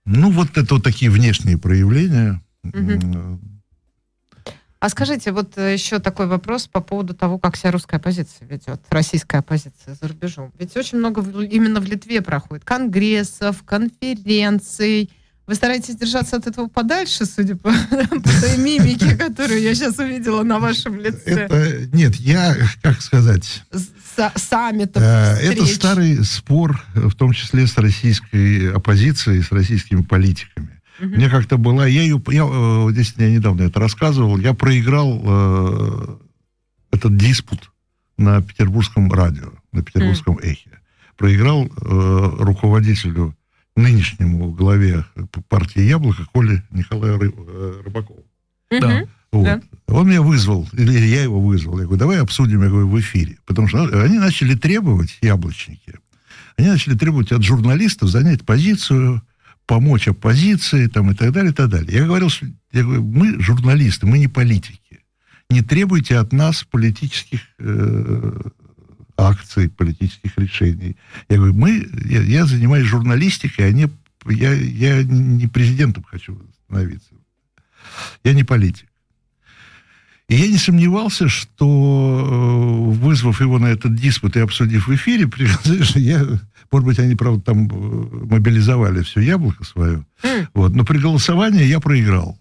Ну, 0.04 0.30
вот 0.30 0.56
это 0.56 0.74
вот 0.74 0.84
такие 0.84 1.10
внешние 1.10 1.58
проявления. 1.58 2.40
М, 2.62 3.57
А 4.80 4.88
скажите, 4.88 5.32
вот 5.32 5.58
э, 5.58 5.72
еще 5.72 5.98
такой 5.98 6.28
вопрос 6.28 6.68
по 6.68 6.80
поводу 6.80 7.12
того, 7.12 7.38
как 7.38 7.56
себя 7.56 7.72
русская 7.72 7.96
оппозиция 7.96 8.46
ведет, 8.46 8.80
российская 8.90 9.38
оппозиция 9.38 9.96
за 10.00 10.06
рубежом. 10.06 10.52
Ведь 10.56 10.76
очень 10.76 10.98
много 10.98 11.20
именно 11.42 11.80
в 11.80 11.84
Литве 11.84 12.22
проходит 12.22 12.64
конгрессов, 12.64 13.64
конференций. 13.64 15.10
Вы 15.48 15.54
стараетесь 15.56 15.96
держаться 15.96 16.36
от 16.36 16.46
этого 16.46 16.68
подальше, 16.68 17.24
судя 17.24 17.56
по, 17.56 17.72
по 17.90 18.40
той 18.40 18.58
мимике, 18.58 19.16
которую 19.16 19.60
я 19.60 19.74
сейчас 19.74 19.98
увидела 19.98 20.44
на 20.44 20.60
вашем 20.60 21.00
лице. 21.00 21.22
Это, 21.24 21.86
нет, 21.92 22.14
я, 22.16 22.54
как 22.80 23.00
сказать, 23.00 23.64
С- 23.72 24.32
саммитов, 24.36 25.02
э, 25.02 25.38
это 25.40 25.66
старый 25.66 26.24
спор, 26.24 26.80
в 26.94 27.16
том 27.16 27.32
числе 27.32 27.66
с 27.66 27.76
российской 27.78 28.70
оппозицией, 28.72 29.42
с 29.42 29.50
российскими 29.50 30.02
политиками. 30.02 30.77
Мгм. 30.98 31.10
Мне 31.12 31.28
как-то 31.30 31.56
была, 31.58 31.86
я 31.86 32.02
ее, 32.02 32.20
я, 32.28 32.46
э, 32.50 32.88
здесь 32.92 33.14
я 33.16 33.30
недавно 33.30 33.62
это 33.62 33.78
рассказывал, 33.80 34.38
я 34.38 34.52
проиграл 34.54 35.20
э, 35.24 36.16
этот 36.92 37.16
диспут 37.16 37.70
на 38.16 38.42
петербургском 38.42 39.12
радио, 39.12 39.52
на 39.72 39.82
петербургском 39.82 40.38
эхе. 40.42 40.80
Проиграл 41.16 41.66
э, 41.66 42.36
руководителю, 42.40 43.34
нынешнему 43.76 44.50
главе 44.52 45.04
партии 45.48 45.82
«Яблоко» 45.82 46.24
Коле 46.32 46.64
Николаю 46.70 47.18
Ры- 47.18 47.34
э, 47.36 47.82
Рыбакову. 47.84 48.24
Мгм. 48.70 48.80
Да. 48.80 49.04
Вот. 49.30 49.44
Да. 49.44 49.60
Он 49.88 50.08
меня 50.08 50.22
вызвал, 50.22 50.68
или 50.72 50.92
я 51.06 51.22
его 51.22 51.40
вызвал. 51.40 51.78
Я 51.78 51.84
говорю, 51.84 51.98
давай 51.98 52.18
обсудим, 52.18 52.62
я 52.62 52.70
говорю, 52.70 52.88
в 52.88 52.98
эфире. 52.98 53.36
Потому 53.46 53.68
что 53.68 53.84
они 54.02 54.18
начали 54.18 54.54
требовать, 54.54 55.18
яблочники, 55.20 55.94
они 56.56 56.68
начали 56.68 56.96
требовать 56.96 57.30
от 57.30 57.42
журналистов 57.44 58.08
занять 58.08 58.44
позицию, 58.44 59.22
помочь 59.68 60.08
оппозиции 60.08 60.86
там, 60.86 61.10
и 61.10 61.14
так 61.14 61.30
далее, 61.32 61.52
и 61.52 61.54
так 61.54 61.68
далее. 61.68 61.92
Я 61.92 62.06
говорил, 62.06 62.30
я 62.72 62.82
говорю, 62.82 63.04
мы 63.04 63.38
журналисты, 63.38 64.06
мы 64.06 64.18
не 64.18 64.26
политики. 64.26 65.00
Не 65.50 65.62
требуйте 65.62 66.16
от 66.16 66.32
нас 66.32 66.64
политических 66.64 67.40
э, 67.58 68.40
акций, 69.16 69.68
политических 69.68 70.36
решений. 70.38 70.96
Я 71.28 71.36
говорю, 71.36 71.52
мы, 71.52 71.86
я, 72.06 72.22
я 72.22 72.46
занимаюсь 72.46 72.86
журналистикой, 72.86 73.68
а 73.68 73.72
не, 73.72 73.90
я, 74.26 74.54
я 74.54 75.02
не 75.02 75.46
президентом 75.46 76.02
хочу 76.02 76.40
становиться. 76.64 77.10
Я 78.24 78.32
не 78.32 78.44
политик. 78.44 78.88
И 80.28 80.34
я 80.34 80.48
не 80.48 80.58
сомневался, 80.58 81.28
что, 81.28 81.66
э, 81.66 82.92
вызвав 82.94 83.40
его 83.40 83.58
на 83.58 83.66
этот 83.66 83.94
диспут 83.94 84.36
и 84.36 84.40
обсудив 84.40 84.88
в 84.88 84.94
эфире, 84.94 85.28
я, 85.94 86.26
может 86.70 86.86
быть, 86.86 86.98
они, 86.98 87.14
правда, 87.14 87.40
там 87.42 87.66
э, 87.66 88.26
мобилизовали 88.26 89.02
все 89.02 89.20
яблоко 89.20 89.64
свое, 89.64 90.04
М. 90.22 90.48
вот, 90.54 90.74
но 90.74 90.84
при 90.84 90.98
голосовании 90.98 91.64
я 91.64 91.80
проиграл. 91.80 92.38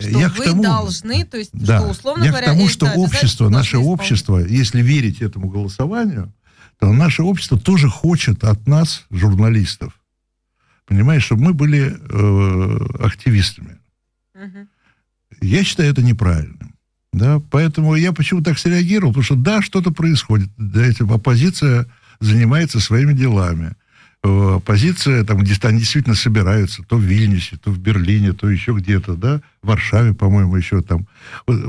Что 0.00 0.18
я 0.18 0.28
вы 0.30 0.52
должны, 0.62 1.24
то 1.24 1.36
есть, 1.36 1.50
да, 1.52 1.78
что, 1.78 1.90
условно 1.90 2.24
я 2.24 2.30
говоря, 2.30 2.46
к 2.46 2.50
тому, 2.50 2.68
что 2.68 2.86
общество, 2.92 3.48
наше 3.48 3.78
общество, 3.78 4.38
если 4.38 4.82
верить 4.82 5.22
этому 5.22 5.48
голосованию, 5.48 6.32
то 6.80 6.92
наше 6.92 7.22
общество 7.22 7.58
тоже 7.58 7.88
хочет 7.88 8.42
от 8.42 8.66
нас, 8.66 9.04
журналистов, 9.10 9.92
понимаешь, 10.86 11.22
чтобы 11.24 11.42
мы 11.44 11.54
были 11.54 11.94
э, 11.96 13.04
активистами. 13.04 13.78
Мгм. 14.34 14.68
Я 15.40 15.62
считаю 15.62 15.90
это 15.92 16.02
неправильным. 16.02 16.74
Да? 17.12 17.40
Поэтому 17.50 17.94
я 17.94 18.12
почему 18.12 18.42
так 18.42 18.58
среагировал, 18.58 19.12
потому 19.12 19.24
что 19.24 19.34
да, 19.36 19.62
что-то 19.62 19.92
происходит. 19.92 20.48
Да, 20.56 20.84
эти- 20.84 21.02
оппозиция 21.02 21.86
занимается 22.22 22.80
своими 22.80 23.12
делами. 23.12 23.72
Э, 24.24 24.54
Оппозиция, 24.56 25.24
там, 25.24 25.38
где 25.38 25.54
они 25.66 25.80
действительно 25.80 26.14
собираются, 26.14 26.82
то 26.84 26.96
в 26.96 27.02
Вильнюсе, 27.02 27.56
то 27.56 27.70
в 27.72 27.78
Берлине, 27.78 28.32
то 28.32 28.48
еще 28.48 28.72
где-то, 28.72 29.14
да, 29.16 29.40
в 29.62 29.66
Варшаве, 29.66 30.14
по-моему, 30.14 30.56
еще 30.56 30.80
там. 30.80 31.06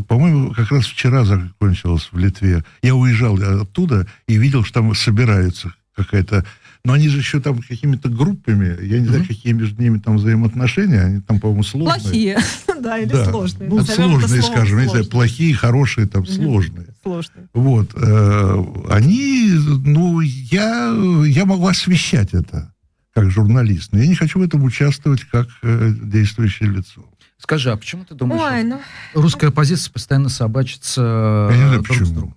По-моему, 0.07 0.51
как 0.51 0.71
раз 0.71 0.85
вчера 0.85 1.25
закончилось 1.25 2.09
в 2.11 2.17
Литве. 2.17 2.63
Я 2.83 2.93
уезжал 2.95 3.37
оттуда 3.61 4.07
и 4.27 4.37
видел, 4.37 4.63
что 4.63 4.75
там 4.81 4.93
собираются 4.95 5.73
какая-то... 5.95 6.45
Но 6.85 6.91
они 6.93 7.07
же 7.07 7.17
еще 7.19 7.39
там 7.39 7.59
какими-то 7.61 8.09
группами, 8.09 8.75
я 8.85 8.99
не 8.99 9.05
знаю, 9.05 9.21
Мгм. 9.21 9.27
какие 9.29 9.53
между 9.53 9.81
ними 9.81 9.99
там 9.99 10.17
взаимоотношения, 10.17 10.99
они 11.01 11.21
там, 11.21 11.39
по-моему, 11.39 11.63
сложные. 11.63 12.01
Плохие, 12.01 12.37
да, 12.81 12.97
или 12.99 13.09
Да. 13.09 13.25
сложные. 13.31 13.69
Ну, 13.69 13.81
сложные, 13.83 14.41
скажем, 14.41 14.77
я 14.79 14.83
не 14.83 14.89
знаю, 14.89 15.03
сложные. 15.05 15.09
плохие, 15.09 15.53
хорошие, 15.55 16.07
там, 16.07 16.23
Мгм. 16.23 16.31
сложные. 16.33 16.87
Сложные. 17.03 17.47
Вот. 17.53 17.91
э, 17.95 18.63
Они, 18.89 19.51
ну, 19.85 20.21
я, 20.21 20.95
я 21.27 21.45
могу 21.45 21.67
освещать 21.67 22.33
это 22.33 22.73
как 23.13 23.29
журналист, 23.29 23.91
но 23.91 23.99
я 23.99 24.07
не 24.07 24.15
хочу 24.15 24.39
в 24.39 24.41
этом 24.41 24.63
участвовать 24.63 25.23
как 25.25 25.47
э, 25.61 25.93
действующее 26.01 26.69
лицо. 26.69 27.05
Скажи, 27.37 27.71
а 27.71 27.77
почему 27.77 28.05
ты 28.05 28.15
думаешь, 28.15 28.41
Ой, 28.41 28.59
что 28.61 28.79
ну, 29.15 29.21
русская 29.21 29.47
оппозиция 29.47 29.91
постоянно 29.91 30.29
собачится 30.29 31.47
Я 31.51 31.57
не 31.57 31.63
знаю, 31.67 31.83
друг 31.83 31.85
с 31.85 31.89
почему. 31.99 32.13
другом? 32.15 32.35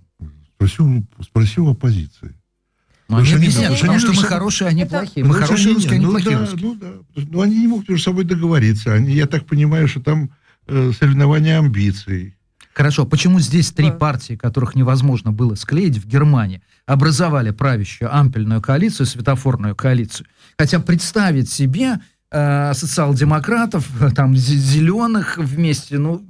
Спроси, 0.57 0.82
у- 0.82 1.23
спроси 1.23 1.61
у 1.61 1.70
оппозиции. 1.70 2.35
Ну, 3.09 3.19
они 3.19 3.32
объясняют, 3.35 3.78
потому 3.78 3.93
потому 3.93 3.99
что 4.01 4.12
что 4.15 4.23
мы 4.23 4.28
хорошие, 4.28 4.69
они 4.69 4.82
Это- 4.82 4.91
плохие. 4.99 5.24
Мы 5.24 5.31
Потому 5.35 5.47
хорошие 5.47 5.74
русские, 5.74 5.95
они 5.95 6.05
ну, 6.07 6.11
плохие 6.11 6.36
да, 6.36 6.41
русские. 6.41 6.61
Ну, 6.62 6.74
да. 6.74 6.93
Но 7.31 7.41
они 7.43 7.59
не 7.61 7.69
могут 7.69 7.89
между 7.89 8.03
собой 8.05 8.24
договориться. 8.24 8.93
Они, 8.95 9.12
я 9.15 9.27
так 9.27 9.47
понимаю, 9.47 9.86
что 9.86 10.01
там 10.01 10.31
э, 10.66 10.91
соревнования 10.99 11.59
амбиций. 11.59 12.36
Хорошо, 12.77 13.07
почему 13.07 13.40
здесь 13.40 13.73
три 13.73 13.90
партии, 13.90 14.35
которых 14.36 14.74
невозможно 14.74 15.32
было 15.32 15.55
склеить 15.55 15.97
в 15.97 16.07
Германии, 16.07 16.61
образовали 16.85 17.51
правящую 17.51 18.15
ампельную 18.15 18.61
коалицию, 18.61 19.07
светофорную 19.07 19.74
коалицию? 19.74 20.27
Хотя 20.59 20.78
представить 20.78 21.51
себе 21.51 21.94
э, 22.31 22.74
социал-демократов, 22.74 23.89
э, 24.03 24.11
там, 24.11 24.35
зе- 24.35 24.59
зеленых 24.59 25.39
вместе, 25.39 25.97
ну, 25.97 26.23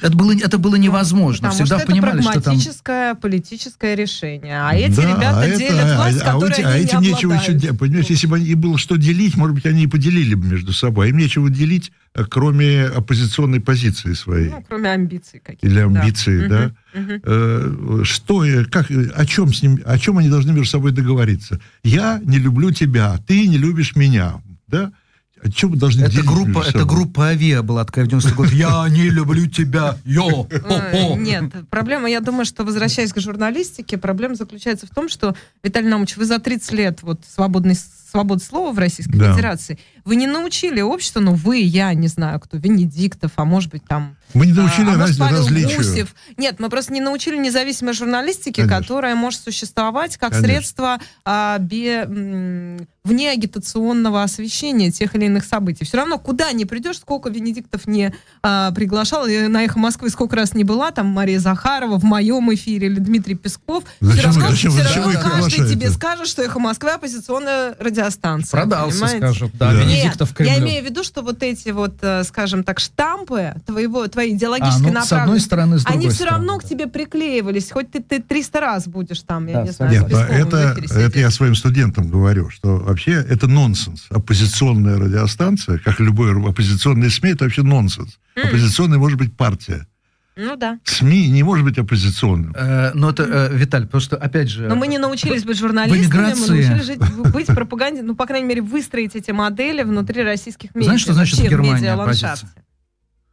это 0.00 0.16
было, 0.16 0.32
это 0.32 0.58
было 0.58 0.76
невозможно. 0.76 1.48
Потому 1.48 1.64
Всегда 1.64 1.76
что 1.78 1.84
это 1.84 1.92
понимали, 1.92 2.20
что 2.20 2.32
там... 2.32 2.42
прагматическое 2.42 3.14
политическое 3.14 3.94
решение. 3.94 4.60
А 4.60 4.74
эти 4.74 4.96
Да, 4.96 5.02
ребята 5.02 5.40
а 5.40 5.46
это- 5.46 5.58
делят 5.58 5.84
а- 5.84 5.96
власть, 5.96 6.20
а, 6.22 6.32
которой 6.32 6.52
эти- 6.52 6.60
они 6.60 6.70
а 6.72 6.78
не 6.78 6.84
этим 6.84 7.00
нечего 7.00 7.32
еще 7.34 7.52
делать. 7.54 7.78
Понимаешь, 7.78 8.06
если 8.06 8.26
бы 8.26 8.38
им 8.40 8.60
было 8.60 8.78
что 8.78 8.96
делить, 8.96 9.36
может 9.36 9.54
быть, 9.54 9.66
они 9.66 9.84
и 9.84 9.86
поделили 9.86 10.34
бы 10.34 10.46
между 10.46 10.72
собой. 10.72 11.06
А 11.06 11.08
им 11.10 11.16
нечего 11.18 11.48
делить, 11.50 11.92
э, 12.14 12.24
кроме 12.28 12.84
оппозиционной 12.84 13.60
позиции 13.60 14.12
своей. 14.14 14.50
Ну, 14.50 14.64
кроме 14.68 14.90
амбиций 14.90 15.40
каких-то. 15.40 15.66
Или 15.66 15.76
да. 15.80 15.84
амбиции, 15.84 16.48
да. 16.48 16.70
Мгм. 16.94 17.20
Э, 17.24 18.00
Что, 18.04 18.44
э, 18.44 18.64
как, 18.64 18.90
о 18.90 19.26
чем 19.26 19.52
с 19.52 19.62
ним, 19.62 19.80
о 19.84 19.98
чем 19.98 20.18
они 20.18 20.28
должны 20.28 20.52
между 20.52 20.70
собой 20.70 20.92
договориться? 20.92 21.60
Я 21.82 22.20
не 22.24 22.38
люблю 22.38 22.70
тебя, 22.70 23.18
ты 23.26 23.46
не 23.46 23.58
любишь 23.58 23.96
меня, 23.96 24.34
да? 24.68 24.92
Что 25.54 25.68
мы 25.68 25.76
должны 25.76 26.04
Это 26.04 26.22
группа, 26.22 26.64
это 26.66 26.84
группа 26.84 27.28
Авиа 27.28 27.62
была 27.62 27.84
такая 27.84 28.04
в 28.04 28.08
90 28.08 28.34
год. 28.34 28.50
Я 28.50 28.86
не 28.88 29.08
люблю 29.10 29.46
тебя, 29.46 29.96
йо, 30.04 30.44
хо-хо. 30.44 31.16
Нет, 31.16 31.52
проблема, 31.70 32.08
я 32.08 32.20
думаю, 32.20 32.44
что, 32.44 32.64
возвращаясь 32.64 33.12
к 33.12 33.20
журналистике, 33.20 33.98
проблема 33.98 34.34
заключается 34.34 34.86
в 34.86 34.90
том, 34.90 35.08
что, 35.08 35.34
Виталий 35.62 35.88
Наумович, 35.88 36.16
вы 36.16 36.24
за 36.24 36.38
30 36.38 36.72
лет 36.72 37.02
вот 37.02 37.20
свободной 37.28 37.76
свободы 38.10 38.42
слова 38.42 38.72
в 38.72 38.78
Российской 38.78 39.18
Да. 39.18 39.32
Федерации, 39.32 39.78
вы 40.06 40.16
не 40.16 40.26
научили 40.26 40.80
общество, 40.80 41.20
ну 41.20 41.34
вы, 41.34 41.58
я 41.58 41.92
не 41.92 42.08
знаю 42.08 42.40
кто, 42.40 42.56
Венедиктов, 42.56 43.32
а 43.36 43.44
может 43.44 43.70
быть 43.72 43.84
там... 43.84 44.16
Мы 44.34 44.46
не 44.46 44.52
научили 44.52 44.88
а, 44.90 44.94
а 44.94 44.96
может, 44.98 45.18
раз- 45.18 45.28
Павел 45.28 45.38
различию. 45.44 45.76
Гусев. 45.78 46.14
Нет, 46.36 46.58
мы 46.58 46.68
просто 46.68 46.92
не 46.92 47.00
научили 47.00 47.36
независимой 47.38 47.92
журналистике, 47.92 48.62
Конечно. 48.62 48.80
которая 48.82 49.14
может 49.14 49.40
существовать 49.40 50.16
как 50.16 50.30
Конечно. 50.32 50.48
средство 50.54 50.98
а, 51.24 51.58
бе- 51.58 52.02
м, 52.08 52.86
вне 53.04 53.30
агитационного 53.30 54.22
освещения 54.24 54.90
тех 54.90 55.14
или 55.14 55.26
иных 55.26 55.44
событий. 55.44 55.84
Все 55.84 55.96
равно, 55.98 56.18
куда 56.18 56.50
ни 56.52 56.64
придешь, 56.64 56.98
сколько 56.98 57.28
Венедиктов 57.30 57.86
не 57.86 58.12
а, 58.42 58.72
приглашал, 58.72 59.26
и 59.26 59.46
на 59.46 59.64
«Эхо 59.64 59.78
Москвы» 59.78 60.10
сколько 60.10 60.34
раз 60.36 60.54
не 60.54 60.64
была, 60.64 60.90
там 60.90 61.06
Мария 61.06 61.38
Захарова 61.38 61.98
в 61.98 62.04
моем 62.04 62.52
эфире 62.54 62.88
или 62.88 62.98
Дмитрий 62.98 63.36
Песков, 63.36 63.84
Зачем 64.00 64.30
все 64.32 64.40
вы- 64.40 64.40
равно, 64.42 64.50
зачем 64.56 64.72
всё 64.72 64.82
зачем 64.82 65.04
равно 65.04 65.20
каждый 65.20 65.70
тебе 65.70 65.90
скажет, 65.90 66.26
что 66.26 66.42
«Эхо 66.42 66.58
Москвы» 66.58 66.90
оппозиционная 66.90 67.74
радиостанция. 67.78 68.50
Продался, 68.60 69.00
понимаете? 69.00 69.18
скажет. 69.18 69.50
Да, 69.54 69.72
Да. 69.72 69.78
Венедиктов 69.96 70.28
Нет, 70.30 70.36
Кремлю. 70.36 70.52
я 70.54 70.58
имею 70.60 70.82
в 70.82 70.86
виду, 70.86 71.04
что 71.04 71.22
вот 71.22 71.42
эти 71.42 71.70
вот, 71.70 71.94
э, 72.02 72.24
скажем 72.24 72.64
так, 72.64 72.80
штампы 72.80 73.54
твоего, 73.64 74.06
твоей 74.08 74.32
А, 74.32 74.36
идеологической 74.36 74.92
ну, 74.92 75.00
с 75.00 75.12
одной 75.12 75.18
направленности, 75.18 75.46
стороны, 75.46 75.78
с 75.78 75.84
другой 75.84 75.98
они 75.98 76.08
все 76.08 76.16
стороны, 76.16 76.36
равно 76.36 76.58
да. 76.58 76.66
к 76.66 76.68
тебе 76.68 76.86
приклеивались, 76.86 77.70
хоть 77.70 77.90
ты, 77.90 78.02
ты 78.02 78.20
300 78.20 78.60
раз 78.60 78.88
будешь 78.88 79.20
там, 79.22 79.46
я 79.46 79.54
Да, 79.54 79.62
не 79.62 79.70
знаю, 79.70 79.92
Нет, 79.92 80.12
это, 80.12 80.76
это 80.90 81.18
я 81.18 81.30
своим 81.30 81.54
студентам 81.54 82.08
говорю, 82.08 82.50
что 82.50 82.76
вообще 82.76 83.12
это 83.12 83.46
нонсенс. 83.46 84.06
Оппозиционная 84.10 84.98
радиостанция, 84.98 85.78
как 85.78 86.00
любой 86.00 86.32
оппозиционный 86.48 87.10
СМИ, 87.10 87.30
это 87.30 87.44
вообще 87.44 87.62
нонсенс. 87.62 88.18
М. 88.36 88.48
Оппозиционной 88.48 88.98
может 88.98 89.18
быть 89.18 89.36
партия. 89.36 89.86
Ну 90.36 90.54
да. 90.56 90.78
СМИ 90.84 91.28
не 91.30 91.42
может 91.42 91.64
быть 91.64 91.78
оппозиционным. 91.78 92.54
Э, 92.54 92.90
Но 92.92 93.10
это, 93.10 93.22
э, 93.22 93.56
Виталь, 93.56 93.86
просто 93.86 94.16
опять 94.16 94.50
же... 94.50 94.68
Но 94.68 94.76
мы 94.76 94.86
не 94.86 94.98
научились 94.98 95.44
быть 95.44 95.58
журналистами, 95.58 96.34
мы 96.34 96.46
научились 96.46 96.84
жить, 96.84 97.00
быть 97.32 97.46
пропаганде, 97.46 98.02
ну, 98.02 98.14
по 98.14 98.26
крайней 98.26 98.46
мере, 98.46 98.60
выстроить 98.60 99.16
эти 99.16 99.30
модели 99.30 99.82
внутри 99.82 100.22
российских 100.22 100.74
медиа. 100.74 100.84
Знаешь, 100.84 101.00
что 101.00 101.14
значит 101.14 101.38
в 101.38 101.42
Германии 101.42 101.80
медиаландшафте. 101.80 102.48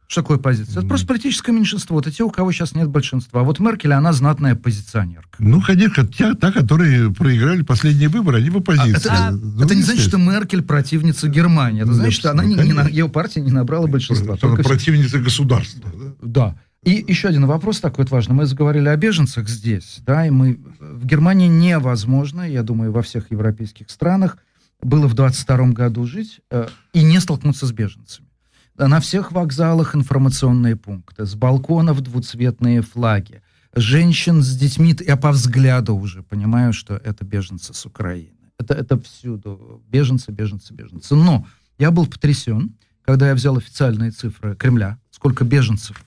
Что 0.06 0.20
такое 0.22 0.38
позиция? 0.38 0.78
Это 0.78 0.86
просто 0.86 1.06
политическое 1.06 1.52
меньшинство. 1.52 1.98
Это 1.98 2.10
те, 2.10 2.22
у 2.24 2.30
кого 2.30 2.52
сейчас 2.52 2.74
нет 2.74 2.88
большинства. 2.88 3.40
А 3.40 3.44
вот 3.44 3.58
Меркель, 3.58 3.92
она 3.94 4.12
знатная 4.12 4.52
оппозиционерка. 4.52 5.36
Ну, 5.38 5.60
конечно, 5.60 6.06
те, 6.06 6.34
та, 6.34 6.52
которые 6.52 7.12
проиграли 7.12 7.62
последние 7.62 8.08
выборы, 8.08 8.38
они 8.38 8.50
в 8.50 8.56
оппозиции. 8.58 9.08
А, 9.10 9.30
Ну, 9.30 9.64
это 9.64 9.74
не 9.74 9.82
значит, 9.82 10.04
что. 10.04 10.18
Меркель 10.18 10.62
противница 10.62 11.28
Германии. 11.28 11.80
Это 11.82 11.90
Ну, 11.90 11.94
значит, 11.94 12.18
что 12.18 12.30
она 12.30 12.44
не, 12.44 12.54
не 12.54 12.90
ее 12.90 13.08
партия 13.08 13.40
не 13.40 13.50
набрала 13.50 13.86
большинства. 13.86 14.36
Она 14.40 14.56
противница 14.56 15.18
государства. 15.18 15.90
да? 16.22 16.54
И 16.84 17.02
еще 17.08 17.28
один 17.28 17.46
вопрос 17.46 17.80
такой 17.80 18.04
вот 18.04 18.10
важный. 18.10 18.34
Мы 18.34 18.44
заговорили 18.44 18.88
о 18.88 18.96
беженцах 18.96 19.48
здесь, 19.48 20.00
да, 20.04 20.26
и 20.26 20.30
мы 20.30 20.60
в 20.78 21.06
Германии 21.06 21.48
невозможно, 21.48 22.42
я 22.42 22.62
думаю, 22.62 22.92
во 22.92 23.00
всех 23.00 23.30
европейских 23.30 23.90
странах 23.90 24.36
было 24.82 25.06
в 25.06 25.14
22 25.14 25.68
году 25.68 26.04
жить 26.04 26.40
э, 26.50 26.68
и 26.92 27.02
не 27.02 27.20
столкнуться 27.20 27.66
с 27.66 27.72
беженцами. 27.72 28.28
На 28.76 29.00
всех 29.00 29.32
вокзалах 29.32 29.94
информационные 29.94 30.76
пункты, 30.76 31.24
с 31.24 31.34
балконов 31.34 32.02
двуцветные 32.02 32.82
флаги, 32.82 33.40
женщин 33.74 34.42
с 34.42 34.54
детьми, 34.54 34.94
я 35.06 35.16
по 35.16 35.30
взгляду 35.30 35.96
уже 35.96 36.22
понимаю, 36.22 36.74
что 36.74 36.96
это 36.96 37.24
беженцы 37.24 37.72
с 37.72 37.86
Украины. 37.86 38.50
Это, 38.58 38.74
это 38.74 39.00
всюду. 39.00 39.82
Беженцы, 39.88 40.32
беженцы, 40.32 40.74
беженцы. 40.74 41.14
Но 41.14 41.46
я 41.78 41.90
был 41.90 42.06
потрясен, 42.06 42.74
когда 43.02 43.28
я 43.28 43.34
взял 43.34 43.56
официальные 43.56 44.10
цифры 44.10 44.54
Кремля, 44.54 44.98
сколько 45.10 45.44
беженцев 45.44 46.04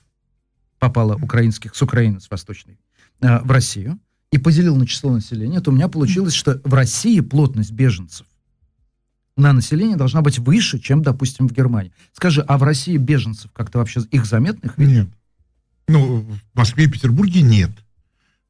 попало 0.78 1.16
украинских 1.16 1.74
с 1.74 1.82
Украины, 1.82 2.20
с 2.20 2.30
Восточной, 2.30 2.78
э, 3.20 3.40
в 3.40 3.50
Россию, 3.50 3.98
и 4.30 4.38
поделил 4.38 4.76
на 4.76 4.86
число 4.86 5.12
населения, 5.12 5.60
то 5.60 5.70
у 5.70 5.74
меня 5.74 5.88
получилось, 5.88 6.34
что 6.34 6.60
в 6.64 6.74
России 6.74 7.20
плотность 7.20 7.72
беженцев 7.72 8.26
на 9.36 9.52
население 9.52 9.96
должна 9.96 10.20
быть 10.20 10.38
выше, 10.38 10.78
чем, 10.78 11.02
допустим, 11.02 11.48
в 11.48 11.52
Германии. 11.52 11.92
Скажи, 12.12 12.42
а 12.42 12.58
в 12.58 12.62
России 12.64 12.96
беженцев 12.96 13.50
как-то 13.52 13.78
вообще 13.78 14.00
их 14.10 14.26
заметных 14.26 14.76
видишь? 14.76 14.96
Нет. 14.96 15.08
Ну, 15.86 16.20
в 16.20 16.58
Москве 16.58 16.84
и 16.84 16.88
Петербурге 16.88 17.40
нет. 17.40 17.70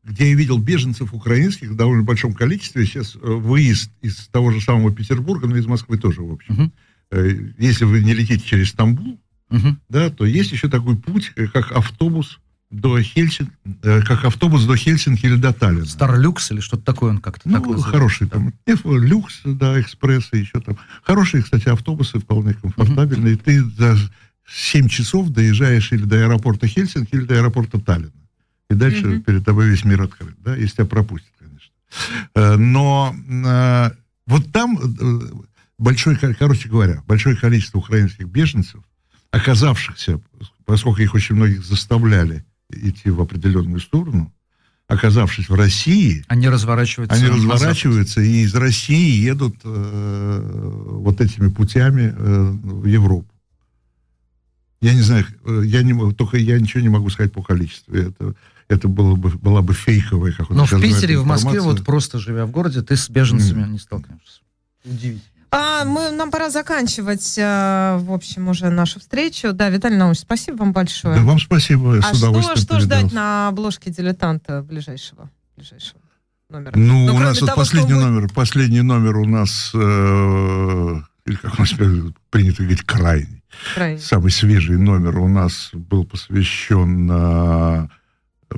Где 0.02 0.30
я 0.30 0.34
видел 0.34 0.59
беженцев 0.59 1.12
украинских 1.12 1.70
в 1.70 1.76
довольно 1.76 2.02
большом 2.02 2.32
количестве, 2.32 2.86
сейчас 2.86 3.14
э, 3.14 3.18
выезд 3.20 3.90
из 4.00 4.28
того 4.28 4.50
же 4.50 4.60
самого 4.60 4.92
Петербурга, 4.92 5.46
но 5.46 5.56
из 5.56 5.66
Москвы 5.66 5.98
тоже, 5.98 6.22
в 6.22 6.32
общем. 6.32 6.72
Э, 7.10 7.28
Если 7.59 7.84
вы 7.84 8.02
не 8.02 8.14
летите 8.14 8.44
через 8.44 8.70
Стамбул, 8.70 9.20
Мгм. 9.50 9.80
да, 9.88 10.10
то 10.10 10.24
есть 10.26 10.52
еще 10.52 10.68
такой 10.68 10.96
путь, 10.96 11.32
э, 11.36 11.46
как 11.46 11.72
автобус 11.72 12.38
до 12.70 13.00
Хельсин, 13.00 13.50
э, 13.82 14.02
как 14.02 14.24
автобус 14.26 14.64
до 14.66 14.76
Хельсинки 14.76 15.24
или 15.24 15.36
до 15.36 15.52
Таллина. 15.54 15.86
Старлюкс 15.86 16.50
или 16.50 16.60
что-то 16.60 16.82
такое 16.84 17.10
он 17.12 17.18
как-то 17.18 17.48
Ну, 17.48 17.54
так 17.54 17.62
называется. 17.62 17.90
хороший 17.90 18.26
там. 18.28 18.52
F, 18.66 18.80
люкс, 18.84 19.40
да, 19.44 19.80
экспресс, 19.80 20.28
и 20.32 20.38
еще 20.40 20.60
там. 20.60 20.76
Хорошие, 21.02 21.42
кстати, 21.42 21.68
автобусы, 21.70 22.18
вполне 22.18 22.52
комфортабельные. 22.54 23.36
Ты 23.36 23.64
за 23.64 23.96
7 24.46 24.88
часов 24.88 25.30
доезжаешь 25.30 25.92
или 25.92 26.04
до 26.04 26.16
аэропорта 26.16 26.66
Хельсинки, 26.66 27.14
или 27.14 27.24
до 27.24 27.36
аэропорта 27.36 27.80
Таллина. 27.80 28.12
И 28.70 28.74
дальше 28.74 29.06
Мгм. 29.06 29.22
перед 29.22 29.44
тобой 29.46 29.68
весь 29.70 29.84
мир 29.84 30.02
открыт, 30.02 30.34
да, 30.44 30.54
если 30.54 30.74
тебя 30.76 30.84
пропустят, 30.84 31.32
конечно. 31.38 31.72
Э, 32.34 32.56
Но 32.56 33.14
вот 34.26 34.52
там 34.52 34.78
большое, 35.78 36.16
ко- 36.18 36.34
короче 36.34 36.68
говоря, 36.68 37.02
большое 37.06 37.34
количество 37.36 37.78
украинских 37.78 38.26
беженцев, 38.28 38.82
оказавшихся, 39.30 40.20
поскольку 40.64 41.00
их 41.02 41.14
очень 41.14 41.34
многих 41.34 41.64
заставляли 41.64 42.44
идти 42.70 43.10
в 43.10 43.20
определенную 43.20 43.80
сторону, 43.80 44.32
оказавшись 44.86 45.48
в 45.48 45.55
России, 45.55 46.24
Они 46.28 46.48
разворачиваются. 46.48 47.16
они 47.16 47.28
разворачиваются 47.28 48.20
и 48.22 48.42
из 48.42 48.55
России 48.55 49.20
едут 49.22 49.56
э, 49.64 50.40
вот 51.00 51.20
этими 51.20 51.48
путями 51.48 52.14
э, 52.16 52.50
в 52.62 52.86
Европу. 52.86 53.28
Я 54.80 54.94
не 54.94 55.02
знаю, 55.02 55.26
э, 55.44 55.62
я 55.66 55.82
не, 55.82 55.92
могу- 55.92 56.12
только 56.12 56.38
я 56.38 56.59
ничего 56.59 56.82
не 56.82 56.88
могу 56.88 57.10
сказать 57.10 57.32
по 57.32 57.42
количеству. 57.42 57.94
Это, 57.94 58.34
это 58.68 58.88
было 58.88 59.14
бы, 59.14 59.30
была 59.30 59.60
бы 59.60 59.74
фейковая, 59.74 60.32
как 60.32 60.48
Но 60.50 60.64
в 60.64 60.80
Питере, 60.80 61.18
в 61.18 61.26
Москве, 61.26 61.60
вот 61.60 61.84
просто 61.84 62.18
живя 62.18 62.46
в 62.46 62.50
городе, 62.50 62.80
ты 62.80 62.96
с 62.96 63.10
беженцами 63.10 63.66
не 63.68 63.78
столкнешься. 63.78 64.40
Удивительно. 64.84 65.22
А, 65.50 65.84
мы, 65.84 66.10
нам 66.10 66.30
пора 66.30 66.50
заканчивать, 66.50 67.34
э, 67.38 67.96
в 68.00 68.12
общем, 68.12 68.48
уже 68.48 68.68
нашу 68.68 69.00
встречу. 69.00 69.52
Да, 69.52 69.70
Виталий 69.70 69.96
Наумович, 69.96 70.20
спасибо 70.20 70.56
вам 70.58 70.72
большое. 70.72 71.16
Да, 71.16 71.22
вам 71.22 71.38
спасибо, 71.38 71.94
я 71.94 72.00
а 72.00 72.02
с 72.02 72.18
что, 72.18 72.28
удовольствием 72.28 72.58
что 72.58 72.80
ждать 72.80 73.04
передал. 73.04 73.14
на 73.22 73.48
обложке 73.48 73.90
дилетанта 73.90 74.62
ближайшего, 74.62 75.30
ближайшего 75.56 76.00
номера? 76.50 76.72
Ну, 76.76 77.06
Ну, 77.06 77.14
у 77.14 77.18
нас 77.18 77.40
вот 77.40 77.46
того, 77.50 77.64
что 77.64 77.70
последний 77.76 77.94
будет- 77.94 78.04
номер, 78.06 78.32
последний 78.34 78.82
номер 78.82 79.16
у 79.16 79.24
нас, 79.24 79.70
э, 79.74 81.00
или 81.26 81.36
как 81.36 81.54
у 81.58 81.62
нас 81.62 81.72
принято 82.30 82.62
говорить, 82.62 82.82
крайний. 82.82 83.42
Крайне. 83.74 83.98
Самый 83.98 84.30
свежий 84.30 84.76
номер 84.76 85.18
у 85.18 85.28
нас 85.28 85.70
был 85.72 86.04
посвящен 86.04 87.08
э, 87.10 87.88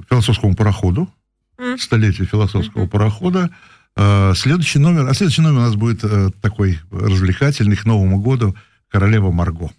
философскому 0.09 0.57
пароходу, 0.57 1.09
М. 1.57 1.79
столетию 1.79 2.27
философского 2.27 2.83
Мгм. 2.83 2.91
парохода. 2.91 3.51
Э, 3.97 4.33
следующий 4.35 4.79
номер, 4.79 5.09
а 5.09 5.15
следующий 5.15 5.43
номер 5.43 5.59
у 5.59 5.63
нас 5.63 5.75
будет 5.75 6.05
э, 6.05 6.31
такой 6.41 6.79
развлекательный 6.91 7.77
к 7.77 7.85
Новому 7.85 8.21
году 8.21 8.57
«Королева 8.89 9.31
Марго». 9.31 9.71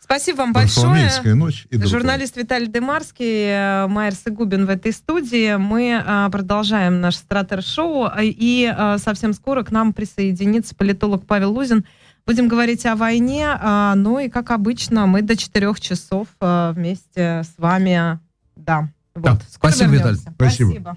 Спасибо 0.00 0.38
вам 0.38 0.52
большое. 0.54 1.10
Ночь 1.34 1.66
и. 1.68 1.78
Журналист 1.84 2.36
Виталий 2.36 2.66
Демарский, 2.66 3.84
э, 3.84 3.86
Майерс 3.88 4.22
и 4.26 4.30
Губин 4.30 4.64
в 4.64 4.70
этой 4.70 4.92
студии. 4.92 5.56
Мы 5.56 6.02
продолжаем 6.32 7.00
наш 7.02 7.16
стратер-шоу, 7.16 8.10
и 8.18 8.74
совсем 8.96 9.34
скоро 9.34 9.62
к 9.64 9.70
нам 9.70 9.92
присоединится 9.92 10.74
политолог 10.74 11.26
Павел 11.26 11.52
Лузин. 11.52 11.84
Будем 12.26 12.48
говорить 12.48 12.84
о 12.86 12.96
войне, 12.96 13.48
э, 13.48 13.92
ну 13.96 14.18
и, 14.18 14.28
как 14.28 14.50
обычно, 14.50 15.06
мы 15.06 15.22
до 15.22 15.36
4 15.36 15.74
часов 15.78 16.28
вместе 16.40 17.42
с 17.44 17.54
вами, 17.58 18.18
да. 18.56 18.90
Вот. 19.14 19.24
Да. 19.24 19.38
Скоро 19.50 19.70
Спасибо, 19.70 19.92
вернемся. 19.92 20.22
Виталий. 20.22 20.34
Спасибо. 20.34 20.96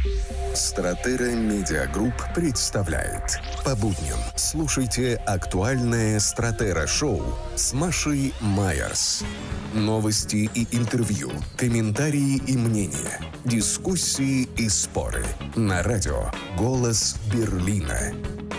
Спасибо. 0.00 0.31
Стратера 0.54 1.30
Медиагрупп 1.30 2.34
представляет. 2.34 3.40
По 3.64 3.74
будням 3.74 4.18
слушайте 4.36 5.16
актуальное 5.26 6.20
Стратера 6.20 6.86
Шоу 6.86 7.22
с 7.56 7.72
Машей 7.72 8.34
Майерс. 8.40 9.24
Новости 9.72 10.50
и 10.54 10.68
интервью, 10.76 11.30
комментарии 11.56 12.36
и 12.46 12.58
мнения, 12.58 13.18
дискуссии 13.46 14.42
и 14.58 14.68
споры. 14.68 15.24
На 15.56 15.82
радио 15.82 16.30
«Голос 16.58 17.16
Берлина». 17.32 18.12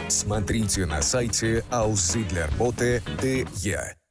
Смотрите 0.08 0.88
на 0.88 1.04
сайте 1.04 1.64
auszidlerbote.de. 1.72 4.03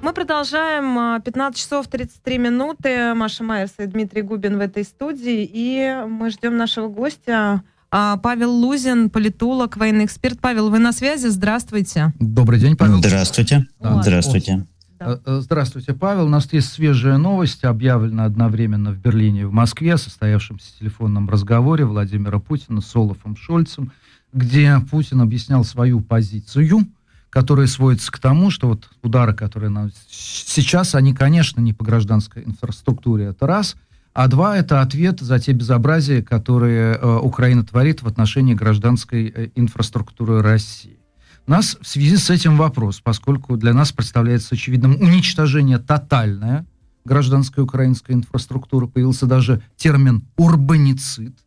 Мы 0.00 0.12
продолжаем. 0.12 0.98
а, 0.98 1.20
15 1.20 1.58
часов 1.58 1.88
33 1.88 2.38
минуты. 2.38 3.14
Маша 3.14 3.42
Майерс 3.42 3.72
и 3.78 3.86
Дмитрий 3.86 4.22
Губин 4.22 4.56
в 4.56 4.60
этой 4.60 4.84
студии. 4.84 5.48
И 5.50 6.04
мы 6.08 6.30
ждем 6.30 6.56
нашего 6.56 6.88
гостя 6.88 7.62
А, 7.90 8.18
Павел 8.18 8.52
Лузин, 8.52 9.08
политолог, 9.10 9.76
военный 9.76 10.04
эксперт. 10.04 10.38
Павел, 10.40 10.68
вы 10.70 10.78
на 10.78 10.92
связи? 10.92 11.28
Здравствуйте. 11.28 12.12
Добрый 12.20 12.60
день, 12.60 12.76
Павел. 12.76 12.98
Здравствуйте. 12.98 13.66
Да. 13.80 14.02
Здравствуйте. 14.02 14.66
Да. 15.00 15.20
Э, 15.24 15.40
Здравствуйте, 15.40 15.94
Павел. 15.94 16.26
У 16.26 16.28
нас 16.28 16.52
есть 16.52 16.70
свежая 16.72 17.16
новость, 17.16 17.64
объявлена 17.64 18.26
одновременно 18.26 18.92
в 18.92 18.98
Берлине 18.98 19.42
и 19.42 19.44
в 19.44 19.52
Москве 19.52 19.94
о 19.94 19.98
состоявшемся 19.98 20.78
телефонном 20.78 21.30
разговоре 21.30 21.86
Владимира 21.86 22.38
Путина 22.38 22.82
с 22.82 22.94
Олафом 22.94 23.36
Шольцем, 23.36 23.90
где 24.34 24.76
Путин 24.90 25.22
объяснял 25.22 25.64
свою 25.64 26.00
позицию, 26.02 26.86
которая 27.30 27.66
сводится 27.66 28.10
к 28.10 28.18
тому, 28.18 28.50
что 28.50 28.68
вот 28.68 28.88
удары, 29.02 29.34
которые 29.34 29.70
нам 29.70 29.90
сейчас, 30.08 30.94
они, 30.94 31.14
конечно, 31.14 31.60
не 31.60 31.72
по 31.72 31.84
гражданской 31.84 32.44
инфраструктуре, 32.44 33.26
это 33.26 33.46
раз, 33.46 33.76
а 34.14 34.26
два, 34.26 34.56
это 34.56 34.80
ответ 34.80 35.20
за 35.20 35.38
те 35.38 35.52
безобразия, 35.52 36.22
которые 36.22 36.96
э, 36.96 37.18
Украина 37.18 37.64
творит 37.64 38.02
в 38.02 38.08
отношении 38.08 38.54
гражданской 38.54 39.32
э, 39.32 39.48
инфраструктуры 39.54 40.42
России. 40.42 40.98
У 41.46 41.50
нас 41.50 41.78
в 41.80 41.86
связи 41.86 42.16
с 42.16 42.28
этим 42.28 42.56
вопрос, 42.56 43.00
поскольку 43.00 43.56
для 43.56 43.72
нас 43.72 43.92
представляется 43.92 44.54
очевидным 44.54 44.96
уничтожение 45.00 45.78
тотальное 45.78 46.66
гражданской 47.04 47.62
украинской 47.62 48.12
инфраструктуры, 48.12 48.88
появился 48.88 49.26
даже 49.26 49.62
термин 49.76 50.24
урбаницид. 50.36 51.38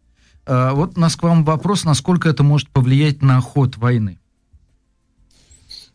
А, 0.46 0.74
Вот 0.74 0.98
у 0.98 1.00
нас 1.00 1.16
к 1.16 1.24
вам 1.24 1.44
вопрос, 1.44 1.84
насколько 1.84 2.30
это 2.30 2.42
может 2.42 2.70
повлиять 2.70 3.22
на 3.22 3.42
ход 3.42 3.78
войны. 3.78 4.21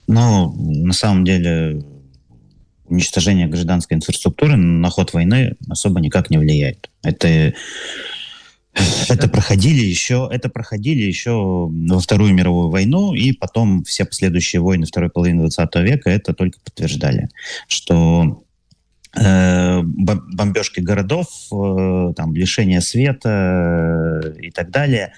Но 0.06 0.52
на 0.56 0.92
самом 0.92 1.24
деле 1.24 1.82
уничтожение 2.88 3.48
гражданской 3.48 3.96
инфраструктуры 3.96 4.56
на 4.56 4.88
ход 4.90 5.12
войны 5.12 5.56
особо 5.68 6.00
никак 6.00 6.30
не 6.30 6.38
влияет. 6.38 6.90
Это 7.02 7.52
это 9.08 9.28
проходили 9.28 9.80
еще, 9.80 10.28
это 10.30 10.48
проходили 10.48 11.02
еще 11.02 11.32
во 11.32 11.98
Вторую 11.98 12.34
мировую 12.34 12.68
войну, 12.68 13.14
и 13.14 13.32
потом 13.32 13.84
все 13.84 14.04
последующие 14.04 14.60
войны 14.60 14.86
второй 14.86 15.10
половины 15.10 15.40
20 15.40 15.74
века 15.76 16.10
это 16.10 16.34
только 16.34 16.60
подтверждали, 16.60 17.28
что 17.68 18.42
э, 19.18 19.80
бом- 19.80 20.22
бомбежки 20.34 20.80
городов, 20.80 21.26
э, 21.52 22.12
там, 22.16 22.34
лишение 22.34 22.82
света 22.82 24.20
э, 24.22 24.40
и 24.42 24.50
так 24.50 24.70
далее, 24.70 25.14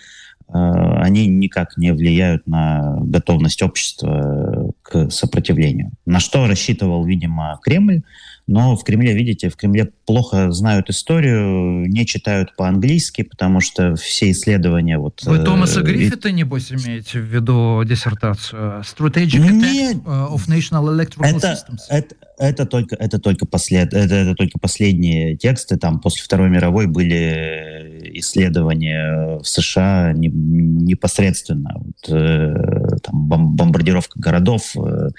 э, 0.48 0.52
они 0.52 1.26
никак 1.26 1.76
не 1.76 1.92
влияют 1.92 2.46
на 2.46 2.98
готовность 3.00 3.62
общества 3.62 4.67
к 4.88 5.10
сопротивлению. 5.10 5.90
На 6.06 6.18
что 6.18 6.46
рассчитывал, 6.46 7.04
видимо, 7.04 7.60
Кремль, 7.62 8.02
но 8.46 8.74
в 8.74 8.82
Кремле, 8.82 9.14
видите, 9.14 9.50
в 9.50 9.56
Кремле 9.56 9.90
плохо 10.06 10.50
знают 10.50 10.88
историю, 10.88 11.86
не 11.86 12.06
читают 12.06 12.56
по-английски, 12.56 13.22
потому 13.22 13.60
что 13.60 13.94
все 13.96 14.30
исследования... 14.30 14.96
Вот, 14.98 15.22
Вы 15.24 15.36
э, 15.36 15.44
Томаса 15.44 15.80
и- 15.80 15.82
Гриффита, 15.82 16.32
небось, 16.32 16.72
имеете 16.72 17.20
в 17.20 17.24
виду 17.24 17.84
диссертацию 17.84 18.80
Strategic 18.80 19.38
Нет. 19.38 19.96
Attack 19.96 20.04
uh, 20.04 20.34
of 20.34 20.48
National 20.48 20.88
Electrical 20.88 21.36
Это, 21.36 21.52
Systems? 21.52 21.80
это, 21.90 22.14
это 22.38 22.64
только, 22.64 22.94
это, 22.96 23.18
только 23.18 23.44
послед, 23.44 23.92
это, 23.92 24.14
это 24.14 24.34
только 24.34 24.58
последние 24.58 25.36
тексты. 25.36 25.76
Там 25.76 26.00
после 26.00 26.24
Второй 26.24 26.48
мировой 26.48 26.86
были 26.86 27.87
исследования 28.20 29.38
в 29.38 29.44
США 29.44 30.12
не- 30.12 30.28
непосредственно. 30.28 31.74
Вот, 31.76 32.08
э, 32.08 32.96
там, 33.02 33.28
бом- 33.28 33.54
бомбардировка 33.56 34.18
городов. 34.20 34.74
э, 34.76 35.10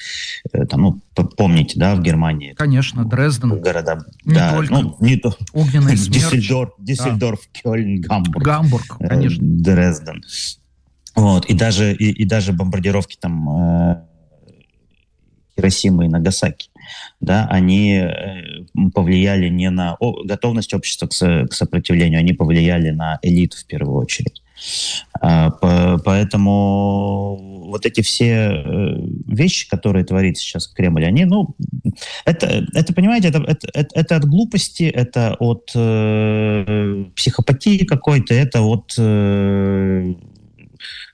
э, 0.53 0.65
там, 0.65 0.81
ну, 0.81 1.01
помните, 1.37 1.79
да, 1.79 1.95
в 1.95 2.01
Германии 2.01 2.53
Конечно, 2.53 3.05
Дрезден, 3.05 3.59
города... 3.61 3.99
Не 4.25 4.33
да, 4.35 4.55
только. 4.55 4.73
ну, 4.73 4.97
не 4.99 5.17
то. 5.17 5.35
огненный 5.53 5.97
смерч, 5.97 6.31
Диссельдорф, 6.31 6.71
Диссельдорф 6.79 7.39
Кёльн, 7.51 8.01
Гамбург. 8.01 8.43
Гамбург, 8.45 8.97
э, 8.99 9.07
конечно. 9.07 9.39
Дрезден. 9.41 10.23
Вот, 11.15 11.45
и 11.47 11.53
даже, 11.53 11.93
и, 11.93 12.11
и 12.11 12.25
даже 12.25 12.53
бомбардировки 12.53 13.17
там 13.19 13.49
э, 13.49 13.95
Хиросимы 15.55 16.05
и 16.05 16.07
Нагасаки, 16.07 16.68
да, 17.19 17.47
они 17.49 17.95
э, 17.95 18.65
повлияли 18.93 19.49
не 19.49 19.69
на 19.69 19.97
готовность 20.23 20.73
общества 20.73 21.07
к, 21.07 21.13
со- 21.13 21.45
к 21.47 21.53
сопротивлению, 21.53 22.19
они 22.19 22.33
повлияли 22.33 22.91
на 22.91 23.19
элиту 23.21 23.57
в 23.57 23.65
первую 23.65 23.97
очередь. 23.97 24.41
А, 25.21 25.51
по- 25.51 26.01
поэтому 26.03 27.59
вот 27.69 27.85
эти 27.85 28.01
все 28.01 28.51
э, 28.51 28.95
вещи, 29.27 29.69
которые 29.69 30.03
творит 30.05 30.37
сейчас 30.37 30.67
Кремль, 30.67 31.05
они, 31.05 31.25
ну, 31.25 31.55
это, 32.25 32.65
это 32.73 32.93
понимаете, 32.93 33.29
это, 33.29 33.43
это, 33.45 33.87
это, 33.93 34.15
от 34.15 34.25
глупости, 34.25 34.83
это 34.83 35.35
от 35.39 35.71
э, 35.75 37.05
психопатии 37.15 37.85
какой-то, 37.85 38.33
это 38.33 38.61
от 38.61 38.93
э, 38.97 40.15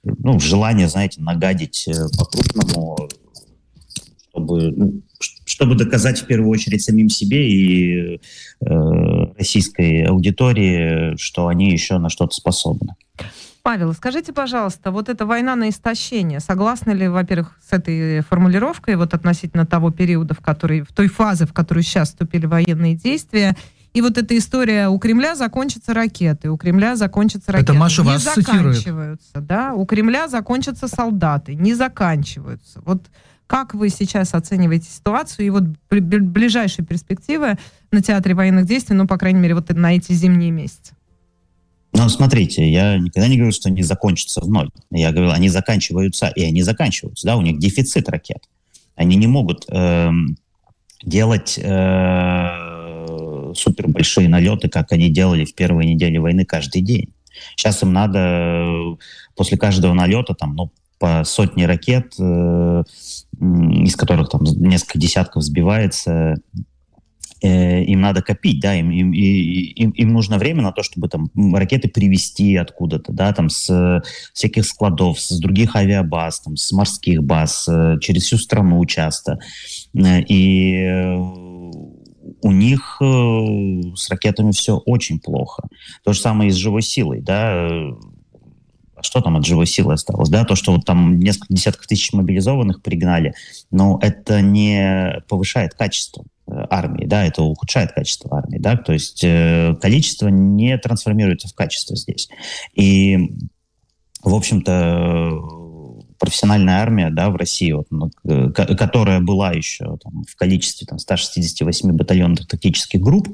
ну, 0.03 0.39
желания, 0.39 0.88
знаете, 0.88 1.22
нагадить 1.22 1.88
э, 1.88 1.93
по-крупному, 2.18 3.10
чтобы, 4.30 4.72
ну, 4.72 5.02
чтобы 5.19 5.75
доказать 5.75 6.21
в 6.21 6.25
первую 6.25 6.49
очередь 6.49 6.83
самим 6.83 7.09
себе 7.09 7.49
и 7.49 8.19
э, 8.61 8.69
российской 9.37 10.03
аудитории, 10.03 11.15
что 11.17 11.47
они 11.47 11.71
еще 11.71 11.97
на 11.97 12.09
что-то 12.09 12.35
способны. 12.35 12.95
Павел, 13.65 13.93
скажите, 13.93 14.31
пожалуйста, 14.31 14.91
вот 14.91 15.09
эта 15.09 15.25
война 15.25 15.55
на 15.55 15.69
истощение, 15.69 16.39
согласны 16.39 16.91
ли, 16.91 17.07
во-первых, 17.07 17.57
с 17.67 17.73
этой 17.73 18.21
формулировкой 18.21 18.95
вот 18.95 19.15
относительно 19.15 19.65
того 19.65 19.89
периода, 19.89 20.35
в 20.35 20.39
который, 20.39 20.81
в 20.81 20.93
той 20.93 21.07
фазы, 21.07 21.47
в 21.47 21.53
которую 21.53 21.83
сейчас 21.83 22.09
вступили 22.09 22.45
военные 22.45 22.93
действия, 22.93 23.55
и 23.95 24.01
вот 24.01 24.19
эта 24.19 24.37
история 24.37 24.89
у 24.89 24.99
Кремля 24.99 25.35
закончатся 25.35 25.95
ракеты, 25.95 26.51
у 26.51 26.57
Кремля 26.57 26.95
закончатся 26.95 27.53
ракеты. 27.53 27.73
Маша 27.73 28.03
не 28.03 28.09
вас 28.09 28.23
цитирует. 28.23 28.75
заканчиваются, 28.75 29.39
да, 29.39 29.73
у 29.73 29.85
Кремля 29.85 30.27
закончатся 30.27 30.87
солдаты, 30.87 31.55
не 31.55 31.73
заканчиваются. 31.73 32.81
Вот 32.85 33.03
как 33.47 33.73
вы 33.73 33.89
сейчас 33.89 34.34
оцениваете 34.34 34.89
ситуацию 34.89 35.45
и 35.45 35.49
вот 35.49 35.63
бли- 35.63 35.99
бли- 35.99 36.19
ближайшие 36.19 36.85
перспективы 36.85 37.57
на 37.91 38.01
театре 38.01 38.35
военных 38.35 38.65
действий, 38.65 38.95
ну, 38.95 39.07
по 39.07 39.17
крайней 39.17 39.39
мере, 39.39 39.55
вот 39.55 39.69
на 39.69 39.95
эти 39.95 40.11
зимние 40.13 40.51
месяцы? 40.51 40.95
Но 41.93 42.09
смотрите, 42.09 42.69
я 42.69 42.97
никогда 42.97 43.27
не 43.27 43.38
говорю, 43.38 43.53
что 43.53 43.69
они 43.69 43.81
закончатся 43.81 44.41
в 44.41 44.49
ноль. 44.49 44.69
Я 44.91 45.11
говорил, 45.11 45.31
они 45.31 45.47
заканчиваются, 45.47 46.27
и 46.27 46.43
они 46.43 46.61
заканчиваются. 46.61 47.26
Да, 47.26 47.38
у 47.38 47.41
них 47.41 47.57
дефицит 47.57 48.09
ракет. 48.09 48.43
Они 48.95 49.15
не 49.15 49.27
могут 49.27 49.65
эм, 49.69 50.38
делать 51.03 51.57
э, 51.57 53.53
супер 53.55 53.88
налеты, 54.27 54.67
как 54.67 54.91
они 54.91 55.09
делали 55.09 55.45
в 55.45 55.55
первые 55.55 55.93
недели 55.93 56.17
войны 56.17 56.43
каждый 56.43 56.81
день. 56.81 57.13
Сейчас 57.55 57.81
им 57.84 57.93
надо 57.93 58.19
э, 58.19 58.95
после 59.35 59.57
каждого 59.57 59.93
налета 59.93 60.34
там, 60.34 60.55
ну, 60.55 60.72
по 61.06 61.23
сотне 61.23 61.68
ракет, 61.68 62.15
э, 62.19 62.84
из 63.40 63.95
которых 63.95 64.30
там 64.30 64.41
несколько 64.44 64.98
десятков 64.98 65.44
сбивается, 65.44 66.34
э, 67.44 67.84
им 67.84 68.02
надо 68.02 68.23
копить, 68.23 68.60
да, 68.60 68.73
им, 68.73 68.90
им, 68.90 69.11
им, 69.11 69.91
им 69.91 70.14
нужно 70.14 70.40
время 70.40 70.64
на 70.64 70.72
то, 70.72 70.82
чтобы 70.82 71.07
там 71.07 71.30
ракеты 71.53 71.90
привезти 71.90 72.56
откуда-то, 72.56 73.11
да, 73.14 73.32
там 73.34 73.49
с 73.49 74.02
всяких 74.34 74.65
складов, 74.65 75.19
с 75.19 75.38
других 75.38 75.76
авиабаз, 75.76 76.40
там, 76.40 76.56
с 76.56 76.72
морских 76.72 77.23
баз, 77.23 77.68
э, 77.69 77.99
через 78.02 78.23
всю 78.23 78.38
страну 78.40 78.84
часто. 78.86 79.38
И 79.94 80.88
у 82.41 82.52
них 82.52 82.98
с 82.99 84.10
ракетами 84.10 84.49
все 84.53 84.77
очень 84.77 85.19
плохо. 85.19 85.68
То 86.03 86.14
же 86.14 86.19
самое 86.19 86.49
и 86.49 86.52
с 86.52 86.56
живой 86.56 86.82
силой, 86.82 87.22
да, 87.22 87.69
что 89.06 89.22
там 89.22 89.38
от 89.38 89.45
живой 89.45 89.68
силы 89.68 89.94
осталось, 89.94 90.30
да, 90.30 90.44
то, 90.44 90.56
что 90.56 90.73
вот 90.73 90.86
там 90.86 91.19
несколько 91.19 91.53
десятков 91.53 91.88
тысяч 91.88 92.11
мобилизованных 92.14 92.82
пригнали, 92.82 93.34
но 93.72 93.99
это 94.02 94.41
не 94.41 95.22
повышает 95.27 95.73
качество 95.73 96.26
э, 96.48 96.52
армии, 96.69 97.06
да, 97.06 97.26
это 97.26 97.44
ухудшает 97.44 97.94
качество 97.94 98.38
армии, 98.38 98.57
да, 98.57 98.76
то 98.76 98.94
есть 98.94 99.23
э, 99.23 99.76
количество 99.82 100.27
не 100.27 100.77
трансформируется 100.77 101.48
в 101.48 101.53
качество 101.53 101.95
здесь. 101.95 102.30
И, 102.73 103.18
в 104.23 104.34
общем-то, 104.34 105.64
профессиональная 106.19 106.81
армия, 106.81 107.09
да, 107.09 107.29
в 107.29 107.35
России, 107.35 107.71
вот, 107.71 107.87
ну, 107.89 108.09
ко- 108.51 108.75
которая 108.75 109.19
была 109.19 109.51
еще 109.51 109.97
там, 109.97 110.23
в 110.27 110.35
количестве 110.35 110.87
там, 110.87 110.99
168 110.99 111.91
батальонных 111.91 112.47
тактических 112.47 113.01
групп 113.01 113.29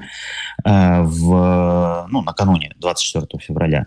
э, 0.64 1.02
в, 1.02 2.08
ну, 2.10 2.22
накануне 2.22 2.74
24 2.80 3.28
февраля, 3.44 3.86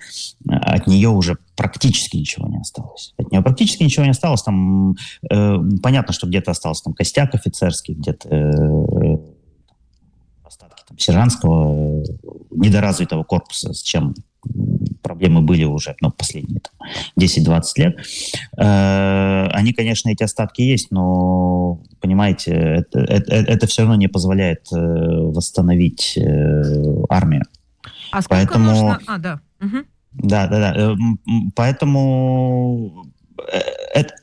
э, 0.49 0.53
от 0.53 0.87
нее 0.87 1.09
уже 1.09 1.37
практически 1.57 2.17
ничего 2.17 2.49
не 2.49 2.59
осталось. 2.59 3.15
От 3.17 3.31
нее 3.31 3.43
практически 3.43 3.83
ничего 3.83 4.05
не 4.05 4.11
осталось. 4.11 4.43
Там 4.43 4.97
э, 5.31 5.57
понятно, 5.83 6.13
что 6.13 6.27
где-то 6.27 6.51
остался 6.51 6.85
там 6.85 6.95
костяк 6.95 7.35
офицерский, 7.35 7.95
где-то 7.95 8.29
э, 8.29 9.19
остатки 10.45 10.83
там, 10.89 10.99
сержантского 10.99 12.03
э, 12.03 12.05
недоразвитого 12.51 13.25
корпуса, 13.25 13.73
с 13.73 13.83
чем 13.83 14.15
проблемы 15.15 15.43
были 15.43 15.65
уже 15.65 15.95
ну, 16.01 16.11
последние 16.11 16.61
там, 16.61 16.75
10-20 17.19 17.63
лет. 17.77 17.97
Э, 18.59 19.47
они, 19.53 19.73
конечно, 19.73 20.09
эти 20.11 20.25
остатки 20.25 20.61
есть, 20.63 20.91
но, 20.91 21.81
понимаете, 22.01 22.51
это, 22.51 22.99
это, 22.99 23.35
это 23.35 23.67
все 23.69 23.83
равно 23.83 23.95
не 23.95 24.09
позволяет 24.09 24.67
э, 24.73 24.77
восстановить 24.77 26.19
э, 26.19 26.63
армию. 27.09 27.45
А 28.11 28.23
сколько 28.23 28.47
Поэтому- 28.47 28.71
нужно... 28.71 28.99
А, 29.07 29.19
да. 29.19 29.41
Мгм. 29.61 29.87
Да, 30.13 30.47
да, 30.47 30.75
да. 30.75 30.97
Поэтому 31.57 33.05
это, 33.95 34.15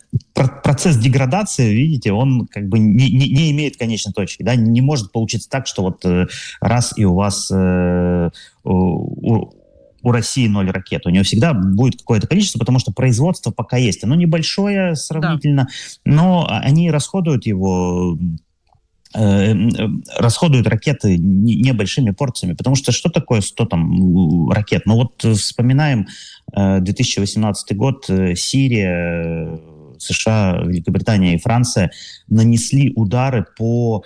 процесс 0.63 0.97
деградации, 0.97 1.73
видите, 1.73 2.11
он 2.13 2.47
как 2.47 2.67
бы 2.69 2.79
не, 2.79 3.11
не, 3.11 3.29
не 3.29 3.51
имеет 3.51 3.77
конечной 3.77 4.13
точки, 4.13 4.43
да, 4.43 4.55
не 4.55 4.81
может 4.81 5.11
получиться 5.11 5.49
так, 5.49 5.67
что 5.67 5.83
вот 5.83 6.05
раз 6.61 6.93
и 6.97 7.03
у 7.03 7.13
вас 7.13 7.51
э, 7.53 8.29
у, 8.63 9.51
у 10.03 10.11
России 10.11 10.47
ноль 10.47 10.69
ракет. 10.69 11.05
У 11.05 11.09
нее 11.09 11.23
всегда 11.23 11.53
будет 11.53 11.99
какое-то 11.99 12.27
количество, 12.27 12.59
потому 12.59 12.79
что 12.79 12.91
производство 12.91 13.51
пока 13.51 13.77
есть. 13.77 14.03
Оно 14.03 14.15
небольшое 14.15 14.95
сравнительно, 14.95 15.67
да. 16.05 16.11
но 16.11 16.47
они 16.49 16.91
расходуют 16.91 17.45
его 17.45 18.17
э, 19.15 19.53
расходуют 20.17 20.67
ракеты 20.67 21.17
небольшими 21.17 22.11
порциями, 22.11 22.53
потому 22.53 22.75
что 22.75 22.91
что 22.91 23.09
такое 23.09 23.41
100 23.41 23.65
там 23.65 24.49
ракет? 24.49 24.83
Ну 24.85 24.95
вот 24.95 25.23
вспоминаем 25.37 26.07
2018 26.53 27.71
э, 27.71 27.75
год, 27.75 28.09
э, 28.09 28.35
Сирия, 28.35 29.59
США, 29.99 30.63
Великобритания 30.65 31.35
и 31.35 31.39
Франция 31.39 31.91
нанесли 32.27 32.91
удары 32.95 33.45
по 33.57 34.03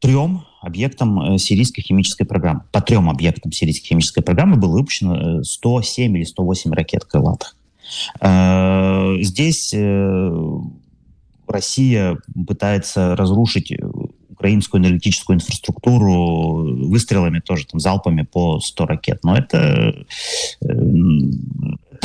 трем 0.00 0.44
объектам 0.60 1.34
э, 1.34 1.38
сирийской 1.38 1.82
химической 1.82 2.24
программы. 2.24 2.62
По 2.70 2.80
трем 2.80 3.08
объектам 3.08 3.52
сирийской 3.52 3.88
химической 3.88 4.22
программы 4.22 4.56
было 4.56 4.72
выпущено 4.72 5.42
107 5.42 6.14
э, 6.14 6.18
или 6.18 6.24
108 6.24 6.72
ракет 6.72 7.04
крылатых. 7.04 7.56
Э, 8.20 9.16
здесь 9.20 9.74
Россия 11.48 12.18
пытается 12.46 13.16
разрушить 13.16 13.72
украинскую 14.28 14.80
аналитическую 14.80 15.36
инфраструктуру 15.36 16.88
выстрелами 16.88 17.40
тоже, 17.40 17.66
там, 17.66 17.80
залпами 17.80 18.22
по 18.22 18.60
100 18.60 18.86
ракет. 18.86 19.20
Но 19.24 19.36
это, 19.36 20.06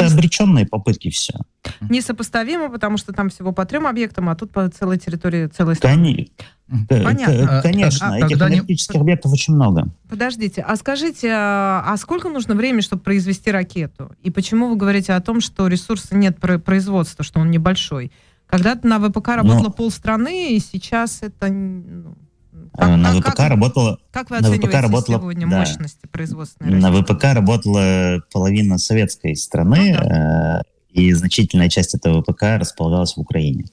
это 0.04 0.14
обреченные 0.14 0.66
попытки 0.66 1.10
все. 1.10 1.34
Несопоставимо, 1.82 2.70
потому 2.70 2.98
что 2.98 3.14
там 3.14 3.30
всего 3.30 3.52
по 3.52 3.66
трем 3.66 3.88
объектам, 3.88 4.30
а 4.30 4.36
тут 4.36 4.52
по 4.52 4.70
целой 4.70 4.98
территории 4.98 5.48
целой 5.48 5.76
страны. 5.76 6.30
Понятно. 6.90 7.62
Конечно, 7.64 8.14
а, 8.14 8.18
этих 8.18 8.38
энергетических 8.38 8.96
не... 8.96 9.02
объектов 9.02 9.32
очень 9.32 9.54
много. 9.54 9.88
Подождите, 10.10 10.62
а 10.62 10.76
скажите, 10.76 11.30
а, 11.32 11.84
а 11.86 11.98
сколько 11.98 12.30
нужно 12.30 12.56
времени, 12.56 12.82
чтобы 12.82 13.04
произвести 13.04 13.52
ракету? 13.52 14.12
И 14.24 14.32
почему 14.32 14.70
вы 14.70 14.76
говорите 14.76 15.14
о 15.14 15.22
том, 15.22 15.42
что 15.42 15.68
ресурса 15.68 16.16
нет 16.16 16.40
производства, 16.40 17.24
что 17.24 17.40
он 17.40 17.52
небольшой? 17.52 18.12
Когда-то 18.48 18.88
на 18.88 19.00
ВПК 19.00 19.30
работало 19.30 19.66
Но... 19.66 19.72
полстраны, 19.72 20.56
и 20.56 20.60
сейчас 20.60 21.20
это... 21.22 21.50
Ну, 21.50 22.16
как, 22.78 22.98
на 22.98 23.14
ВПК 23.14 23.36
как, 23.36 23.50
работала... 23.50 24.00
Как 24.12 24.30
вы 24.30 24.40
на 24.40 24.52
ВПК 24.52 24.74
работала, 24.76 25.20
сегодня 25.20 25.48
да, 25.48 25.60
мощности 25.60 26.08
производственной 26.12 26.80
На 26.80 26.92
ВПК 26.92 27.26
работала 27.34 28.22
половина 28.32 28.78
советской 28.78 29.36
страны, 29.36 29.98
ну, 29.98 30.10
да. 30.10 30.60
э, 30.60 30.64
и 30.92 31.14
значительная 31.14 31.70
часть 31.70 31.96
этого 31.96 32.22
ВПК 32.22 32.60
располагалась 32.60 33.16
в 33.16 33.20
Украине. 33.20 33.66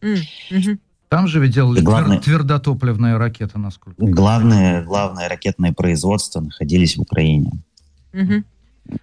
Mm, 0.00 0.22
угу. 0.50 0.78
Там 1.08 1.26
же 1.26 1.40
ведь 1.40 1.52
делали 1.52 1.80
главные, 1.80 2.20
твердотопливные 2.20 3.16
ракеты, 3.16 3.58
насколько 3.58 4.02
главные, 4.04 4.82
главные 4.82 5.26
ракетные 5.26 5.72
производства 5.72 6.40
находились 6.40 6.96
в 6.96 7.00
Украине. 7.00 7.50
Угу. 8.12 8.44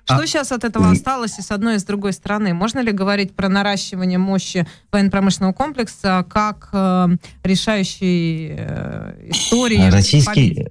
Что 0.05 0.17
а... 0.17 0.27
сейчас 0.27 0.51
от 0.51 0.63
этого 0.63 0.91
осталось 0.91 1.39
и 1.39 1.41
с 1.41 1.51
одной 1.51 1.75
и 1.75 1.79
с 1.79 1.83
другой 1.83 2.13
стороны? 2.13 2.53
Можно 2.53 2.79
ли 2.79 2.91
говорить 2.91 3.35
про 3.35 3.49
наращивание 3.49 4.17
мощи 4.17 4.67
военно-промышленного 4.91 5.53
комплекса 5.53 6.25
как 6.29 6.69
э, 6.73 7.07
решающей 7.43 8.55
э, 8.57 9.29
истории? 9.29 9.89
Российский, 9.89 10.67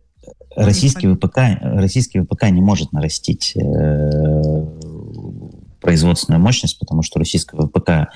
российский, 0.56 1.08
ВПК, 1.08 1.38
российский 1.62 2.20
ВПК 2.20 2.44
не 2.50 2.60
может 2.60 2.92
нарастить 2.92 3.54
э, 3.56 4.66
производственную 5.80 6.40
мощность, 6.40 6.78
потому 6.78 7.02
что 7.02 7.18
российского 7.18 7.68
ВПК 7.68 8.08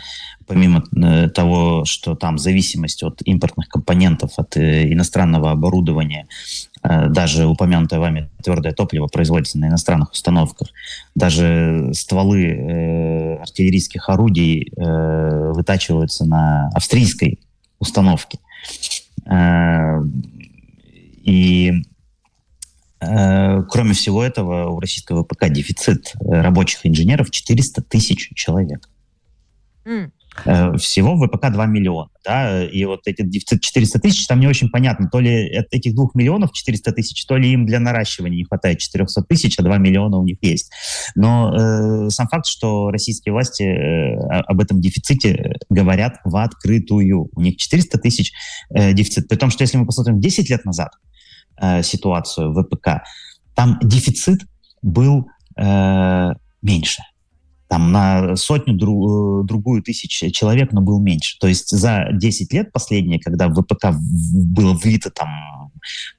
помимо 0.50 0.82
э, 0.96 1.28
того, 1.28 1.84
что 1.84 2.16
там 2.16 2.36
зависимость 2.36 3.04
от 3.04 3.22
импортных 3.24 3.68
компонентов, 3.68 4.32
от 4.36 4.56
э, 4.56 4.92
иностранного 4.92 5.52
оборудования, 5.52 6.26
э, 6.26 6.69
даже 6.82 7.46
упомянутое 7.46 8.00
вами 8.00 8.30
твердое 8.42 8.72
топливо 8.72 9.06
производится 9.06 9.58
на 9.58 9.68
иностранных 9.68 10.12
установках, 10.12 10.68
даже 11.14 11.90
стволы 11.92 13.38
артиллерийских 13.40 14.08
орудий 14.08 14.72
вытачиваются 14.76 16.24
на 16.24 16.68
австрийской 16.74 17.38
установке. 17.78 18.38
И 21.22 21.72
кроме 22.98 23.92
всего 23.92 24.22
этого, 24.24 24.68
у 24.70 24.80
российского 24.80 25.24
ВПК 25.24 25.48
дефицит 25.50 26.12
рабочих 26.20 26.86
инженеров 26.86 27.30
400 27.30 27.82
тысяч 27.82 28.30
человек. 28.34 28.88
Mm. 29.84 30.10
Э, 30.44 30.76
всего 30.76 31.16
в 31.16 31.26
ВПК 31.26 31.50
2 31.50 31.66
миллиона, 31.66 32.08
да, 32.24 32.64
и 32.64 32.84
вот 32.84 33.00
эти 33.06 33.22
дефицит 33.22 33.62
400 33.62 33.98
тысяч, 33.98 34.26
там 34.26 34.40
не 34.40 34.46
очень 34.46 34.70
понятно, 34.70 35.08
то 35.10 35.18
ли 35.18 35.32
этих 35.70 35.94
2 35.94 36.10
миллионов 36.14 36.52
400 36.52 36.92
тысяч, 36.92 37.26
то 37.26 37.36
ли 37.36 37.50
им 37.52 37.66
для 37.66 37.80
наращивания 37.80 38.36
не 38.36 38.44
хватает 38.44 38.78
400 38.78 39.22
тысяч, 39.22 39.58
а 39.58 39.62
2 39.62 39.78
миллиона 39.78 40.16
у 40.18 40.24
них 40.24 40.38
есть. 40.40 40.70
Но 41.14 41.54
э, 41.54 42.10
сам 42.10 42.28
факт, 42.28 42.46
что 42.46 42.90
российские 42.90 43.32
власти 43.32 43.64
э, 43.64 44.14
об 44.14 44.60
этом 44.60 44.80
дефиците 44.80 45.56
говорят 45.68 46.18
в 46.24 46.36
открытую. 46.36 47.28
У 47.34 47.40
них 47.40 47.56
400 47.56 47.98
тысяч 47.98 48.32
э, 48.70 48.92
дефицит. 48.92 49.28
При 49.28 49.36
том, 49.36 49.50
что 49.50 49.62
если 49.62 49.78
мы 49.78 49.86
посмотрим 49.86 50.20
10 50.20 50.48
лет 50.48 50.64
назад 50.64 50.92
э, 51.60 51.82
ситуацию 51.82 52.52
в 52.52 52.62
ВПК, 52.62 53.02
там 53.54 53.78
дефицит 53.82 54.42
был 54.80 55.26
э, 55.56 56.30
меньше 56.62 57.02
там 57.70 57.92
на 57.92 58.34
сотню 58.34 58.74
дру, 58.74 59.42
э, 59.42 59.46
другую 59.46 59.80
тысяч 59.80 60.10
человек, 60.34 60.72
но 60.72 60.80
был 60.80 61.00
меньше. 61.00 61.38
То 61.38 61.46
есть 61.46 61.70
за 61.70 62.08
10 62.12 62.52
лет 62.52 62.72
последние, 62.72 63.20
когда 63.20 63.46
в 63.46 63.54
ВПК 63.54 63.92
было 63.92 64.74
влито 64.74 65.10
там 65.10 65.70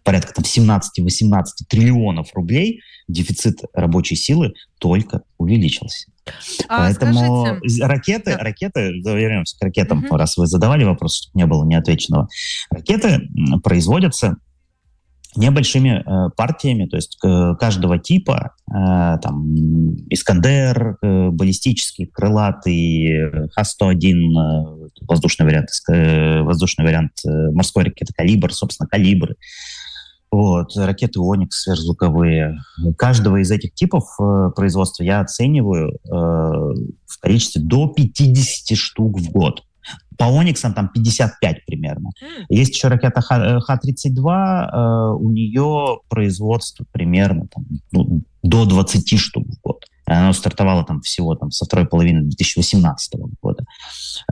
порядка 0.03 0.33
там 0.33 0.45
17-18 0.45 1.43
триллионов 1.67 2.33
рублей, 2.33 2.79
дефицит 3.09 3.59
рабочей 3.73 4.15
силы 4.15 4.53
только 4.79 5.23
увеличился. 5.37 6.07
А, 6.69 6.85
Поэтому 6.85 7.45
скажите... 7.45 7.85
ракеты, 7.85 8.31
да. 8.31 8.37
ракеты, 8.37 8.79
вернемся 9.03 9.57
к 9.59 9.61
ракетам, 9.61 10.05
угу. 10.05 10.15
раз 10.15 10.37
вы 10.37 10.47
задавали 10.47 10.85
вопрос, 10.85 11.17
чтобы 11.17 11.37
не 11.37 11.45
было 11.45 11.65
неотвеченного. 11.65 12.29
Ракеты 12.69 13.27
производятся 13.61 14.37
небольшими 15.35 16.03
э, 16.05 16.29
партиями, 16.35 16.85
то 16.85 16.95
есть 16.97 17.17
э, 17.23 17.55
каждого 17.59 17.97
типа, 17.97 18.55
э, 18.69 19.17
там, 19.21 19.55
Искандер, 20.09 20.97
э, 21.01 21.29
баллистический, 21.29 22.05
крылатый, 22.05 23.49
Х-101, 23.51 24.13
э, 24.13 25.05
воздушный 25.07 25.45
вариант, 25.45 25.69
э, 25.89 26.41
воздушный 26.41 26.85
вариант 26.85 27.13
э, 27.25 27.51
морской 27.51 27.83
ракеты 27.85 28.13
«Калибр», 28.13 28.53
собственно, 28.53 28.87
«Калибры», 28.87 29.35
вот, 30.31 30.77
ракеты 30.77 31.19
«Оникс» 31.19 31.63
сверхзвуковые. 31.63 32.57
Каждого 32.97 33.41
из 33.41 33.51
этих 33.51 33.73
типов 33.73 34.05
э, 34.19 34.51
производства 34.55 35.03
я 35.03 35.19
оцениваю 35.19 35.91
э, 35.91 35.97
в 36.09 37.19
количестве 37.19 37.61
до 37.61 37.87
50 37.87 38.77
штук 38.77 39.19
в 39.19 39.29
год. 39.29 39.63
По 40.17 40.25
Ониксам 40.25 40.73
там 40.73 40.89
55 40.89 41.65
примерно. 41.65 42.11
Есть 42.49 42.75
еще 42.75 42.87
ракета 42.87 43.21
Х-32, 43.21 44.69
э, 44.71 45.13
у 45.15 45.29
нее 45.31 45.99
производство 46.09 46.85
примерно 46.91 47.47
там, 47.47 47.65
ну, 47.91 48.21
до 48.43 48.65
20 48.65 49.19
штук 49.19 49.47
в 49.47 49.61
год. 49.61 49.85
Оно 50.19 50.33
стартовало 50.33 50.83
там 50.83 50.99
всего 51.01 51.35
там, 51.35 51.51
со 51.51 51.65
второй 51.65 51.87
половины 51.87 52.23
2018 52.23 53.13
года. 53.41 53.63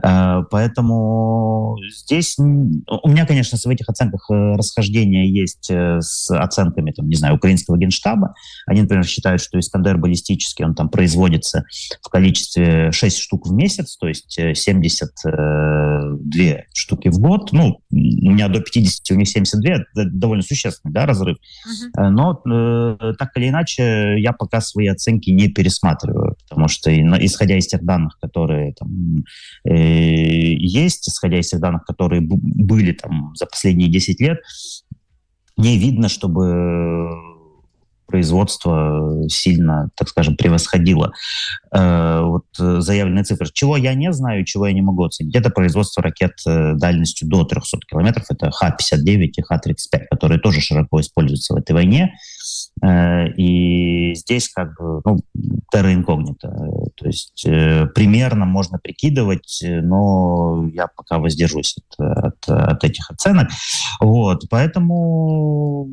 Э, 0.04 0.42
поэтому 0.50 1.78
здесь 1.90 2.36
у 2.38 3.08
меня, 3.08 3.24
конечно, 3.26 3.56
в 3.56 3.66
этих 3.66 3.88
оценках 3.88 4.30
э, 4.30 4.56
расхождения 4.56 5.26
есть 5.26 5.70
э, 5.70 6.00
с 6.00 6.30
оценками, 6.30 6.92
там, 6.92 7.08
не 7.08 7.16
знаю, 7.16 7.36
украинского 7.36 7.78
генштаба. 7.78 8.34
Они, 8.66 8.82
например, 8.82 9.06
считают, 9.06 9.40
что 9.40 9.58
Искандер 9.58 9.96
баллистический, 9.96 10.64
он 10.64 10.74
там 10.74 10.90
производится 10.90 11.64
в 12.02 12.08
количестве 12.08 12.92
6 12.92 13.18
штук 13.18 13.46
в 13.46 13.52
месяц, 13.52 13.96
то 13.96 14.06
есть 14.06 14.32
72 14.32 16.56
штуки 16.74 17.08
в 17.08 17.18
год. 17.18 17.52
Ну, 17.52 17.80
у 17.90 17.96
меня 17.96 18.48
до 18.48 18.60
50, 18.60 19.10
у 19.12 19.14
них 19.14 19.28
72, 19.28 19.72
это 19.72 20.10
довольно 20.10 20.42
существенный 20.42 20.92
да, 20.92 21.06
разрыв. 21.06 21.38
Uh-huh. 21.38 22.10
Но 22.10 22.34
так 23.18 23.30
или 23.36 23.48
иначе, 23.48 24.16
я 24.18 24.32
пока 24.32 24.60
свои 24.60 24.88
оценки 24.88 25.30
не 25.30 25.48
пересматриваю, 25.70 26.36
потому 26.48 26.68
что 26.68 26.90
исходя 27.24 27.56
из 27.56 27.66
тех 27.66 27.84
данных, 27.84 28.18
которые 28.20 28.74
там, 28.74 29.24
э, 29.64 30.54
есть, 30.54 31.08
исходя 31.08 31.38
из 31.38 31.48
тех 31.48 31.60
данных, 31.60 31.84
которые 31.84 32.20
были 32.22 32.92
там 32.92 33.32
за 33.34 33.46
последние 33.46 33.90
10 33.90 34.20
лет, 34.20 34.38
не 35.56 35.78
видно, 35.78 36.08
чтобы 36.08 37.10
производство 38.06 39.28
сильно, 39.28 39.90
так 39.94 40.08
скажем, 40.08 40.36
превосходило 40.36 41.12
э, 41.72 42.20
вот, 42.22 42.44
заявленные 42.56 43.22
цифры. 43.22 43.46
Чего 43.52 43.76
я 43.76 43.94
не 43.94 44.12
знаю, 44.12 44.44
чего 44.44 44.66
я 44.66 44.72
не 44.72 44.82
могу 44.82 45.04
оценить, 45.04 45.36
это 45.36 45.50
производство 45.50 46.02
ракет 46.02 46.32
э, 46.44 46.74
дальностью 46.74 47.28
до 47.28 47.44
300 47.44 47.78
километров, 47.88 48.24
это 48.28 48.50
Х-59 48.50 49.26
и 49.36 49.42
Х-35, 49.42 50.06
которые 50.10 50.40
тоже 50.40 50.60
широко 50.60 51.00
используются 51.00 51.54
в 51.54 51.56
этой 51.58 51.72
войне. 51.72 52.14
Э, 52.82 53.28
и 53.36 54.14
здесь 54.14 54.48
как 54.48 54.78
бы, 54.78 55.02
ну, 55.04 55.18
терра 55.70 55.92
инкогнито. 55.92 56.48
То 56.96 57.06
есть 57.06 57.44
э, 57.46 57.86
примерно 57.94 58.46
можно 58.46 58.78
прикидывать, 58.78 59.62
но 59.62 60.68
я 60.72 60.86
пока 60.86 61.18
воздержусь 61.18 61.76
от, 61.76 62.00
от, 62.24 62.48
от 62.48 62.84
этих 62.84 63.10
оценок. 63.10 63.48
Вот, 64.00 64.44
поэтому 64.48 65.88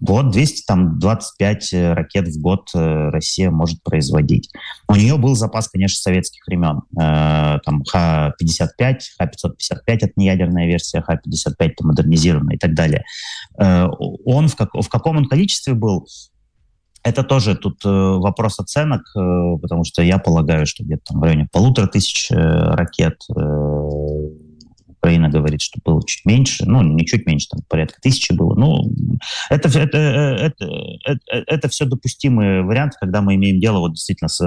вот 0.00 0.30
225 0.30 1.72
э, 1.72 1.92
ракет 1.94 2.28
в 2.28 2.40
год 2.40 2.68
э, 2.74 3.08
Россия 3.10 3.50
может 3.50 3.82
производить. 3.82 4.50
У 4.88 4.94
нее 4.94 5.16
был 5.16 5.34
запас, 5.34 5.68
конечно, 5.68 5.96
советских 5.96 6.46
времен. 6.46 6.82
Э, 7.00 7.58
там 7.64 7.82
Х-55, 7.84 8.98
Х-555— 9.18 9.78
это 9.86 10.12
неядерная 10.16 10.66
версия, 10.66 11.02
Х-55— 11.02 11.54
это 11.58 11.86
модернизированная 11.86 12.56
и 12.56 12.58
так 12.58 12.74
далее. 12.74 13.04
Он 13.56 14.48
в, 14.48 14.56
как, 14.56 14.74
в 14.74 14.88
каком 14.88 15.16
он 15.16 15.26
количестве 15.26 15.74
был, 15.74 16.06
это 17.02 17.22
тоже 17.22 17.54
тут 17.54 17.84
вопрос 17.84 18.58
оценок, 18.58 19.02
потому 19.14 19.84
что 19.84 20.02
я 20.02 20.18
полагаю, 20.18 20.66
что 20.66 20.84
где-то 20.84 21.02
там 21.08 21.20
в 21.20 21.22
районе 21.22 21.48
полутора 21.52 21.86
тысяч 21.86 22.28
ракет 22.30 23.20
Украина 25.04 25.28
говорит, 25.28 25.60
что 25.60 25.78
было 25.84 26.00
чуть 26.06 26.24
меньше, 26.24 26.64
ну, 26.66 26.82
не 26.82 27.04
чуть 27.04 27.26
меньше, 27.26 27.48
там 27.50 27.60
порядка 27.68 28.00
тысячи 28.00 28.32
было. 28.32 28.54
Ну, 28.54 28.90
это, 29.50 29.68
это, 29.78 29.98
это, 29.98 30.64
это, 31.04 31.44
это 31.46 31.68
все 31.68 31.84
допустимые 31.84 32.62
варианты, 32.62 32.96
когда 32.98 33.20
мы 33.20 33.34
имеем 33.34 33.60
дело 33.60 33.80
вот 33.80 33.92
действительно 33.92 34.28
с, 34.28 34.38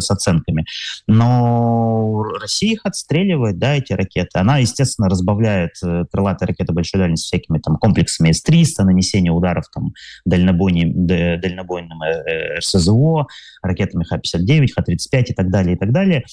с 0.00 0.10
оценками. 0.10 0.64
Но 1.06 2.24
Россия 2.40 2.72
их 2.72 2.80
отстреливает, 2.82 3.60
да, 3.60 3.76
эти 3.76 3.92
ракеты. 3.92 4.40
Она, 4.40 4.58
естественно, 4.58 5.08
разбавляет 5.08 5.74
э, 5.84 6.04
крылатые 6.10 6.48
ракеты 6.48 6.72
большой 6.72 7.00
дальности 7.00 7.26
всякими 7.26 7.60
там 7.60 7.76
комплексами 7.76 8.32
С-300, 8.32 8.82
нанесение 8.82 9.30
ударов 9.30 9.66
там 9.72 9.92
дальнобойным, 10.24 11.06
дальнобойным 11.06 12.02
э, 12.02 12.58
РСЗО, 12.58 13.28
ракетами 13.62 14.02
Х-59, 14.02 14.66
Х-35 14.74 15.24
и 15.28 15.34
так 15.34 15.48
далее, 15.48 15.76
и 15.76 15.78
так 15.78 15.92
далее. 15.92 16.24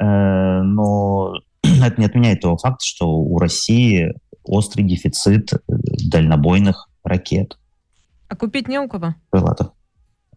Э, 0.00 0.62
но 0.62 1.34
это 1.62 2.00
не 2.00 2.06
отменяет 2.06 2.40
того 2.40 2.56
факта, 2.56 2.84
что 2.84 3.08
у 3.08 3.38
России 3.38 4.14
острый 4.44 4.82
дефицит 4.82 5.52
э, 5.52 5.58
дальнобойных 6.10 6.88
ракет. 7.04 7.58
А 8.28 8.36
купить 8.36 8.68
не 8.68 8.78
у 8.78 8.88
кого? 8.88 9.14
Крылатых. 9.30 9.68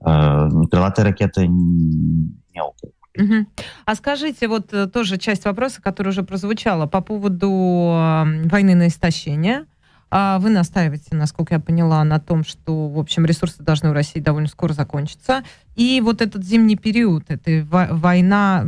Э, 0.06 0.50
крылатые 0.70 1.06
ракеты 1.06 1.48
не 1.48 2.62
у 2.62 2.74
кого. 2.80 2.94
Угу. 3.18 3.46
А 3.86 3.96
скажите, 3.96 4.48
вот 4.48 4.74
э, 4.74 4.88
тоже 4.88 5.18
часть 5.18 5.46
вопроса, 5.46 5.82
которая 5.82 6.12
уже 6.12 6.24
прозвучала 6.24 6.86
по 6.88 7.02
поводу 7.02 7.50
войны 7.50 8.76
на 8.76 8.88
истощение. 8.88 9.66
А 10.14 10.40
вы 10.40 10.50
настаиваете, 10.50 11.16
насколько 11.16 11.54
я 11.54 11.60
поняла, 11.62 12.04
на 12.04 12.20
том, 12.20 12.44
что, 12.44 12.90
в 12.90 13.00
общем, 13.00 13.26
ресурсы 13.26 13.64
должны 13.64 13.92
у 13.92 13.94
России 13.94 14.20
довольно 14.20 14.50
скоро 14.50 14.74
закончиться. 14.74 15.44
И 15.76 16.02
вот 16.04 16.22
этот 16.22 16.44
зимний 16.44 16.76
период, 16.76 17.24
это 17.30 17.66
война 17.66 18.66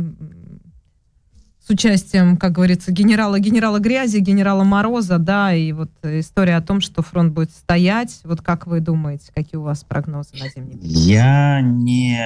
с 1.66 1.70
участием, 1.70 2.36
как 2.36 2.52
говорится, 2.52 2.92
генерала 2.92 3.38
генерала 3.38 3.78
Грязи, 3.78 4.18
генерала 4.18 4.64
Мороза, 4.64 5.18
да, 5.18 5.54
и 5.54 5.72
вот 5.72 5.90
история 6.02 6.56
о 6.56 6.62
том, 6.62 6.80
что 6.80 7.02
фронт 7.02 7.32
будет 7.32 7.52
стоять. 7.52 8.20
Вот 8.24 8.42
как 8.42 8.66
вы 8.66 8.80
думаете, 8.80 9.30
какие 9.34 9.58
у 9.58 9.62
вас 9.62 9.82
прогнозы 9.82 10.30
на 10.38 10.50
зимний? 10.50 10.78
Я 10.82 11.62
не 11.62 12.20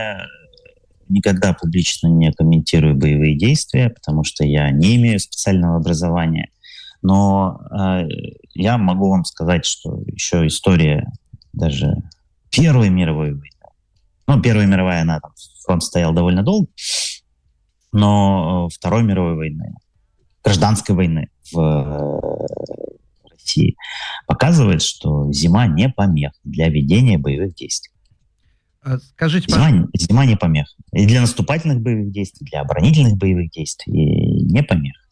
никогда 1.08 1.54
публично 1.54 2.08
не 2.08 2.32
комментирую 2.32 2.96
боевые 2.96 3.36
действия, 3.36 3.90
потому 3.90 4.24
что 4.24 4.44
я 4.44 4.70
не 4.70 4.96
имею 4.96 5.20
специального 5.20 5.76
образования. 5.76 6.50
Но 7.00 7.60
э, 7.70 8.08
я 8.54 8.76
могу 8.76 9.08
вам 9.08 9.24
сказать, 9.24 9.64
что 9.64 10.02
еще 10.06 10.46
история 10.46 11.10
даже 11.52 11.94
Первой 12.50 12.90
мировой 12.90 13.32
войны, 13.32 13.50
ну, 14.26 14.42
Первая 14.42 14.66
мировая, 14.66 15.02
она 15.02 15.20
там, 15.20 15.30
фронт 15.64 15.82
стоял 15.82 16.12
довольно 16.12 16.42
долго, 16.42 16.68
но 17.92 18.66
э, 18.66 18.74
Второй 18.74 19.02
мировой 19.02 19.34
войны, 19.34 19.74
гражданской 20.42 20.94
войны 20.94 21.28
в 21.52 21.58
э, 21.58 23.28
России 23.30 23.76
показывает, 24.26 24.82
что 24.82 25.32
зима 25.32 25.66
не 25.66 25.88
помех 25.88 26.32
для 26.44 26.68
ведения 26.68 27.18
боевых 27.18 27.54
действий. 27.54 27.92
А 28.82 28.98
скажите, 28.98 29.52
зима, 29.52 29.88
зима 29.94 30.24
не 30.26 30.36
помех. 30.36 30.74
И 30.92 31.06
для 31.06 31.20
наступательных 31.20 31.80
боевых 31.80 32.12
действий, 32.12 32.46
для 32.50 32.60
оборонительных 32.60 33.16
боевых 33.16 33.50
действий 33.50 34.42
не 34.44 34.62
помех. 34.62 35.07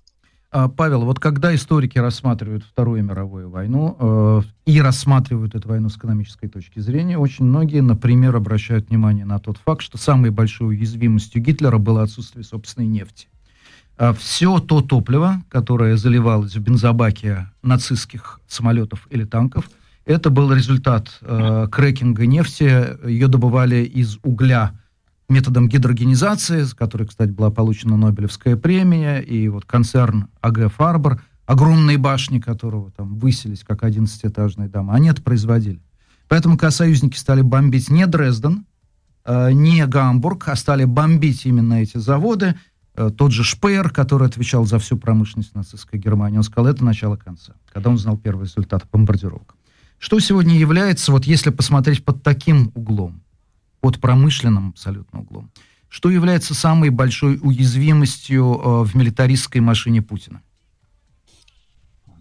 А, 0.56 0.68
Павел, 0.68 1.04
вот 1.04 1.20
когда 1.20 1.54
историки 1.54 1.98
рассматривают 1.98 2.64
Вторую 2.64 3.04
мировую 3.04 3.50
войну 3.50 3.94
э, 4.00 4.42
и 4.64 4.80
рассматривают 4.80 5.54
эту 5.54 5.68
войну 5.68 5.90
с 5.90 5.98
экономической 5.98 6.48
точки 6.48 6.78
зрения, 6.78 7.18
очень 7.18 7.44
многие, 7.44 7.82
например, 7.82 8.34
обращают 8.34 8.88
внимание 8.88 9.26
на 9.26 9.38
тот 9.38 9.58
факт, 9.58 9.82
что 9.82 9.98
самой 9.98 10.30
большой 10.30 10.68
уязвимостью 10.68 11.42
Гитлера 11.42 11.76
было 11.76 12.04
отсутствие 12.04 12.42
собственной 12.42 12.86
нефти. 12.86 13.28
А 13.98 14.14
все 14.14 14.58
то 14.58 14.80
топливо, 14.80 15.42
которое 15.50 15.98
заливалось 15.98 16.56
в 16.56 16.60
бензобаке 16.62 17.50
нацистских 17.62 18.40
самолетов 18.48 19.08
или 19.10 19.24
танков, 19.24 19.68
это 20.06 20.30
был 20.30 20.50
результат 20.54 21.18
э, 21.20 21.68
крекинга 21.70 22.24
нефти. 22.24 22.96
Ее 23.06 23.28
добывали 23.28 23.84
из 23.84 24.16
угля 24.22 24.72
методом 25.28 25.68
гидрогенизации, 25.68 26.62
с 26.62 26.74
которой, 26.74 27.06
кстати, 27.06 27.30
была 27.30 27.50
получена 27.50 27.96
Нобелевская 27.96 28.56
премия, 28.56 29.18
и 29.18 29.48
вот 29.48 29.64
концерн 29.64 30.28
АГ 30.40 30.72
«Фарбор», 30.72 31.20
огромные 31.46 31.98
башни 31.98 32.40
которого 32.40 32.90
там 32.90 33.18
высились, 33.18 33.64
как 33.64 33.82
11-этажные 33.82 34.68
дома, 34.68 34.94
они 34.94 35.08
это 35.08 35.22
производили. 35.22 35.80
Поэтому, 36.28 36.56
когда 36.56 36.72
союзники 36.72 37.16
стали 37.16 37.42
бомбить 37.42 37.88
не 37.88 38.06
Дрезден, 38.06 38.66
э, 39.24 39.52
не 39.52 39.86
Гамбург, 39.86 40.48
а 40.48 40.56
стали 40.56 40.84
бомбить 40.84 41.46
именно 41.46 41.74
эти 41.74 41.98
заводы, 41.98 42.56
э, 42.96 43.10
тот 43.16 43.30
же 43.30 43.44
Шпеер, 43.44 43.90
который 43.90 44.26
отвечал 44.26 44.64
за 44.64 44.78
всю 44.78 44.96
промышленность 44.96 45.54
нацистской 45.54 46.00
Германии, 46.00 46.38
он 46.38 46.42
сказал, 46.42 46.66
это 46.72 46.84
начало 46.84 47.16
конца, 47.16 47.54
когда 47.72 47.90
он 47.90 47.98
знал 47.98 48.16
первый 48.16 48.44
результат 48.44 48.84
бомбардировок. 48.90 49.54
Что 49.98 50.18
сегодня 50.18 50.58
является, 50.58 51.12
вот 51.12 51.24
если 51.24 51.50
посмотреть 51.50 52.04
под 52.04 52.22
таким 52.22 52.70
углом, 52.74 53.22
под 53.80 54.00
промышленным 54.00 54.70
абсолютно 54.70 55.20
углом. 55.20 55.50
Что 55.88 56.10
является 56.10 56.54
самой 56.54 56.90
большой 56.90 57.38
уязвимостью 57.40 58.44
э, 58.44 58.82
в 58.84 58.94
милитаристской 58.94 59.60
машине 59.60 60.02
Путина? 60.02 60.42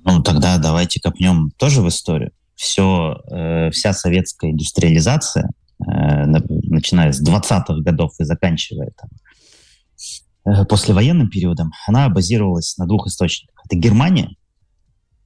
Ну, 0.06 0.22
тогда 0.22 0.58
давайте 0.60 1.02
копнем 1.02 1.52
тоже 1.58 1.82
в 1.82 1.90
историю. 1.90 2.32
Все, 2.54 3.22
э, 3.32 3.72
вся 3.72 3.92
советская 3.92 4.52
индустриализация, 4.52 5.50
э, 5.80 6.26
начиная 6.28 7.12
с 7.12 7.22
20-х 7.28 7.82
годов 7.82 8.14
и 8.20 8.24
заканчивая 8.24 8.92
там, 8.96 9.10
э, 10.46 10.66
послевоенным 10.66 11.30
периодом, 11.30 11.72
она 11.88 12.08
базировалась 12.08 12.78
на 12.78 12.86
двух 12.86 13.08
источниках. 13.08 13.60
Это 13.66 13.76
Германия 13.76 14.36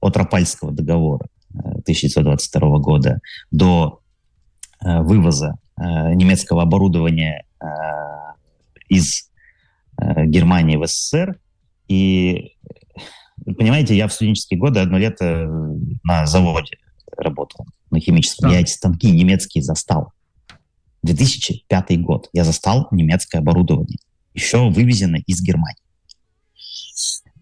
от 0.00 0.16
Рапальского 0.16 0.72
договора 0.72 1.26
1922 1.52 2.60
э, 2.68 2.80
года 2.80 3.20
до 3.50 4.00
вывоза 4.82 5.58
немецкого 5.82 6.62
оборудования 6.62 7.44
э, 7.60 7.66
из 8.88 9.30
э, 9.98 10.26
Германии 10.26 10.76
в 10.76 10.86
СССР. 10.86 11.38
И, 11.88 12.56
понимаете, 13.44 13.96
я 13.96 14.08
в 14.08 14.12
студенческие 14.12 14.58
годы 14.58 14.80
одно 14.80 14.98
лето 14.98 15.48
на 16.04 16.26
заводе 16.26 16.78
работал, 17.16 17.66
на 17.90 18.00
химическом. 18.00 18.50
Да. 18.50 18.56
Я 18.56 18.60
эти 18.60 18.72
станки 18.72 19.10
немецкие 19.10 19.62
застал. 19.62 20.12
2005 21.02 22.02
год. 22.02 22.28
Я 22.32 22.44
застал 22.44 22.88
немецкое 22.90 23.40
оборудование, 23.40 23.98
еще 24.34 24.68
вывезено 24.68 25.16
из 25.26 25.42
Германии. 25.42 25.80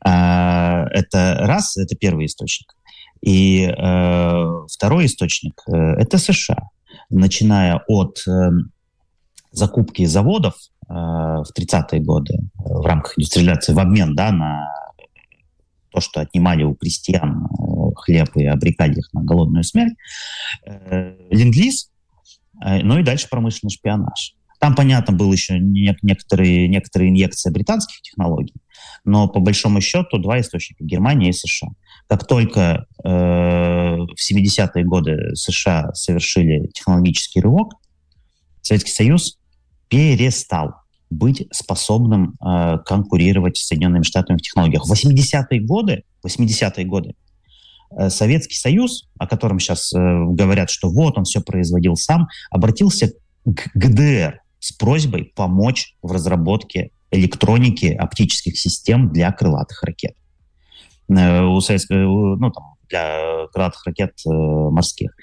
А, 0.04 0.86
это 0.92 1.38
раз, 1.40 1.76
это 1.76 1.96
первый 1.96 2.26
источник. 2.26 2.72
И 3.20 3.64
э, 3.64 4.44
второй 4.70 5.06
источник 5.06 5.60
э, 5.66 5.72
это 5.72 6.18
США 6.18 6.68
начиная 7.10 7.82
от 7.88 8.22
э, 8.26 8.50
закупки 9.50 10.04
заводов 10.04 10.54
э, 10.88 10.92
в 10.92 11.46
30-е 11.56 12.00
годы 12.00 12.34
э, 12.34 12.38
в 12.64 12.84
рамках 12.84 13.18
индустриализации 13.18 13.72
в 13.72 13.78
обмен 13.78 14.14
да, 14.14 14.32
на 14.32 14.68
то, 15.90 16.00
что 16.00 16.20
отнимали 16.20 16.64
у 16.64 16.74
крестьян 16.74 17.48
хлеб 17.96 18.28
и 18.36 18.44
обрекали 18.44 18.98
их 18.98 19.12
на 19.12 19.22
голодную 19.22 19.64
смерть, 19.64 19.94
ленд-лиз, 21.30 21.90
ну 22.60 22.98
и 22.98 23.02
дальше 23.02 23.26
промышленный 23.30 23.70
шпионаж. 23.70 24.36
Там, 24.60 24.74
понятно, 24.74 25.16
был 25.16 25.32
еще 25.32 25.58
не, 25.58 25.96
некоторые, 26.02 26.68
некоторые 26.68 27.10
инъекции 27.10 27.50
британских 27.50 28.02
технологий, 28.02 28.54
но 29.04 29.28
по 29.28 29.40
большому 29.40 29.80
счету 29.80 30.18
два 30.18 30.40
источника– 30.40 30.84
Германия 30.84 31.30
и 31.30 31.32
США. 31.32 31.68
Как 32.08 32.26
только 32.26 32.86
э, 33.04 33.08
в 33.08 34.16
70-е 34.18 34.84
годы 34.84 35.34
США 35.34 35.92
совершили 35.94 36.68
технологический 36.68 37.40
рывок, 37.40 37.74
Советский 38.62 38.92
Союз 38.92 39.38
перестал 39.88 40.74
быть 41.10 41.46
способным 41.52 42.36
э, 42.40 42.78
конкурировать 42.84 43.56
с 43.56 43.66
Соединенными 43.66 44.02
Штатами 44.02 44.38
в 44.38 44.42
технологиях. 44.42 44.86
В 44.86 44.92
80-е 44.92 45.60
годы, 45.60 46.04
80-е 46.26 46.84
годы 46.84 47.14
Советский 48.08 48.56
Союз, 48.56 49.08
о 49.18 49.26
котором 49.26 49.58
сейчас 49.58 49.94
говорят, 49.94 50.68
что 50.68 50.90
вот 50.90 51.16
он 51.16 51.24
все 51.24 51.40
производил 51.40 51.96
сам, 51.96 52.28
обратился 52.50 53.14
к 53.44 53.70
ГДР 53.74 54.42
с 54.60 54.72
просьбой 54.72 55.32
помочь 55.34 55.94
в 56.02 56.12
разработке 56.12 56.90
электроники 57.10 57.86
оптических 57.86 58.58
систем 58.58 59.12
для 59.12 59.32
крылатых 59.32 59.82
ракет. 59.82 60.14
У 61.08 61.60
Советского, 61.60 62.36
ну, 62.36 62.50
там, 62.50 62.74
для 62.88 63.46
крылатых 63.52 63.86
ракет 63.86 64.12
морских. 64.24 65.16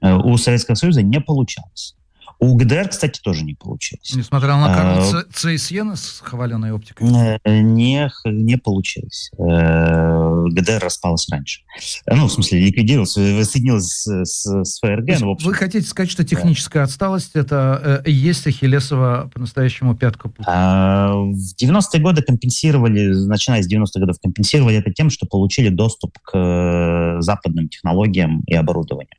У 0.00 0.36
Советского 0.36 0.76
Союза 0.76 1.02
не 1.02 1.20
получалось. 1.20 1.96
У 2.42 2.56
ГДР, 2.56 2.88
кстати, 2.88 3.20
тоже 3.22 3.44
не 3.44 3.54
получилось. 3.54 4.12
Несмотря 4.16 4.56
на 4.56 4.74
кару 4.74 5.00
а, 5.00 5.22
ЦСЕН 5.32 5.94
с 5.94 6.18
хваленой 6.18 6.72
оптикой? 6.72 7.06
Э, 7.44 7.60
не, 7.60 8.10
не 8.24 8.58
получилось. 8.58 9.30
Э, 9.38 10.46
ГДР 10.48 10.80
распалась 10.82 11.28
раньше. 11.30 11.60
Ну, 12.04 12.26
в 12.26 12.32
смысле, 12.32 12.58
ликвидировалась, 12.58 13.16
воссоединилась 13.16 14.04
с, 14.04 14.24
с, 14.24 14.80
ФРГ. 14.80 15.20
Ну, 15.20 15.36
Вы 15.40 15.54
хотите 15.54 15.86
сказать, 15.86 16.10
что 16.10 16.24
техническая 16.24 16.82
да. 16.82 16.88
отсталость 16.88 17.30
это 17.34 18.02
э, 18.04 18.10
есть 18.10 18.44
Ахиллесова 18.44 19.30
по-настоящему 19.32 19.94
пятка? 19.94 20.32
А, 20.44 21.14
в 21.14 21.54
90-е 21.62 22.00
годы 22.00 22.22
компенсировали, 22.22 23.06
начиная 23.24 23.62
с 23.62 23.72
90-х 23.72 24.00
годов, 24.00 24.16
компенсировали 24.20 24.78
это 24.78 24.92
тем, 24.92 25.10
что 25.10 25.26
получили 25.26 25.68
доступ 25.68 26.18
к 26.18 27.18
западным 27.20 27.68
технологиям 27.68 28.42
и 28.48 28.54
оборудованию 28.56 29.16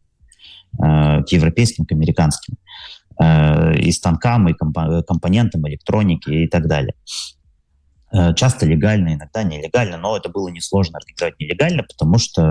к 0.76 1.26
европейским, 1.30 1.86
к 1.86 1.92
американским. 1.92 2.56
Э, 3.20 3.76
и 3.76 3.92
станкам, 3.92 4.50
и 4.50 4.54
компонентам 4.54 5.68
электроники 5.68 6.30
и 6.30 6.48
так 6.48 6.68
далее. 6.68 6.96
Э, 8.12 8.34
часто 8.34 8.66
легально, 8.66 9.14
иногда 9.14 9.44
нелегально, 9.44 9.98
но 9.98 10.18
это 10.18 10.30
было 10.30 10.48
несложно 10.50 10.98
организовать 10.98 11.40
нелегально, 11.40 11.84
потому 11.84 12.18
что 12.18 12.42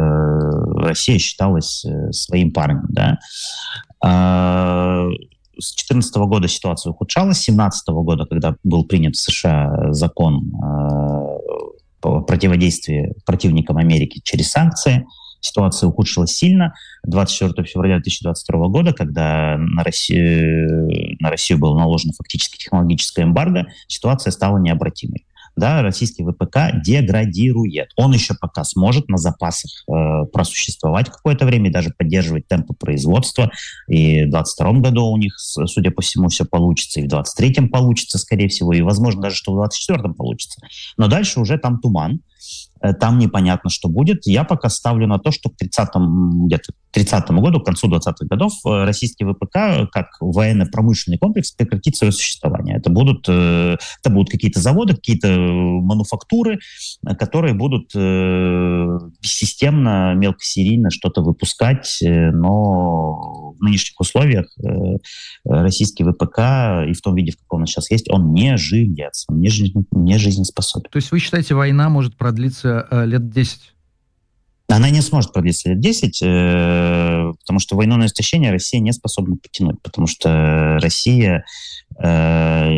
Россия 0.76 1.18
считалась 1.18 1.84
э, 1.84 2.12
своим 2.12 2.52
парнем. 2.52 2.86
Да? 2.90 3.18
А, 4.04 5.06
с 5.58 5.74
2014 5.74 6.16
года 6.16 6.48
ситуация 6.48 6.90
ухудшалась, 6.90 7.38
с 7.38 7.46
2017 7.46 7.88
года, 7.88 8.26
когда 8.26 8.54
был 8.62 8.84
принят 8.84 9.16
в 9.16 9.20
США 9.20 9.92
закон 9.92 10.52
о 10.62 11.38
противодействии 12.00 13.14
противникам 13.24 13.76
Америки 13.76 14.20
через 14.24 14.50
санкции, 14.50 15.06
ситуация 15.42 15.88
ухудшилась 15.88 16.32
сильно. 16.32 16.74
24 17.04 17.68
февраля 17.68 17.96
2022 17.96 18.68
года, 18.68 18.92
когда 18.92 19.58
на 19.58 19.84
Россию, 19.84 21.16
на 21.20 21.28
Россию 21.28 21.58
было 21.58 21.78
наложено 21.78 22.14
фактически 22.16 22.56
технологическое 22.56 23.26
эмбарго, 23.26 23.66
ситуация 23.88 24.30
стала 24.30 24.56
необратимой 24.56 25.26
да, 25.56 25.82
российский 25.82 26.24
ВПК 26.24 26.82
деградирует. 26.82 27.90
Он 27.96 28.12
еще 28.12 28.34
пока 28.34 28.64
сможет 28.64 29.08
на 29.08 29.18
запасах 29.18 29.70
э, 29.88 30.24
просуществовать 30.32 31.10
какое-то 31.10 31.44
время 31.44 31.70
даже 31.70 31.90
поддерживать 31.96 32.48
темпы 32.48 32.74
производства. 32.74 33.50
И 33.88 34.24
в 34.24 34.30
2022 34.30 34.72
году 34.80 35.06
у 35.06 35.16
них, 35.16 35.38
судя 35.38 35.90
по 35.90 36.02
всему, 36.02 36.28
все 36.28 36.44
получится, 36.44 37.00
и 37.00 37.04
в 37.04 37.08
2023 37.08 37.68
получится, 37.68 38.18
скорее 38.18 38.48
всего, 38.48 38.72
и, 38.72 38.80
возможно, 38.80 39.22
даже 39.22 39.36
что 39.36 39.52
в 39.52 39.56
2024 39.56 40.14
получится. 40.14 40.60
Но 40.96 41.08
дальше 41.08 41.40
уже 41.40 41.58
там 41.58 41.80
туман. 41.80 42.20
Там 43.00 43.18
непонятно, 43.18 43.70
что 43.70 43.88
будет. 43.88 44.26
Я 44.26 44.44
пока 44.44 44.68
ставлю 44.68 45.06
на 45.06 45.18
то, 45.18 45.30
что 45.30 45.50
к 45.50 45.54
30-му, 45.62 46.46
где-то 46.46 46.72
30 46.92 47.30
году, 47.30 47.60
к 47.60 47.64
концу 47.64 47.88
20-х 47.88 48.26
годов, 48.28 48.52
э, 48.66 48.84
российский 48.84 49.24
ВПК 49.24 49.90
как 49.90 50.08
военно-промышленный 50.20 51.18
комплекс 51.18 51.52
прекратит 51.52 51.96
свое 51.96 52.12
существование. 52.12 52.76
Это 52.76 52.90
будут, 52.90 53.26
э, 53.28 53.76
это 54.02 54.10
будут 54.12 54.30
какие-то 54.30 54.60
заводы, 54.60 54.94
какие-то 54.94 55.28
мануфактуры, 55.28 56.58
которые 57.18 57.54
будут 57.54 57.94
бессистемно, 59.22 60.14
мелкосерийно 60.14 60.90
что-то 60.90 61.22
выпускать, 61.22 61.98
но 62.02 63.51
нынешних 63.62 63.98
условиях 64.00 64.46
российский 65.44 66.04
ВПК 66.04 66.88
и 66.88 66.92
в 66.92 67.00
том 67.02 67.14
виде, 67.14 67.32
в 67.32 67.36
каком 67.38 67.62
он 67.62 67.66
сейчас 67.66 67.90
есть, 67.90 68.10
он 68.10 68.32
не 68.32 68.56
жилец, 68.56 69.24
он 69.28 69.40
не, 69.40 69.48
жизнь, 69.48 69.86
не 69.92 70.18
жизнеспособен. 70.18 70.88
То 70.90 70.96
есть 70.96 71.10
вы 71.10 71.18
считаете, 71.18 71.54
война 71.54 71.88
может 71.88 72.16
продлиться 72.16 72.86
э, 72.90 73.06
лет 73.06 73.30
10? 73.30 73.74
Она 74.68 74.90
не 74.90 75.00
сможет 75.02 75.32
продлиться 75.32 75.70
лет 75.70 75.80
10, 75.80 76.22
э, 76.22 77.32
потому 77.40 77.58
что 77.58 77.76
войну 77.76 77.96
на 77.96 78.06
истощение 78.06 78.50
Россия 78.50 78.80
не 78.80 78.92
способна 78.92 79.36
потянуть, 79.36 79.80
потому 79.82 80.06
что 80.06 80.78
Россия, 80.80 81.44
э, 82.02 82.68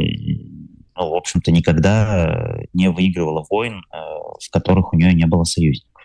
ну, 0.96 1.10
в 1.10 1.14
общем-то, 1.14 1.52
никогда 1.52 2.58
не 2.72 2.90
выигрывала 2.90 3.44
войн, 3.48 3.84
э, 3.92 3.96
в 3.96 4.50
которых 4.50 4.92
у 4.92 4.96
нее 4.96 5.14
не 5.14 5.26
было 5.26 5.44
союзников. 5.44 6.02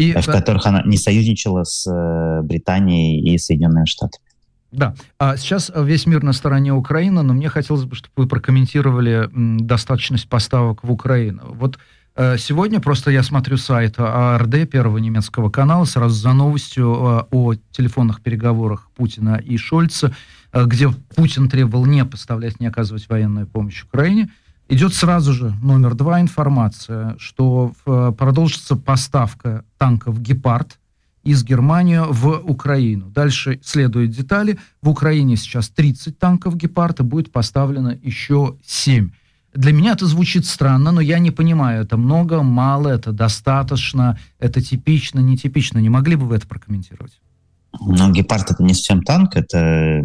И, 0.00 0.12
в 0.12 0.26
которых 0.26 0.66
она 0.66 0.82
не 0.84 0.96
союзничала 0.96 1.64
с 1.64 1.86
э, 1.86 2.42
Британией 2.42 3.34
и 3.34 3.38
Соединенными 3.38 3.86
Штатами. 3.86 4.24
Да. 4.72 4.94
А 5.18 5.36
сейчас 5.36 5.70
весь 5.74 6.06
мир 6.06 6.22
на 6.22 6.32
стороне 6.32 6.72
Украины, 6.72 7.22
но 7.22 7.34
мне 7.34 7.48
хотелось 7.48 7.84
бы, 7.84 7.96
чтобы 7.96 8.12
вы 8.16 8.26
прокомментировали 8.28 9.28
достаточность 9.32 10.28
поставок 10.28 10.84
в 10.84 10.92
Украину. 10.92 11.42
Вот 11.54 11.78
Э, 12.16 12.36
сегодня 12.38 12.80
просто 12.80 13.10
я 13.10 13.22
смотрю 13.22 13.56
сайт 13.56 13.94
АРД, 13.98 14.68
первого 14.68 14.98
немецкого 14.98 15.48
канала, 15.48 15.84
сразу 15.84 16.14
за 16.14 16.32
новостью 16.32 16.92
э, 16.92 17.24
о 17.30 17.54
телефонных 17.70 18.20
переговорах 18.20 18.90
Путина 18.96 19.36
и 19.36 19.56
Шольца, 19.56 20.14
где 20.52 20.90
Путин 21.14 21.48
требовал 21.48 21.86
не 21.86 22.04
поставлять, 22.04 22.58
не 22.60 22.66
оказывать 22.66 23.08
военную 23.08 23.46
помощь 23.46 23.84
Украине. 23.84 24.30
Идет 24.70 24.94
сразу 24.94 25.32
же 25.32 25.52
номер 25.62 25.96
два 25.96 26.20
информация, 26.20 27.16
что 27.18 27.72
продолжится 27.84 28.76
поставка 28.76 29.64
танков 29.78 30.20
«Гепард» 30.22 30.78
из 31.24 31.42
Германии 31.42 32.00
в 32.08 32.40
Украину. 32.44 33.10
Дальше 33.10 33.60
следуют 33.64 34.12
детали. 34.12 34.58
В 34.80 34.88
Украине 34.88 35.36
сейчас 35.36 35.68
30 35.70 36.16
танков 36.18 36.56
«Гепард» 36.56 37.00
и 37.00 37.02
будет 37.02 37.32
поставлено 37.32 37.98
еще 38.00 38.56
7. 38.64 39.10
Для 39.54 39.72
меня 39.72 39.94
это 39.94 40.06
звучит 40.06 40.46
странно, 40.46 40.92
но 40.92 41.00
я 41.00 41.18
не 41.18 41.32
понимаю, 41.32 41.82
это 41.82 41.96
много, 41.96 42.42
мало, 42.42 42.86
это 42.88 43.10
достаточно, 43.10 44.16
это 44.38 44.62
типично, 44.62 45.18
нетипично. 45.18 45.78
Не 45.80 45.88
могли 45.88 46.14
бы 46.14 46.26
вы 46.26 46.36
это 46.36 46.46
прокомментировать? 46.46 47.20
Ну, 47.80 48.12
гепард 48.12 48.52
это 48.52 48.62
не 48.62 48.74
совсем 48.74 49.02
танк, 49.02 49.34
это 49.34 50.04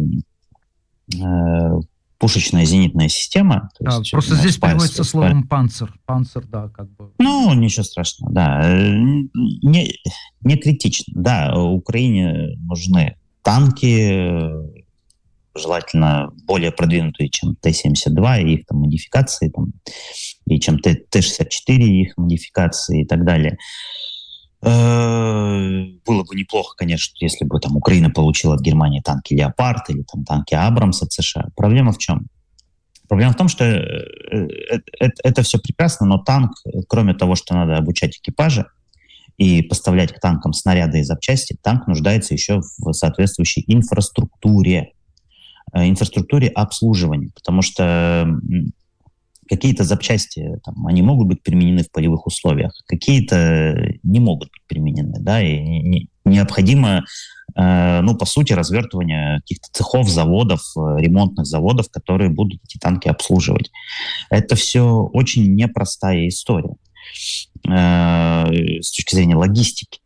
э, 1.14 1.80
пушечная 2.18 2.64
зенитная 2.64 3.08
система. 3.08 3.68
Да, 3.80 3.98
есть, 3.98 4.10
просто 4.10 4.34
здесь 4.36 4.54
спайс, 4.54 4.72
переводится 4.72 5.04
спайс. 5.04 5.10
словом 5.10 5.48
панцир. 5.48 5.94
Панцир, 6.06 6.46
да, 6.46 6.68
как 6.68 6.90
бы. 6.92 7.12
Ну, 7.18 7.52
ничего 7.54 7.84
страшного, 7.84 8.32
да. 8.32 8.62
Не, 8.72 9.92
не 10.40 10.56
критично. 10.56 11.12
Да, 11.14 11.54
Украине 11.58 12.56
нужны 12.58 13.16
танки, 13.42 14.50
желательно 15.54 16.32
более 16.44 16.72
продвинутые, 16.72 17.28
чем 17.28 17.56
Т-72 17.56 18.42
и 18.42 18.54
их 18.54 18.66
там 18.66 18.80
модификации, 18.80 19.48
там, 19.48 19.72
и 20.46 20.60
чем 20.60 20.78
Т-64 20.78 21.76
и 21.76 22.02
их 22.02 22.16
модификации 22.16 23.02
и 23.02 23.06
так 23.06 23.24
далее. 23.24 23.58
Э, 24.66 25.84
было 26.04 26.24
бы 26.24 26.34
неплохо, 26.34 26.74
конечно, 26.76 27.14
если 27.20 27.44
бы 27.44 27.60
там 27.60 27.76
Украина 27.76 28.10
получила 28.10 28.54
от 28.54 28.60
Германии 28.60 29.00
танки 29.00 29.32
«Леопард» 29.32 29.88
или 29.90 30.02
там 30.02 30.24
танки 30.24 30.54
«Абрамс» 30.54 31.02
от 31.02 31.12
США. 31.12 31.46
Проблема 31.54 31.92
в 31.92 31.98
чем? 31.98 32.26
Проблема 33.08 33.32
в 33.32 33.36
том, 33.36 33.46
что 33.46 33.64
это, 33.64 34.82
это, 34.98 35.14
это 35.22 35.42
все 35.42 35.58
прекрасно, 35.58 36.06
но 36.06 36.18
танк, 36.18 36.52
кроме 36.88 37.14
того, 37.14 37.36
что 37.36 37.54
надо 37.54 37.76
обучать 37.76 38.18
экипажи 38.18 38.66
и 39.38 39.62
поставлять 39.62 40.12
к 40.12 40.18
танкам 40.18 40.52
снаряды 40.52 40.98
и 40.98 41.04
запчасти, 41.04 41.56
танк 41.62 41.86
нуждается 41.86 42.34
еще 42.34 42.60
в 42.78 42.92
соответствующей 42.92 43.62
инфраструктуре. 43.68 44.94
Э, 45.72 45.88
инфраструктуре 45.88 46.48
обслуживания, 46.48 47.30
потому 47.34 47.62
что 47.62 48.28
какие-то 49.48 49.84
запчасти, 49.84 50.60
там, 50.64 50.86
они 50.86 51.02
могут 51.02 51.28
быть 51.28 51.42
применены 51.42 51.82
в 51.82 51.90
полевых 51.90 52.26
условиях, 52.26 52.72
какие-то 52.86 53.94
не 54.02 54.20
могут 54.20 54.50
быть 54.50 54.62
применены, 54.66 55.18
да, 55.20 55.42
и 55.42 55.58
не, 55.58 56.08
необходимо, 56.24 57.04
э, 57.54 58.00
ну, 58.02 58.16
по 58.16 58.26
сути, 58.26 58.52
развертывание 58.52 59.40
каких-то 59.40 59.68
цехов, 59.72 60.08
заводов, 60.08 60.60
э, 60.76 60.96
ремонтных 60.98 61.46
заводов, 61.46 61.90
которые 61.90 62.30
будут 62.30 62.60
эти 62.64 62.78
танки 62.78 63.08
обслуживать. 63.08 63.70
Это 64.30 64.56
все 64.56 64.84
очень 65.12 65.54
непростая 65.54 66.28
история 66.28 66.76
э, 67.68 68.80
с 68.80 68.90
точки 68.90 69.14
зрения 69.14 69.36
логистики. 69.36 70.00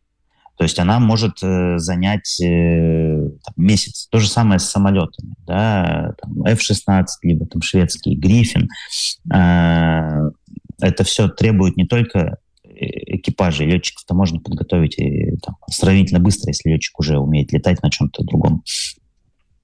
То 0.57 0.63
есть 0.63 0.77
она 0.79 0.99
может 0.99 1.41
э, 1.41 1.77
занять 1.77 2.39
э, 2.41 3.29
там, 3.43 3.53
месяц. 3.57 4.07
То 4.11 4.19
же 4.19 4.27
самое 4.27 4.59
с 4.59 4.69
самолетами. 4.69 5.33
Да? 5.47 6.13
Там, 6.21 6.43
F-16, 6.43 7.05
либо 7.23 7.45
там 7.47 7.61
шведский 7.61 8.15
Гриффин. 8.15 8.69
Э, 9.33 10.29
это 10.79 11.03
все 11.03 11.29
требует 11.29 11.77
не 11.77 11.85
только 11.85 12.37
э, 12.63 12.69
экипажа, 13.17 13.63
летчиков-то 13.63 14.13
можно 14.13 14.39
подготовить 14.39 14.99
и, 14.99 15.37
там, 15.37 15.55
сравнительно 15.69 16.19
быстро, 16.19 16.49
если 16.49 16.69
летчик 16.69 16.99
уже 16.99 17.17
умеет 17.17 17.51
летать 17.51 17.81
на 17.81 17.89
чем-то 17.89 18.23
другом. 18.23 18.63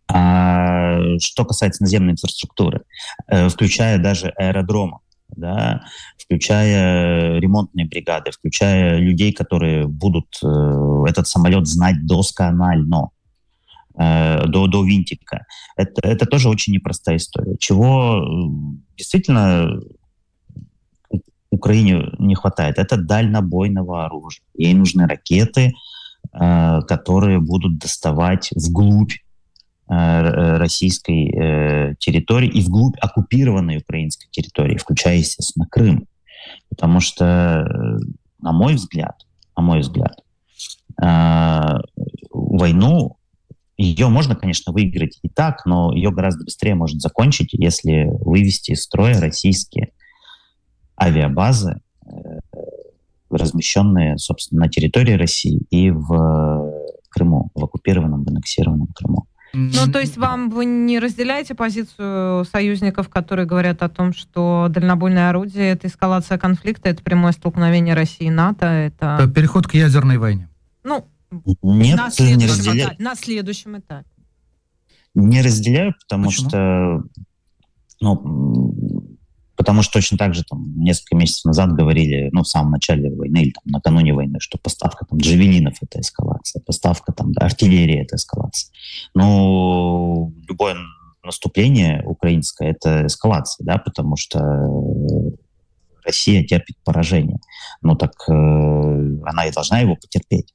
А 0.09 0.99
что 1.19 1.43
касается 1.45 1.83
наземной 1.83 2.13
инфраструктуры, 2.13 2.83
э, 3.27 3.49
включая 3.49 3.97
даже 3.99 4.29
аэродромы, 4.29 4.99
да, 5.35 5.83
включая 6.17 7.39
ремонтные 7.39 7.87
бригады, 7.87 8.31
включая 8.31 8.97
людей, 8.97 9.33
которые 9.33 9.87
будут 9.87 10.39
э, 10.43 11.03
этот 11.07 11.27
самолет 11.27 11.67
знать 11.67 12.05
досконально, 12.05 13.09
э, 13.97 14.45
до, 14.47 14.67
до 14.67 14.83
винтика. 14.83 15.45
Это, 15.75 16.07
это 16.07 16.25
тоже 16.25 16.49
очень 16.49 16.73
непростая 16.73 17.17
история. 17.17 17.57
Чего 17.57 18.23
э, 18.23 18.77
действительно 18.97 19.79
Украине 21.49 22.11
не 22.19 22.35
хватает, 22.35 22.77
это 22.77 22.97
дальнобойного 22.97 24.05
оружия. 24.05 24.45
Ей 24.55 24.73
нужны 24.73 25.07
ракеты, 25.07 25.73
э, 26.33 26.81
которые 26.87 27.39
будут 27.39 27.77
доставать 27.79 28.49
вглубь 28.55 29.13
российской 29.87 31.29
э, 31.29 31.95
территории 31.99 32.49
и 32.49 32.61
вглубь 32.61 32.97
оккупированной 32.99 33.77
украинской 33.77 34.27
территории, 34.29 34.77
включая, 34.77 35.17
естественно, 35.17 35.65
Крым. 35.69 36.07
Потому 36.69 36.99
что, 36.99 37.25
э, 37.25 37.97
на 38.39 38.51
мой 38.51 38.75
взгляд, 38.75 39.25
на 39.55 39.63
мой 39.63 39.79
взгляд, 39.79 40.19
войну 42.31 43.17
ее 43.77 44.07
можно, 44.09 44.35
конечно, 44.35 44.73
выиграть 44.73 45.19
и 45.21 45.29
так, 45.29 45.65
но 45.65 45.93
ее 45.93 46.11
гораздо 46.11 46.43
быстрее 46.43 46.73
может 46.73 46.99
закончить, 46.99 47.53
если 47.53 48.07
вывести 48.25 48.71
из 48.71 48.81
строя 48.81 49.21
российские 49.21 49.91
авиабазы, 50.99 51.79
размещенные, 53.29 54.17
собственно, 54.17 54.61
на 54.61 54.69
территории 54.69 55.13
России 55.13 55.61
и 55.69 55.91
в 55.91 56.87
Крыму, 57.09 57.51
в 57.53 57.63
оккупированном, 57.63 58.23
в 58.23 58.27
аннексированном 58.27 58.87
Крыму. 58.95 59.26
Ну, 59.57 59.91
то 59.91 59.99
есть 59.99 60.17
вам 60.17 60.49
вы 60.49 60.65
не 60.65 60.99
разделяете 60.99 61.55
позицию 61.55 62.45
союзников, 62.45 63.09
которые 63.09 63.47
говорят 63.47 63.81
о 63.81 63.89
том, 63.89 64.13
что 64.13 64.67
дальнобойное 64.69 65.29
орудие— 65.29 65.71
это 65.71 65.87
эскалация 65.87 66.37
конфликта, 66.37 66.89
это 66.89 67.01
прямое 67.01 67.31
столкновение 67.31 67.95
России 67.95 68.27
и 68.27 68.29
НАТО, 68.29 68.65
это... 68.67 69.17
это 69.19 69.31
переход 69.31 69.67
к 69.67 69.73
ядерной 69.73 70.17
войне. 70.17 70.47
Ну, 70.83 71.07
Нет, 71.63 71.97
на 71.97 72.11
следующем, 72.11 72.39
не 72.39 72.47
разделяю. 72.47 72.87
этапе, 72.89 73.03
на 73.03 73.15
следующем 73.15 73.77
этапе. 73.77 74.09
Не 75.15 75.41
разделяю, 75.41 75.95
потому 76.07 76.27
Почему? 76.27 76.49
что 76.49 77.03
ну, 77.99 79.06
Потому 79.67 79.81
что 79.81 79.93
точно 79.99 80.17
так 80.17 80.33
же 80.33 80.45
там 80.45 80.79
несколько 80.79 81.17
месяцев 81.17 81.43
назад 81.43 81.73
говорили, 81.73 82.29
ну, 82.31 82.43
в 82.43 82.47
самом 82.47 82.71
начале 82.71 83.13
войны 83.13 83.39
или 83.39 83.51
там, 83.51 83.63
накануне 83.65 84.13
войны, 84.13 84.39
что 84.39 84.57
поставка 84.57 85.03
там 85.05 85.19
джавелинов— 85.19 85.75
это 85.81 85.99
эскалация, 85.99 86.61
поставка 86.65 87.11
там 87.11 87.33
артиллерии— 87.35 88.01
это 88.01 88.15
эскалация. 88.15 88.71
Но 89.13 90.31
любое 90.47 90.77
наступление 91.21 92.01
украинское— 92.05 92.71
это 92.71 93.07
эскалация, 93.07 93.65
да, 93.65 93.77
потому 93.77 94.15
что 94.15 94.39
Россия 96.05 96.45
терпит 96.45 96.77
поражение. 96.85 97.39
Ну 97.81 97.97
так 97.97 98.13
э, 98.29 98.31
она 98.31 99.47
и 99.47 99.51
должна 99.51 99.79
его 99.79 99.97
потерпеть. 99.97 100.53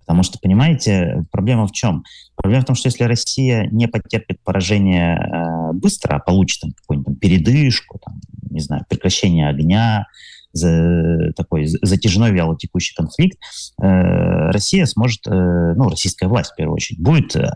Потому 0.00 0.22
что, 0.22 0.38
понимаете, 0.38 1.26
проблема 1.30 1.66
в 1.66 1.72
чем? 1.72 2.02
Проблема 2.34 2.62
в 2.62 2.66
том, 2.66 2.74
что 2.74 2.88
если 2.88 3.04
Россия 3.04 3.68
не 3.70 3.86
потерпит 3.88 4.42
поражение 4.42 5.16
э, 5.16 5.72
быстро, 5.74 6.16
а 6.16 6.18
получит 6.18 6.62
там, 6.62 6.72
какую-нибудь 6.72 7.20
передышку, 7.20 8.00
там, 8.02 8.18
не 8.50 8.60
знаю, 8.60 8.84
прекращение 8.88 9.48
огня, 9.48 10.06
за, 10.52 11.32
такой 11.36 11.66
затяжной 11.66 12.32
вялотекущий 12.32 12.94
конфликт, 12.94 13.38
э, 13.80 14.50
Россия 14.50 14.86
сможет, 14.86 15.26
э, 15.26 15.74
ну, 15.76 15.88
российская 15.88 16.26
власть 16.26 16.52
в 16.52 16.56
первую 16.56 16.76
очередь, 16.76 17.00
будет 17.00 17.36
э, 17.36 17.50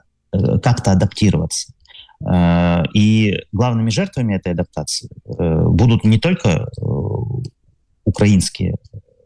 как-то 0.63 0.93
адаптироваться. 0.93 1.73
Э, 2.25 2.85
и 2.95 3.41
главными 3.53 3.91
жертвами 3.91 4.37
этой 4.37 4.53
адаптации 4.53 5.09
э, 5.27 5.65
будут 5.69 6.05
не 6.05 6.19
только 6.19 6.49
э, 6.49 6.85
украинские 8.05 8.77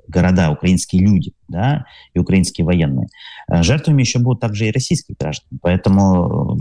города, 0.08 0.50
украинские 0.50 1.02
люди, 1.02 1.32
да, 1.48 1.84
и 2.14 2.18
украинские 2.18 2.64
военные. 2.64 3.08
Э, 3.50 3.62
жертвами 3.62 4.02
еще 4.02 4.18
будут 4.20 4.40
также 4.40 4.68
и 4.68 4.72
российские 4.72 5.16
граждане. 5.18 5.58
Поэтому, 5.60 6.56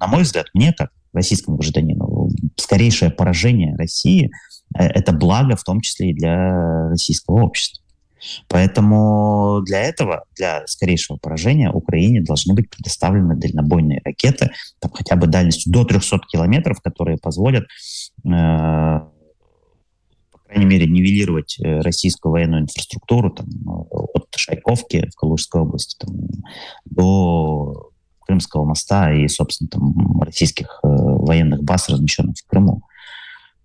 на 0.00 0.06
мой 0.08 0.22
взгляд, 0.22 0.46
мне, 0.54 0.72
как 0.72 0.90
российскому 1.12 1.56
гражданину, 1.56 2.28
скорейшее 2.56 3.10
поражение 3.10 3.76
России 3.76 4.26
э,— 4.26 4.28
это 4.74 5.12
благо, 5.12 5.56
в 5.56 5.64
том 5.64 5.80
числе 5.80 6.10
и 6.10 6.14
для 6.14 6.88
российского 6.90 7.42
общества. 7.42 7.82
Поэтому 8.48 9.62
для 9.64 9.82
этого, 9.82 10.24
для 10.36 10.66
скорейшего 10.66 11.18
поражения, 11.18 11.70
Украине 11.70 12.20
должны 12.20 12.52
быть 12.54 12.68
предоставлены 12.68 13.36
дальнобойные 13.36 14.00
ракеты, 14.04 14.50
там, 14.80 14.90
хотя 14.92 15.14
бы 15.14 15.28
дальностью 15.28 15.72
до 15.72 15.84
300 15.84 16.18
километров, 16.28 16.80
которые 16.82 17.18
позволят 17.18 17.64
э, 18.24 19.00
крайней 20.48 20.66
мере, 20.66 20.86
нивелировать 20.86 21.58
э, 21.60 21.80
российскую 21.80 22.32
военную 22.32 22.62
инфраструктуру 22.62 23.30
там, 23.30 23.46
от 23.66 24.26
Шайковки 24.34 25.08
в 25.12 25.16
Калужской 25.16 25.60
области 25.60 25.96
там, 25.98 26.14
до 26.86 27.90
Крымского 28.26 28.64
моста 28.64 29.12
и, 29.12 29.28
собственно, 29.28 29.68
там, 29.68 30.20
российских 30.22 30.80
э, 30.82 30.88
военных 30.88 31.62
баз, 31.62 31.88
размещенных 31.88 32.36
в 32.36 32.46
Крыму. 32.46 32.82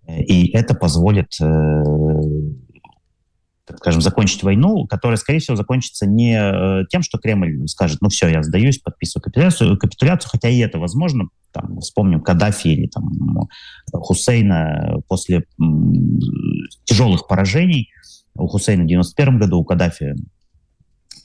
И 0.08 0.50
это 0.52 0.74
позволит 0.74 1.32
э, 1.40 1.82
так 3.66 3.78
скажем, 3.78 4.02
закончить 4.02 4.42
войну, 4.42 4.86
которая, 4.86 5.16
скорее 5.16 5.38
всего, 5.38 5.56
закончится 5.56 6.06
не 6.06 6.36
э, 6.38 6.84
тем, 6.90 7.02
что 7.02 7.18
Кремль 7.18 7.66
скажет, 7.66 8.02
ну 8.02 8.10
все, 8.10 8.28
я 8.28 8.42
сдаюсь, 8.42 8.78
подписываю 8.78 9.22
капитуляцию, 9.22 9.78
капитуляцию 9.78 10.30
хотя 10.30 10.48
и 10.48 10.58
это 10.58 10.78
возможно. 10.78 11.28
Там, 11.52 11.80
вспомним 11.80 12.20
Каддафи 12.20 12.68
или 12.68 12.88
там, 12.88 13.48
Хусейна 13.92 14.96
после 15.08 15.44
тяжелых 16.84 17.26
поражений. 17.26 17.90
У 18.34 18.48
Хусейна 18.48 18.82
в 18.84 18.86
91 18.88 19.38
году, 19.38 19.60
у 19.60 19.64
Каддафи 19.64 20.14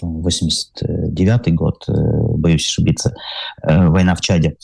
89 0.02 1.56
год, 1.56 1.84
э, 1.90 1.94
боюсь 2.38 2.70
ошибиться, 2.70 3.14
война 3.62 4.16
в 4.16 4.22
Чаде 4.22 4.56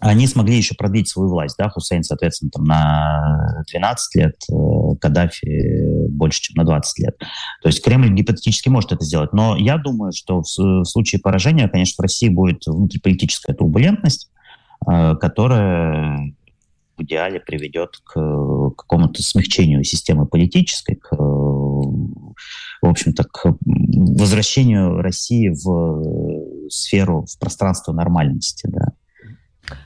они 0.00 0.26
смогли 0.26 0.56
еще 0.56 0.74
продлить 0.74 1.08
свою 1.08 1.28
власть. 1.28 1.56
Да? 1.58 1.68
Хусейн, 1.68 2.04
соответственно, 2.04 2.50
там 2.52 2.64
на 2.64 3.64
12 3.70 4.14
лет, 4.14 4.36
э, 4.50 4.96
Каддафи 5.00 6.08
больше, 6.08 6.42
чем 6.42 6.54
на 6.56 6.64
20 6.64 6.98
лет. 7.00 7.18
То 7.62 7.68
есть 7.68 7.82
Кремль 7.82 8.12
гипотетически 8.12 8.68
может 8.68 8.92
это 8.92 9.04
сделать. 9.04 9.32
Но 9.32 9.56
я 9.56 9.76
думаю, 9.76 10.12
что 10.12 10.42
в, 10.42 10.84
случае 10.84 11.20
поражения, 11.20 11.68
конечно, 11.68 12.00
в 12.00 12.02
России 12.02 12.28
будет 12.28 12.66
внутриполитическая 12.66 13.56
турбулентность, 13.56 14.30
э, 14.88 15.16
которая 15.16 16.32
в 16.96 17.02
идеале 17.02 17.40
приведет 17.40 17.98
к 18.04 18.12
какому-то 18.76 19.22
смягчению 19.22 19.84
системы 19.84 20.26
политической, 20.26 20.96
к, 20.96 21.14
в 21.16 22.34
общем-то, 22.82 23.24
к 23.24 23.56
возвращению 23.64 25.00
России 25.00 25.48
в 25.48 26.68
сферу, 26.70 27.24
в 27.26 27.38
пространство 27.38 27.92
нормальности. 27.92 28.68
Да. 28.68 28.92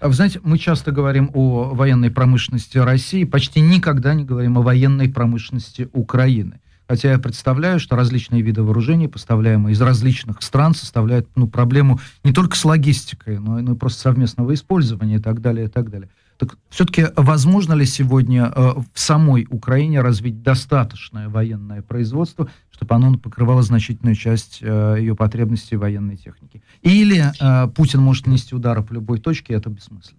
А 0.01 0.09
вы 0.09 0.15
знаете, 0.15 0.41
мы 0.43 0.59
часто 0.59 0.93
говорим 0.93 1.31
о 1.35 1.75
военной 1.75 2.11
промышленности 2.11 2.79
России, 2.79 3.25
почти 3.25 3.61
никогда 3.61 4.15
не 4.15 4.25
говорим 4.25 4.59
о 4.59 4.63
военной 4.63 5.09
промышленности 5.09 5.89
Украины. 5.93 6.61
Хотя 6.89 7.13
я 7.13 7.19
представляю, 7.19 7.81
что 7.81 7.97
различные 7.97 8.43
виды 8.43 8.63
вооружений, 8.63 9.09
поставляемые 9.09 9.73
из 9.73 9.81
различных 9.81 10.43
стран, 10.43 10.75
составляют 10.75 11.29
ну, 11.37 11.47
проблему 11.47 12.01
не 12.25 12.33
только 12.33 12.57
с 12.57 12.65
логистикой, 12.65 13.39
но 13.39 13.59
и 13.59 13.63
ну, 13.63 13.77
просто 13.77 14.03
совместного 14.03 14.53
использования 14.55 15.17
и 15.17 15.21
так 15.21 15.41
далее, 15.41 15.67
и 15.67 15.69
так 15.69 15.91
далее. 15.91 16.11
Так 16.43 16.59
все-таки 16.71 17.07
возможно 17.15 17.73
ли 17.75 17.87
сегодня 17.87 18.47
э, 18.53 18.73
в 18.93 18.99
самой 18.99 19.47
Украине 19.49 20.01
развить 20.01 20.43
достаточное 20.43 21.29
военное 21.29 21.83
производство, 21.83 22.51
чтобы 22.73 22.97
оно 22.97 23.17
покрывало 23.17 23.63
значительную 23.63 24.17
часть 24.17 24.59
э, 24.61 24.97
ее 24.99 25.15
потребностей 25.15 25.77
военной 25.77 26.17
техники? 26.17 26.61
Или 26.81 27.27
э, 27.39 27.69
Путин 27.69 28.01
может 28.03 28.27
нанести 28.27 28.57
удары 28.57 28.83
по 28.83 28.93
любой 28.93 29.21
точке, 29.21 29.53
и 29.53 29.57
это 29.57 29.71
бессмысленно? 29.71 30.19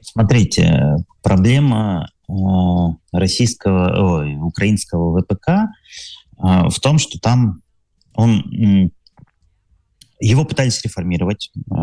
Смотрите, 0.00 0.96
проблема 1.22 2.08
э, 2.28 2.32
российского, 3.12 4.16
ой, 4.16 4.34
украинского 4.34 5.20
ВПК 5.20 5.48
э, 5.48 6.68
в 6.70 6.80
том, 6.80 6.98
что 6.98 7.20
там 7.20 7.62
он 8.14 8.90
его 10.18 10.44
пытались 10.44 10.82
реформировать 10.82 11.52
э, 11.54 11.74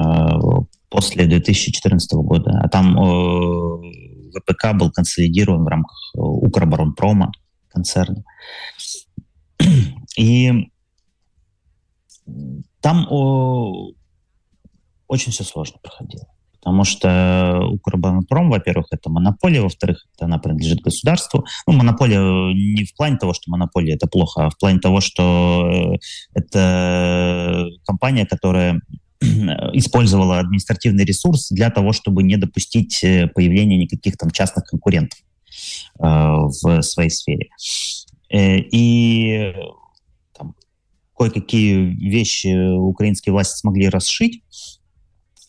после 0.94 1.26
2014 1.26 2.14
года, 2.14 2.52
а 2.64 2.70
там 2.70 2.96
э, 2.96 4.32
ВПК 4.38 4.76
был 4.76 4.92
консолидирован 4.92 5.64
в 5.64 5.68
рамках 5.68 5.98
э, 6.16 6.20
Укроборонпрома 6.20 7.32
концерна. 7.68 8.24
И 10.16 10.70
там 12.80 13.08
о, 13.10 13.94
очень 15.08 15.32
все 15.32 15.44
сложно 15.44 15.80
проходило. 15.82 16.28
Потому 16.60 16.84
что 16.84 17.66
Укроборонпром, 17.72 18.52
во-первых, 18.52 18.86
это 18.92 19.10
монополия, 19.10 19.62
во-вторых, 19.62 20.06
это 20.16 20.26
она 20.26 20.38
принадлежит 20.38 20.82
государству. 20.82 21.44
Ну, 21.66 21.74
монополия 21.74 22.20
не 22.54 22.86
в 22.86 22.96
плане 22.96 23.18
того, 23.18 23.34
что 23.34 23.50
монополия 23.50 23.96
это 23.96 24.06
плохо, 24.06 24.46
а 24.46 24.50
в 24.52 24.58
плане 24.60 24.80
того, 24.80 25.02
что 25.02 25.98
это 26.36 27.66
компания, 27.84 28.28
которая 28.28 28.80
использовала 29.74 30.40
административный 30.40 31.06
ресурс 31.06 31.50
для 31.50 31.70
того, 31.70 31.94
чтобы 31.94 32.24
не 32.24 32.38
допустить 32.38 33.04
э, 33.04 33.28
появления 33.28 33.78
никаких 33.78 34.18
там 34.18 34.32
частных 34.32 34.66
конкурентов. 34.66 35.20
в 35.98 36.82
своей 36.82 37.10
сфере. 37.12 37.50
И 38.32 39.54
там, 40.36 40.56
кое-какие 41.16 41.94
вещи 41.94 42.76
украинские 42.76 43.34
власти 43.34 43.60
смогли 43.60 43.88
расшить, 43.90 44.42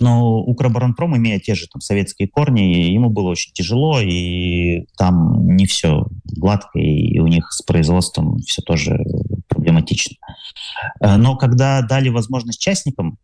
но 0.01 0.40
Укроборонпром, 0.40 1.16
имея 1.16 1.38
те 1.38 1.55
же 1.55 1.66
там 1.68 1.80
советские 1.80 2.28
корни, 2.28 2.90
ему 2.90 3.10
было 3.10 3.30
очень 3.30 3.52
тяжело, 3.52 4.01
и 4.01 4.86
там 4.96 5.46
не 5.56 5.66
все 5.66 6.06
гладко, 6.36 6.78
и 6.78 7.18
у 7.20 7.26
них 7.26 7.52
с 7.52 7.62
производством 7.62 8.38
все 8.38 8.62
тоже 8.62 8.98
проблематично. 9.48 10.16
Э, 11.01 11.16
но 11.16 11.36
когда 11.36 11.82
дали 11.82 12.09
возможность 12.09 12.60
частникам 12.60 13.18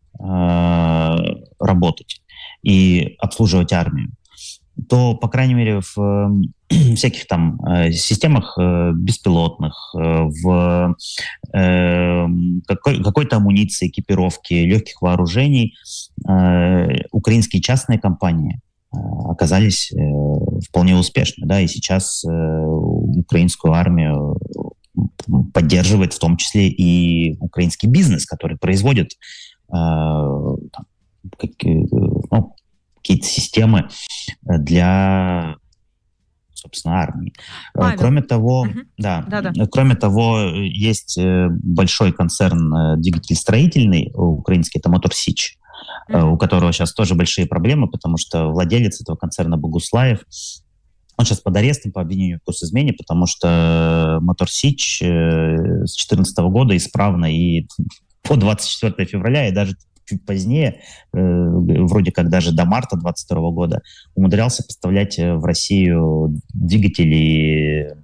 работать 1.59 2.21
и 2.63 3.15
обслуживать 3.19 3.73
армию, 3.73 4.11
то, 4.89 5.15
по 5.15 5.27
крайней 5.27 5.53
мере, 5.53 5.81
в 5.95 6.43
всяких 6.95 7.27
там 7.27 7.59
э, 7.65 7.91
системах 7.91 8.57
э, 8.59 8.91
беспилотных, 8.93 9.93
э, 9.95 10.23
в 10.43 10.95
э, 11.53 12.25
какой, 12.67 13.03
какой-то 13.03 13.37
амуниции, 13.37 13.87
экипировки, 13.87 14.53
легких 14.53 15.01
вооружений 15.01 15.75
э, 16.27 17.03
украинские 17.11 17.61
частные 17.61 17.99
компании 17.99 18.59
э, 18.93 18.97
оказались 19.29 19.91
э, 19.91 19.97
вполне 20.67 20.95
успешны. 20.95 21.45
Да, 21.45 21.59
и 21.59 21.67
сейчас 21.67 22.23
э, 22.23 22.29
украинскую 22.29 23.73
армию 23.73 24.37
поддерживает 25.53 26.13
в 26.13 26.19
том 26.19 26.37
числе 26.37 26.67
и 26.67 27.37
украинский 27.39 27.87
бизнес, 27.87 28.25
который 28.25 28.57
производит 28.57 29.11
э, 29.11 29.15
там, 29.71 30.85
как, 31.37 31.51
ну, 31.63 32.55
какие-то 32.95 33.25
системы 33.25 33.89
для 34.41 35.55
собственно, 36.61 37.01
армии. 37.01 37.33
Э, 37.73 37.79
Павел. 37.79 37.97
Кроме 37.97 38.21
того, 38.21 38.61
угу. 38.61 38.79
да, 38.97 39.25
да, 39.27 39.41
да, 39.41 39.67
кроме 39.67 39.95
того, 39.95 40.39
есть 40.55 41.17
э, 41.17 41.47
большой 41.49 42.13
концерн 42.13 42.73
э, 42.73 42.97
двигатель-строительный 42.97 44.11
украинский, 44.13 44.79
это 44.79 44.89
Мотор 44.89 45.13
Сич, 45.13 45.57
угу. 46.09 46.33
у 46.33 46.37
которого 46.37 46.71
сейчас 46.71 46.93
тоже 46.93 47.15
большие 47.15 47.47
проблемы, 47.47 47.87
потому 47.89 48.17
что 48.17 48.49
владелец 48.49 49.01
этого 49.01 49.15
концерна 49.15 49.57
Богуслаев, 49.57 50.19
он 51.17 51.25
сейчас 51.25 51.39
под 51.39 51.55
арестом 51.57 51.91
по 51.91 52.01
обвинению 52.01 52.39
в 52.39 52.47
госизмене, 52.47 52.93
потому 52.93 53.27
что 53.27 54.19
Мотор 54.21 54.49
Сич 54.49 54.99
с 55.01 55.01
2014 55.01 56.37
года 56.45 56.75
исправно 56.75 57.31
и 57.31 57.67
по 58.23 58.35
24 58.35 59.07
февраля 59.07 59.47
и 59.47 59.51
даже 59.51 59.75
чуть 60.05 60.25
позднее, 60.25 60.81
э, 61.13 61.17
вроде 61.17 62.11
как 62.11 62.29
даже 62.29 62.51
до 62.51 62.65
марта 62.65 62.97
2022 62.97 63.51
года, 63.51 63.81
умудрялся 64.15 64.63
поставлять 64.63 65.17
э, 65.19 65.35
в 65.35 65.45
Россию 65.45 66.41
двигатели 66.53 67.95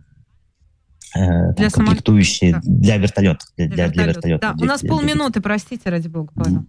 э, 1.16 1.54
для 1.54 1.70
комплектующие 1.70 2.52
самолет... 2.52 2.82
для 2.82 2.98
вертолетов. 2.98 3.50
Для, 3.58 3.68
для, 3.68 3.90
для 3.90 4.06
вертолета. 4.06 4.54
Да. 4.56 4.64
У 4.64 4.66
нас 4.66 4.82
полминуты, 4.82 5.42
простите, 5.42 5.90
ради 5.90 6.08
бога, 6.08 6.32
Павел. 6.36 6.66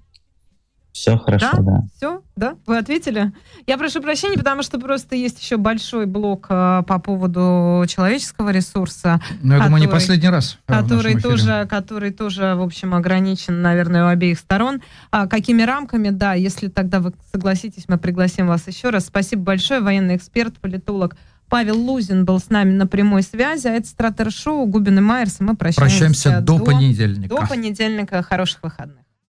Все 0.98 1.16
хорошо, 1.16 1.48
да? 1.52 1.62
да. 1.62 1.82
Все, 1.96 2.22
да? 2.34 2.56
Вы 2.66 2.76
ответили? 2.76 3.32
Я 3.68 3.78
прошу 3.78 4.02
прощения, 4.02 4.36
потому 4.36 4.64
что 4.64 4.80
просто 4.80 5.14
есть 5.14 5.40
еще 5.40 5.56
большой 5.56 6.06
блок 6.06 6.46
э, 6.50 6.82
по 6.88 6.98
поводу 6.98 7.84
человеческого 7.86 8.50
ресурса. 8.50 9.20
Ну, 9.40 9.54
я 9.54 9.58
который, 9.58 9.64
думаю, 9.66 9.80
не 9.82 9.86
последний 9.86 10.28
раз. 10.28 10.58
Который 10.66 11.20
тоже, 11.20 11.68
который 11.70 12.10
тоже, 12.10 12.56
в 12.56 12.62
общем, 12.62 12.94
ограничен, 12.94 13.62
наверное, 13.62 14.06
у 14.06 14.08
обеих 14.08 14.40
сторон. 14.40 14.82
А 15.12 15.28
какими 15.28 15.62
рамками, 15.62 16.10
да, 16.10 16.34
если 16.34 16.66
тогда 16.66 16.98
вы 16.98 17.12
согласитесь, 17.32 17.84
мы 17.86 17.96
пригласим 17.96 18.48
вас 18.48 18.66
еще 18.66 18.90
раз. 18.90 19.06
Спасибо 19.06 19.42
большое, 19.42 19.80
военный 19.80 20.16
эксперт, 20.16 20.58
политолог 20.58 21.14
Павел 21.48 21.78
Лузин 21.78 22.24
был 22.24 22.40
с 22.40 22.50
нами 22.50 22.72
на 22.72 22.86
прямой 22.88 23.22
связи. 23.22 23.68
А 23.68 23.70
это 23.70 23.86
Стратер 23.86 24.32
Шоу 24.32 24.66
Губин 24.66 24.98
и 24.98 25.00
Майерс. 25.00 25.36
Мы 25.38 25.56
прощаемся, 25.56 25.90
прощаемся 25.90 26.40
до, 26.40 26.58
до 26.58 26.64
понедельника. 26.64 27.36
До 27.36 27.46
понедельника. 27.46 28.22
Хороших 28.22 28.62
выходных. 28.62 29.07